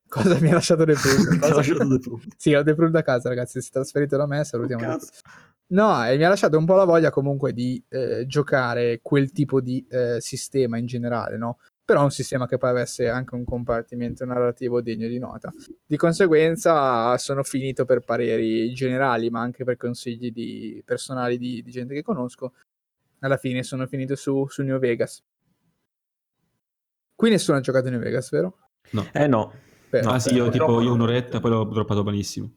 Cosa 0.09 0.39
mi 0.41 0.51
ha 0.51 0.55
lasciato 0.55 0.85
The 0.85 0.93
Proof? 0.95 1.39
Cosa- 1.41 1.55
lasciato 1.55 1.89
The 1.89 1.99
Proof. 2.01 2.25
Sì, 2.37 2.55
ho 2.55 2.63
The 2.63 2.75
Proof 2.75 2.91
da 2.91 3.03
casa, 3.03 3.29
ragazzi. 3.29 3.61
Si 3.61 3.69
è 3.69 3.73
trasferito 3.73 4.17
da 4.17 4.27
me, 4.27 4.45
salutiamo. 4.45 4.85
Proof. 4.85 5.21
No, 5.69 6.05
e 6.07 6.17
mi 6.19 6.25
ha 6.25 6.29
lasciato 6.29 6.59
un 6.59 6.67
po' 6.67 6.75
la 6.75 6.85
voglia 6.85 7.11
comunque 7.11 7.55
di 7.55 7.83
eh, 7.89 8.27
giocare 8.27 8.99
quel 9.01 9.33
tipo 9.33 9.61
di 9.61 9.83
eh, 9.89 10.21
sistema 10.21 10.77
in 10.77 10.85
generale, 10.85 11.39
no? 11.39 11.59
Però 11.93 12.05
un 12.05 12.11
sistema 12.11 12.47
che 12.47 12.57
poi 12.57 12.71
avesse 12.71 13.07
anche 13.07 13.35
un 13.35 13.45
compartimento 13.45 14.25
narrativo 14.25 14.81
degno 14.81 15.09
di 15.09 15.19
nota. 15.19 15.53
Di 15.85 15.99
conseguenza 15.99 17.19
sono 17.19 17.43
finito 17.43 17.85
per 17.85 18.01
pareri 18.01 18.73
generali, 18.73 19.29
ma 19.29 19.43
anche 19.43 19.63
per 19.63 19.77
consigli 19.77 20.33
di, 20.33 20.83
personali 20.87 21.37
di, 21.37 21.63
di 21.63 21.71
gente 21.71 21.93
che 21.93 22.03
conosco. 22.03 22.55
Alla 23.19 23.37
fine 23.37 23.63
sono 23.63 23.87
finito 23.87 24.17
su, 24.17 24.47
su 24.49 24.63
New 24.63 24.79
Vegas. 24.79 25.23
Qui 27.15 27.29
nessuno 27.29 27.59
ha 27.59 27.61
giocato 27.61 27.89
a 27.89 27.91
New 27.91 28.01
Vegas, 28.01 28.31
vero? 28.31 28.71
No. 28.93 29.07
Eh 29.13 29.27
no. 29.27 29.53
Perfetto. 29.91 30.15
ah 30.15 30.19
sì, 30.19 30.33
io 30.33 30.49
tipo 30.49 30.81
io 30.81 30.95
un'oretta, 30.95 31.41
poi 31.41 31.51
l'ho 31.51 31.65
droppato 31.65 32.03
benissimo. 32.03 32.55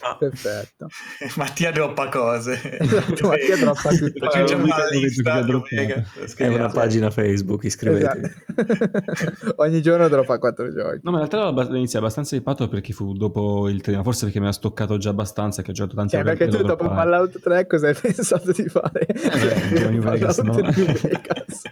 Ah, 0.00 0.16
Perfetto. 0.18 0.88
Mattia 1.36 1.70
droppa 1.72 2.08
cose. 2.08 2.60
Esatto, 2.78 3.28
Mattia 3.28 3.56
droppa 3.56 3.88
tutto. 3.90 4.26
Aggiungiamo 4.26 4.62
Eh, 4.62 4.64
visto 4.66 4.88
lista. 4.90 6.44
è 6.44 6.46
una 6.48 6.68
pagina 6.68 7.10
Facebook, 7.10 7.64
iscrivetevi. 7.64 8.26
Esatto. 8.56 9.54
Ogni 9.62 9.80
giorno 9.82 10.06
droppa 10.08 10.38
quattro 10.38 10.70
giochi. 10.72 11.00
No, 11.02 11.10
ma 11.10 11.20
in 11.22 11.28
realtà 11.28 11.46
abbast- 11.46 11.70
all'inizio 11.70 11.98
abbastanza 11.98 12.36
hypato 12.36 12.68
perché 12.68 12.92
fu 12.92 13.14
dopo 13.14 13.68
il 13.68 13.80
treno, 13.80 14.02
forse 14.02 14.24
perché 14.26 14.38
mi 14.40 14.48
ha 14.48 14.52
stoccato 14.52 14.98
già 14.98 15.10
abbastanza 15.10 15.62
che 15.62 15.70
ho 15.70 15.74
giocato 15.74 15.96
tante 15.96 16.12
Cioè, 16.16 16.20
ore 16.20 16.36
perché 16.36 16.56
tu 16.56 16.62
dopo 16.62 16.84
droppato. 16.84 16.94
Fallout 16.94 17.40
3 17.40 17.66
cosa 17.66 17.88
hai 17.88 17.94
pensato 18.00 18.52
di 18.52 18.68
fare? 18.68 19.06
beh, 19.06 19.88
New 19.90 20.02
Vegas, 20.02 20.38
no? 20.38 20.52
New 20.54 20.72
Vegas. 20.72 21.62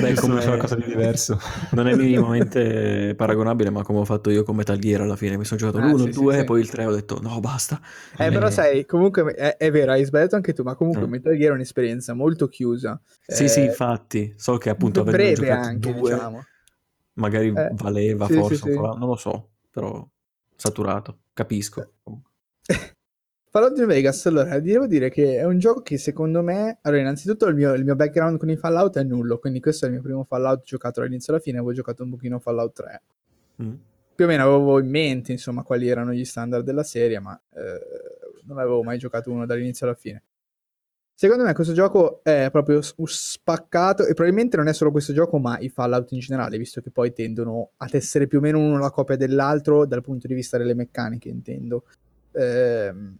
Beh, 0.00 0.14
come- 0.14 0.40
è 0.42 0.44
qualcosa 0.46 0.74
di 0.74 0.84
diverso. 0.84 1.40
Non 1.70 1.86
è 1.86 1.94
minimamente 1.94 3.14
paragonabile, 3.16 3.70
ma 3.70 3.82
come 3.82 4.00
ho 4.00 4.04
fatto 4.04 4.30
io 4.30 4.42
con 4.42 4.56
Metal 4.56 4.76
Gear 4.78 5.02
alla 5.02 5.16
fine. 5.16 5.36
Mi 5.38 5.44
sono 5.44 5.60
giocato 5.60 5.78
Ah, 5.78 5.86
l'1, 5.88 5.96
sì, 5.98 6.06
il 6.08 6.12
sì, 6.12 6.20
2 6.20 6.34
sì. 6.34 6.38
e 6.40 6.44
poi 6.44 6.60
il 6.60 6.68
3 6.70 6.84
ho 6.86 6.92
detto 6.92 7.18
no, 7.22 7.35
basta. 7.40 7.80
Eh, 8.18 8.30
però 8.30 8.46
Eh. 8.46 8.50
sai, 8.50 8.86
comunque 8.86 9.32
è, 9.34 9.56
è 9.56 9.70
vero, 9.70 9.92
hai 9.92 10.04
sbagliato 10.04 10.36
anche 10.36 10.52
tu, 10.52 10.62
ma 10.62 10.74
comunque 10.74 11.06
Mm. 11.06 11.10
Metal 11.10 11.36
Gear 11.36 11.50
è 11.50 11.54
un'esperienza 11.54 12.14
molto 12.14 12.48
chiusa. 12.48 13.00
Sì, 13.26 13.44
Eh, 13.44 13.48
sì, 13.48 13.64
infatti. 13.64 14.34
So 14.36 14.56
che 14.58 14.70
appunto 14.70 15.00
avendo 15.00 15.32
giocato 15.34 15.66
anche, 15.68 15.92
due, 15.94 16.12
diciamo. 16.12 16.44
magari 17.14 17.48
Eh, 17.48 17.70
valeva 17.74 18.26
sì, 18.26 18.34
forse, 18.34 18.56
sì, 18.56 18.62
sì. 18.72 18.74
non 18.78 18.98
lo 19.06 19.16
so, 19.16 19.48
però 19.70 20.06
saturato, 20.54 21.18
capisco. 21.32 21.92
Fallout 23.50 23.78
New 23.78 23.86
Vegas, 23.86 24.26
allora, 24.26 24.58
devo 24.60 24.86
dire 24.86 25.08
che 25.08 25.38
è 25.38 25.44
un 25.44 25.58
gioco 25.58 25.80
che 25.80 25.96
secondo 25.96 26.42
me... 26.42 26.78
Allora, 26.82 27.00
innanzitutto 27.00 27.46
il 27.46 27.54
mio, 27.54 27.72
il 27.72 27.84
mio 27.84 27.96
background 27.96 28.38
con 28.38 28.50
i 28.50 28.56
Fallout 28.56 28.98
è 28.98 29.02
nullo, 29.02 29.38
quindi 29.38 29.60
questo 29.60 29.86
è 29.86 29.88
il 29.88 29.94
mio 29.94 30.02
primo 30.02 30.24
Fallout 30.24 30.62
giocato 30.62 31.00
dall'inizio 31.00 31.32
alla 31.32 31.40
fine, 31.40 31.56
avevo 31.56 31.72
giocato 31.72 32.02
un 32.02 32.10
pochino 32.10 32.38
Fallout 32.38 32.74
3. 32.74 33.02
Mm. 33.62 33.74
Più 34.16 34.24
o 34.24 34.28
meno 34.28 34.42
avevo 34.42 34.80
in 34.80 34.88
mente 34.88 35.30
insomma 35.30 35.62
quali 35.62 35.88
erano 35.88 36.12
gli 36.12 36.24
standard 36.24 36.64
della 36.64 36.82
serie, 36.82 37.20
ma 37.20 37.40
eh, 37.54 38.42
non 38.46 38.58
avevo 38.58 38.82
mai 38.82 38.98
giocato 38.98 39.30
uno 39.30 39.46
dall'inizio 39.46 39.86
alla 39.86 39.94
fine. 39.94 40.24
Secondo 41.18 41.44
me 41.44 41.54
questo 41.54 41.72
gioco 41.72 42.20
è 42.22 42.48
proprio 42.50 42.80
spaccato 42.82 44.02
e 44.04 44.12
probabilmente 44.12 44.56
non 44.58 44.68
è 44.68 44.74
solo 44.74 44.90
questo 44.90 45.14
gioco, 45.14 45.38
ma 45.38 45.58
i 45.58 45.70
Fallout 45.70 46.10
in 46.12 46.18
generale, 46.18 46.58
visto 46.58 46.82
che 46.82 46.90
poi 46.90 47.12
tendono 47.12 47.70
ad 47.78 47.94
essere 47.94 48.26
più 48.26 48.38
o 48.38 48.40
meno 48.42 48.58
uno 48.58 48.78
la 48.78 48.90
copia 48.90 49.16
dell'altro 49.16 49.86
dal 49.86 50.02
punto 50.02 50.26
di 50.26 50.34
vista 50.34 50.58
delle 50.58 50.74
meccaniche, 50.74 51.30
intendo. 51.30 51.84
Ehm, 52.32 53.16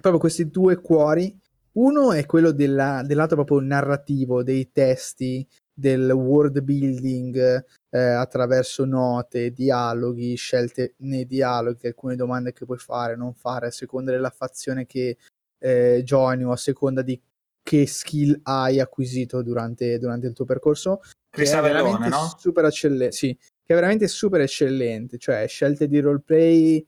proprio 0.00 0.20
questi 0.20 0.50
due 0.50 0.76
cuori. 0.76 1.36
Uno 1.72 2.12
è 2.12 2.26
quello 2.26 2.52
della- 2.52 3.02
del 3.04 3.24
proprio 3.28 3.60
narrativo, 3.60 4.44
dei 4.44 4.70
testi, 4.70 5.46
del 5.72 6.10
world 6.10 6.60
building, 6.60 7.64
eh, 7.90 7.98
attraverso 7.98 8.84
note, 8.84 9.50
dialoghi, 9.50 10.36
scelte 10.36 10.94
nei 10.98 11.26
dialoghi, 11.26 11.88
alcune 11.88 12.16
domande 12.16 12.52
che 12.52 12.64
puoi 12.64 12.78
fare, 12.78 13.16
non 13.16 13.34
fare, 13.34 13.66
a 13.66 13.70
seconda 13.70 14.12
della 14.12 14.30
fazione 14.30 14.86
che 14.86 15.18
eh, 15.58 16.02
joini 16.04 16.44
o 16.44 16.52
a 16.52 16.56
seconda 16.56 17.02
di 17.02 17.20
che 17.62 17.86
skill 17.86 18.40
hai 18.44 18.80
acquisito 18.80 19.42
durante, 19.42 19.98
durante 19.98 20.26
il 20.26 20.32
tuo 20.32 20.44
percorso. 20.44 21.00
che 21.30 21.42
è 21.42 21.60
veramente 21.60 22.08
no? 22.08 22.34
super 22.38 22.64
eccellente, 22.64 23.12
sì, 23.12 23.36
che 23.36 23.72
è 23.72 23.74
veramente 23.74 24.08
super 24.08 24.40
eccellente, 24.40 25.18
cioè 25.18 25.46
scelte 25.46 25.86
di 25.86 26.00
roleplay 26.00 26.84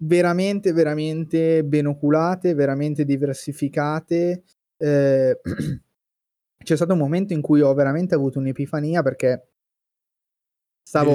veramente, 0.00 0.72
veramente 0.72 1.64
ben 1.64 1.86
oculate, 1.86 2.54
veramente 2.54 3.04
diversificate. 3.04 4.44
Eh, 4.76 5.40
c'è 6.62 6.76
stato 6.76 6.92
un 6.92 6.98
momento 6.98 7.32
in 7.32 7.40
cui 7.40 7.60
ho 7.60 7.74
veramente 7.74 8.14
avuto 8.14 8.38
un'epifania 8.38 9.02
perché 9.02 9.48
stavo... 10.88 11.12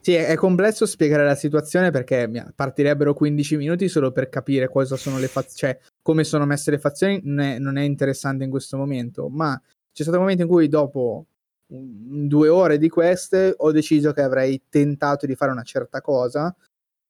Sì, 0.00 0.14
è 0.14 0.26
è 0.26 0.34
complesso 0.34 0.86
spiegare 0.86 1.24
la 1.24 1.34
situazione 1.34 1.90
perché 1.90 2.28
partirebbero 2.54 3.14
15 3.14 3.56
minuti 3.56 3.88
solo 3.88 4.10
per 4.12 4.28
capire 4.28 4.68
cosa 4.68 4.96
sono 4.96 5.18
le 5.18 5.28
fazioni, 5.28 5.74
cioè 5.74 5.78
come 6.02 6.24
sono 6.24 6.46
messe 6.46 6.70
le 6.70 6.78
fazioni 6.78 7.20
non 7.24 7.40
è, 7.40 7.58
non 7.58 7.76
è 7.76 7.82
interessante 7.82 8.44
in 8.44 8.50
questo 8.50 8.76
momento, 8.78 9.28
ma 9.28 9.60
c'è 9.92 10.02
stato 10.02 10.16
un 10.16 10.22
momento 10.22 10.42
in 10.42 10.48
cui 10.48 10.68
dopo 10.68 11.26
due 11.66 12.48
ore 12.48 12.78
di 12.78 12.88
queste 12.88 13.54
ho 13.56 13.70
deciso 13.70 14.12
che 14.12 14.22
avrei 14.22 14.62
tentato 14.68 15.26
di 15.26 15.36
fare 15.36 15.52
una 15.52 15.62
certa 15.62 16.00
cosa 16.00 16.54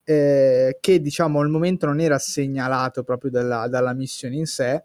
eh, 0.05 0.77
che 0.81 1.01
diciamo 1.01 1.41
al 1.41 1.49
momento 1.49 1.87
non 1.87 2.01
era 2.01 2.19
segnalato 2.19 3.05
proprio 3.05 3.31
dalla, 3.31 3.69
dalla 3.69 3.95
missione 3.95 4.35
in 4.35 4.47
sé 4.47 4.85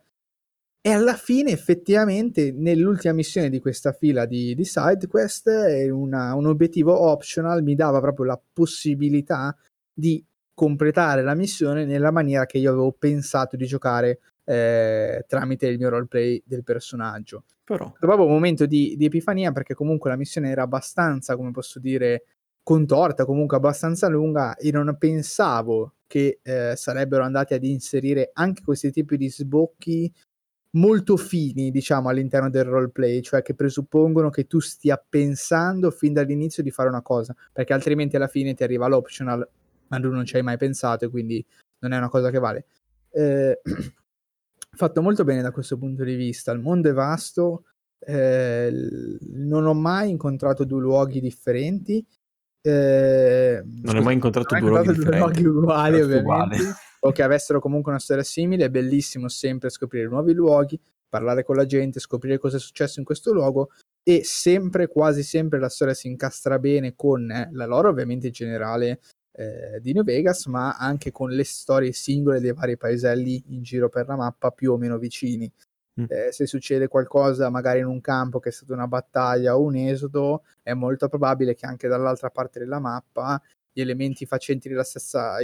e 0.86 0.92
alla 0.92 1.16
fine 1.16 1.50
effettivamente 1.50 2.52
nell'ultima 2.52 3.16
missione 3.16 3.50
di 3.50 3.60
questa 3.60 3.92
fila 3.92 4.28
di, 4.28 4.54
di 4.54 4.66
side 4.66 5.08
quest 5.08 5.48
eh, 5.48 5.90
una- 5.90 6.36
un 6.36 6.46
obiettivo 6.46 7.10
optional 7.10 7.64
mi 7.64 7.74
dava 7.74 8.00
proprio 8.00 8.28
la 8.28 8.40
possibilità 8.54 9.58
di 9.92 10.24
completare 10.54 11.24
la 11.24 11.34
missione 11.34 11.86
nella 11.86 12.12
maniera 12.12 12.46
che 12.46 12.60
io 12.60 12.70
avevo 12.70 12.92
pensato 12.92 13.56
di 13.56 13.66
giocare 13.66 14.20
eh, 14.44 15.26
tramite 15.28 15.66
il 15.66 15.80
mio 15.80 15.90
roleplay 15.90 16.44
del 16.46 16.64
personaggio. 16.64 17.46
Però, 17.64 17.92
proprio 18.00 18.28
un 18.28 18.34
momento 18.34 18.68
di, 18.68 18.94
di 18.96 19.06
epifania 19.06 19.52
perché 19.52 19.74
comunque 19.74 20.12
la 20.12 20.16
missione 20.16 20.52
era 20.52 20.62
abbastanza, 20.62 21.36
come 21.36 21.50
posso 21.50 21.80
dire, 21.80 22.26
contorta, 22.62 23.26
comunque 23.26 23.58
abbastanza 23.58 24.08
lunga 24.08 24.56
e 24.56 24.70
non 24.72 24.96
pensavo 25.00 25.96
che 26.06 26.42
eh, 26.44 26.74
sarebbero 26.76 27.24
andati 27.24 27.56
ad 27.56 27.64
inserire 27.64 28.30
anche 28.34 28.62
questi 28.64 28.92
tipi 28.92 29.18
di 29.18 29.32
sbocchi 29.32 30.14
molto 30.76 31.18
fini, 31.18 31.72
diciamo, 31.72 32.10
all'interno 32.10 32.50
del 32.50 32.66
roleplay, 32.66 33.22
cioè 33.22 33.42
che 33.42 33.56
presuppongono 33.56 34.30
che 34.30 34.46
tu 34.48 34.60
stia 34.60 35.04
pensando 35.08 35.92
fin 35.92 36.14
dall'inizio 36.14 36.64
di 36.64 36.72
fare 36.72 36.90
una 36.90 37.02
cosa, 37.02 37.36
perché 37.52 37.74
altrimenti 37.74 38.16
alla 38.16 38.28
fine 38.28 38.54
ti 38.54 38.64
arriva 38.64 38.88
l'optional, 38.88 39.48
ma 39.88 40.00
tu 40.00 40.10
non 40.10 40.26
ci 40.26 40.36
hai 40.36 40.44
mai 40.44 40.58
pensato 40.58 41.06
e 41.06 41.10
quindi 41.10 41.46
non 41.80 41.92
è 41.94 41.98
una 41.98 42.10
cosa 42.10 42.30
che 42.30 42.40
vale. 42.40 42.66
Eh, 43.12 43.62
fatto 44.76 45.02
molto 45.02 45.24
bene 45.24 45.42
da 45.42 45.52
questo 45.52 45.78
punto 45.78 46.04
di 46.04 46.16
vista. 46.16 46.52
Il 46.52 46.60
mondo 46.60 46.90
è 46.90 46.94
vasto, 46.94 47.66
eh, 48.00 48.70
non 49.32 49.66
ho 49.66 49.74
mai 49.74 50.10
incontrato 50.10 50.66
due 50.66 50.82
luoghi 50.82 51.22
differenti. 51.22 52.06
eh, 52.62 53.64
non 53.64 53.96
hai 53.96 54.04
mai 54.04 54.16
incontrato 54.16 54.56
ho 54.56 54.60
due 54.60 54.72
mai 54.72 54.84
luoghi 54.84 55.00
due 55.00 55.18
luoghi 55.18 55.46
uguali, 55.46 56.02
ovviamente, 56.02 56.20
uguale. 56.20 56.58
O 57.06 57.12
che 57.12 57.22
avessero 57.22 57.60
comunque 57.60 57.92
una 57.92 58.00
storia 58.00 58.24
simile. 58.24 58.66
È 58.66 58.70
bellissimo 58.70 59.28
sempre 59.28 59.70
scoprire 59.70 60.08
nuovi 60.08 60.34
luoghi, 60.34 60.80
parlare 61.08 61.44
con 61.44 61.56
la 61.56 61.66
gente, 61.66 62.00
scoprire 62.00 62.40
cosa 62.40 62.58
è 62.58 62.60
successo 62.60 63.00
in 63.00 63.06
questo 63.06 63.32
luogo. 63.32 63.70
E 64.04 64.24
sempre, 64.24 64.88
quasi 64.88 65.24
sempre, 65.24 65.60
la 65.60 65.70
storia 65.70 65.94
si 65.94 66.08
incastra 66.08 66.60
bene 66.60 66.96
con 66.96 67.30
eh, 67.32 67.50
la 67.54 67.66
lore, 67.66 67.88
ovviamente 67.88 68.28
in 68.28 68.34
generale, 68.34 69.00
eh, 69.32 69.80
di 69.82 69.94
New 69.94 70.04
Vegas, 70.04 70.46
ma 70.48 70.76
anche 70.78 71.12
con 71.12 71.30
le 71.30 71.44
storie 71.44 71.92
singole 71.92 72.40
dei 72.40 72.54
vari 72.54 72.78
paeselli 72.78 73.44
in 73.48 73.64
giro 73.64 73.90
per 73.90 74.08
la 74.08 74.16
mappa 74.16 74.52
più 74.52 74.74
o 74.74 74.78
meno 74.78 74.98
vicini. 74.98 75.52
Mm. 76.00 76.06
Eh, 76.10 76.32
se 76.32 76.46
succede 76.46 76.88
qualcosa 76.88 77.50
magari 77.50 77.80
in 77.80 77.86
un 77.86 78.02
campo 78.02 78.40
che 78.40 78.50
è 78.50 78.52
stata 78.52 78.74
una 78.74 78.88
battaglia 78.88 79.56
o 79.56 79.62
un 79.62 79.76
esodo, 79.76 80.44
è 80.62 80.74
molto 80.74 81.08
probabile 81.08 81.56
che 81.56 81.66
anche 81.66 81.88
dall'altra 81.88 82.30
parte 82.30 82.60
della 82.60 82.80
mappa 82.80 83.42
gli 83.76 83.82
elementi 83.82 84.26
facenti 84.26 84.70
della 84.70 84.86
stessa, 84.86 85.36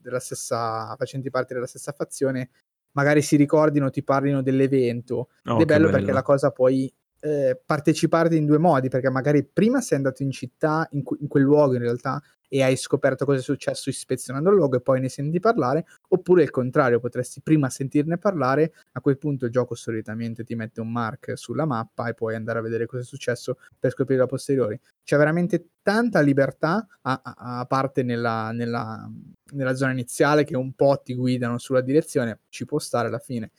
della 0.00 0.18
stessa 0.18 0.96
facenti 0.96 1.28
parte 1.28 1.52
della 1.52 1.66
stessa 1.66 1.92
fazione 1.92 2.48
magari 2.92 3.20
si 3.20 3.36
ricordino, 3.36 3.90
ti 3.90 4.02
parlino 4.02 4.42
dell'evento. 4.42 5.28
Oh, 5.44 5.54
Ed 5.54 5.54
è 5.54 5.56
che 5.58 5.64
bello 5.64 5.86
perché 5.86 6.06
bello. 6.06 6.14
la 6.14 6.22
cosa 6.22 6.50
puoi 6.50 6.90
eh, 7.20 7.60
parteciparti 7.62 8.36
in 8.36 8.46
due 8.46 8.58
modi, 8.58 8.88
perché 8.88 9.10
magari 9.10 9.44
prima 9.44 9.80
sei 9.80 9.98
andato 9.98 10.22
in 10.22 10.30
città, 10.30 10.88
in, 10.92 11.02
que- 11.02 11.18
in 11.20 11.28
quel 11.28 11.42
luogo 11.42 11.74
in 11.74 11.80
realtà, 11.80 12.22
e 12.54 12.62
hai 12.62 12.76
scoperto 12.76 13.24
cosa 13.24 13.40
è 13.40 13.42
successo 13.42 13.88
ispezionando 13.88 14.48
il 14.50 14.54
luogo 14.54 14.76
e 14.76 14.80
poi 14.80 15.00
ne 15.00 15.08
senti 15.08 15.40
parlare, 15.40 15.86
oppure 16.10 16.44
il 16.44 16.50
contrario, 16.50 17.00
potresti 17.00 17.40
prima 17.40 17.68
sentirne 17.68 18.16
parlare, 18.16 18.72
a 18.92 19.00
quel 19.00 19.18
punto 19.18 19.46
il 19.46 19.50
gioco 19.50 19.74
solitamente 19.74 20.44
ti 20.44 20.54
mette 20.54 20.80
un 20.80 20.92
mark 20.92 21.32
sulla 21.36 21.64
mappa 21.64 22.08
e 22.08 22.14
puoi 22.14 22.36
andare 22.36 22.60
a 22.60 22.62
vedere 22.62 22.86
cosa 22.86 23.02
è 23.02 23.04
successo 23.04 23.58
per 23.76 23.90
scoprire 23.90 24.22
a 24.22 24.26
posteriori. 24.26 24.78
C'è 25.02 25.16
veramente 25.16 25.70
tanta 25.82 26.20
libertà, 26.20 26.86
a, 27.02 27.20
a, 27.24 27.58
a 27.58 27.66
parte 27.66 28.04
nella, 28.04 28.52
nella, 28.52 29.10
nella 29.54 29.74
zona 29.74 29.90
iniziale 29.90 30.44
che 30.44 30.56
un 30.56 30.74
po' 30.74 31.00
ti 31.02 31.16
guidano 31.16 31.58
sulla 31.58 31.80
direzione, 31.80 32.42
ci 32.50 32.64
può 32.66 32.78
stare 32.78 33.08
alla 33.08 33.18
fine. 33.18 33.50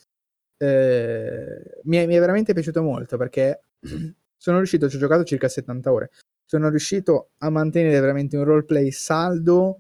Eh, 0.56 1.82
mi, 1.84 1.98
è, 1.98 2.06
mi, 2.06 2.16
è, 2.16 2.20
veramente 2.20 2.54
piaciuto 2.54 2.82
molto 2.82 3.18
perché 3.18 3.60
sono 4.38 4.56
riuscito, 4.56 4.88
ci 4.88 4.96
ho 4.96 5.00
giocato 5.00 5.26
circa 5.26 5.50
70 5.50 5.92
ore, 5.92 6.12
sono 6.46 6.70
riuscito 6.70 7.32
a 7.40 7.50
mantenere 7.50 8.00
veramente 8.00 8.38
un 8.38 8.44
roleplay 8.44 8.92
saldo 8.92 9.80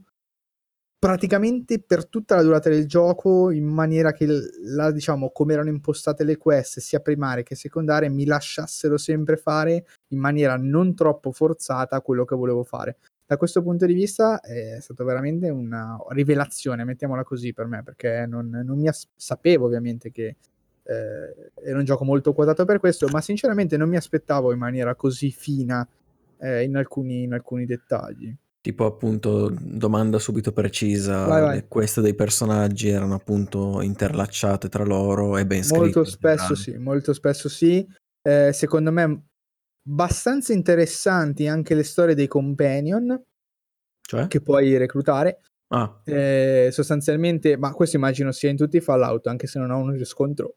praticamente 1.05 1.79
per 1.79 2.07
tutta 2.07 2.35
la 2.35 2.41
durata 2.41 2.69
del 2.69 2.87
gioco 2.87 3.51
in 3.51 3.65
maniera 3.65 4.11
che 4.11 4.25
la, 4.63 4.89
diciamo 4.89 5.29
come 5.29 5.53
erano 5.53 5.69
impostate 5.69 6.23
le 6.23 6.37
quest 6.37 6.79
sia 6.79 6.99
primarie 6.99 7.43
che 7.43 7.53
secondarie 7.53 8.09
mi 8.09 8.25
lasciassero 8.25 8.97
sempre 8.97 9.37
fare 9.37 9.85
in 10.07 10.19
maniera 10.19 10.57
non 10.57 10.95
troppo 10.95 11.31
forzata 11.31 12.01
quello 12.01 12.25
che 12.25 12.35
volevo 12.35 12.63
fare. 12.63 12.97
Da 13.23 13.37
questo 13.37 13.61
punto 13.61 13.85
di 13.85 13.93
vista 13.93 14.39
è 14.39 14.79
stata 14.79 15.03
veramente 15.03 15.49
una 15.49 15.95
rivelazione 16.09 16.83
mettiamola 16.83 17.23
così 17.23 17.53
per 17.53 17.67
me 17.67 17.83
perché 17.83 18.25
non, 18.27 18.49
non 18.49 18.79
mi 18.79 18.87
as- 18.87 19.07
sapevo 19.15 19.65
ovviamente 19.65 20.09
che 20.11 20.37
eh, 20.87 21.51
era 21.63 21.77
un 21.77 21.85
gioco 21.85 22.03
molto 22.03 22.33
quotato 22.33 22.65
per 22.65 22.79
questo 22.79 23.07
ma 23.09 23.21
sinceramente 23.21 23.77
non 23.77 23.89
mi 23.89 23.95
aspettavo 23.95 24.51
in 24.51 24.57
maniera 24.57 24.95
così 24.95 25.29
fina 25.29 25.87
eh, 26.39 26.63
in, 26.63 26.75
alcuni, 26.75 27.23
in 27.23 27.33
alcuni 27.33 27.65
dettagli. 27.65 28.35
Tipo 28.61 28.85
appunto 28.85 29.55
domanda 29.59 30.17
subito 30.17 30.51
precisa, 30.51 31.25
vai, 31.25 31.41
vai. 31.41 31.55
le 31.55 31.67
quest 31.67 32.01
dei 32.01 32.15
personaggi 32.15 32.89
erano 32.89 33.13
appunto 33.13 33.81
interlacciate 33.81 34.69
tra 34.69 34.83
loro 34.83 35.37
e 35.37 35.45
ben 35.45 35.63
scritte. 35.63 35.81
Molto 35.83 36.03
spesso 36.03 36.55
sì, 36.55 36.75
molto 36.77 37.13
spesso 37.13 37.47
sì. 37.47 37.87
Eh, 38.23 38.51
secondo 38.53 38.91
me 38.91 39.25
abbastanza 39.87 40.51
interessanti 40.51 41.47
anche 41.47 41.75
le 41.75 41.83
storie 41.83 42.15
dei 42.15 42.27
companion 42.27 43.23
cioè? 44.01 44.25
che 44.25 44.41
puoi 44.41 44.75
reclutare. 44.77 45.41
Ah. 45.67 46.01
Eh, 46.03 46.69
sostanzialmente, 46.71 47.57
ma 47.57 47.71
questo 47.71 47.97
immagino 47.97 48.31
sia 48.31 48.49
in 48.49 48.57
tutti 48.57 48.77
i 48.77 48.81
Fallout, 48.81 49.27
anche 49.27 49.45
se 49.45 49.59
non 49.59 49.69
ho 49.69 49.77
un 49.77 49.91
riscontro 49.91 50.55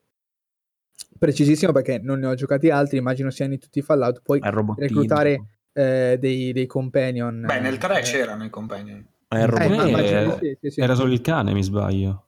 precisissimo 1.18 1.72
perché 1.72 1.98
non 1.98 2.20
ne 2.20 2.26
ho 2.26 2.34
giocati 2.34 2.70
altri, 2.70 2.98
immagino 2.98 3.30
sia 3.30 3.44
in 3.44 3.59
tutti 3.59 3.80
i 3.80 3.82
Fallout. 3.82 4.22
Puoi 4.22 4.40
reclutare 4.76 5.57
eh, 5.78 6.18
dei, 6.18 6.52
dei, 6.52 6.66
companion. 6.66 7.44
Beh, 7.46 7.60
nel 7.60 7.78
3 7.78 7.98
eh, 7.98 8.02
c'erano 8.02 8.44
i 8.44 8.50
companion. 8.50 9.06
Ah, 9.28 9.40
eh, 9.40 10.56
sì, 10.60 10.70
sì, 10.70 10.80
era 10.80 10.94
solo 10.94 11.12
il 11.12 11.20
cane, 11.20 11.52
mi 11.52 11.62
sbaglio. 11.62 12.24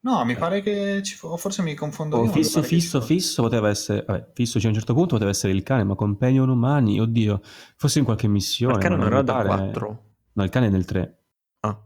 No, 0.00 0.24
mi 0.24 0.34
pare 0.36 0.62
che 0.62 1.02
ci 1.02 1.14
fu... 1.14 1.36
forse 1.36 1.62
mi 1.62 1.74
confondo 1.74 2.18
oh, 2.18 2.26
Fisso, 2.26 2.62
fisso, 2.62 3.00
fisso 3.00 3.42
poteva 3.42 3.70
essere... 3.70 4.04
Vabbè, 4.06 4.32
fisso 4.34 4.58
cioè, 4.58 4.66
a 4.66 4.68
un 4.68 4.74
certo 4.74 4.92
punto 4.92 5.14
poteva 5.14 5.30
essere 5.30 5.52
il 5.52 5.62
cane, 5.62 5.82
ma 5.82 5.94
companion 5.94 6.48
umani, 6.48 7.00
oddio, 7.00 7.40
forse 7.76 7.98
in 7.98 8.04
qualche 8.04 8.28
missione. 8.28 8.74
il 8.74 8.80
cane 8.80 8.96
non 8.96 9.06
era 9.06 9.22
da 9.22 9.42
4? 9.42 10.04
No, 10.32 10.44
il 10.44 10.50
cane 10.50 10.66
è 10.66 10.70
nel 10.70 10.84
3. 10.84 11.18
Ah. 11.60 11.82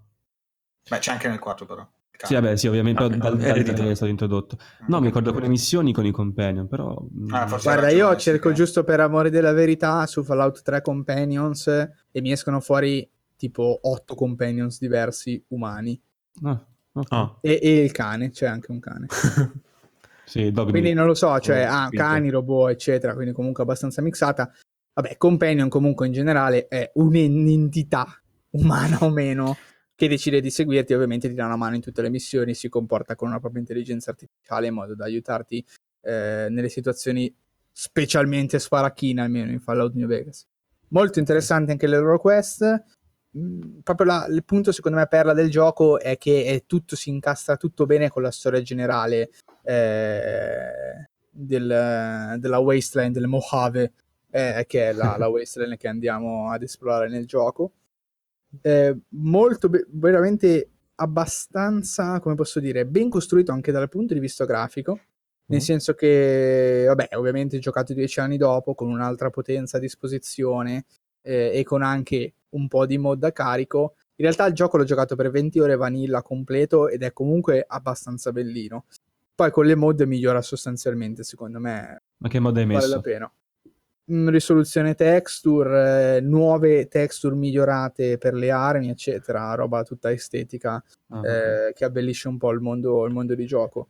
Beh, 0.88 0.98
c'è 0.98 1.12
anche 1.12 1.28
nel 1.28 1.38
4 1.38 1.66
però. 1.66 1.88
Sì, 2.27 2.35
vabbè, 2.35 2.57
sì, 2.57 2.66
ovviamente 2.66 3.05
ah, 3.05 3.09
dal, 3.09 3.36
dal, 3.36 3.62
dal 3.62 3.86
è 3.86 3.95
stato 3.95 4.11
introdotto. 4.11 4.59
No, 4.89 4.99
mi 4.99 5.07
ricordo 5.07 5.31
quelle 5.32 5.47
missioni 5.47 5.93
con 5.93 6.05
i 6.05 6.11
companion, 6.11 6.66
però... 6.66 7.01
Mm, 7.16 7.32
ah, 7.32 7.59
Guarda, 7.62 7.90
io 7.90 8.16
cerco 8.16 8.51
giusto 8.53 8.82
per 8.82 8.99
amore 8.99 9.31
della 9.31 9.53
verità 9.53 10.05
su 10.07 10.24
Fallout 10.24 10.62
3 10.62 10.82
Companions 10.82 11.69
e 11.69 12.20
mi 12.20 12.32
escono 12.32 12.59
fuori 12.59 13.09
tipo 13.36 13.78
8 13.82 14.15
Companions 14.16 14.81
diversi 14.81 15.43
umani. 15.49 16.01
Ah, 16.43 16.61
okay. 16.93 17.19
ah. 17.19 17.39
E, 17.40 17.61
e, 17.62 17.85
il 17.85 17.93
cane, 17.93 18.31
c'è 18.31 18.47
anche 18.47 18.73
un 18.73 18.81
cane. 18.81 19.07
sì, 20.27 20.53
quindi 20.53 20.93
non 20.95 21.07
lo 21.07 21.15
so, 21.15 21.39
cioè, 21.39 21.69
oh, 21.69 21.73
ah, 21.73 21.89
cani, 21.89 22.31
robot, 22.31 22.70
eccetera, 22.70 23.15
quindi 23.15 23.32
comunque 23.32 23.62
abbastanza 23.62 24.03
mixata. 24.03 24.53
Vabbè, 24.93 25.16
Companion 25.16 25.69
comunque 25.69 26.09
in 26.09 26.12
generale 26.12 26.66
è 26.66 26.90
un'entità 26.95 28.07
umana 28.51 28.99
o 29.03 29.11
meno 29.11 29.57
che 29.99 30.07
decide 30.07 30.41
di 30.41 30.51
seguirti, 30.51 30.95
ovviamente 30.95 31.27
ti 31.27 31.35
dà 31.35 31.47
una 31.47 31.57
mano 31.57 31.75
in 31.75 31.81
tutte 31.81 32.03
le 32.03 32.09
missioni, 32.09 32.55
si 32.55 32.69
comporta 32.69 33.16
con 33.16 33.27
una 33.27 33.41
propria 33.41 33.62
intelligenza 33.62 34.12
artificiale 34.12 34.69
in 34.69 34.75
modo 34.75 34.95
da 34.95 35.07
aiutarti 35.07 35.65
eh, 36.03 36.47
nelle 36.51 36.69
situazioni 36.69 37.35
specialmente 37.73 38.61
sparacchine, 38.61 39.23
almeno 39.23 39.51
in 39.51 39.59
Fallout 39.59 39.95
New 39.95 40.07
Vegas. 40.07 40.47
Molto 40.91 41.19
interessante 41.19 41.73
anche 41.73 41.89
le 41.89 41.99
loro 41.99 42.20
quest. 42.20 42.85
Mm, 43.37 43.81
proprio 43.83 44.07
la, 44.07 44.27
il 44.31 44.45
punto, 44.45 44.70
secondo 44.70 44.99
me, 44.99 45.09
perla 45.09 45.33
del 45.33 45.51
gioco 45.51 45.99
è 45.99 46.16
che 46.16 46.45
è 46.45 46.62
tutto 46.65 46.95
si 46.95 47.11
incastra 47.11 47.57
tutto 47.57 47.85
bene 47.85 48.09
con 48.09 48.23
la 48.23 48.31
storia 48.31 48.62
generale 48.62 49.31
eh, 49.65 51.09
del, 51.29 52.37
della 52.39 52.59
Wasteland, 52.59 53.15
del 53.15 53.27
Mojave, 53.27 53.93
eh, 54.31 54.65
che 54.69 54.91
è 54.91 54.93
la, 54.93 55.16
la 55.19 55.27
Wasteland 55.27 55.77
che 55.77 55.89
andiamo 55.89 56.53
ad 56.53 56.62
esplorare 56.62 57.09
nel 57.09 57.27
gioco 57.27 57.73
eh, 58.62 58.97
molto 59.11 59.69
be- 59.69 59.87
veramente 59.91 60.70
abbastanza, 60.97 62.20
come 62.20 62.35
posso 62.35 62.61
dire, 62.61 62.87
ben 62.87 63.09
costruito 63.09 63.53
anche 63.53 63.73
dal 63.73 63.89
punto 63.89 64.15
di 64.15 64.20
vista 64.20 64.45
grafico. 64.45 65.01
Nel 65.47 65.61
mm. 65.61 65.62
senso 65.62 65.95
che, 65.95 66.85
vabbè, 66.87 67.09
ovviamente 67.12 67.59
giocato 67.59 67.95
dieci 67.95 68.20
anni 68.20 68.37
dopo 68.37 68.75
con 68.75 68.89
un'altra 68.89 69.31
potenza 69.31 69.79
a 69.79 69.81
disposizione 69.81 70.85
eh, 71.23 71.51
e 71.55 71.62
con 71.65 71.83
anche 71.83 72.35
un 72.51 72.69
po' 72.69 72.87
di 72.87 72.99
mod 72.99 73.19
da 73.19 73.33
carico. 73.33 73.95
In 74.16 74.25
realtà 74.25 74.47
il 74.47 74.55
gioco 74.55 74.77
l'ho 74.77 74.85
giocato 74.85 75.15
per 75.15 75.31
20 75.31 75.61
ore 75.61 75.77
vanilla 75.77 76.23
completo 76.23 76.89
ed 76.89 77.03
è 77.03 77.12
comunque 77.12 77.65
abbastanza 77.66 78.33
bellino. 78.33 78.87
Poi 79.35 79.51
con 79.53 79.65
le 79.65 79.77
mod 79.77 80.01
migliora 80.03 80.43
sostanzialmente, 80.43 81.23
secondo 81.23 81.61
me. 81.61 82.03
Ma 82.16 82.29
che 82.29 82.41
mod 82.41 82.57
hai 82.57 82.66
messo? 82.66 82.81
Vale 82.81 82.95
la 82.95 83.01
pena 83.01 83.33
risoluzione 84.09 84.94
texture, 84.94 86.16
eh, 86.16 86.20
nuove 86.20 86.89
texture 86.89 87.35
migliorate 87.35 88.18
per 88.18 88.35
le 88.35 88.51
armi, 88.51 88.90
eccetera, 88.90 89.55
roba 89.55 89.82
tutta 89.82 90.10
estetica 90.10 90.82
uh-huh. 91.09 91.24
eh, 91.24 91.72
che 91.74 91.85
abbellisce 91.85 92.28
un 92.28 92.39
po' 92.39 92.51
il 92.51 92.60
mondo, 92.60 93.05
il 93.06 93.12
mondo 93.12 93.35
di 93.35 93.47
gioco. 93.47 93.89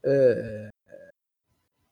Eh, 0.00 0.68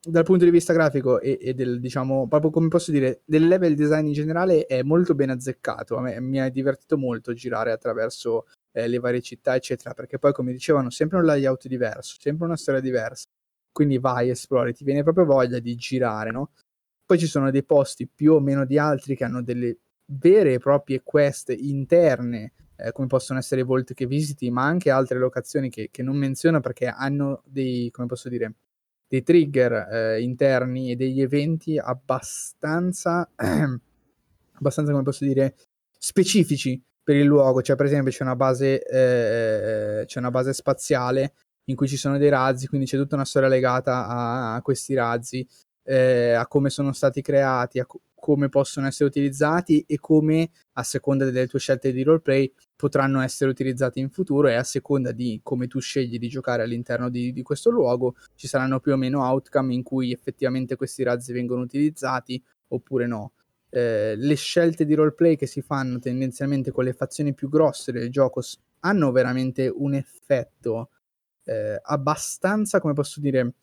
dal 0.00 0.24
punto 0.24 0.44
di 0.44 0.50
vista 0.50 0.72
grafico 0.72 1.20
e, 1.20 1.38
e, 1.40 1.55
del, 1.55 1.80
diciamo, 1.80 2.26
proprio 2.28 2.50
come 2.50 2.68
posso 2.68 2.90
dire, 2.90 3.20
del 3.24 3.46
level 3.46 3.74
design 3.74 4.06
in 4.06 4.12
generale 4.12 4.64
è 4.66 4.82
molto 4.82 5.14
ben 5.14 5.30
azzeccato. 5.30 5.96
A 5.96 6.00
me 6.00 6.20
mi 6.20 6.40
ha 6.40 6.48
divertito 6.48 6.96
molto 6.96 7.32
girare 7.34 7.72
attraverso 7.72 8.46
eh, 8.72 8.88
le 8.88 8.98
varie 8.98 9.20
città, 9.20 9.55
eccetera, 9.55 9.94
perché 9.94 10.18
poi, 10.18 10.32
come 10.32 10.52
dicevano, 10.52 10.90
sempre 10.90 11.18
un 11.18 11.24
layout 11.24 11.66
diverso, 11.66 12.16
sempre 12.20 12.46
una 12.46 12.56
storia 12.56 12.80
diversa. 12.80 13.26
Quindi 13.70 13.98
vai, 13.98 14.30
esplori, 14.30 14.72
ti 14.72 14.84
viene 14.84 15.02
proprio 15.02 15.24
voglia 15.24 15.59
di 15.59 15.74
girare, 15.76 16.30
no? 16.30 16.50
Poi 17.09 17.18
ci 17.18 17.26
sono 17.26 17.51
dei 17.51 17.64
posti 17.64 18.06
più 18.06 18.35
o 18.35 18.39
meno 18.39 18.66
di 18.66 18.76
altri 18.76 19.16
che 19.16 19.24
hanno 19.24 19.43
delle 19.43 19.78
vere 20.05 20.52
e 20.52 20.59
proprie 20.59 21.01
quest 21.02 21.48
interne, 21.56 22.52
eh, 22.76 22.93
come 22.93 23.06
possono 23.06 23.39
essere 23.39 23.62
i 23.62 23.64
volte 23.64 23.94
che 23.94 24.05
visiti, 24.05 24.51
ma 24.51 24.66
anche 24.66 24.90
altre 24.90 25.18
locazioni 25.18 25.70
che, 25.70 25.89
che, 25.90 26.02
non 26.02 26.18
menziono 26.18 26.60
perché 26.60 26.85
hanno 26.86 27.40
dei, 27.47 27.90
come 27.93 28.09
posso 28.09 28.28
dire, 28.28 28.56
dei 29.09 29.22
trigger 29.22 29.72
eh, 29.90 30.20
interni 30.20 30.90
e 30.90 30.97
degli 30.97 31.22
eventi 31.22 31.78
abbastanza, 31.78 33.26
abbastanza, 34.52 34.90
come 34.90 35.02
posso 35.02 35.24
dire, 35.24 35.55
specifici 35.97 36.78
per 37.02 37.16
il 37.16 37.24
luogo. 37.24 37.62
Cioè, 37.62 37.74
per 37.74 37.86
esempio, 37.86 38.12
c'è 38.12 38.22
una 38.22 38.36
base, 38.36 38.82
eh, 38.82 40.05
c'è 40.05 40.18
una 40.18 40.30
base 40.30 40.52
spaziale 40.52 41.32
in 41.64 41.74
cui 41.74 41.89
ci 41.89 41.97
sono 41.97 42.18
dei 42.18 42.28
razzi, 42.28 42.66
quindi 42.66 42.86
c'è 42.86 42.98
tutta 42.98 43.14
una 43.14 43.24
storia 43.24 43.48
legata 43.48 44.06
a, 44.06 44.55
a 44.56 44.60
questi 44.60 44.93
razzi 44.93 45.48
eh, 45.89 46.32
a 46.32 46.47
come 46.47 46.69
sono 46.69 46.93
stati 46.93 47.23
creati, 47.23 47.78
a 47.78 47.86
co- 47.86 48.02
come 48.15 48.51
possono 48.51 48.86
essere 48.86 49.09
utilizzati 49.09 49.85
e 49.86 49.98
come 49.98 50.51
a 50.74 50.82
seconda 50.82 51.24
delle 51.24 51.47
tue 51.47 51.59
scelte 51.59 51.93
di 51.93 52.02
roleplay 52.02 52.52
potranno 52.77 53.23
essere 53.23 53.48
utilizzati 53.48 53.98
in 53.98 54.10
futuro 54.10 54.48
e 54.48 54.55
a 54.55 54.65
seconda 54.65 55.12
di 55.12 55.40
come 55.43 55.66
tu 55.66 55.81
scegli 55.81 56.19
di 56.19 56.28
giocare 56.28 56.62
all'interno 56.62 57.09
di, 57.09 57.32
di 57.32 57.43
questo 57.43 57.70
luogo 57.70 58.16
ci 58.35 58.47
saranno 58.48 58.81
più 58.81 58.93
o 58.93 58.97
meno 58.97 59.24
outcome 59.24 59.73
in 59.73 59.82
cui 59.82 60.12
effettivamente 60.12 60.77
questi 60.77 61.02
razzi 61.05 61.32
vengono 61.32 61.62
utilizzati 61.62 62.43
oppure 62.69 63.06
no. 63.06 63.32
Eh, 63.70 64.15
le 64.15 64.35
scelte 64.35 64.85
di 64.85 64.94
roleplay 64.94 65.36
che 65.36 65.47
si 65.47 65.62
fanno 65.62 65.98
tendenzialmente 65.98 66.70
con 66.70 66.85
le 66.85 66.93
fazioni 66.93 67.32
più 67.32 67.48
grosse 67.48 67.93
del 67.93 68.10
gioco 68.10 68.43
hanno 68.81 69.10
veramente 69.10 69.73
un 69.74 69.94
effetto 69.94 70.90
eh, 71.44 71.78
abbastanza, 71.82 72.78
come 72.78 72.93
posso 72.93 73.20
dire, 73.20 73.55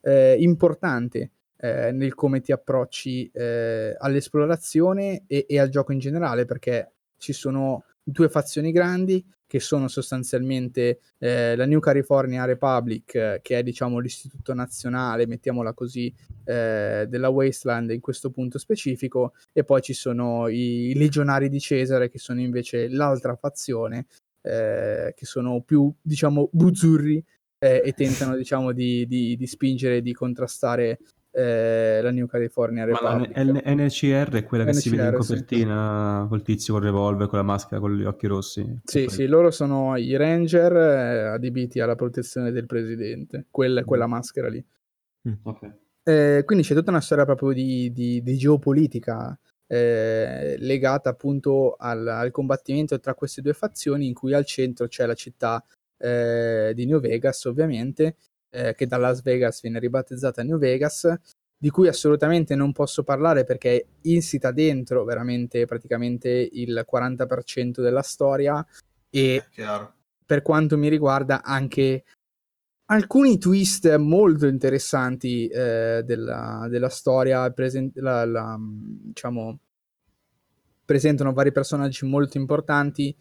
eh, 0.00 0.36
importante 0.40 1.30
eh, 1.60 1.92
nel 1.92 2.14
come 2.14 2.40
ti 2.40 2.52
approcci 2.52 3.30
eh, 3.32 3.94
all'esplorazione 3.98 5.24
e, 5.26 5.46
e, 5.48 5.58
al 5.58 5.68
gioco 5.68 5.92
in 5.92 5.98
generale, 5.98 6.44
perché 6.44 6.92
ci 7.16 7.32
sono 7.32 7.84
due 8.02 8.28
fazioni 8.28 8.70
grandi 8.70 9.24
che 9.48 9.60
sono 9.60 9.88
sostanzialmente 9.88 11.00
eh, 11.18 11.56
la 11.56 11.64
New 11.64 11.80
California 11.80 12.44
Republic, 12.44 13.14
eh, 13.14 13.40
che 13.42 13.58
è 13.58 13.62
diciamo 13.62 13.98
l'istituto 13.98 14.52
nazionale, 14.52 15.26
mettiamola 15.26 15.72
così, 15.72 16.14
eh, 16.44 17.06
della 17.08 17.30
Wasteland 17.30 17.90
in 17.90 18.00
questo 18.00 18.30
punto 18.30 18.58
specifico, 18.58 19.32
e 19.52 19.64
poi 19.64 19.80
ci 19.80 19.94
sono 19.94 20.48
i, 20.48 20.92
legionari 20.94 21.48
di 21.48 21.60
Cesare, 21.60 22.10
che 22.10 22.18
sono 22.18 22.40
invece 22.40 22.88
l'altra 22.88 23.36
fazione, 23.36 24.06
eh, 24.42 25.14
che 25.16 25.24
sono 25.24 25.62
più, 25.62 25.90
diciamo, 26.00 26.50
buzzurri 26.52 27.24
eh, 27.58 27.82
e 27.82 27.92
tentano, 27.92 28.36
diciamo, 28.36 28.72
di, 28.72 29.06
di, 29.06 29.34
di 29.34 29.46
spingere, 29.46 30.02
di 30.02 30.12
contrastare 30.12 30.98
eh, 31.38 32.00
la 32.02 32.10
New 32.10 32.26
California 32.26 32.84
Republic. 32.84 33.36
Ma 33.36 33.44
la 33.44 33.74
NCR 33.74 34.30
è 34.30 34.42
quella 34.42 34.64
che 34.64 34.70
NCR, 34.70 34.80
si 34.80 34.90
vede 34.90 35.04
in 35.04 35.14
copertina 35.14 36.22
sì. 36.22 36.28
col 36.28 36.42
tizio 36.42 36.74
con 36.74 36.82
il 36.82 36.88
revolver, 36.88 37.28
con 37.28 37.38
la 37.38 37.44
maschera, 37.44 37.80
con 37.80 37.94
gli 37.94 38.04
occhi 38.04 38.26
rossi. 38.26 38.80
Sì, 38.82 39.06
sì, 39.08 39.26
loro 39.26 39.52
sono 39.52 39.96
i 39.96 40.16
ranger 40.16 40.76
eh, 40.76 41.22
adibiti 41.28 41.78
alla 41.78 41.94
protezione 41.94 42.50
del 42.50 42.66
presidente, 42.66 43.46
quella, 43.50 43.84
quella 43.84 44.06
mm. 44.06 44.10
maschera 44.10 44.48
lì. 44.48 44.64
Mm, 45.28 45.32
okay. 45.42 45.72
eh, 46.02 46.42
quindi 46.44 46.64
c'è 46.64 46.74
tutta 46.74 46.90
una 46.90 47.00
storia 47.00 47.24
proprio 47.24 47.52
di, 47.52 47.92
di, 47.92 48.20
di 48.20 48.36
geopolitica 48.36 49.38
eh, 49.68 50.56
legata 50.58 51.10
appunto 51.10 51.74
al, 51.78 52.06
al, 52.06 52.30
combattimento 52.30 52.98
tra 52.98 53.14
queste 53.14 53.42
due 53.42 53.52
fazioni 53.52 54.06
in 54.06 54.14
cui 54.14 54.32
al 54.32 54.46
centro 54.46 54.86
c'è 54.86 55.04
la 55.06 55.14
città 55.14 55.62
eh, 55.98 56.72
di 56.74 56.86
New 56.86 57.00
Vegas 57.00 57.44
ovviamente 57.44 58.16
eh, 58.50 58.74
che 58.74 58.86
da 58.86 58.96
Las 58.96 59.22
Vegas 59.22 59.60
viene 59.60 59.78
ribattezzata 59.78 60.42
New 60.42 60.58
Vegas, 60.58 61.12
di 61.56 61.70
cui 61.70 61.88
assolutamente 61.88 62.54
non 62.54 62.72
posso 62.72 63.02
parlare 63.02 63.44
perché 63.44 63.86
insita 64.02 64.52
dentro 64.52 65.04
veramente 65.04 65.66
praticamente 65.66 66.28
il 66.30 66.86
40% 66.90 67.80
della 67.80 68.02
storia 68.02 68.64
e 69.10 69.44
per 70.24 70.42
quanto 70.42 70.78
mi 70.78 70.88
riguarda 70.88 71.42
anche 71.42 72.04
alcuni 72.90 73.38
twist 73.38 73.92
molto 73.96 74.46
interessanti 74.46 75.48
eh, 75.48 76.02
della, 76.04 76.66
della, 76.70 76.88
storia, 76.88 77.50
presen- 77.50 77.90
la, 77.94 78.24
la, 78.24 78.56
diciamo, 78.58 79.58
presentano 80.84 81.32
vari 81.32 81.52
personaggi 81.52 82.06
molto 82.06 82.38
importanti 82.38 83.14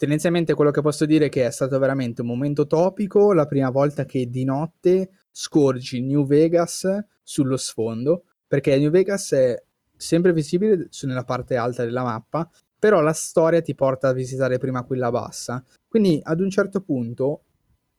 tendenzialmente 0.00 0.54
quello 0.54 0.70
che 0.70 0.80
posso 0.80 1.04
dire 1.04 1.26
è 1.26 1.28
che 1.28 1.44
è 1.44 1.50
stato 1.50 1.78
veramente 1.78 2.22
un 2.22 2.28
momento 2.28 2.66
topico 2.66 3.34
la 3.34 3.44
prima 3.44 3.68
volta 3.68 4.06
che 4.06 4.30
di 4.30 4.44
notte 4.44 5.10
scorgi 5.30 6.00
New 6.00 6.24
Vegas 6.24 6.88
sullo 7.22 7.58
sfondo, 7.58 8.24
perché 8.46 8.78
New 8.78 8.90
Vegas 8.90 9.32
è 9.32 9.62
sempre 9.94 10.32
visibile 10.32 10.88
nella 11.02 11.24
parte 11.24 11.56
alta 11.56 11.84
della 11.84 12.02
mappa, 12.02 12.50
però 12.78 13.02
la 13.02 13.12
storia 13.12 13.60
ti 13.60 13.74
porta 13.74 14.08
a 14.08 14.14
visitare 14.14 14.56
prima 14.56 14.84
quella 14.84 15.10
bassa. 15.10 15.62
Quindi 15.86 16.18
ad 16.22 16.40
un 16.40 16.48
certo 16.48 16.80
punto 16.80 17.44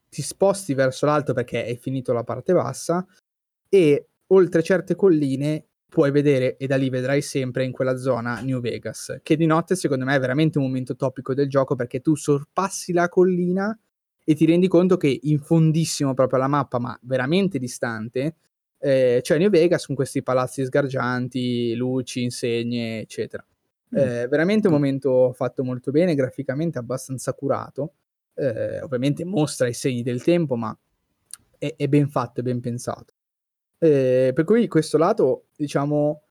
ti 0.10 0.24
sposti 0.24 0.74
verso 0.74 1.06
l'alto 1.06 1.34
perché 1.34 1.64
hai 1.64 1.78
finito 1.78 2.14
la 2.14 2.24
parte 2.24 2.52
bassa 2.54 3.06
e 3.70 4.08
oltre 4.26 4.64
certe 4.64 4.96
colline 4.96 5.68
puoi 5.92 6.10
vedere 6.10 6.56
e 6.56 6.68
da 6.68 6.78
lì 6.78 6.90
vedrai 6.90 7.22
sempre 7.22 7.66
in 7.66 7.74
quella 7.74 7.98
zona 7.98 8.40
New 8.40 8.62
Vegas, 8.62 9.20
che 9.22 9.36
di 9.36 9.46
notte 9.46 9.76
secondo 9.76 10.06
me 10.06 10.16
è 10.16 10.20
veramente 10.22 10.58
un 10.58 10.64
momento 10.64 10.96
topico 10.96 11.34
del 11.34 11.50
gioco 11.50 11.76
perché 11.76 12.00
tu 12.00 12.16
sorpassi 12.16 12.94
la 12.94 13.10
collina 13.10 13.78
e 14.24 14.34
ti 14.34 14.46
rendi 14.46 14.70
conto 14.70 14.96
che 14.96 15.20
in 15.24 15.40
fondissimo 15.40 16.14
proprio 16.14 16.40
alla 16.40 16.48
mappa, 16.48 16.80
ma 16.80 16.98
veramente 17.04 17.60
distante, 17.60 18.36
eh, 18.80 19.20
c'è 19.22 19.38
New 19.38 19.50
Vegas 19.50 19.86
con 19.86 19.96
questi 19.96 20.24
palazzi 20.24 20.64
sgargianti, 20.64 21.76
luci, 21.76 22.24
insegne, 22.24 23.02
eccetera. 23.02 23.46
Mm. 23.94 23.98
Eh, 23.98 24.28
veramente 24.30 24.68
un 24.68 24.74
momento 24.74 25.34
fatto 25.34 25.62
molto 25.62 25.92
bene, 25.92 26.16
graficamente 26.16 26.80
abbastanza 26.80 27.34
curato. 27.34 27.96
Eh, 28.34 28.80
ovviamente 28.80 29.26
mostra 29.26 29.68
i 29.68 29.74
segni 29.74 30.04
del 30.04 30.24
tempo, 30.24 30.56
ma 30.56 30.74
è, 31.58 31.74
è 31.76 31.88
ben 31.90 32.08
fatto, 32.08 32.40
è 32.40 32.44
ben 32.44 32.62
pensato. 32.62 33.14
Eh, 33.84 34.32
per 34.36 34.44
cui 34.46 34.68
questo 34.68 35.00
lato, 35.00 35.46
diciamo, 35.56 36.22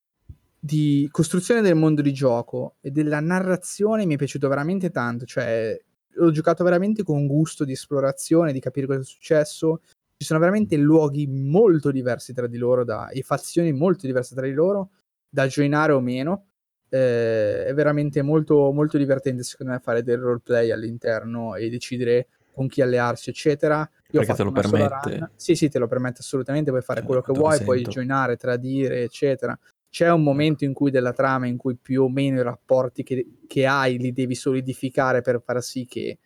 di 0.57 1.09
costruzione 1.11 1.63
del 1.63 1.75
mondo 1.75 2.01
di 2.01 2.13
gioco 2.13 2.77
e 2.81 2.93
della 2.93 3.19
narrazione 3.19 4.07
mi 4.07 4.15
è 4.15 4.17
piaciuto 4.17 4.47
veramente 4.47 4.91
tanto. 4.91 5.25
Cioè, 5.25 5.77
l'ho 6.15 6.31
giocato 6.31 6.63
veramente 6.63 7.03
con 7.03 7.27
gusto 7.27 7.65
di 7.65 7.73
esplorazione, 7.73 8.53
di 8.53 8.61
capire 8.61 8.87
cosa 8.87 9.01
è 9.01 9.05
successo. 9.05 9.81
Ci 10.17 10.27
sono 10.27 10.39
veramente 10.39 10.77
luoghi 10.77 11.27
molto 11.27 11.91
diversi 11.91 12.33
tra 12.33 12.47
di 12.47 12.57
loro 12.57 12.85
da, 12.85 13.09
e 13.09 13.23
fazioni 13.23 13.73
molto 13.73 14.07
diverse 14.07 14.35
tra 14.37 14.47
di 14.47 14.53
loro 14.53 14.91
da 15.29 15.47
joinare 15.49 15.93
o 15.93 16.01
meno. 16.01 16.47
Eh, 16.89 17.65
è 17.65 17.75
veramente 17.75 18.23
molto, 18.23 18.71
molto 18.71 18.97
divertente, 18.97 19.43
secondo 19.43 19.73
me, 19.73 19.81
fare 19.81 20.05
del 20.05 20.19
roleplay 20.19 20.71
all'interno 20.71 21.57
e 21.57 21.69
decidere 21.69 22.29
con 22.53 22.69
chi 22.69 22.81
allearsi, 22.81 23.31
eccetera. 23.31 23.89
Io 24.13 24.21
Perché 24.21 24.35
te 24.35 24.43
lo 24.43 24.53
permette? 24.53 25.31
Sì, 25.37 25.55
sì, 25.55 25.69
te 25.69 25.79
lo 25.79 25.87
permette 25.87 26.21
assolutamente, 26.21 26.71
puoi 26.71 26.83
fare 26.83 27.01
eh, 27.01 27.05
quello 27.05 27.21
che 27.21 27.33
vuoi, 27.33 27.63
puoi 27.63 27.83
joinare, 27.83 28.37
tradire, 28.37 29.03
eccetera. 29.03 29.57
C'è 29.89 30.11
un 30.11 30.23
momento 30.23 30.65
in 30.65 30.73
cui 30.73 30.91
della 30.91 31.13
trama 31.13 31.47
in 31.47 31.57
cui 31.57 31.77
più 31.77 32.05
o 32.05 32.09
meno 32.09 32.41
i 32.41 32.43
rapporti 32.43 33.03
che, 33.03 33.41
che 33.47 33.67
hai 33.67 33.99
li 33.99 34.13
devi 34.13 34.35
solidificare 34.35 35.21
per 35.21 35.43
far 35.45 35.63
sì 35.63 35.85
che 35.85 36.19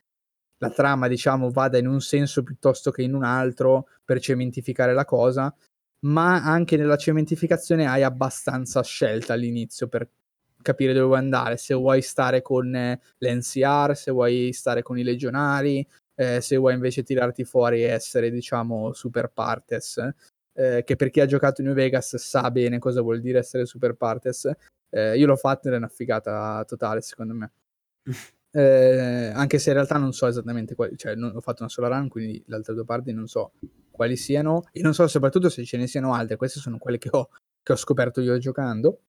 la 0.59 0.71
trama, 0.71 1.09
diciamo, 1.09 1.51
vada 1.51 1.79
in 1.79 1.87
un 1.87 2.01
senso 2.01 2.43
piuttosto 2.43 2.91
che 2.91 3.03
in 3.03 3.15
un 3.15 3.25
altro 3.25 3.87
per 4.05 4.21
cementificare 4.21 4.95
la 4.95 5.05
cosa, 5.05 5.55
ma 6.07 6.43
anche 6.43 6.77
nella 6.77 6.97
cementificazione 6.97 7.87
hai 7.87 8.03
abbastanza 8.03 8.83
scelta 8.83 9.35
all'inizio 9.35 9.89
per 9.89 10.09
capire 10.63 10.95
dove 10.95 11.07
vuoi 11.07 11.19
andare, 11.19 11.59
se 11.59 11.75
vuoi 11.75 12.01
stare 12.01 12.41
con 12.41 12.75
eh, 12.75 12.99
l'NCR, 13.19 13.95
se 13.95 14.11
vuoi 14.11 14.53
stare 14.55 14.83
con 14.83 14.99
i 14.99 15.03
legionari, 15.03 15.87
eh, 16.15 16.41
se 16.41 16.57
vuoi 16.57 16.75
invece 16.75 17.03
tirarti 17.03 17.45
fuori 17.45 17.83
e 17.83 17.89
essere, 17.89 18.31
diciamo, 18.31 18.93
super 18.93 19.31
partes, 19.31 19.99
eh, 20.53 20.83
che 20.85 20.97
per 20.97 21.11
chi 21.11 21.21
ha 21.21 21.27
giocato 21.27 21.61
in 21.61 21.69
New 21.69 21.77
Vegas 21.77 22.17
sa 22.17 22.51
bene 22.51 22.79
cosa 22.79 23.01
vuol 23.01 23.21
dire 23.21 23.39
essere 23.39 23.67
super 23.67 23.95
partes. 23.95 24.51
Eh, 24.91 25.19
io 25.19 25.27
l'ho 25.27 25.37
fatto 25.37 25.69
ed 25.69 25.75
è 25.75 25.77
una 25.77 25.89
figata 25.89 26.65
totale, 26.67 27.01
secondo 27.01 27.35
me. 27.35 27.53
Eh, 28.57 29.33
anche 29.35 29.59
se 29.59 29.71
in 29.71 29.75
realtà 29.75 29.99
non 29.99 30.13
so 30.13 30.29
esattamente 30.29 30.77
quali, 30.77 30.97
cioè 30.97 31.17
non, 31.17 31.35
ho 31.35 31.41
fatto 31.41 31.63
una 31.63 31.71
sola 31.71 31.89
run, 31.89 32.07
quindi 32.07 32.41
le 32.47 32.55
altre 32.55 32.73
due 32.73 32.85
parti 32.85 33.13
non 33.13 33.27
so 33.27 33.51
quali 33.91 34.15
siano, 34.15 34.69
e 34.71 34.81
non 34.81 34.95
so 34.95 35.09
soprattutto 35.09 35.49
se 35.49 35.65
ce 35.65 35.77
ne 35.77 35.89
siano 35.89 36.15
altre, 36.15 36.37
queste 36.37 36.61
sono 36.61 36.79
quelle 36.79 36.99
che 36.99 37.09
ho, 37.11 37.31
che 37.61 37.73
ho 37.73 37.77
scoperto 37.77 38.21
io 38.21 38.39
giocando. 38.39 39.01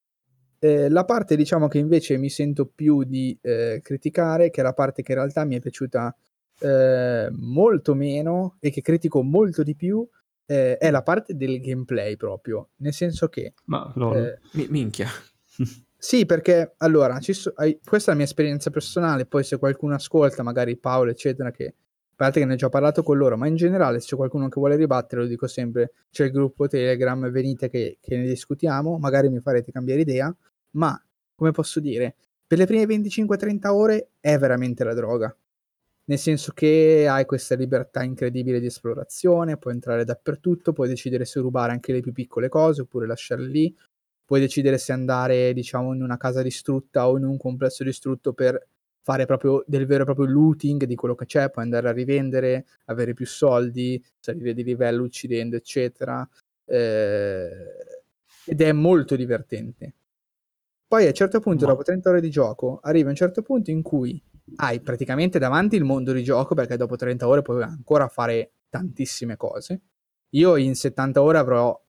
Eh, 0.58 0.90
la 0.90 1.06
parte 1.06 1.36
diciamo 1.36 1.68
che 1.68 1.78
invece 1.78 2.18
mi 2.18 2.30
sento 2.32 2.66
più 2.66 3.04
di 3.04 3.38
eh, 3.40 3.82
criticare, 3.84 4.50
che 4.50 4.62
è 4.62 4.64
la 4.64 4.74
parte 4.74 5.04
che 5.04 5.12
in 5.12 5.20
realtà 5.20 5.46
mi 5.46 5.56
è 5.56 5.60
piaciuta 5.60 6.16
eh, 6.60 7.30
molto 7.32 7.94
meno 7.94 8.58
e 8.60 8.70
che 8.70 8.82
critico 8.82 9.22
molto 9.22 9.64
di 9.64 9.76
più 9.76 10.08
eh, 10.46 10.78
è 10.78 10.92
la 10.92 11.02
parte 11.02 11.36
del 11.36 11.60
gameplay 11.60 12.16
proprio, 12.16 12.70
nel 12.78 12.94
senso 12.94 13.28
che... 13.28 13.54
Ma 13.66 13.92
no. 13.96 14.14
eh, 14.14 14.40
minchia. 14.70 15.08
sì, 15.98 16.26
perché 16.26 16.76
allora, 16.78 17.20
so, 17.22 17.52
hai, 17.56 17.80
questa 17.84 18.10
è 18.10 18.14
la 18.14 18.20
mia 18.20 18.28
esperienza 18.28 18.70
personale, 18.70 19.26
poi 19.26 19.44
se 19.44 19.58
qualcuno 19.58 19.96
ascolta, 19.96 20.44
magari 20.44 20.78
Paolo, 20.78 21.12
eccetera, 21.12 21.52
che 21.52 21.66
a 21.68 22.14
parte 22.16 22.40
che 22.40 22.46
ne 22.46 22.54
ho 22.54 22.58
già 22.58 22.70
parlato 22.70 23.04
con 23.04 23.18
loro, 23.18 23.36
ma 23.38 23.48
in 23.48 23.56
generale 23.56 24.00
se 24.00 24.08
c'è 24.08 24.16
qualcuno 24.16 24.48
che 24.48 24.60
vuole 24.60 24.76
ribattere, 24.76 25.22
lo 25.22 25.28
dico 25.28 25.48
sempre, 25.48 25.92
c'è 26.12 26.26
il 26.26 26.32
gruppo 26.32 26.68
Telegram, 26.68 27.30
venite 27.30 27.70
che, 27.70 27.98
che 28.00 28.18
ne 28.18 28.26
discutiamo, 28.26 28.98
magari 28.98 29.30
mi 29.30 29.42
farete 29.42 29.72
cambiare 29.72 30.02
idea, 30.02 30.34
ma 30.72 30.98
come 31.36 31.52
posso 31.52 31.82
dire, 31.82 32.16
per 32.48 32.60
le 32.60 32.66
prime 32.66 32.86
25-30 32.86 33.68
ore 33.68 34.10
è 34.22 34.38
veramente 34.38 34.84
la 34.86 34.94
droga 34.94 35.36
nel 36.06 36.20
senso 36.20 36.52
che 36.54 37.08
hai 37.10 37.26
questa 37.26 37.56
libertà 37.56 38.04
incredibile 38.04 38.60
di 38.60 38.68
esplorazione, 38.68 39.58
puoi 39.58 39.74
entrare 39.74 40.04
dappertutto, 40.04 40.72
puoi 40.72 40.88
decidere 40.88 41.26
se 41.26 41.40
rubare 41.40 41.72
anche 41.72 41.92
le 41.92 42.02
più 42.02 42.12
piccole 42.12 42.48
cose 42.48 42.82
oppure 42.82 43.08
lasciarle 43.08 43.48
lì, 43.48 43.76
puoi 44.24 44.40
decidere 44.40 44.78
se 44.78 44.92
andare, 44.92 45.54
diciamo, 45.54 45.94
in 45.94 46.04
una 46.04 46.18
casa 46.18 46.42
distrutta 46.42 47.10
o 47.10 47.18
in 47.18 47.24
un 47.24 47.38
complesso 47.38 47.84
distrutto 47.84 48.34
per 48.34 48.68
fare 49.02 49.26
proprio 49.26 49.64
del 49.68 49.86
vero 49.86 50.02
e 50.02 50.06
proprio 50.06 50.26
looting 50.26 50.84
di 50.86 50.96
quello 50.96 51.16
che 51.16 51.26
c'è, 51.26 51.50
puoi 51.50 51.64
andare 51.64 51.90
a 51.90 51.92
rivendere, 51.92 52.66
avere 52.86 53.14
più 53.14 53.26
soldi, 53.26 54.04
salire 54.20 54.54
di 54.54 54.64
livello 54.64 55.04
uccidendo, 55.04 55.56
eccetera. 55.56 56.28
Eh, 56.66 57.50
ed 58.46 58.62
è 58.62 58.72
molto 58.72 59.16
divertente. 59.16 59.94
Poi 60.88 61.06
a 61.06 61.08
un 61.08 61.14
certo 61.14 61.40
punto, 61.40 61.66
Ma... 61.66 61.72
dopo 61.72 61.84
30 61.84 62.10
ore 62.10 62.22
di 62.22 62.30
gioco, 62.30 62.80
arriva 62.82 63.10
un 63.10 63.16
certo 63.16 63.42
punto 63.42 63.72
in 63.72 63.82
cui 63.82 64.22
hai 64.58 64.80
praticamente 64.82 65.40
davanti 65.40 65.76
il 65.76 65.84
mondo 65.84 66.12
di 66.12 66.24
gioco 66.24 66.56
perché 66.56 66.78
dopo 66.78 66.96
30 66.96 67.28
ore 67.28 67.42
puoi 67.42 67.64
ancora 67.64 68.08
fare 68.08 68.52
tantissime 68.70 69.38
cose. 69.38 69.82
Io 70.30 70.56
in 70.56 70.76
70 70.76 71.22
ore 71.22 71.38
avrò 71.38 71.80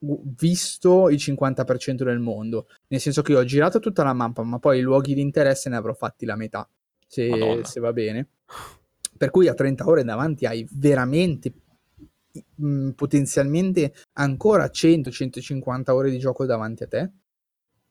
visto 0.00 1.08
il 1.08 1.16
50% 1.16 2.04
del 2.04 2.20
mondo, 2.20 2.68
nel 2.88 3.00
senso 3.00 3.22
che 3.22 3.34
ho 3.34 3.44
girato 3.44 3.80
tutta 3.80 4.04
la 4.04 4.12
mappa, 4.12 4.42
ma 4.42 4.58
poi 4.58 4.78
i 4.78 4.82
luoghi 4.82 5.14
di 5.14 5.20
interesse 5.20 5.68
ne 5.68 5.76
avrò 5.76 5.92
fatti 5.92 6.24
la 6.24 6.36
metà, 6.36 6.68
se, 7.06 7.60
se 7.64 7.80
va 7.80 7.92
bene. 7.92 8.28
Per 9.16 9.30
cui 9.30 9.48
a 9.48 9.54
30 9.54 9.88
ore 9.88 10.04
davanti 10.04 10.46
hai 10.46 10.66
veramente 10.70 11.52
mh, 12.54 12.90
potenzialmente 12.90 13.92
ancora 14.14 14.66
100-150 14.66 15.90
ore 15.90 16.10
di 16.10 16.18
gioco 16.18 16.46
davanti 16.46 16.84
a 16.84 16.86
te. 16.86 17.12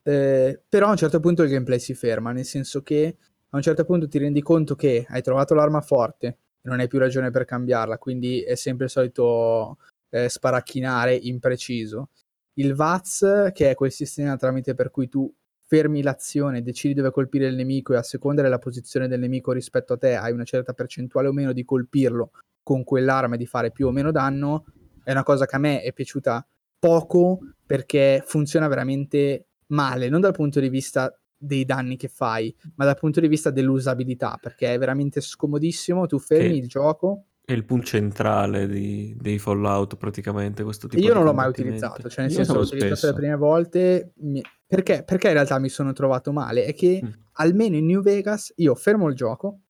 Eh, 0.04 0.62
però 0.70 0.88
a 0.88 0.92
un 0.92 0.98
certo 0.98 1.20
punto 1.20 1.44
il 1.44 1.50
gameplay 1.50 1.80
si 1.80 1.94
ferma, 1.94 2.32
nel 2.32 2.46
senso 2.46 2.82
che 2.82 3.18
a 3.58 3.60
un 3.60 3.64
certo 3.64 3.86
punto 3.86 4.08
ti 4.08 4.18
rendi 4.18 4.42
conto 4.42 4.76
che 4.76 5.06
hai 5.10 5.22
trovato 5.22 5.54
l'arma 5.54 5.82
forte 5.82 6.28
e 6.28 6.70
non 6.70 6.80
hai 6.80 6.88
più 6.88 7.00
ragione 7.00 7.32
per 7.32 7.46
cambiarla, 7.46 7.98
quindi 7.98 8.42
è 8.42 8.56
sempre 8.56 8.86
il 8.86 8.92
solito 8.92 9.78
eh, 10.10 10.30
sparacchinare 10.30 11.16
impreciso. 11.16 12.10
Il 12.54 12.74
VATS, 12.74 13.52
che 13.54 13.72
è 13.72 13.76
quel 13.76 13.92
sistema 13.92 14.36
tramite 14.36 14.74
per 14.74 14.90
cui 14.90 15.10
tu 15.10 15.32
fermi 15.66 16.02
l'azione, 16.02 16.62
decidi 16.62 16.94
dove 16.94 17.12
colpire 17.12 17.48
il 17.48 17.56
nemico 17.56 17.94
e 17.94 17.98
a 17.98 18.04
seconda 18.04 18.42
della 18.42 18.58
posizione 18.58 19.08
del 19.08 19.20
nemico 19.20 19.52
rispetto 19.52 19.94
a 19.94 19.98
te 19.98 20.16
hai 20.16 20.32
una 20.32 20.44
certa 20.44 20.74
percentuale 20.74 21.28
o 21.28 21.34
meno 21.34 21.52
di 21.52 21.66
colpirlo 21.66 22.32
con 22.64 22.84
quell'arma 22.84 23.36
e 23.36 23.38
di 23.38 23.46
fare 23.46 23.72
più 23.72 23.88
o 23.88 23.92
meno 23.92 24.12
danno, 24.12 24.66
è 25.04 25.12
una 25.12 25.24
cosa 25.24 25.46
che 25.46 25.56
a 25.56 25.60
me 25.60 25.82
è 25.82 25.94
piaciuta 25.94 26.46
poco 26.80 27.40
perché 27.66 28.24
funziona 28.26 28.68
veramente 28.68 29.48
male, 29.68 30.10
non 30.10 30.22
dal 30.22 30.34
punto 30.34 30.60
di 30.60 30.70
vista 30.70 31.14
dei 31.38 31.66
danni 31.66 31.98
che 31.98 32.08
fai, 32.08 32.54
ma 32.76 32.86
dal 32.86 32.98
punto 32.98 33.20
di 33.20 33.28
vista 33.28 33.52
dell'usabilità, 33.52 34.38
perché 34.42 34.74
è 34.74 34.78
veramente 34.80 35.22
scomodissimo, 35.22 36.06
tu 36.08 36.18
fermi 36.20 36.54
Sì. 36.56 36.60
il 36.60 36.68
gioco 36.68 37.26
È 37.48 37.54
il 37.54 37.64
punto 37.64 37.86
centrale 37.86 38.68
di- 38.68 39.16
dei 39.18 39.40
Fallout 39.40 39.96
praticamente 39.96 40.64
questo 40.64 40.88
tipo 40.88 41.02
Io 41.02 41.08
di 41.10 41.16
non 41.16 41.24
l'ho 41.24 41.34
mai 41.34 41.48
utilizzato, 41.48 42.10
cioè 42.10 42.24
nel 42.26 42.32
Io 42.32 42.36
senso 42.38 42.54
l'ho 42.56 42.60
utilizzato 42.62 42.96
spesso. 42.96 43.08
le 43.08 43.14
prime 43.14 43.36
volte. 43.38 44.12
mi- 44.18 44.42
Perché? 44.66 45.04
Perché 45.06 45.28
in 45.28 45.34
realtà 45.34 45.58
mi 45.58 45.70
sono 45.70 45.94
trovato 45.94 46.34
male? 46.34 46.66
È 46.66 46.74
che 46.74 47.00
Mm. 47.06 47.10
almeno 47.34 47.78
in 47.78 47.86
New 47.86 48.02
Vegas 48.02 48.52
io 48.58 48.76
fermo 48.76 49.08
il 49.08 49.16
gioco, 49.16 49.62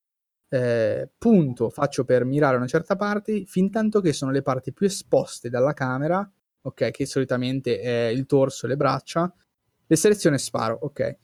eh, 0.48 1.08
punto, 1.18 1.70
faccio 1.70 2.04
per 2.04 2.24
mirare 2.24 2.56
una 2.56 2.66
certa 2.66 2.96
parte, 2.96 3.44
fin 3.44 3.70
tanto 3.70 4.00
che 4.00 4.12
sono 4.12 4.32
le 4.32 4.42
parti 4.42 4.72
più 4.72 4.86
esposte 4.86 5.48
dalla 5.48 5.72
camera, 5.74 6.28
ok, 6.62 6.90
che 6.90 7.06
solitamente 7.06 7.78
è 7.78 8.06
il 8.06 8.26
torso 8.26 8.66
e 8.66 8.70
le 8.70 8.76
braccia, 8.76 9.32
le 9.86 9.96
seleziono 9.96 10.34
e 10.34 10.40
sparo, 10.40 10.76
ok. 10.82 11.16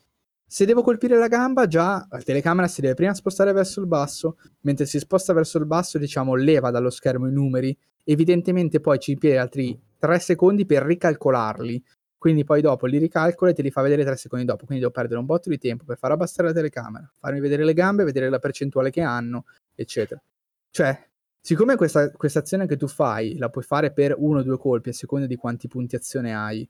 Se 0.47 0.65
devo 0.65 0.83
colpire 0.83 1.17
la 1.17 1.29
gamba, 1.29 1.67
già 1.67 2.07
la 2.09 2.21
telecamera 2.21 2.69
si 2.69 2.81
deve 2.81 2.95
prima 2.95 3.15
spostare 3.15 3.53
verso 3.53 3.81
il 3.81 3.87
basso, 3.87 4.37
mentre 4.61 4.87
si 4.87 4.99
sposta 4.99 5.33
verso 5.33 5.59
il 5.59 5.67
basso, 5.67 5.99
diciamo, 5.99 6.35
leva 6.35 6.71
dallo 6.71 6.91
schermo 6.91 7.27
i 7.29 7.33
numeri 7.33 7.77
evidentemente 8.05 8.81
poi 8.81 8.99
ci 8.99 9.13
impiega 9.13 9.43
altri 9.43 9.79
3 9.99 10.19
secondi 10.19 10.67
per 10.67 10.83
ricalcolarli. 10.83 11.83
Quindi 12.19 12.45
poi 12.45 12.63
dopo 12.63 12.87
li 12.87 12.97
ricalcola 12.97 13.51
e 13.51 13.55
te 13.55 13.61
li 13.61 13.71
fa 13.71 13.83
vedere 13.83 14.05
3 14.05 14.17
secondi 14.17 14.47
dopo. 14.47 14.65
Quindi 14.65 14.83
devo 14.83 14.95
perdere 14.95 15.21
un 15.21 15.27
botto 15.27 15.51
di 15.51 15.59
tempo 15.59 15.85
per 15.85 15.99
far 15.99 16.13
abbassare 16.13 16.49
la 16.49 16.55
telecamera, 16.55 17.11
farmi 17.19 17.41
vedere 17.41 17.65
le 17.65 17.75
gambe, 17.75 18.05
vedere 18.05 18.31
la 18.31 18.39
percentuale 18.39 18.91
che 18.91 19.03
hanno, 19.03 19.45
eccetera. 19.75 20.23
Cioè, 20.71 21.07
siccome 21.39 21.77
questa, 21.77 22.11
azione 22.19 22.67
che 22.67 22.77
tu 22.77 22.89
fai 22.89 23.37
la 23.37 23.51
puoi 23.51 23.65
fare 23.65 23.93
per 23.93 24.15
uno 24.17 24.39
o 24.39 24.43
due 24.43 24.57
colpi 24.57 24.89
a 24.89 24.93
seconda 24.95 25.27
di 25.27 25.37
quanti 25.37 25.69
punti 25.69 25.97
azione 25.97 26.35
hai, 26.35 26.67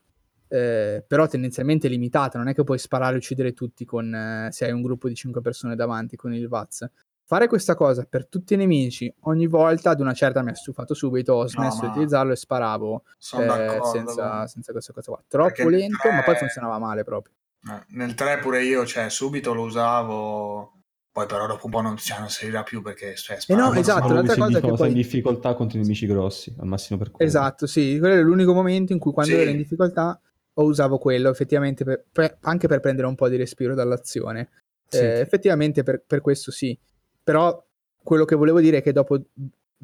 eh, 0.55 1.05
però 1.07 1.27
tendenzialmente 1.27 1.89
limitata, 1.89 2.39
non 2.39 2.47
è 2.49 2.55
che 2.55 2.63
puoi 2.63 2.79
sparare 2.79 3.15
e 3.15 3.17
uccidere 3.19 3.53
tutti 3.53 3.85
con, 3.85 4.15
eh, 4.15 4.49
se 4.53 4.67
hai 4.67 4.71
un 4.73 4.83
gruppo 4.83 5.09
di 5.09 5.15
5 5.17 5.41
persone 5.41 5.75
davanti 5.75 6.15
con 6.17 6.33
il 6.33 6.47
VATS. 6.49 6.89
Fare 7.27 7.49
questa 7.49 7.75
cosa 7.75 8.05
per 8.09 8.27
tutti 8.29 8.55
i 8.55 8.57
nemici 8.57 9.13
ogni 9.23 9.47
volta 9.47 9.91
ad 9.91 10.01
una 10.01 10.13
certa 10.13 10.43
mi 10.43 10.51
ha 10.51 10.55
stufato 10.55 10.93
subito, 10.95 11.33
ho 11.33 11.49
smesso 11.49 11.81
di 11.81 11.87
ma- 11.87 11.93
utilizzarlo 11.93 12.33
e 12.33 12.37
sparavo 12.37 13.03
eh, 13.41 13.79
senza, 13.91 14.47
senza 14.47 14.73
questa 14.73 14.93
cosa 14.93 15.11
qua. 15.11 15.25
Troppo 15.27 15.49
Perché 15.55 15.71
lento, 15.71 16.09
ma 16.11 16.17
poi 16.23 16.35
tre- 16.35 16.39
funzionava 16.39 16.79
male 16.79 17.03
proprio. 17.03 17.35
Eh, 17.67 17.85
Nel 17.97 18.15
3 18.15 18.39
pure 18.39 18.63
io, 18.63 18.85
cioè, 18.85 19.09
subito 19.09 19.55
lo 19.55 19.63
usavo, 19.63 20.73
poi 21.11 21.27
però 21.27 21.47
dopo 21.47 21.65
un 21.65 21.73
po' 21.73 21.81
non, 21.81 21.97
cioè, 21.97 22.19
non 22.19 22.29
servirà 22.29 22.63
più 22.63 22.83
perché 22.83 23.17
cioè, 23.17 23.39
Eh 23.47 23.55
no, 23.55 23.73
esatto, 23.73 24.13
l'altra 24.13 24.35
cosa 24.37 24.49
di 24.51 24.55
è 24.57 24.61
che 24.61 24.73
poi- 24.77 24.89
in 24.89 24.95
difficoltà 24.95 25.55
contro 25.55 25.79
i 25.79 25.81
nemici 25.81 26.07
grossi, 26.07 26.55
al 26.59 26.67
massimo 26.67 26.99
per 26.99 27.11
quello. 27.11 27.29
Esatto, 27.29 27.67
sì, 27.67 27.97
quello 27.99 28.15
è 28.17 28.23
l'unico 28.23 28.53
momento 28.53 28.93
in 28.93 28.99
cui 28.99 29.13
quando 29.13 29.33
Sì. 29.35 29.41
ero 29.41 29.51
in 29.51 29.57
difficoltà 29.57 30.21
o 30.55 30.65
usavo 30.65 30.99
quello, 30.99 31.31
effettivamente, 31.31 31.85
per- 31.85 32.05
per- 32.11 32.37
anche 32.43 32.69
per 32.69 32.81
prendere 32.81 33.07
un 33.09 33.15
po' 33.15 33.29
di 33.29 33.37
respiro 33.37 33.75
dall'azione. 33.75 34.51
Sì. 34.89 34.99
Eh, 34.99 35.21
effettivamente 35.21 35.83
per, 35.83 36.03
per 36.07 36.21
questo 36.21 36.51
sì, 36.51 36.79
però 37.23 37.63
quello 38.03 38.25
che 38.25 38.37
volevo 38.37 38.61
dire 38.61 38.79
è 38.79 38.83
che 38.83 38.93
dopo 38.93 39.19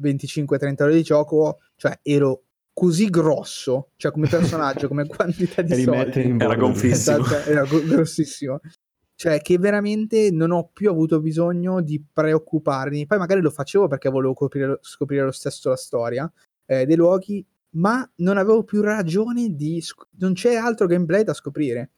25-30 0.01 0.83
ore 0.83 0.93
di 0.93 1.03
gioco, 1.03 1.59
cioè 1.75 1.97
ero 2.01 2.43
così 2.73 3.09
grosso, 3.09 3.89
cioè 3.97 4.11
come 4.11 4.27
personaggio, 4.27 4.87
come 4.87 5.05
quantità 5.07 5.61
di 5.61 5.73
E 5.73 5.83
soldi. 5.83 6.35
Era 6.39 6.55
gonfissimo. 6.55 7.17
Esatto, 7.17 7.49
era 7.49 7.63
gro- 7.63 7.83
grossissimo. 7.83 8.59
Cioè, 9.15 9.39
che 9.41 9.59
veramente 9.59 10.31
non 10.31 10.51
ho 10.51 10.69
più 10.73 10.89
avuto 10.89 11.19
bisogno 11.19 11.81
di 11.81 12.03
preoccuparmi. 12.11 13.05
Poi 13.05 13.17
magari 13.19 13.41
lo 13.41 13.51
facevo 13.51 13.87
perché 13.87 14.09
volevo 14.09 14.33
coprire- 14.33 14.79
scoprire 14.81 15.23
lo 15.23 15.31
stesso 15.31 15.69
la 15.69 15.75
storia 15.75 16.31
eh, 16.65 16.85
dei 16.85 16.95
luoghi, 16.95 17.45
ma 17.71 18.09
non 18.17 18.37
avevo 18.37 18.63
più 18.63 18.81
ragione 18.81 19.55
di... 19.55 19.81
sc- 19.81 20.07
non 20.19 20.33
c'è 20.33 20.55
altro 20.55 20.87
gameplay 20.87 21.23
da 21.23 21.33
scoprire. 21.33 21.91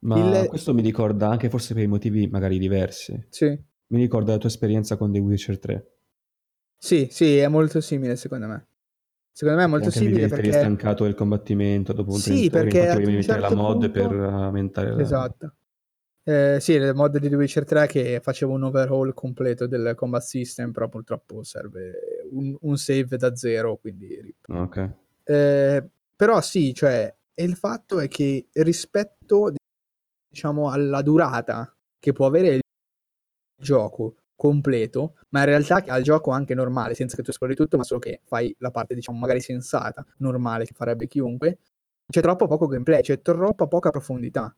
Ma 0.00 0.40
Il- 0.40 0.46
questo 0.48 0.74
mi 0.74 0.82
ricorda 0.82 1.28
anche 1.30 1.48
forse 1.48 1.74
per 1.74 1.82
i 1.82 1.86
motivi 1.86 2.26
magari 2.28 2.58
diversi. 2.58 3.18
Sì, 3.30 3.46
Mi 3.88 4.00
ricorda 4.00 4.32
la 4.32 4.38
tua 4.38 4.48
esperienza 4.48 4.96
con 4.96 5.12
The 5.12 5.18
Witcher 5.18 5.58
3. 5.58 5.88
sì, 6.76 7.08
sì, 7.10 7.38
è 7.38 7.48
molto 7.48 7.80
simile 7.80 8.16
secondo 8.16 8.46
me. 8.46 8.66
Secondo 9.32 9.58
me 9.58 9.64
è 9.64 9.68
molto 9.68 9.90
simile 9.90 10.20
eri 10.22 10.28
perché... 10.30 10.52
stancato 10.52 11.04
del 11.04 11.14
combattimento 11.14 11.92
dopo 11.92 12.12
un 12.12 12.18
Sì, 12.18 12.50
30 12.50 12.56
ore, 12.58 12.64
perché 12.68 12.86
dovevi 12.92 13.16
mettere 13.16 13.40
certo 13.40 13.54
la 13.54 13.60
mod 13.62 13.90
punto- 13.90 13.90
per 14.08 14.12
aumentare 14.20 14.90
la... 14.92 15.02
Esatto. 15.02 15.54
Eh, 16.26 16.58
sì, 16.60 16.78
le 16.78 16.94
mod 16.94 17.18
di 17.18 17.28
The 17.28 17.36
Witcher 17.36 17.64
3 17.64 17.86
che 17.86 18.20
facevo 18.22 18.52
un 18.52 18.62
overhaul 18.62 19.12
completo 19.12 19.66
del 19.66 19.94
combat 19.96 20.22
system, 20.22 20.70
però 20.72 20.88
purtroppo 20.88 21.42
serve 21.42 21.92
un, 22.30 22.56
un 22.60 22.76
save 22.76 23.16
da 23.16 23.34
zero, 23.34 23.76
quindi. 23.76 24.34
Ok. 24.48 24.90
Eh, 25.26 25.88
però 26.16 26.40
sì, 26.40 26.74
cioè, 26.74 27.14
il 27.36 27.56
fatto 27.56 27.98
è 28.00 28.08
che 28.08 28.48
rispetto, 28.52 29.52
diciamo, 30.28 30.70
alla 30.70 31.02
durata 31.02 31.74
che 31.98 32.12
può 32.12 32.26
avere 32.26 32.48
il 32.56 32.60
gioco 33.56 34.16
completo, 34.36 35.16
ma 35.30 35.40
in 35.40 35.46
realtà 35.46 35.82
al 35.86 36.02
gioco 36.02 36.30
anche 36.30 36.54
normale, 36.54 36.94
senza 36.94 37.16
che 37.16 37.22
tu 37.22 37.30
esplori 37.30 37.54
tutto, 37.54 37.76
ma 37.76 37.84
solo 37.84 38.00
che 38.00 38.20
fai 38.24 38.54
la 38.58 38.70
parte, 38.70 38.94
diciamo, 38.94 39.18
magari 39.18 39.40
sensata, 39.40 40.04
normale, 40.18 40.64
che 40.66 40.72
farebbe 40.74 41.06
chiunque, 41.06 41.58
c'è 42.08 42.20
troppo 42.20 42.46
poco 42.46 42.66
gameplay, 42.66 43.00
c'è 43.02 43.20
troppa 43.22 43.66
poca 43.66 43.90
profondità. 43.90 44.54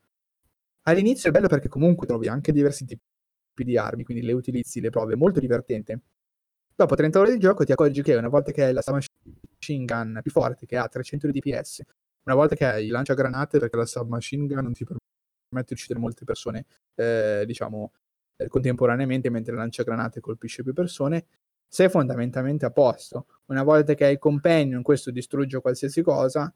All'inizio 0.83 1.29
è 1.29 1.33
bello 1.33 1.47
perché 1.47 1.67
comunque 1.69 2.07
trovi 2.07 2.27
anche 2.27 2.51
diversi 2.51 2.85
tipi 2.85 3.01
di 3.65 3.77
armi, 3.77 4.03
quindi 4.03 4.23
le 4.25 4.33
utilizzi, 4.33 4.81
le 4.81 4.89
provi, 4.89 5.13
è 5.13 5.15
molto 5.17 5.39
divertente. 5.39 6.01
Dopo 6.75 6.95
30 6.95 7.19
ore 7.19 7.31
di 7.33 7.39
gioco 7.39 7.63
ti 7.65 7.71
accorgi 7.73 8.01
che 8.03 8.15
una 8.15 8.29
volta 8.29 8.51
che 8.51 8.63
hai 8.65 8.73
la 8.73 8.81
submachine 9.67 9.85
gun 9.85 10.19
più 10.21 10.31
forte, 10.31 10.65
che 10.65 10.77
ha 10.77 10.87
300 10.87 11.29
di 11.29 11.39
DPS, 11.39 11.81
una 12.23 12.35
volta 12.35 12.55
che 12.55 12.65
hai 12.65 12.85
il 12.85 12.91
lanciagranate, 12.91 13.59
perché 13.59 13.77
la 13.77 13.85
submachine 13.85 14.47
gun 14.47 14.63
non 14.63 14.73
ti 14.73 14.85
permette 14.85 15.67
di 15.67 15.73
uccidere 15.73 15.99
molte 15.99 16.25
persone, 16.25 16.65
eh, 16.95 17.43
diciamo, 17.45 17.91
eh, 18.37 18.47
contemporaneamente, 18.47 19.29
mentre 19.29 19.53
il 19.53 19.59
lanciagranate 19.59 20.19
colpisce 20.19 20.63
più 20.63 20.73
persone, 20.73 21.25
sei 21.67 21.89
fondamentalmente 21.89 22.65
a 22.65 22.71
posto. 22.71 23.27
Una 23.47 23.63
volta 23.63 23.93
che 23.93 24.05
hai 24.05 24.13
il 24.13 24.19
companion, 24.19 24.81
questo 24.81 25.11
distrugge 25.11 25.59
qualsiasi 25.59 26.01
cosa, 26.01 26.53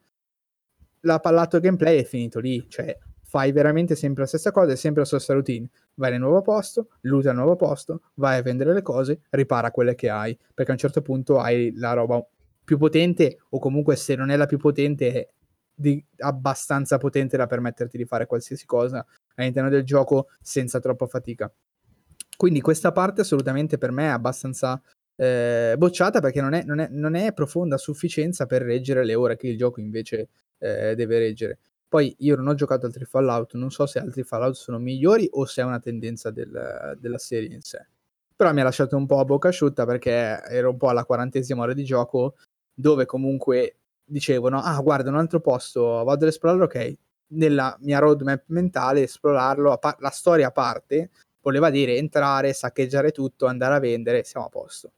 la 1.02 1.20
pallato 1.20 1.60
gameplay 1.60 2.00
è 2.00 2.04
finito 2.04 2.40
lì, 2.40 2.66
cioè 2.70 2.98
fai 3.24 3.52
veramente 3.54 3.96
sempre 3.96 4.24
la 4.24 4.28
stessa 4.28 4.52
cosa, 4.52 4.74
è 4.74 4.76
sempre 4.76 5.02
la 5.02 5.08
stessa 5.08 5.34
routine. 5.34 5.70
Vai 5.96 6.12
nel 6.12 6.20
nuovo 6.20 6.42
posto, 6.42 6.90
luta 7.02 7.30
al 7.30 7.38
nuovo 7.38 7.56
posto, 7.56 8.02
vai 8.16 8.38
a 8.38 8.42
vendere 8.42 8.74
le 8.74 8.82
cose, 8.82 9.22
ripara 9.30 9.72
quelle 9.72 9.96
che 9.96 10.10
hai, 10.10 10.38
perché 10.54 10.72
a 10.72 10.74
un 10.74 10.80
certo 10.80 11.02
punto 11.02 11.40
hai 11.40 11.74
la 11.76 11.94
roba 11.94 12.24
più 12.72 12.78
potente 12.78 13.40
o 13.50 13.60
comunque 13.60 13.98
se 13.98 14.16
non 14.16 14.30
è 14.30 14.38
la 14.38 14.46
più 14.46 14.58
potente 14.58 15.34
di- 15.76 16.02
abbastanza 16.20 16.98
potente 16.98 17.36
da 17.36 17.46
permetterti 17.46 17.98
di 17.98 18.06
fare 18.06 18.26
qualsiasi 18.26 18.66
cosa 18.66 19.06
all'interno 19.36 19.68
del 19.68 19.84
gioco 19.84 20.30
senza 20.40 20.80
troppa 20.80 21.06
fatica. 21.06 21.52
Quindi 22.38 22.62
questa 22.62 22.94
parte 22.94 23.22
assolutamente 23.22 23.78
per 23.78 23.92
me 23.92 24.06
è 24.06 24.12
abbastanza 24.12 24.82
eh, 25.18 25.76
bocciata 25.78 26.22
perché 26.22 26.40
non 26.40 26.54
è, 26.54 26.64
non, 26.64 26.80
è, 26.80 26.88
non 26.90 27.16
è 27.16 27.34
profonda 27.34 27.76
a 27.76 27.78
sufficienza 27.78 28.46
per 28.46 28.62
reggere 28.62 29.04
le 29.04 29.16
ore 29.16 29.36
che 29.36 29.50
il 29.50 29.58
gioco 29.58 29.82
invece 29.82 30.30
eh, 30.58 30.96
deve 30.96 31.20
reggere. 31.20 31.60
Poi 31.90 32.16
io 32.20 32.38
non 32.38 32.48
ho 32.48 32.54
giocato 32.54 32.86
altri 32.86 33.04
Fallout, 33.04 33.56
non 33.56 33.70
so 33.70 33.86
se 33.86 34.00
altri 34.00 34.24
Fallout 34.24 34.56
sono 34.56 34.80
migliori 34.80 35.28
o 35.30 35.44
se 35.44 35.62
è 35.62 35.66
una 35.66 35.80
tendenza 35.82 36.32
del- 36.32 36.98
della 36.98 37.18
serie 37.18 37.54
in 37.54 37.62
sé. 37.62 37.86
Però 38.34 38.54
mi 38.54 38.62
ha 38.62 38.64
lasciato 38.64 38.96
un 38.96 39.06
po' 39.06 39.20
a 39.20 39.26
bocca 39.26 39.50
asciutta 39.50 39.86
perché 39.86 40.42
ero 40.48 40.70
un 40.70 40.78
po' 40.78 40.88
alla 40.88 41.04
quarantesima 41.04 41.62
ora 41.62 41.74
di 41.74 41.84
gioco 41.84 42.36
dove 42.74 43.06
comunque 43.06 43.78
dicevano, 44.04 44.60
ah 44.62 44.80
guarda 44.82 45.10
un 45.10 45.18
altro 45.18 45.40
posto, 45.40 46.04
vado 46.04 46.26
ad 46.26 46.32
esplorarlo, 46.32 46.66
ok. 46.66 46.98
Nella 47.34 47.78
mia 47.82 48.00
roadmap 48.00 48.44
mentale 48.48 49.04
esplorarlo, 49.04 49.72
a 49.72 49.78
par- 49.78 49.98
la 50.00 50.10
storia 50.10 50.48
a 50.48 50.52
parte, 50.52 51.10
voleva 51.42 51.70
dire 51.70 51.96
entrare, 51.98 52.54
saccheggiare 52.54 53.12
tutto, 53.12 53.46
andare 53.48 53.76
a 53.76 53.80
vendere, 53.80 54.24
siamo 54.24 54.48
a 54.48 54.50
posto. 54.50 54.92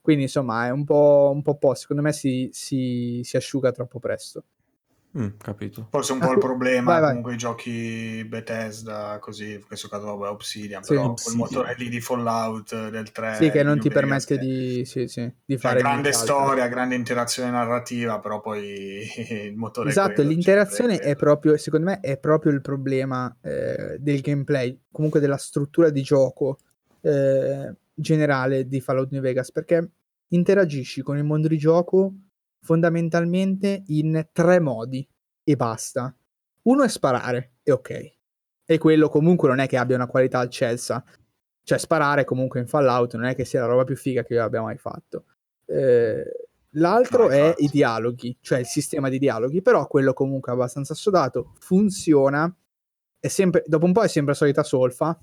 Quindi 0.00 0.24
insomma 0.24 0.66
è 0.66 0.70
un 0.70 0.84
po', 0.84 1.30
un 1.34 1.42
po' 1.42 1.56
po', 1.56 1.74
secondo 1.74 2.02
me 2.02 2.12
si, 2.12 2.48
si, 2.52 3.20
si 3.24 3.36
asciuga 3.36 3.72
troppo 3.72 3.98
presto. 3.98 4.44
Mm, 5.16 5.28
capito. 5.38 5.86
Forse 5.90 6.12
un 6.12 6.18
po' 6.18 6.32
il 6.32 6.38
tu- 6.40 6.46
problema 6.46 6.90
vai, 6.92 7.00
vai. 7.00 7.08
comunque 7.10 7.34
i 7.34 7.36
giochi 7.36 8.24
Bethesda, 8.28 9.18
così, 9.20 9.52
in 9.52 9.64
questo 9.64 9.86
caso 9.88 10.06
vabbè, 10.16 10.28
Obsidian, 10.32 10.82
Sì. 10.82 10.94
però 10.94 11.10
Obsidian. 11.10 11.46
quel 11.46 11.56
motore 11.60 11.74
lì 11.78 11.88
di 11.88 12.00
Fallout 12.00 12.88
del 12.90 13.12
3 13.12 13.34
sì, 13.36 13.50
che 13.50 13.62
non 13.62 13.78
ti 13.78 13.90
permette 13.90 14.36
che- 14.36 14.44
di, 14.44 14.84
sì, 14.84 15.06
sì, 15.06 15.22
di 15.44 15.54
cioè, 15.54 15.58
fare 15.60 15.80
grande 15.80 16.08
nient'altro. 16.10 16.34
storia, 16.34 16.66
grande 16.66 16.96
interazione 16.96 17.50
narrativa, 17.50 18.18
però 18.18 18.40
poi 18.40 19.02
il 19.50 19.54
motore 19.56 19.86
è 19.86 19.90
Esatto, 19.92 20.14
quello, 20.14 20.30
l'interazione 20.30 20.98
è 20.98 21.14
proprio, 21.14 21.56
secondo 21.58 21.86
me, 21.86 22.00
è 22.00 22.18
proprio 22.18 22.50
il 22.50 22.60
problema 22.60 23.36
eh, 23.40 23.96
del 24.00 24.20
gameplay, 24.20 24.76
comunque 24.90 25.20
della 25.20 25.36
struttura 25.36 25.90
di 25.90 26.02
gioco 26.02 26.58
eh, 27.02 27.72
generale 27.94 28.66
di 28.66 28.80
Fallout 28.80 29.10
New 29.12 29.22
Vegas 29.22 29.52
perché 29.52 29.90
interagisci 30.28 31.02
con 31.02 31.16
il 31.16 31.22
mondo 31.24 31.46
di 31.46 31.56
gioco 31.58 32.12
fondamentalmente 32.64 33.84
in 33.88 34.28
tre 34.32 34.58
modi 34.58 35.06
e 35.44 35.56
basta. 35.56 36.16
Uno 36.62 36.82
è 36.82 36.88
sparare, 36.88 37.56
e 37.62 37.72
ok. 37.72 38.12
E 38.64 38.78
quello 38.78 39.10
comunque 39.10 39.48
non 39.48 39.58
è 39.58 39.68
che 39.68 39.76
abbia 39.76 39.96
una 39.96 40.06
qualità 40.06 40.42
eccelsa. 40.42 41.04
Cioè, 41.62 41.78
sparare 41.78 42.24
comunque 42.24 42.60
in 42.60 42.66
Fallout 42.66 43.14
non 43.14 43.26
è 43.26 43.34
che 43.34 43.44
sia 43.44 43.60
la 43.60 43.66
roba 43.66 43.84
più 43.84 43.96
figa 43.96 44.22
che 44.24 44.34
io 44.34 44.42
abbia 44.42 44.62
mai 44.62 44.78
fatto. 44.78 45.26
Eh, 45.66 46.24
l'altro 46.70 47.24
no, 47.24 47.30
è 47.30 47.54
i 47.58 47.68
dialoghi, 47.68 48.38
cioè 48.40 48.60
il 48.60 48.66
sistema 48.66 49.08
di 49.10 49.18
dialoghi, 49.18 49.60
però 49.60 49.86
quello 49.86 50.14
comunque 50.14 50.52
è 50.52 50.54
abbastanza 50.54 50.94
sodato, 50.94 51.52
funziona, 51.58 52.54
è 53.20 53.28
sempre, 53.28 53.62
dopo 53.66 53.84
un 53.84 53.92
po' 53.92 54.02
è 54.02 54.08
sempre 54.08 54.32
la 54.32 54.38
solita 54.38 54.62
solfa, 54.62 55.18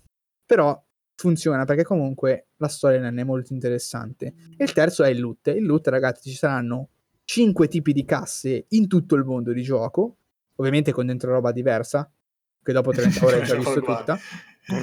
però 0.46 0.80
funziona 1.16 1.66
perché 1.66 1.84
comunque 1.84 2.48
la 2.58 2.68
storia 2.68 3.00
non 3.00 3.18
è 3.18 3.24
molto 3.24 3.54
interessante. 3.54 4.34
E 4.58 4.64
il 4.64 4.74
terzo 4.74 5.04
è 5.04 5.10
il 5.10 5.20
loot. 5.20 5.48
Il 5.48 5.66
loot, 5.66 5.88
ragazzi, 5.88 6.30
ci 6.30 6.36
saranno 6.36 6.90
5 7.32 7.70
tipi 7.70 7.94
di 7.94 8.04
casse 8.04 8.66
in 8.72 8.90
tutto 8.90 9.16
il 9.16 9.24
mondo 9.24 9.54
di 9.54 9.62
gioco, 9.62 10.18
ovviamente 10.56 10.92
con 10.92 11.06
dentro 11.06 11.32
roba 11.32 11.54
diversa, 11.54 12.12
che 12.62 12.74
dopo 12.74 12.92
30 12.92 13.26
ore 13.26 13.40
hai 13.40 13.46
già 13.46 13.56
visto 13.56 13.80
tutta. 13.80 14.20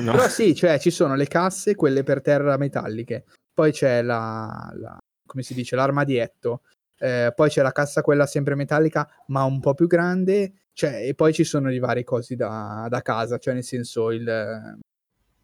No. 0.01 0.13
Però 0.13 0.29
sì, 0.29 0.55
cioè 0.55 0.79
ci 0.79 0.91
sono 0.91 1.15
le 1.15 1.27
casse, 1.27 1.75
quelle 1.75 2.05
per 2.05 2.23
terra 2.23 2.57
metalliche, 2.57 3.27
poi 3.53 3.71
c'è 3.71 4.01
la, 4.01 4.73
la 4.77 4.99
come 5.27 5.43
si 5.43 5.53
dice, 5.53 5.77
l'armadietto, 5.77 6.63
eh, 6.99 7.35
poi 7.37 7.51
c'è 7.51 7.61
la 7.61 7.71
cassa 7.73 8.01
quella 8.01 8.25
sempre 8.25 8.55
metallica, 8.55 9.07
ma 9.27 9.43
un 9.43 9.61
po' 9.61 9.75
più 9.75 9.87
grande, 9.87 10.53
cioè, 10.73 11.07
e 11.07 11.15
poi 11.15 11.35
ci 11.35 11.45
sono 11.45 11.71
i 11.71 11.79
vari 11.79 12.03
cosi 12.03 12.35
da, 12.35 12.87
da 12.89 13.03
casa, 13.03 13.37
cioè 13.37 13.53
nel 13.53 13.63
senso 13.63 14.11
il, 14.11 14.79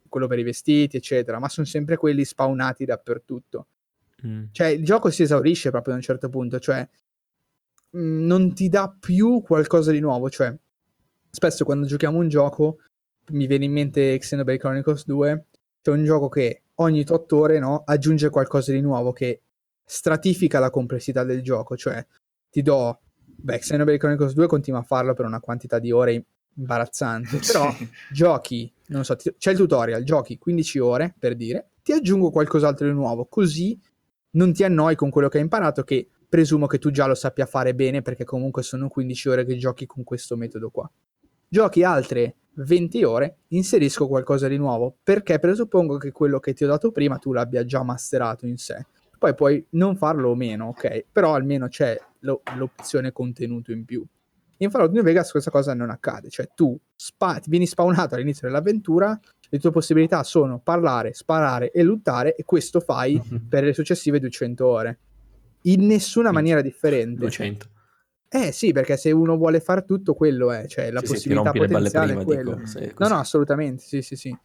quello 0.08 0.26
per 0.26 0.38
i 0.38 0.42
vestiti, 0.42 0.96
eccetera, 0.96 1.38
ma 1.38 1.50
sono 1.50 1.66
sempre 1.66 1.98
quelli 1.98 2.24
spawnati 2.24 2.86
dappertutto. 2.86 3.66
Mm. 4.26 4.44
Cioè, 4.52 4.68
il 4.68 4.84
gioco 4.84 5.10
si 5.10 5.22
esaurisce 5.22 5.70
proprio 5.70 5.94
a 5.94 5.96
un 5.96 6.02
certo 6.02 6.28
punto, 6.28 6.58
cioè 6.58 6.86
mh, 7.90 7.98
mm, 7.98 8.26
non 8.26 8.54
ti 8.54 8.68
dà 8.68 8.94
più 8.98 9.42
qualcosa 9.42 9.92
di 9.92 10.00
nuovo, 10.00 10.30
cioè 10.30 10.54
spesso 11.30 11.64
quando 11.64 11.86
giochiamo 11.86 12.18
un 12.18 12.28
gioco 12.28 12.78
mi 13.30 13.46
viene 13.46 13.64
in 13.64 13.72
mente 13.72 14.16
Xenoblade 14.18 14.58
Chronicles 14.58 15.06
2, 15.06 15.46
c'è 15.82 15.90
un 15.90 16.04
gioco 16.04 16.28
che 16.28 16.62
ogni 16.76 17.04
8 17.08 17.36
ore 17.36 17.58
no, 17.58 17.82
aggiunge 17.84 18.30
qualcosa 18.30 18.72
di 18.72 18.80
nuovo 18.80 19.12
che 19.12 19.42
stratifica 19.84 20.58
la 20.58 20.70
complessità 20.70 21.24
del 21.24 21.42
gioco, 21.42 21.76
cioè 21.76 22.04
ti 22.50 22.62
do, 22.62 23.00
beh, 23.24 23.58
Xenoblade 23.58 23.98
Chronicles 23.98 24.34
2 24.34 24.46
continua 24.46 24.80
a 24.80 24.84
farlo 24.84 25.14
per 25.14 25.24
una 25.24 25.40
quantità 25.40 25.78
di 25.78 25.90
ore 25.90 26.24
imbarazzante, 26.56 27.38
però 27.38 27.70
sì. 27.76 27.88
giochi, 28.10 28.72
non 28.88 29.04
so, 29.04 29.16
ti, 29.16 29.34
c'è 29.36 29.52
il 29.52 29.56
tutorial, 29.56 30.02
giochi 30.04 30.38
15 30.38 30.78
ore 30.78 31.14
per 31.18 31.34
dire, 31.36 31.70
ti 31.82 31.92
aggiungo 31.92 32.30
qualcos'altro 32.30 32.86
di 32.86 32.92
nuovo, 32.92 33.26
così 33.26 33.78
non 34.34 34.52
ti 34.52 34.62
annoi 34.62 34.94
con 34.94 35.10
quello 35.10 35.28
che 35.28 35.38
hai 35.38 35.42
imparato 35.42 35.82
che 35.82 36.08
presumo 36.28 36.66
che 36.66 36.78
tu 36.78 36.90
già 36.90 37.06
lo 37.06 37.14
sappia 37.14 37.46
fare 37.46 37.74
bene 37.74 38.02
perché 38.02 38.24
comunque 38.24 38.62
sono 38.62 38.88
15 38.88 39.28
ore 39.28 39.44
che 39.44 39.56
giochi 39.56 39.86
con 39.86 40.04
questo 40.04 40.36
metodo 40.36 40.70
qua 40.70 40.90
giochi 41.54 41.84
altre 41.84 42.34
20 42.54 43.04
ore, 43.04 43.38
inserisco 43.48 44.08
qualcosa 44.08 44.48
di 44.48 44.56
nuovo, 44.56 44.96
perché 45.02 45.38
presuppongo 45.38 45.98
che 45.98 46.10
quello 46.10 46.40
che 46.40 46.52
ti 46.52 46.64
ho 46.64 46.66
dato 46.66 46.90
prima 46.90 47.16
tu 47.18 47.32
l'abbia 47.32 47.64
già 47.64 47.82
masterato 47.82 48.46
in 48.46 48.56
sé. 48.56 48.86
Poi 49.18 49.34
puoi 49.34 49.64
non 49.70 49.96
farlo 49.96 50.30
o 50.30 50.34
meno, 50.34 50.66
ok? 50.66 51.06
Però 51.10 51.34
almeno 51.34 51.68
c'è 51.68 51.96
lo, 52.20 52.42
l'opzione 52.56 53.12
contenuto 53.12 53.70
in 53.70 53.84
più. 53.84 54.04
In 54.58 54.70
Fallout 54.70 54.92
New 54.92 55.02
Vegas 55.02 55.30
questa 55.30 55.50
cosa 55.50 55.74
non 55.74 55.90
accade, 55.90 56.28
cioè 56.28 56.48
tu 56.54 56.76
spa- 56.94 57.40
vieni 57.46 57.66
spawnato 57.66 58.14
all'inizio 58.14 58.48
dell'avventura, 58.48 59.18
le 59.54 59.60
tue 59.60 59.70
possibilità 59.70 60.24
sono 60.24 60.58
parlare, 60.58 61.14
sparare 61.14 61.70
e 61.70 61.84
lottare 61.84 62.34
e 62.34 62.42
questo 62.42 62.80
fai 62.80 63.22
per 63.48 63.62
le 63.62 63.72
successive 63.72 64.18
200 64.18 64.66
ore. 64.66 64.98
In 65.62 65.86
nessuna 65.86 66.32
maniera 66.32 66.60
differente. 66.60 67.20
200. 67.20 67.68
Eh 68.28 68.50
sì, 68.50 68.72
perché 68.72 68.96
se 68.96 69.12
uno 69.12 69.36
vuole 69.36 69.60
fare 69.60 69.84
tutto, 69.84 70.14
quello 70.14 70.50
è, 70.50 70.66
cioè 70.66 70.90
la 70.90 70.98
sì, 70.98 71.06
possibilità 71.06 71.52
sì, 71.52 71.58
potenziale 71.58 72.12
è 72.14 72.24
quello. 72.24 72.54
Dico, 72.54 72.66
sì, 72.66 72.92
no, 72.98 73.08
no, 73.08 73.18
assolutamente, 73.18 73.84
sì, 73.84 74.02
sì, 74.02 74.16
sì. 74.16 74.36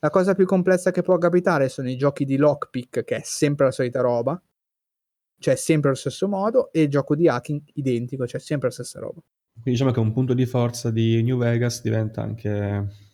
La 0.00 0.10
cosa 0.10 0.34
più 0.34 0.44
complessa 0.44 0.90
che 0.90 1.00
può 1.00 1.16
capitare 1.16 1.70
sono 1.70 1.88
i 1.88 1.96
giochi 1.96 2.26
di 2.26 2.36
lockpick, 2.36 3.04
che 3.04 3.16
è 3.16 3.22
sempre 3.24 3.64
la 3.64 3.72
solita 3.72 4.02
roba, 4.02 4.40
cioè 5.38 5.56
sempre 5.56 5.88
allo 5.88 5.98
stesso 5.98 6.28
modo, 6.28 6.70
e 6.72 6.82
il 6.82 6.88
gioco 6.90 7.16
di 7.16 7.26
hacking 7.26 7.62
identico, 7.72 8.26
cioè 8.26 8.38
sempre 8.38 8.68
la 8.68 8.74
stessa 8.74 9.00
roba. 9.00 9.22
Quindi 9.54 9.70
diciamo 9.70 9.92
che 9.92 9.98
un 9.98 10.12
punto 10.12 10.34
di 10.34 10.44
forza 10.44 10.90
di 10.90 11.22
New 11.22 11.38
Vegas 11.38 11.80
diventa 11.80 12.20
anche 12.20 13.07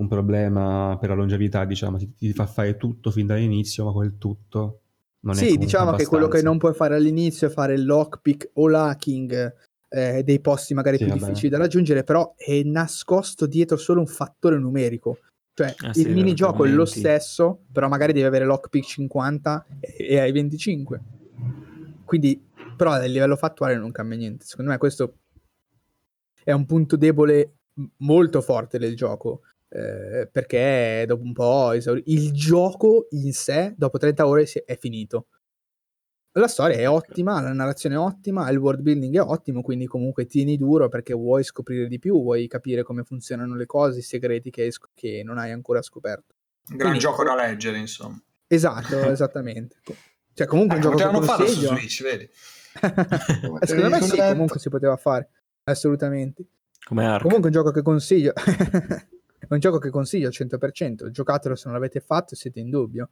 un 0.00 0.08
problema 0.08 0.96
per 0.98 1.10
la 1.10 1.14
longevità, 1.14 1.64
diciamo, 1.64 1.98
ti, 1.98 2.14
ti 2.14 2.32
fa 2.32 2.46
fare 2.46 2.76
tutto 2.76 3.10
fin 3.10 3.26
dall'inizio, 3.26 3.84
ma 3.84 3.92
quel 3.92 4.16
tutto 4.18 4.80
non 5.22 5.34
sì, 5.34 5.58
diciamo 5.58 5.90
abbastanza. 5.90 5.96
che 5.96 6.08
quello 6.08 6.28
che 6.28 6.42
non 6.42 6.56
puoi 6.56 6.72
fare 6.72 6.94
all'inizio 6.94 7.48
è 7.48 7.50
fare 7.50 7.74
il 7.74 7.84
lockpick 7.84 8.50
o 8.54 8.68
l'hacking 8.68 9.54
eh, 9.90 10.22
dei 10.22 10.40
posti 10.40 10.72
magari 10.72 10.96
sì, 10.96 11.04
più 11.04 11.12
vabbè. 11.12 11.24
difficili 11.26 11.50
da 11.50 11.58
raggiungere, 11.58 12.04
però 12.04 12.34
è 12.36 12.62
nascosto 12.62 13.46
dietro 13.46 13.76
solo 13.76 14.00
un 14.00 14.06
fattore 14.06 14.58
numerico. 14.58 15.18
Cioè 15.52 15.74
ah, 15.80 15.88
il 15.88 15.94
sì, 15.94 16.08
minigioco 16.08 16.64
è 16.64 16.68
lo 16.70 16.86
stesso, 16.86 17.64
però 17.70 17.88
magari 17.88 18.14
devi 18.14 18.24
avere 18.24 18.46
lockpick 18.46 18.86
50 18.86 19.66
e, 19.80 20.06
e 20.08 20.18
hai 20.20 20.32
25. 20.32 21.00
Quindi, 22.04 22.42
però 22.76 22.92
a 22.92 23.04
livello 23.04 23.36
fattuale 23.36 23.76
non 23.76 23.92
cambia 23.92 24.16
niente. 24.16 24.46
Secondo 24.46 24.70
me 24.70 24.78
questo 24.78 25.16
è 26.42 26.52
un 26.52 26.64
punto 26.64 26.96
debole 26.96 27.56
molto 27.98 28.40
forte 28.40 28.78
del 28.78 28.96
gioco. 28.96 29.42
Eh, 29.72 30.28
perché 30.30 31.04
dopo 31.06 31.22
un 31.22 31.32
po' 31.32 31.72
esauri- 31.72 32.02
il 32.06 32.32
gioco 32.32 33.06
in 33.10 33.32
sé 33.32 33.72
dopo 33.76 33.98
30 33.98 34.26
ore 34.26 34.44
è 34.64 34.76
finito 34.76 35.28
la 36.32 36.46
storia 36.46 36.76
è 36.76 36.88
ottima, 36.88 37.40
la 37.40 37.52
narrazione 37.52 37.96
è 37.96 37.98
ottima, 37.98 38.48
il 38.50 38.58
world 38.58 38.82
building 38.82 39.16
è 39.16 39.20
ottimo, 39.20 39.62
quindi 39.62 39.86
comunque 39.86 40.26
tieni 40.26 40.56
duro 40.56 40.88
perché 40.88 41.12
vuoi 41.12 41.42
scoprire 41.42 41.88
di 41.88 41.98
più, 41.98 42.22
vuoi 42.22 42.46
capire 42.46 42.84
come 42.84 43.02
funzionano 43.02 43.56
le 43.56 43.66
cose, 43.66 43.98
i 43.98 44.02
segreti 44.02 44.50
che, 44.50 44.66
es- 44.66 44.78
che 44.94 45.22
non 45.24 45.38
hai 45.38 45.50
ancora 45.50 45.82
scoperto. 45.82 46.34
Un 46.68 46.76
gran 46.76 46.90
quindi, 46.90 46.98
gioco 47.00 47.24
da 47.24 47.34
leggere, 47.34 47.78
insomma. 47.78 48.20
Esatto, 48.46 48.96
esattamente. 49.10 49.80
Cioè, 50.32 50.46
comunque 50.46 50.76
ecco, 50.76 50.90
un 50.90 50.96
gioco 50.96 51.18
che 51.18 51.26
consiglio... 51.26 51.68
farlo 51.68 51.76
su 51.76 51.76
Switch, 51.76 52.02
vedi? 52.02 52.30
Secondo 53.66 53.88
me 53.88 54.00
sì, 54.00 54.16
comunque 54.16 54.60
si 54.60 54.68
poteva 54.68 54.96
fare, 54.96 55.28
assolutamente. 55.64 56.44
Come 56.84 57.06
Ark. 57.06 57.22
Comunque 57.22 57.48
un 57.48 57.54
gioco 57.54 57.72
che 57.72 57.82
consiglio... 57.82 58.32
È 59.40 59.46
un 59.48 59.58
gioco 59.58 59.78
che 59.78 59.90
consiglio 59.90 60.26
al 60.26 60.34
100%, 60.34 61.08
giocatelo 61.10 61.54
se 61.54 61.62
non 61.64 61.74
l'avete 61.74 62.00
fatto 62.00 62.34
siete 62.34 62.60
in 62.60 62.70
dubbio. 62.70 63.08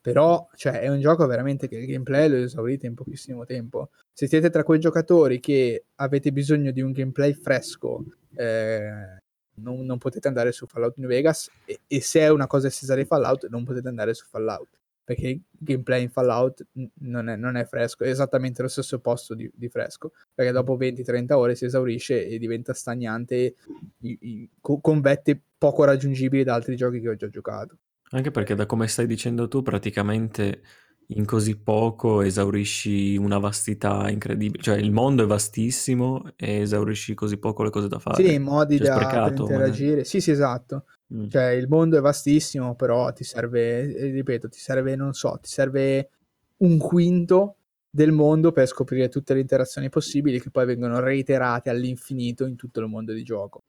Però 0.00 0.48
cioè, 0.54 0.80
è 0.80 0.88
un 0.88 1.00
gioco 1.00 1.26
veramente 1.26 1.68
che 1.68 1.76
il 1.76 1.86
gameplay 1.86 2.28
lo 2.28 2.36
esaurite 2.36 2.86
in 2.86 2.94
pochissimo 2.94 3.44
tempo. 3.44 3.90
Se 4.12 4.28
siete 4.28 4.50
tra 4.50 4.62
quei 4.62 4.78
giocatori 4.78 5.40
che 5.40 5.86
avete 5.96 6.32
bisogno 6.32 6.70
di 6.70 6.80
un 6.80 6.92
gameplay 6.92 7.34
fresco, 7.34 8.04
eh, 8.36 9.20
non, 9.54 9.84
non, 9.84 9.98
potete 9.98 10.28
andare 10.28 10.52
su 10.52 10.66
Fallout 10.66 10.96
New 10.98 11.08
Vegas 11.08 11.50
e, 11.64 11.80
e 11.86 12.00
se 12.00 12.20
è 12.20 12.28
una 12.28 12.46
cosa 12.46 12.68
estesa 12.68 12.94
di 12.94 13.04
Fallout 13.04 13.48
non 13.48 13.64
potete 13.64 13.88
andare 13.88 14.14
su 14.14 14.26
Fallout 14.26 14.68
perché 15.06 15.28
il 15.28 15.42
gameplay 15.50 16.02
in 16.02 16.10
Fallout 16.10 16.66
non 16.94 17.28
è, 17.28 17.36
non 17.36 17.54
è, 17.54 17.64
fresco, 17.64 18.02
è 18.02 18.08
esattamente 18.08 18.60
lo 18.60 18.66
stesso 18.66 18.98
posto 18.98 19.36
di, 19.36 19.48
di 19.54 19.68
fresco, 19.68 20.10
perché 20.34 20.50
dopo 20.50 20.76
20-30 20.76 21.32
ore 21.34 21.54
si 21.54 21.64
esaurisce 21.64 22.26
e 22.26 22.40
diventa 22.40 22.74
stagnante 22.74 23.54
i, 24.00 24.18
i, 24.20 24.50
con 24.60 25.00
vette 25.00 25.40
poco 25.56 25.84
raggiungibili 25.84 26.42
da 26.42 26.54
altri 26.54 26.74
giochi 26.74 27.00
che 27.00 27.08
ho 27.08 27.14
già 27.14 27.28
giocato. 27.28 27.78
Anche 28.10 28.32
perché 28.32 28.56
da 28.56 28.66
come 28.66 28.88
stai 28.88 29.06
dicendo 29.06 29.46
tu, 29.46 29.62
praticamente 29.62 30.62
in 31.08 31.24
così 31.24 31.56
poco 31.56 32.22
esaurisci 32.22 33.16
una 33.16 33.38
vastità 33.38 34.10
incredibile, 34.10 34.62
cioè 34.62 34.76
il 34.76 34.90
mondo 34.90 35.22
è 35.22 35.26
vastissimo 35.26 36.32
e 36.36 36.60
esaurisci 36.60 37.14
così 37.14 37.38
poco 37.38 37.62
le 37.62 37.70
cose 37.70 37.88
da 37.88 37.98
fare. 37.98 38.24
Sì, 38.24 38.38
modi 38.38 38.78
cioè, 38.78 38.88
da 38.88 38.94
sprecato, 38.94 39.42
interagire. 39.42 40.04
Sì, 40.04 40.20
sì, 40.20 40.32
esatto. 40.32 40.84
Mm. 41.14 41.28
Cioè, 41.28 41.50
il 41.50 41.68
mondo 41.68 41.96
è 41.96 42.00
vastissimo, 42.00 42.74
però 42.74 43.12
ti 43.12 43.22
serve, 43.22 43.94
eh, 43.94 44.10
ripeto, 44.10 44.48
ti 44.48 44.58
serve, 44.58 44.96
non 44.96 45.12
so, 45.12 45.38
ti 45.40 45.48
serve 45.48 46.10
un 46.58 46.78
quinto 46.78 47.56
del 47.88 48.12
mondo 48.12 48.50
per 48.50 48.66
scoprire 48.66 49.08
tutte 49.08 49.32
le 49.32 49.40
interazioni 49.40 49.88
possibili 49.88 50.40
che 50.40 50.50
poi 50.50 50.66
vengono 50.66 50.98
reiterate 50.98 51.70
all'infinito 51.70 52.44
in 52.46 52.56
tutto 52.56 52.80
il 52.80 52.88
mondo 52.88 53.12
di 53.12 53.22
gioco. 53.22 53.62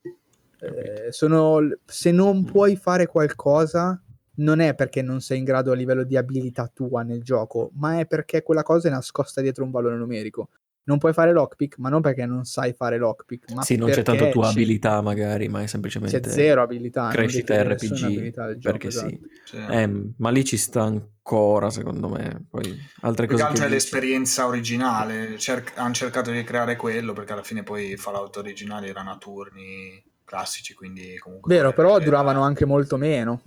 Eh, 0.60 1.12
sono, 1.12 1.60
se 1.86 2.12
non 2.12 2.44
puoi 2.44 2.76
fare 2.76 3.06
qualcosa, 3.06 4.02
non 4.38 4.60
è 4.60 4.76
perché 4.76 5.02
non 5.02 5.22
sei 5.22 5.40
in 5.40 5.44
grado 5.44 5.72
a 5.72 5.76
livello 5.76 6.04
di 6.04 6.18
abilità 6.18 6.70
tua 6.74 7.04
nel 7.04 7.24
gioco, 7.24 7.72
ma 7.76 8.00
è 8.00 8.06
perché 8.06 8.42
quella 8.42 8.64
cosa 8.64 8.88
è 8.88 8.92
nascosta 8.92 9.42
dietro 9.42 9.64
un 9.64 9.72
valore 9.72 9.96
numerico 9.96 10.50
non 10.88 10.98
puoi 11.00 11.14
fare 11.14 11.34
lockpick, 11.34 11.78
ma 11.80 11.90
non 11.90 12.02
perché 12.02 12.26
non 12.26 12.46
sai 12.46 12.74
fare 12.74 12.98
lockpick. 12.98 13.52
Ma 13.52 13.62
sì, 13.62 13.76
non 13.76 13.90
c'è 13.90 14.04
tanto 14.04 14.30
tua 14.30 14.50
abilità 14.50 15.02
magari, 15.02 15.50
ma 15.50 15.62
è 15.62 15.68
semplicemente... 15.68 16.20
C'è 16.20 16.30
zero 16.30 16.62
abilità. 16.62 17.10
Crescita 17.10 17.62
RPG, 17.62 18.32
gioco, 18.32 18.58
perché 18.62 18.88
esatto. 18.88 19.10
sì. 19.10 19.20
sì. 19.44 19.58
Eh, 19.58 20.12
ma 20.18 20.30
lì 20.30 20.46
ci 20.46 20.56
sta 20.56 20.84
ancora, 20.84 21.70
secondo 21.70 22.08
me. 22.08 22.46
Poi 22.50 22.74
altre 23.02 23.28
cose... 23.28 23.46
Che 23.54 23.66
è 23.66 23.68
l'esperienza 23.68 24.48
originale, 24.48 25.38
Cer- 25.38 25.74
hanno 25.76 25.94
cercato 25.94 26.32
di 26.32 26.42
creare 26.44 26.78
quello, 26.78 27.12
perché 27.12 27.34
alla 27.34 27.44
fine 27.44 27.64
poi 27.64 27.98
Fallout 27.98 28.38
originali 28.38 28.88
erano 28.88 29.12
a 29.12 29.18
turni 29.18 30.02
classici, 30.24 30.74
quindi 30.74 31.18
comunque... 31.18 31.54
Vero, 31.54 31.74
però 31.74 32.00
duravano 32.00 32.44
anche 32.44 32.66
molto 32.66 32.96
meno. 32.96 33.42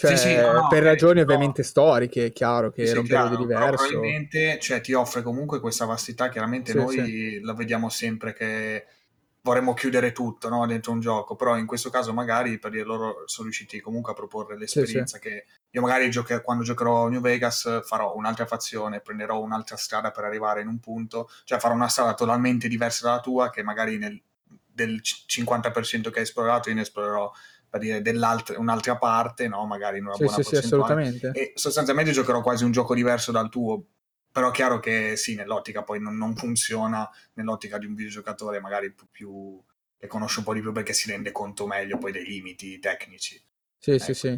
Cioè, 0.00 0.10
Sì, 0.12 0.16
sì, 0.16 0.34
no, 0.34 0.52
no, 0.52 0.66
per 0.68 0.82
ragioni 0.82 1.20
no. 1.20 1.24
ovviamente 1.24 1.62
storiche, 1.62 2.26
è 2.26 2.32
chiaro 2.32 2.70
che 2.70 2.82
Sì, 2.82 2.88
era 2.88 3.00
un 3.00 3.06
chiaro, 3.06 3.28
periodo 3.28 3.36
diverso. 3.36 3.98
probabilmente 3.98 4.58
cioè, 4.58 4.80
ti 4.80 4.94
offre 4.94 5.22
comunque 5.22 5.60
questa 5.60 5.84
vastità. 5.84 6.28
Chiaramente 6.30 6.72
Sì, 6.72 6.78
noi 6.78 7.40
la 7.42 7.52
vediamo 7.54 7.88
sempre 7.90 8.32
che 8.32 8.86
vorremmo 9.42 9.74
chiudere 9.74 10.12
tutto 10.12 10.48
no, 10.48 10.66
dentro 10.66 10.92
un 10.92 11.00
gioco, 11.00 11.34
però 11.36 11.56
in 11.58 11.66
questo 11.66 11.90
caso 11.90 12.12
magari 12.12 12.58
per 12.58 12.70
dire 12.70 12.84
loro 12.84 13.22
sono 13.26 13.44
riusciti 13.48 13.80
comunque 13.80 14.12
a 14.12 14.14
proporre 14.14 14.56
l'esperienza 14.56 15.18
che 15.18 15.44
io 15.70 15.80
magari 15.80 16.10
gioche- 16.10 16.42
quando 16.42 16.62
giocherò 16.62 17.08
New 17.08 17.20
Vegas 17.20 17.80
farò 17.84 18.14
un'altra 18.16 18.44
fazione, 18.46 19.00
prenderò 19.00 19.40
un'altra 19.40 19.76
strada 19.76 20.10
per 20.10 20.24
arrivare 20.24 20.60
in 20.62 20.68
un 20.68 20.78
punto, 20.78 21.28
cioè 21.44 21.58
farò 21.58 21.74
una 21.74 21.88
strada 21.88 22.14
totalmente 22.14 22.68
diversa 22.68 23.06
dalla 23.06 23.20
tua 23.20 23.50
che 23.50 23.62
magari 23.62 23.96
nel 23.98 24.20
del 24.72 25.00
c- 25.02 25.24
50% 25.26 26.10
che 26.10 26.18
hai 26.20 26.24
esplorato 26.24 26.68
io 26.68 26.74
ne 26.76 26.82
esplorerò 26.82 27.30
per 27.70 27.80
dire 27.80 28.02
un'altra 28.56 28.96
parte, 28.98 29.48
no? 29.48 29.64
magari 29.64 29.98
in 29.98 30.04
una 30.06 30.14
Sì, 30.16 30.24
buona 30.24 30.36
sì, 30.36 30.42
sì, 30.42 30.54
percentuale 30.54 30.94
assolutamente. 30.94 31.28
e 31.32 31.52
sostanzialmente 31.54 32.10
giocherò 32.12 32.42
quasi 32.42 32.64
un 32.64 32.72
gioco 32.72 32.94
diverso 32.94 33.32
dal 33.32 33.48
tuo. 33.48 33.84
Però 34.32 34.48
è 34.50 34.52
chiaro 34.52 34.78
che 34.80 35.16
sì, 35.16 35.34
nell'ottica 35.34 35.82
poi 35.82 36.00
non, 36.00 36.16
non 36.16 36.36
funziona, 36.36 37.08
nell'ottica 37.34 37.78
di 37.78 37.86
un 37.86 37.94
videogiocatore 37.94 38.60
magari 38.60 38.92
più, 38.92 39.06
più- 39.10 39.64
che 39.96 40.06
conosce 40.06 40.38
un 40.40 40.44
po' 40.44 40.54
di 40.54 40.60
più 40.60 40.72
perché 40.72 40.92
si 40.92 41.10
rende 41.10 41.32
conto 41.32 41.66
meglio 41.66 41.98
poi 41.98 42.12
dei 42.12 42.24
limiti 42.24 42.78
tecnici. 42.78 43.40
Sì, 43.78 43.98
sì, 43.98 44.14
sì. 44.14 44.28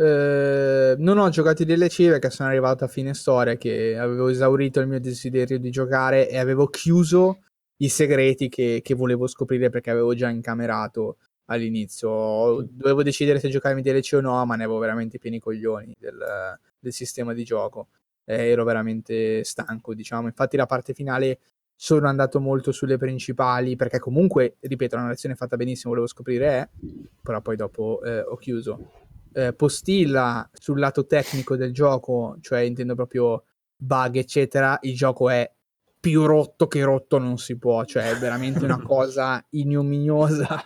Eh, 0.00 0.94
non 0.98 1.18
ho 1.18 1.28
giocato 1.28 1.62
i 1.62 1.64
DLC 1.64 2.06
perché 2.08 2.30
sono 2.30 2.48
arrivato 2.48 2.84
a 2.84 2.88
fine 2.88 3.14
storia 3.14 3.56
che 3.56 3.96
avevo 3.98 4.28
esaurito 4.28 4.80
il 4.80 4.86
mio 4.86 5.00
desiderio 5.00 5.58
di 5.58 5.70
giocare 5.70 6.28
e 6.28 6.38
avevo 6.38 6.68
chiuso 6.68 7.42
i 7.78 7.88
segreti 7.88 8.48
che, 8.48 8.80
che 8.82 8.94
volevo 8.94 9.26
scoprire 9.26 9.70
perché 9.70 9.90
avevo 9.90 10.14
già 10.14 10.28
incamerato 10.28 11.18
all'inizio. 11.48 12.66
Dovevo 12.70 13.02
decidere 13.02 13.38
se 13.38 13.48
giocarmi 13.48 13.82
DLC 13.82 14.14
o 14.14 14.20
no, 14.20 14.44
ma 14.46 14.56
ne 14.56 14.64
avevo 14.64 14.78
veramente 14.78 15.18
pieni 15.18 15.38
coglioni 15.38 15.94
del, 15.98 16.58
del 16.78 16.92
sistema 16.92 17.32
di 17.32 17.44
gioco. 17.44 17.88
Eh, 18.24 18.48
ero 18.48 18.64
veramente 18.64 19.44
stanco, 19.44 19.94
diciamo. 19.94 20.26
Infatti 20.26 20.56
la 20.56 20.66
parte 20.66 20.94
finale 20.94 21.38
sono 21.80 22.08
andato 22.08 22.40
molto 22.40 22.72
sulle 22.72 22.96
principali 22.96 23.76
perché 23.76 23.98
comunque, 24.00 24.56
ripeto, 24.60 24.96
la 24.96 25.02
narrazione 25.02 25.34
è 25.34 25.38
fatta 25.38 25.56
benissimo, 25.56 25.90
volevo 25.90 26.08
scoprire 26.08 26.48
è, 26.48 26.68
però 27.22 27.40
poi 27.40 27.56
dopo 27.56 28.00
eh, 28.02 28.20
ho 28.20 28.36
chiuso. 28.36 28.90
Eh, 29.32 29.52
postilla 29.52 30.48
sul 30.52 30.80
lato 30.80 31.06
tecnico 31.06 31.56
del 31.56 31.72
gioco, 31.72 32.36
cioè 32.40 32.60
intendo 32.60 32.94
proprio 32.94 33.44
bug, 33.76 34.16
eccetera, 34.16 34.78
il 34.82 34.96
gioco 34.96 35.30
è 35.30 35.48
più 36.00 36.26
rotto 36.26 36.66
che 36.66 36.82
rotto 36.82 37.18
non 37.18 37.38
si 37.38 37.56
può, 37.56 37.84
cioè 37.84 38.10
è 38.10 38.16
veramente 38.16 38.64
una 38.64 38.80
cosa 38.82 39.44
ignominiosa, 39.50 40.64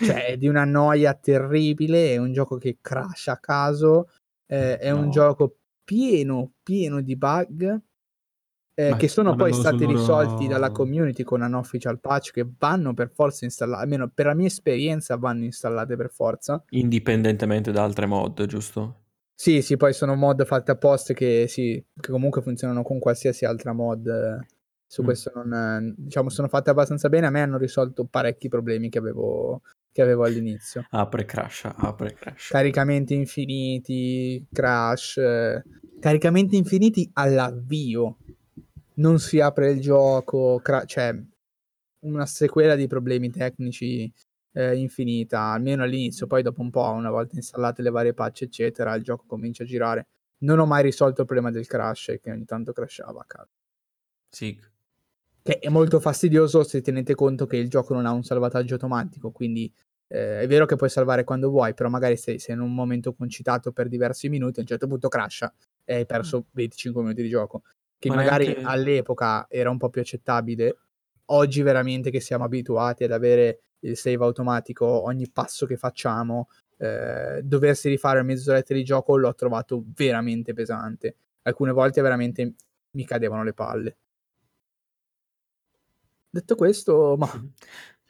cioè 0.00 0.26
è 0.26 0.36
di 0.36 0.48
una 0.48 0.64
noia 0.64 1.14
terribile, 1.14 2.12
è 2.12 2.16
un 2.16 2.32
gioco 2.32 2.56
che 2.56 2.78
crasha 2.80 3.32
a 3.32 3.38
caso, 3.38 4.08
eh, 4.46 4.78
è 4.78 4.90
un 4.90 5.04
No. 5.04 5.10
gioco 5.10 5.56
pieno, 5.84 6.52
pieno 6.62 7.00
di 7.00 7.16
bug 7.16 7.80
eh, 8.74 8.94
che 8.96 9.08
sono 9.08 9.34
poi 9.34 9.52
stati 9.52 9.78
sul 9.84 9.86
loro- 9.94 9.98
risolti 10.20 10.46
dalla 10.46 10.70
community 10.70 11.24
con 11.24 11.40
un'official 11.40 11.98
patch 11.98 12.30
che 12.30 12.46
vanno 12.58 12.94
per 12.94 13.10
forza 13.10 13.44
installate, 13.44 13.82
almeno 13.82 14.08
per 14.08 14.26
la 14.26 14.34
mia 14.34 14.46
esperienza 14.46 15.16
vanno 15.16 15.44
installate 15.44 15.96
per 15.96 16.10
forza. 16.10 16.62
Indipendentemente 16.70 17.72
da 17.72 17.82
altre 17.82 18.06
mod, 18.06 18.46
giusto? 18.46 19.00
Sì, 19.34 19.62
sì, 19.62 19.76
poi 19.76 19.92
sono 19.92 20.14
mod 20.14 20.44
fatte 20.44 20.70
apposta 20.72 21.12
che, 21.14 21.46
sì, 21.48 21.82
che 22.00 22.10
comunque 22.10 22.42
funzionano 22.42 22.82
con 22.82 22.98
qualsiasi 22.98 23.44
altra 23.44 23.72
mod. 23.72 24.06
eh, 24.06 24.46
Su 24.90 25.02
Mm. 25.02 25.04
questo 25.04 25.32
non, 25.34 25.52
eh, 25.52 25.94
diciamo, 25.96 26.28
sono 26.30 26.48
fatte 26.48 26.70
abbastanza 26.70 27.08
bene. 27.08 27.26
A 27.26 27.30
me 27.30 27.42
hanno 27.42 27.58
risolto 27.58 28.04
parecchi 28.06 28.48
problemi 28.48 28.88
che 28.88 28.98
avevo, 28.98 29.62
che 29.98 30.04
avevo 30.04 30.22
all'inizio. 30.22 30.86
Apre 30.90 31.24
crash, 31.24 31.68
apre 31.74 32.14
crash. 32.14 32.50
Caricamenti 32.50 33.14
infiniti, 33.14 34.46
crash, 34.52 35.16
eh, 35.16 35.64
caricamenti 35.98 36.56
infiniti 36.56 37.10
all'avvio. 37.14 38.18
Non 38.94 39.18
si 39.18 39.40
apre 39.40 39.72
il 39.72 39.80
gioco, 39.80 40.60
cra- 40.62 40.84
cioè 40.84 41.20
una 42.02 42.26
sequela 42.26 42.76
di 42.76 42.86
problemi 42.86 43.28
tecnici 43.30 44.12
eh, 44.52 44.76
infinita, 44.76 45.50
almeno 45.50 45.82
all'inizio, 45.82 46.28
poi 46.28 46.44
dopo 46.44 46.60
un 46.60 46.70
po', 46.70 46.92
una 46.92 47.10
volta 47.10 47.34
installate 47.34 47.82
le 47.82 47.90
varie 47.90 48.14
patch, 48.14 48.42
eccetera, 48.42 48.94
il 48.94 49.02
gioco 49.02 49.24
comincia 49.26 49.64
a 49.64 49.66
girare. 49.66 50.06
Non 50.42 50.60
ho 50.60 50.66
mai 50.66 50.84
risolto 50.84 51.22
il 51.22 51.26
problema 51.26 51.50
del 51.50 51.66
crash, 51.66 52.18
che 52.22 52.30
ogni 52.30 52.44
tanto 52.44 52.70
crashava 52.72 53.20
a 53.20 53.24
caso. 53.26 53.50
Sì. 54.28 54.56
Che 55.42 55.58
è 55.58 55.68
molto 55.68 55.98
fastidioso 55.98 56.62
se 56.62 56.82
tenete 56.82 57.16
conto 57.16 57.46
che 57.46 57.56
il 57.56 57.68
gioco 57.68 57.94
non 57.94 58.06
ha 58.06 58.12
un 58.12 58.22
salvataggio 58.22 58.74
automatico, 58.74 59.32
quindi 59.32 59.72
eh, 60.08 60.40
è 60.40 60.46
vero 60.46 60.66
che 60.66 60.76
puoi 60.76 60.88
salvare 60.90 61.24
quando 61.24 61.50
vuoi, 61.50 61.74
però 61.74 61.88
magari 61.88 62.16
sei, 62.16 62.38
sei 62.38 62.54
in 62.54 62.60
un 62.62 62.74
momento 62.74 63.14
concitato 63.14 63.72
per 63.72 63.88
diversi 63.88 64.28
minuti, 64.28 64.58
a 64.58 64.62
un 64.62 64.68
certo 64.68 64.86
punto 64.86 65.08
crasha 65.08 65.52
e 65.84 65.94
hai 65.94 66.06
perso 66.06 66.46
25 66.50 67.02
minuti 67.02 67.22
di 67.22 67.28
gioco, 67.28 67.62
che 67.98 68.08
Ma 68.08 68.16
magari 68.16 68.46
neanche- 68.46 68.62
all'epoca 68.64 69.46
era 69.48 69.70
un 69.70 69.78
po' 69.78 69.90
più 69.90 70.00
accettabile. 70.00 70.76
Oggi 71.26 71.62
veramente 71.62 72.10
che 72.10 72.20
siamo 72.20 72.44
abituati 72.44 73.04
ad 73.04 73.12
avere 73.12 73.60
il 73.80 73.96
save 73.96 74.24
automatico 74.24 74.86
ogni 74.86 75.30
passo 75.30 75.66
che 75.66 75.76
facciamo, 75.76 76.48
eh, 76.78 77.40
doversi 77.42 77.88
rifare 77.88 78.22
mezz'oretta 78.22 78.72
di 78.72 78.84
gioco 78.84 79.16
l'ho 79.16 79.34
trovato 79.34 79.84
veramente 79.94 80.54
pesante. 80.54 81.16
Alcune 81.42 81.72
volte 81.72 82.00
veramente 82.00 82.54
mi 82.92 83.04
cadevano 83.04 83.44
le 83.44 83.52
palle. 83.52 83.96
Detto 86.30 86.54
questo, 86.56 87.16
ma 87.18 87.28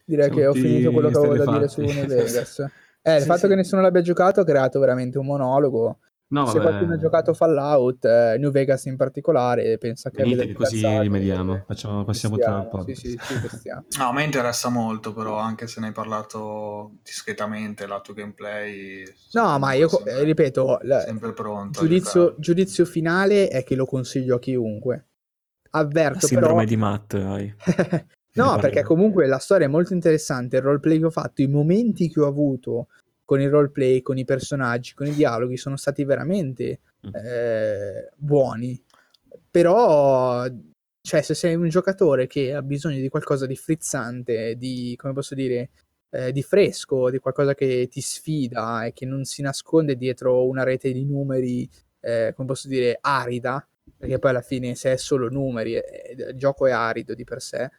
direi 0.08 0.24
Siamo 0.26 0.38
che 0.40 0.46
ho 0.46 0.52
finito 0.54 0.90
quello 0.90 1.08
che 1.10 1.16
avevo 1.18 1.36
da 1.44 1.52
dire 1.52 1.68
su. 1.68 1.80
New 1.82 2.06
Vegas. 2.06 2.58
Eh, 3.02 3.14
il 3.16 3.20
Sì, 3.20 3.26
fatto 3.26 3.40
sì. 3.40 3.48
che 3.48 3.54
nessuno 3.54 3.82
l'abbia 3.82 4.00
giocato 4.02 4.40
ha 4.40 4.44
creato 4.44 4.78
veramente 4.80 5.18
un 5.18 5.26
monologo. 5.26 5.98
No, 6.30 6.44
Se 6.46 6.58
vabbè. 6.58 6.68
qualcuno 6.70 6.92
ha 6.92 6.98
giocato 6.98 7.32
Fallout, 7.32 8.04
eh, 8.04 8.36
New 8.38 8.50
Vegas 8.50 8.84
in 8.84 8.96
particolare, 8.96 9.78
pensa 9.78 10.10
che 10.10 10.22
Venite 10.24 10.42
abbia 10.42 10.52
che 10.52 10.58
così 10.58 10.86
rimediamo. 11.00 11.64
Facciamo- 11.66 12.00
ci 12.00 12.04
passiamo 12.04 12.36
podcast. 12.36 13.00
Sì, 13.00 13.18
sì, 13.18 13.48
sì. 13.60 13.68
No, 13.98 14.08
a 14.08 14.12
me 14.12 14.24
interessa 14.24 14.68
molto, 14.68 15.14
però, 15.14 15.38
anche 15.38 15.66
se 15.68 15.80
ne 15.80 15.86
hai 15.86 15.92
parlato 15.94 16.96
discretamente, 17.02 17.86
lato 17.86 18.12
gameplay. 18.12 19.04
No, 19.32 19.58
ma 19.58 19.72
io, 19.72 19.88
sempre- 19.88 20.12
eh, 20.18 20.22
ripeto, 20.24 20.80
la- 20.82 21.00
sempre 21.00 21.32
pronto. 21.32 21.80
giudizio, 21.80 22.34
giudizio 22.36 22.84
finale 22.84 23.48
è 23.48 23.64
che 23.64 23.74
lo 23.74 23.86
consiglio 23.86 24.34
a 24.36 24.38
chiunque. 24.38 25.06
Avverto 25.70 26.26
Sindrome 26.26 26.64
però... 26.64 26.66
di 26.66 26.76
Matt, 26.76 27.14
hai. 27.14 27.54
no, 28.42 28.56
perché 28.60 28.82
comunque 28.82 29.26
la 29.26 29.38
storia 29.38 29.66
è 29.66 29.70
molto 29.70 29.92
interessante, 29.92 30.56
il 30.56 30.62
roleplay 30.62 30.98
che 30.98 31.04
ho 31.06 31.10
fatto, 31.10 31.42
i 31.42 31.48
momenti 31.48 32.08
che 32.08 32.20
ho 32.20 32.26
avuto 32.26 32.88
con 33.24 33.40
il 33.40 33.50
roleplay, 33.50 34.00
con 34.00 34.16
i 34.16 34.24
personaggi, 34.24 34.94
con 34.94 35.06
i 35.06 35.12
dialoghi 35.12 35.56
sono 35.56 35.76
stati 35.76 36.04
veramente 36.04 36.80
Mm. 37.06 37.14
eh, 37.14 38.10
buoni. 38.16 38.80
Però, 39.50 40.46
cioè, 41.00 41.22
se 41.22 41.34
sei 41.34 41.54
un 41.54 41.68
giocatore 41.68 42.26
che 42.26 42.54
ha 42.54 42.62
bisogno 42.62 43.00
di 43.00 43.08
qualcosa 43.08 43.46
di 43.46 43.56
frizzante, 43.56 44.56
di, 44.56 44.94
come 44.96 45.12
posso 45.12 45.34
dire, 45.34 45.70
eh, 46.10 46.32
di 46.32 46.42
fresco, 46.42 47.10
di 47.10 47.18
qualcosa 47.18 47.54
che 47.54 47.88
ti 47.90 48.00
sfida 48.00 48.84
e 48.84 48.92
che 48.92 49.06
non 49.06 49.24
si 49.24 49.42
nasconde 49.42 49.96
dietro 49.96 50.46
una 50.46 50.64
rete 50.64 50.92
di 50.92 51.04
numeri, 51.04 51.68
eh, 52.00 52.32
come 52.34 52.48
posso 52.48 52.68
dire, 52.68 52.98
arida, 53.00 53.66
perché 53.96 54.18
poi 54.18 54.30
alla 54.30 54.42
fine 54.42 54.74
se 54.74 54.92
è 54.92 54.96
solo 54.96 55.28
numeri, 55.28 55.74
eh, 55.74 56.14
il 56.16 56.36
gioco 56.36 56.66
è 56.66 56.70
arido 56.72 57.14
di 57.14 57.24
per 57.24 57.40
sé. 57.40 57.70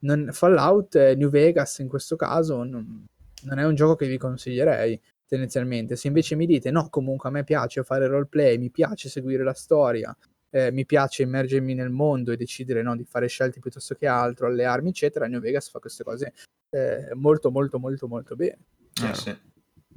Non, 0.00 0.28
Fallout, 0.32 0.96
New 1.14 1.28
Vegas 1.28 1.78
in 1.78 1.88
questo 1.88 2.14
caso 2.16 2.62
non, 2.62 3.04
non 3.42 3.58
è 3.58 3.64
un 3.64 3.74
gioco 3.74 3.96
che 3.96 4.06
vi 4.06 4.18
consiglierei 4.18 5.00
tendenzialmente. 5.26 5.96
Se 5.96 6.06
invece 6.06 6.34
mi 6.34 6.46
dite 6.46 6.70
no, 6.70 6.88
comunque 6.88 7.28
a 7.28 7.32
me 7.32 7.44
piace 7.44 7.82
fare 7.84 8.06
roleplay, 8.06 8.58
mi 8.58 8.70
piace 8.70 9.08
seguire 9.08 9.44
la 9.44 9.54
storia, 9.54 10.16
eh, 10.50 10.72
mi 10.72 10.86
piace 10.86 11.22
immergermi 11.22 11.74
nel 11.74 11.90
mondo 11.90 12.32
e 12.32 12.36
decidere 12.36 12.82
no, 12.82 12.96
di 12.96 13.04
fare 13.04 13.26
scelte 13.28 13.60
piuttosto 13.60 13.94
che 13.94 14.06
altro, 14.06 14.46
allearmi, 14.46 14.88
eccetera, 14.90 15.26
New 15.26 15.40
Vegas 15.40 15.68
fa 15.68 15.78
queste 15.78 16.02
cose 16.02 16.32
eh, 16.70 17.10
molto, 17.14 17.50
molto, 17.50 17.78
molto, 17.78 18.08
molto 18.08 18.34
bene. 18.34 18.58
Eh, 19.04 19.14
sì. 19.14 19.36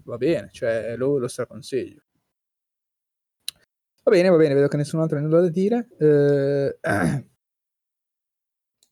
Va 0.04 0.18
bene, 0.18 0.50
cioè 0.52 0.96
lo, 0.98 1.18
lo 1.18 1.28
straconsiglio. 1.28 2.02
Va 4.04 4.12
bene, 4.12 4.30
va 4.30 4.38
bene, 4.38 4.56
vedo 4.56 4.68
che 4.68 4.78
nessun 4.78 5.00
altro 5.00 5.18
ha 5.18 5.22
nulla 5.22 5.42
da 5.42 5.50
dire. 5.50 5.88
Eh, 5.98 6.78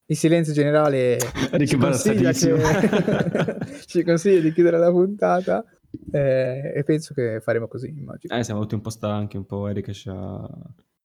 il 0.09 0.17
silenzio 0.17 0.53
generale 0.53 1.17
ci 1.65 1.77
consiglia, 1.77 2.31
che... 2.31 3.57
ci 3.85 4.03
consiglia 4.03 4.39
di 4.41 4.51
chiudere 4.51 4.79
la 4.79 4.89
puntata 4.89 5.63
eh, 6.11 6.73
e 6.75 6.83
penso 6.83 7.13
che 7.13 7.39
faremo 7.41 7.67
così, 7.67 7.89
immagino. 7.89 8.35
Eh, 8.35 8.43
siamo 8.43 8.61
tutti 8.61 8.73
un 8.73 8.81
po' 8.81 8.89
stanchi, 8.89 9.37
un 9.37 9.45
po' 9.45 9.67
Eric 9.67 9.91
ci 9.91 10.09
ha... 10.09 10.47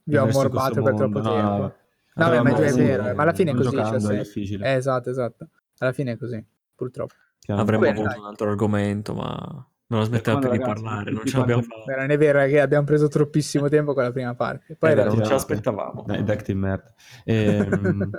Vi 0.06 0.16
ho 0.16 0.22
ammorbato 0.24 0.82
per 0.82 0.94
troppo 0.94 1.20
No, 1.20 1.32
tempo. 1.32 1.48
no, 1.58 1.74
No, 2.16 2.28
beh, 2.30 2.42
ma 2.42 2.56
è 2.56 2.72
vero, 2.72 3.02
ma 3.14 3.22
alla 3.22 3.32
fine 3.32 3.50
è 3.50 3.54
così. 3.54 3.70
giocando 3.70 3.98
cioè, 4.06 4.14
è 4.14 4.18
difficile. 4.18 4.66
Eh, 4.68 4.74
esatto, 4.76 5.10
esatto. 5.10 5.48
Alla 5.78 5.92
fine 5.92 6.12
è 6.12 6.16
così, 6.16 6.42
purtroppo. 6.74 7.14
Chiaro. 7.40 7.60
Avremmo 7.60 7.82
bene, 7.82 7.94
avuto 7.98 8.08
dai. 8.08 8.18
un 8.20 8.26
altro 8.26 8.48
argomento, 8.50 9.14
ma 9.14 9.68
non 9.86 9.98
la 9.98 10.04
smetteva 10.06 10.38
quando, 10.38 10.56
più 10.56 10.58
di 10.58 10.64
parlare, 10.64 11.10
non 11.10 11.24
ce 11.26 11.36
l'abbiamo 11.38 11.62
fatta. 11.62 11.96
Non 11.96 12.10
è 12.10 12.16
vero, 12.16 12.38
è 12.38 12.48
che 12.48 12.60
abbiamo 12.60 12.84
preso 12.84 13.08
troppissimo 13.08 13.68
tempo 13.68 13.94
con 13.94 14.04
la 14.04 14.12
prima 14.12 14.34
parte. 14.34 14.76
Poi 14.78 14.94
realtà- 14.94 15.14
non 15.14 15.24
ce 15.24 15.32
l'aspettavamo. 15.32 16.04
Dai, 16.06 16.22
deck 16.22 16.44
di 16.46 16.54
merda. 16.54 16.94
Ehm, 17.24 18.10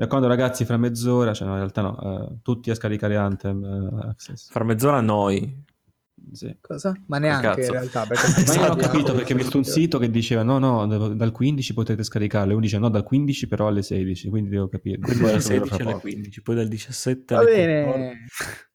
E, 0.00 0.06
quando 0.06 0.28
ragazzi 0.28 0.64
fra 0.64 0.76
mezz'ora, 0.76 1.32
cioè 1.34 1.46
no, 1.48 1.54
in 1.54 1.58
realtà 1.58 1.82
no, 1.82 1.98
eh, 2.30 2.38
tutti 2.42 2.70
a 2.70 2.74
scaricare 2.74 3.16
Anthem 3.16 3.64
eh, 3.64 4.08
Access. 4.08 4.48
Fra 4.50 4.62
mezz'ora 4.64 5.00
noi. 5.00 5.64
Sì. 6.32 6.56
Cosa? 6.60 6.92
Ma 7.06 7.18
neanche 7.18 7.46
cazzo. 7.48 7.60
in 7.60 7.70
realtà. 7.70 8.06
Perché 8.06 8.44
Ma 8.46 8.54
io 8.54 8.60
non 8.60 8.70
ho 8.70 8.76
capito 8.76 9.14
perché 9.14 9.32
ho 9.34 9.36
visto 9.36 9.56
un 9.56 9.64
sito 9.64 9.98
che 9.98 10.10
diceva 10.10 10.42
no, 10.42 10.58
no, 10.58 10.86
da- 10.86 11.08
dal 11.14 11.32
15 11.32 11.74
potete 11.74 12.02
scaricarle. 12.04 12.52
Uno 12.52 12.62
dice 12.62 12.78
no, 12.78 12.88
dal 12.90 13.02
15 13.02 13.48
però 13.48 13.66
alle 13.68 13.82
16, 13.82 14.28
quindi 14.28 14.50
devo 14.50 14.68
capire. 14.68 14.98
Quindi 14.98 15.18
Poi 15.22 15.30
dal 15.30 15.34
adesso 15.36 15.48
ve 15.48 15.58
lo 15.58 15.64
16 15.64 15.82
alle 15.82 15.90
farò. 15.90 16.00
15, 16.00 16.42
poi 16.42 16.54
dal 16.54 16.68
17 16.68 17.34
Va 17.34 17.40
alle 17.40 17.50
bene. 17.54 17.84
14. 17.84 18.66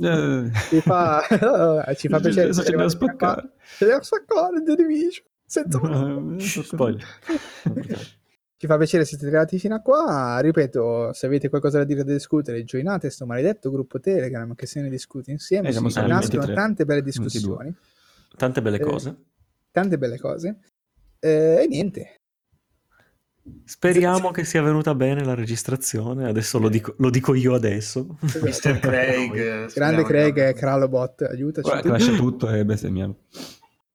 Eh, 0.00 0.50
Ci 0.68 0.80
fa, 0.80 1.22
ci 1.96 2.08
fa 2.08 2.20
piacere. 2.20 2.42
adesso 2.42 2.62
ce 2.62 2.70
devo 2.70 2.88
spaccare. 2.88 3.52
Ce 3.78 3.84
devo 3.86 4.02
spaccare 4.02 4.62
The 4.62 4.74
Division. 4.74 5.24
Senza 5.44 5.80
Shh, 6.38 6.60
spoiler. 6.60 7.06
Ci 8.60 8.66
fa 8.66 8.76
piacere 8.76 9.04
siete 9.04 9.24
arrivati 9.26 9.56
fino 9.60 9.76
a 9.76 9.80
qua. 9.80 10.40
Ripeto, 10.40 11.12
se 11.12 11.26
avete 11.26 11.48
qualcosa 11.48 11.78
da 11.78 11.84
dire 11.84 12.02
da 12.02 12.12
discutere, 12.12 12.64
joinate 12.64 13.08
sto 13.08 13.24
maledetto 13.24 13.70
gruppo 13.70 14.00
Telegram 14.00 14.52
che 14.56 14.66
se 14.66 14.80
ne 14.80 14.88
discute 14.90 15.30
insieme. 15.30 15.68
Eh, 15.68 15.72
siamo 15.72 15.88
si 15.88 16.00
nascono 16.00 16.40
23. 16.42 16.54
tante 16.54 16.84
belle 16.84 17.02
22. 17.02 17.28
discussioni, 17.30 17.74
Tante 18.36 18.60
belle 18.60 18.76
Eh, 18.78 18.80
cose. 18.80 19.16
tante 19.70 19.96
belle 19.96 20.18
cose. 20.18 20.58
Eh, 21.20 21.60
e 21.62 21.66
niente. 21.68 22.14
Speriamo 23.64 24.30
che 24.32 24.44
sia 24.44 24.60
venuta 24.60 24.94
bene 24.94 25.24
la 25.24 25.34
registrazione. 25.34 26.28
Adesso 26.28 26.58
lo 26.58 26.68
dico, 26.68 26.94
lo 26.98 27.10
dico 27.10 27.34
io 27.34 27.54
adesso. 27.54 28.18
Mr. 28.20 28.78
Craig. 28.80 29.34
eh, 29.36 29.68
Grande 29.72 30.02
Craig 30.02 30.34
che- 30.34 30.48
e 30.48 30.52
Kralobot, 30.54 31.22
aiutaci. 31.22 31.68
Guarda, 31.68 31.90
lascia 31.90 32.12
tutto 32.16 32.50
e 32.50 32.64
bestemmiamo. 32.64 33.16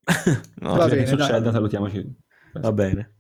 No, 0.59 0.75
Va 0.75 0.87
Cioè, 0.87 1.03
bene, 1.03 1.15
dai. 1.17 1.51
salutiamoci. 1.51 2.15
Va 2.53 2.71
bene. 2.71 3.11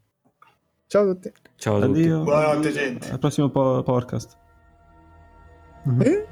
Ciao 0.87 1.03
a 1.09 1.13
tutti. 1.13 1.31
Ciao 1.57 1.77
a 1.77 1.85
tutti. 1.85 2.07
Buonanotte, 2.07 2.71
gente. 2.71 3.09
Al 3.09 3.19
prossimo 3.19 3.49
po- 3.49 3.83
podcast. 3.83 4.37
Eh? 6.01 6.25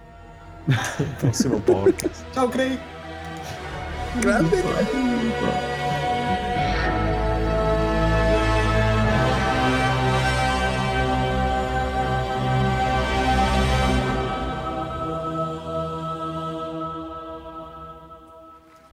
Prossimo 1.17 1.59
podcast. 1.59 2.23
Ciao 2.31 2.47
Craig. 2.47 2.79
Grande 4.19 4.61
Craig. 4.61 5.70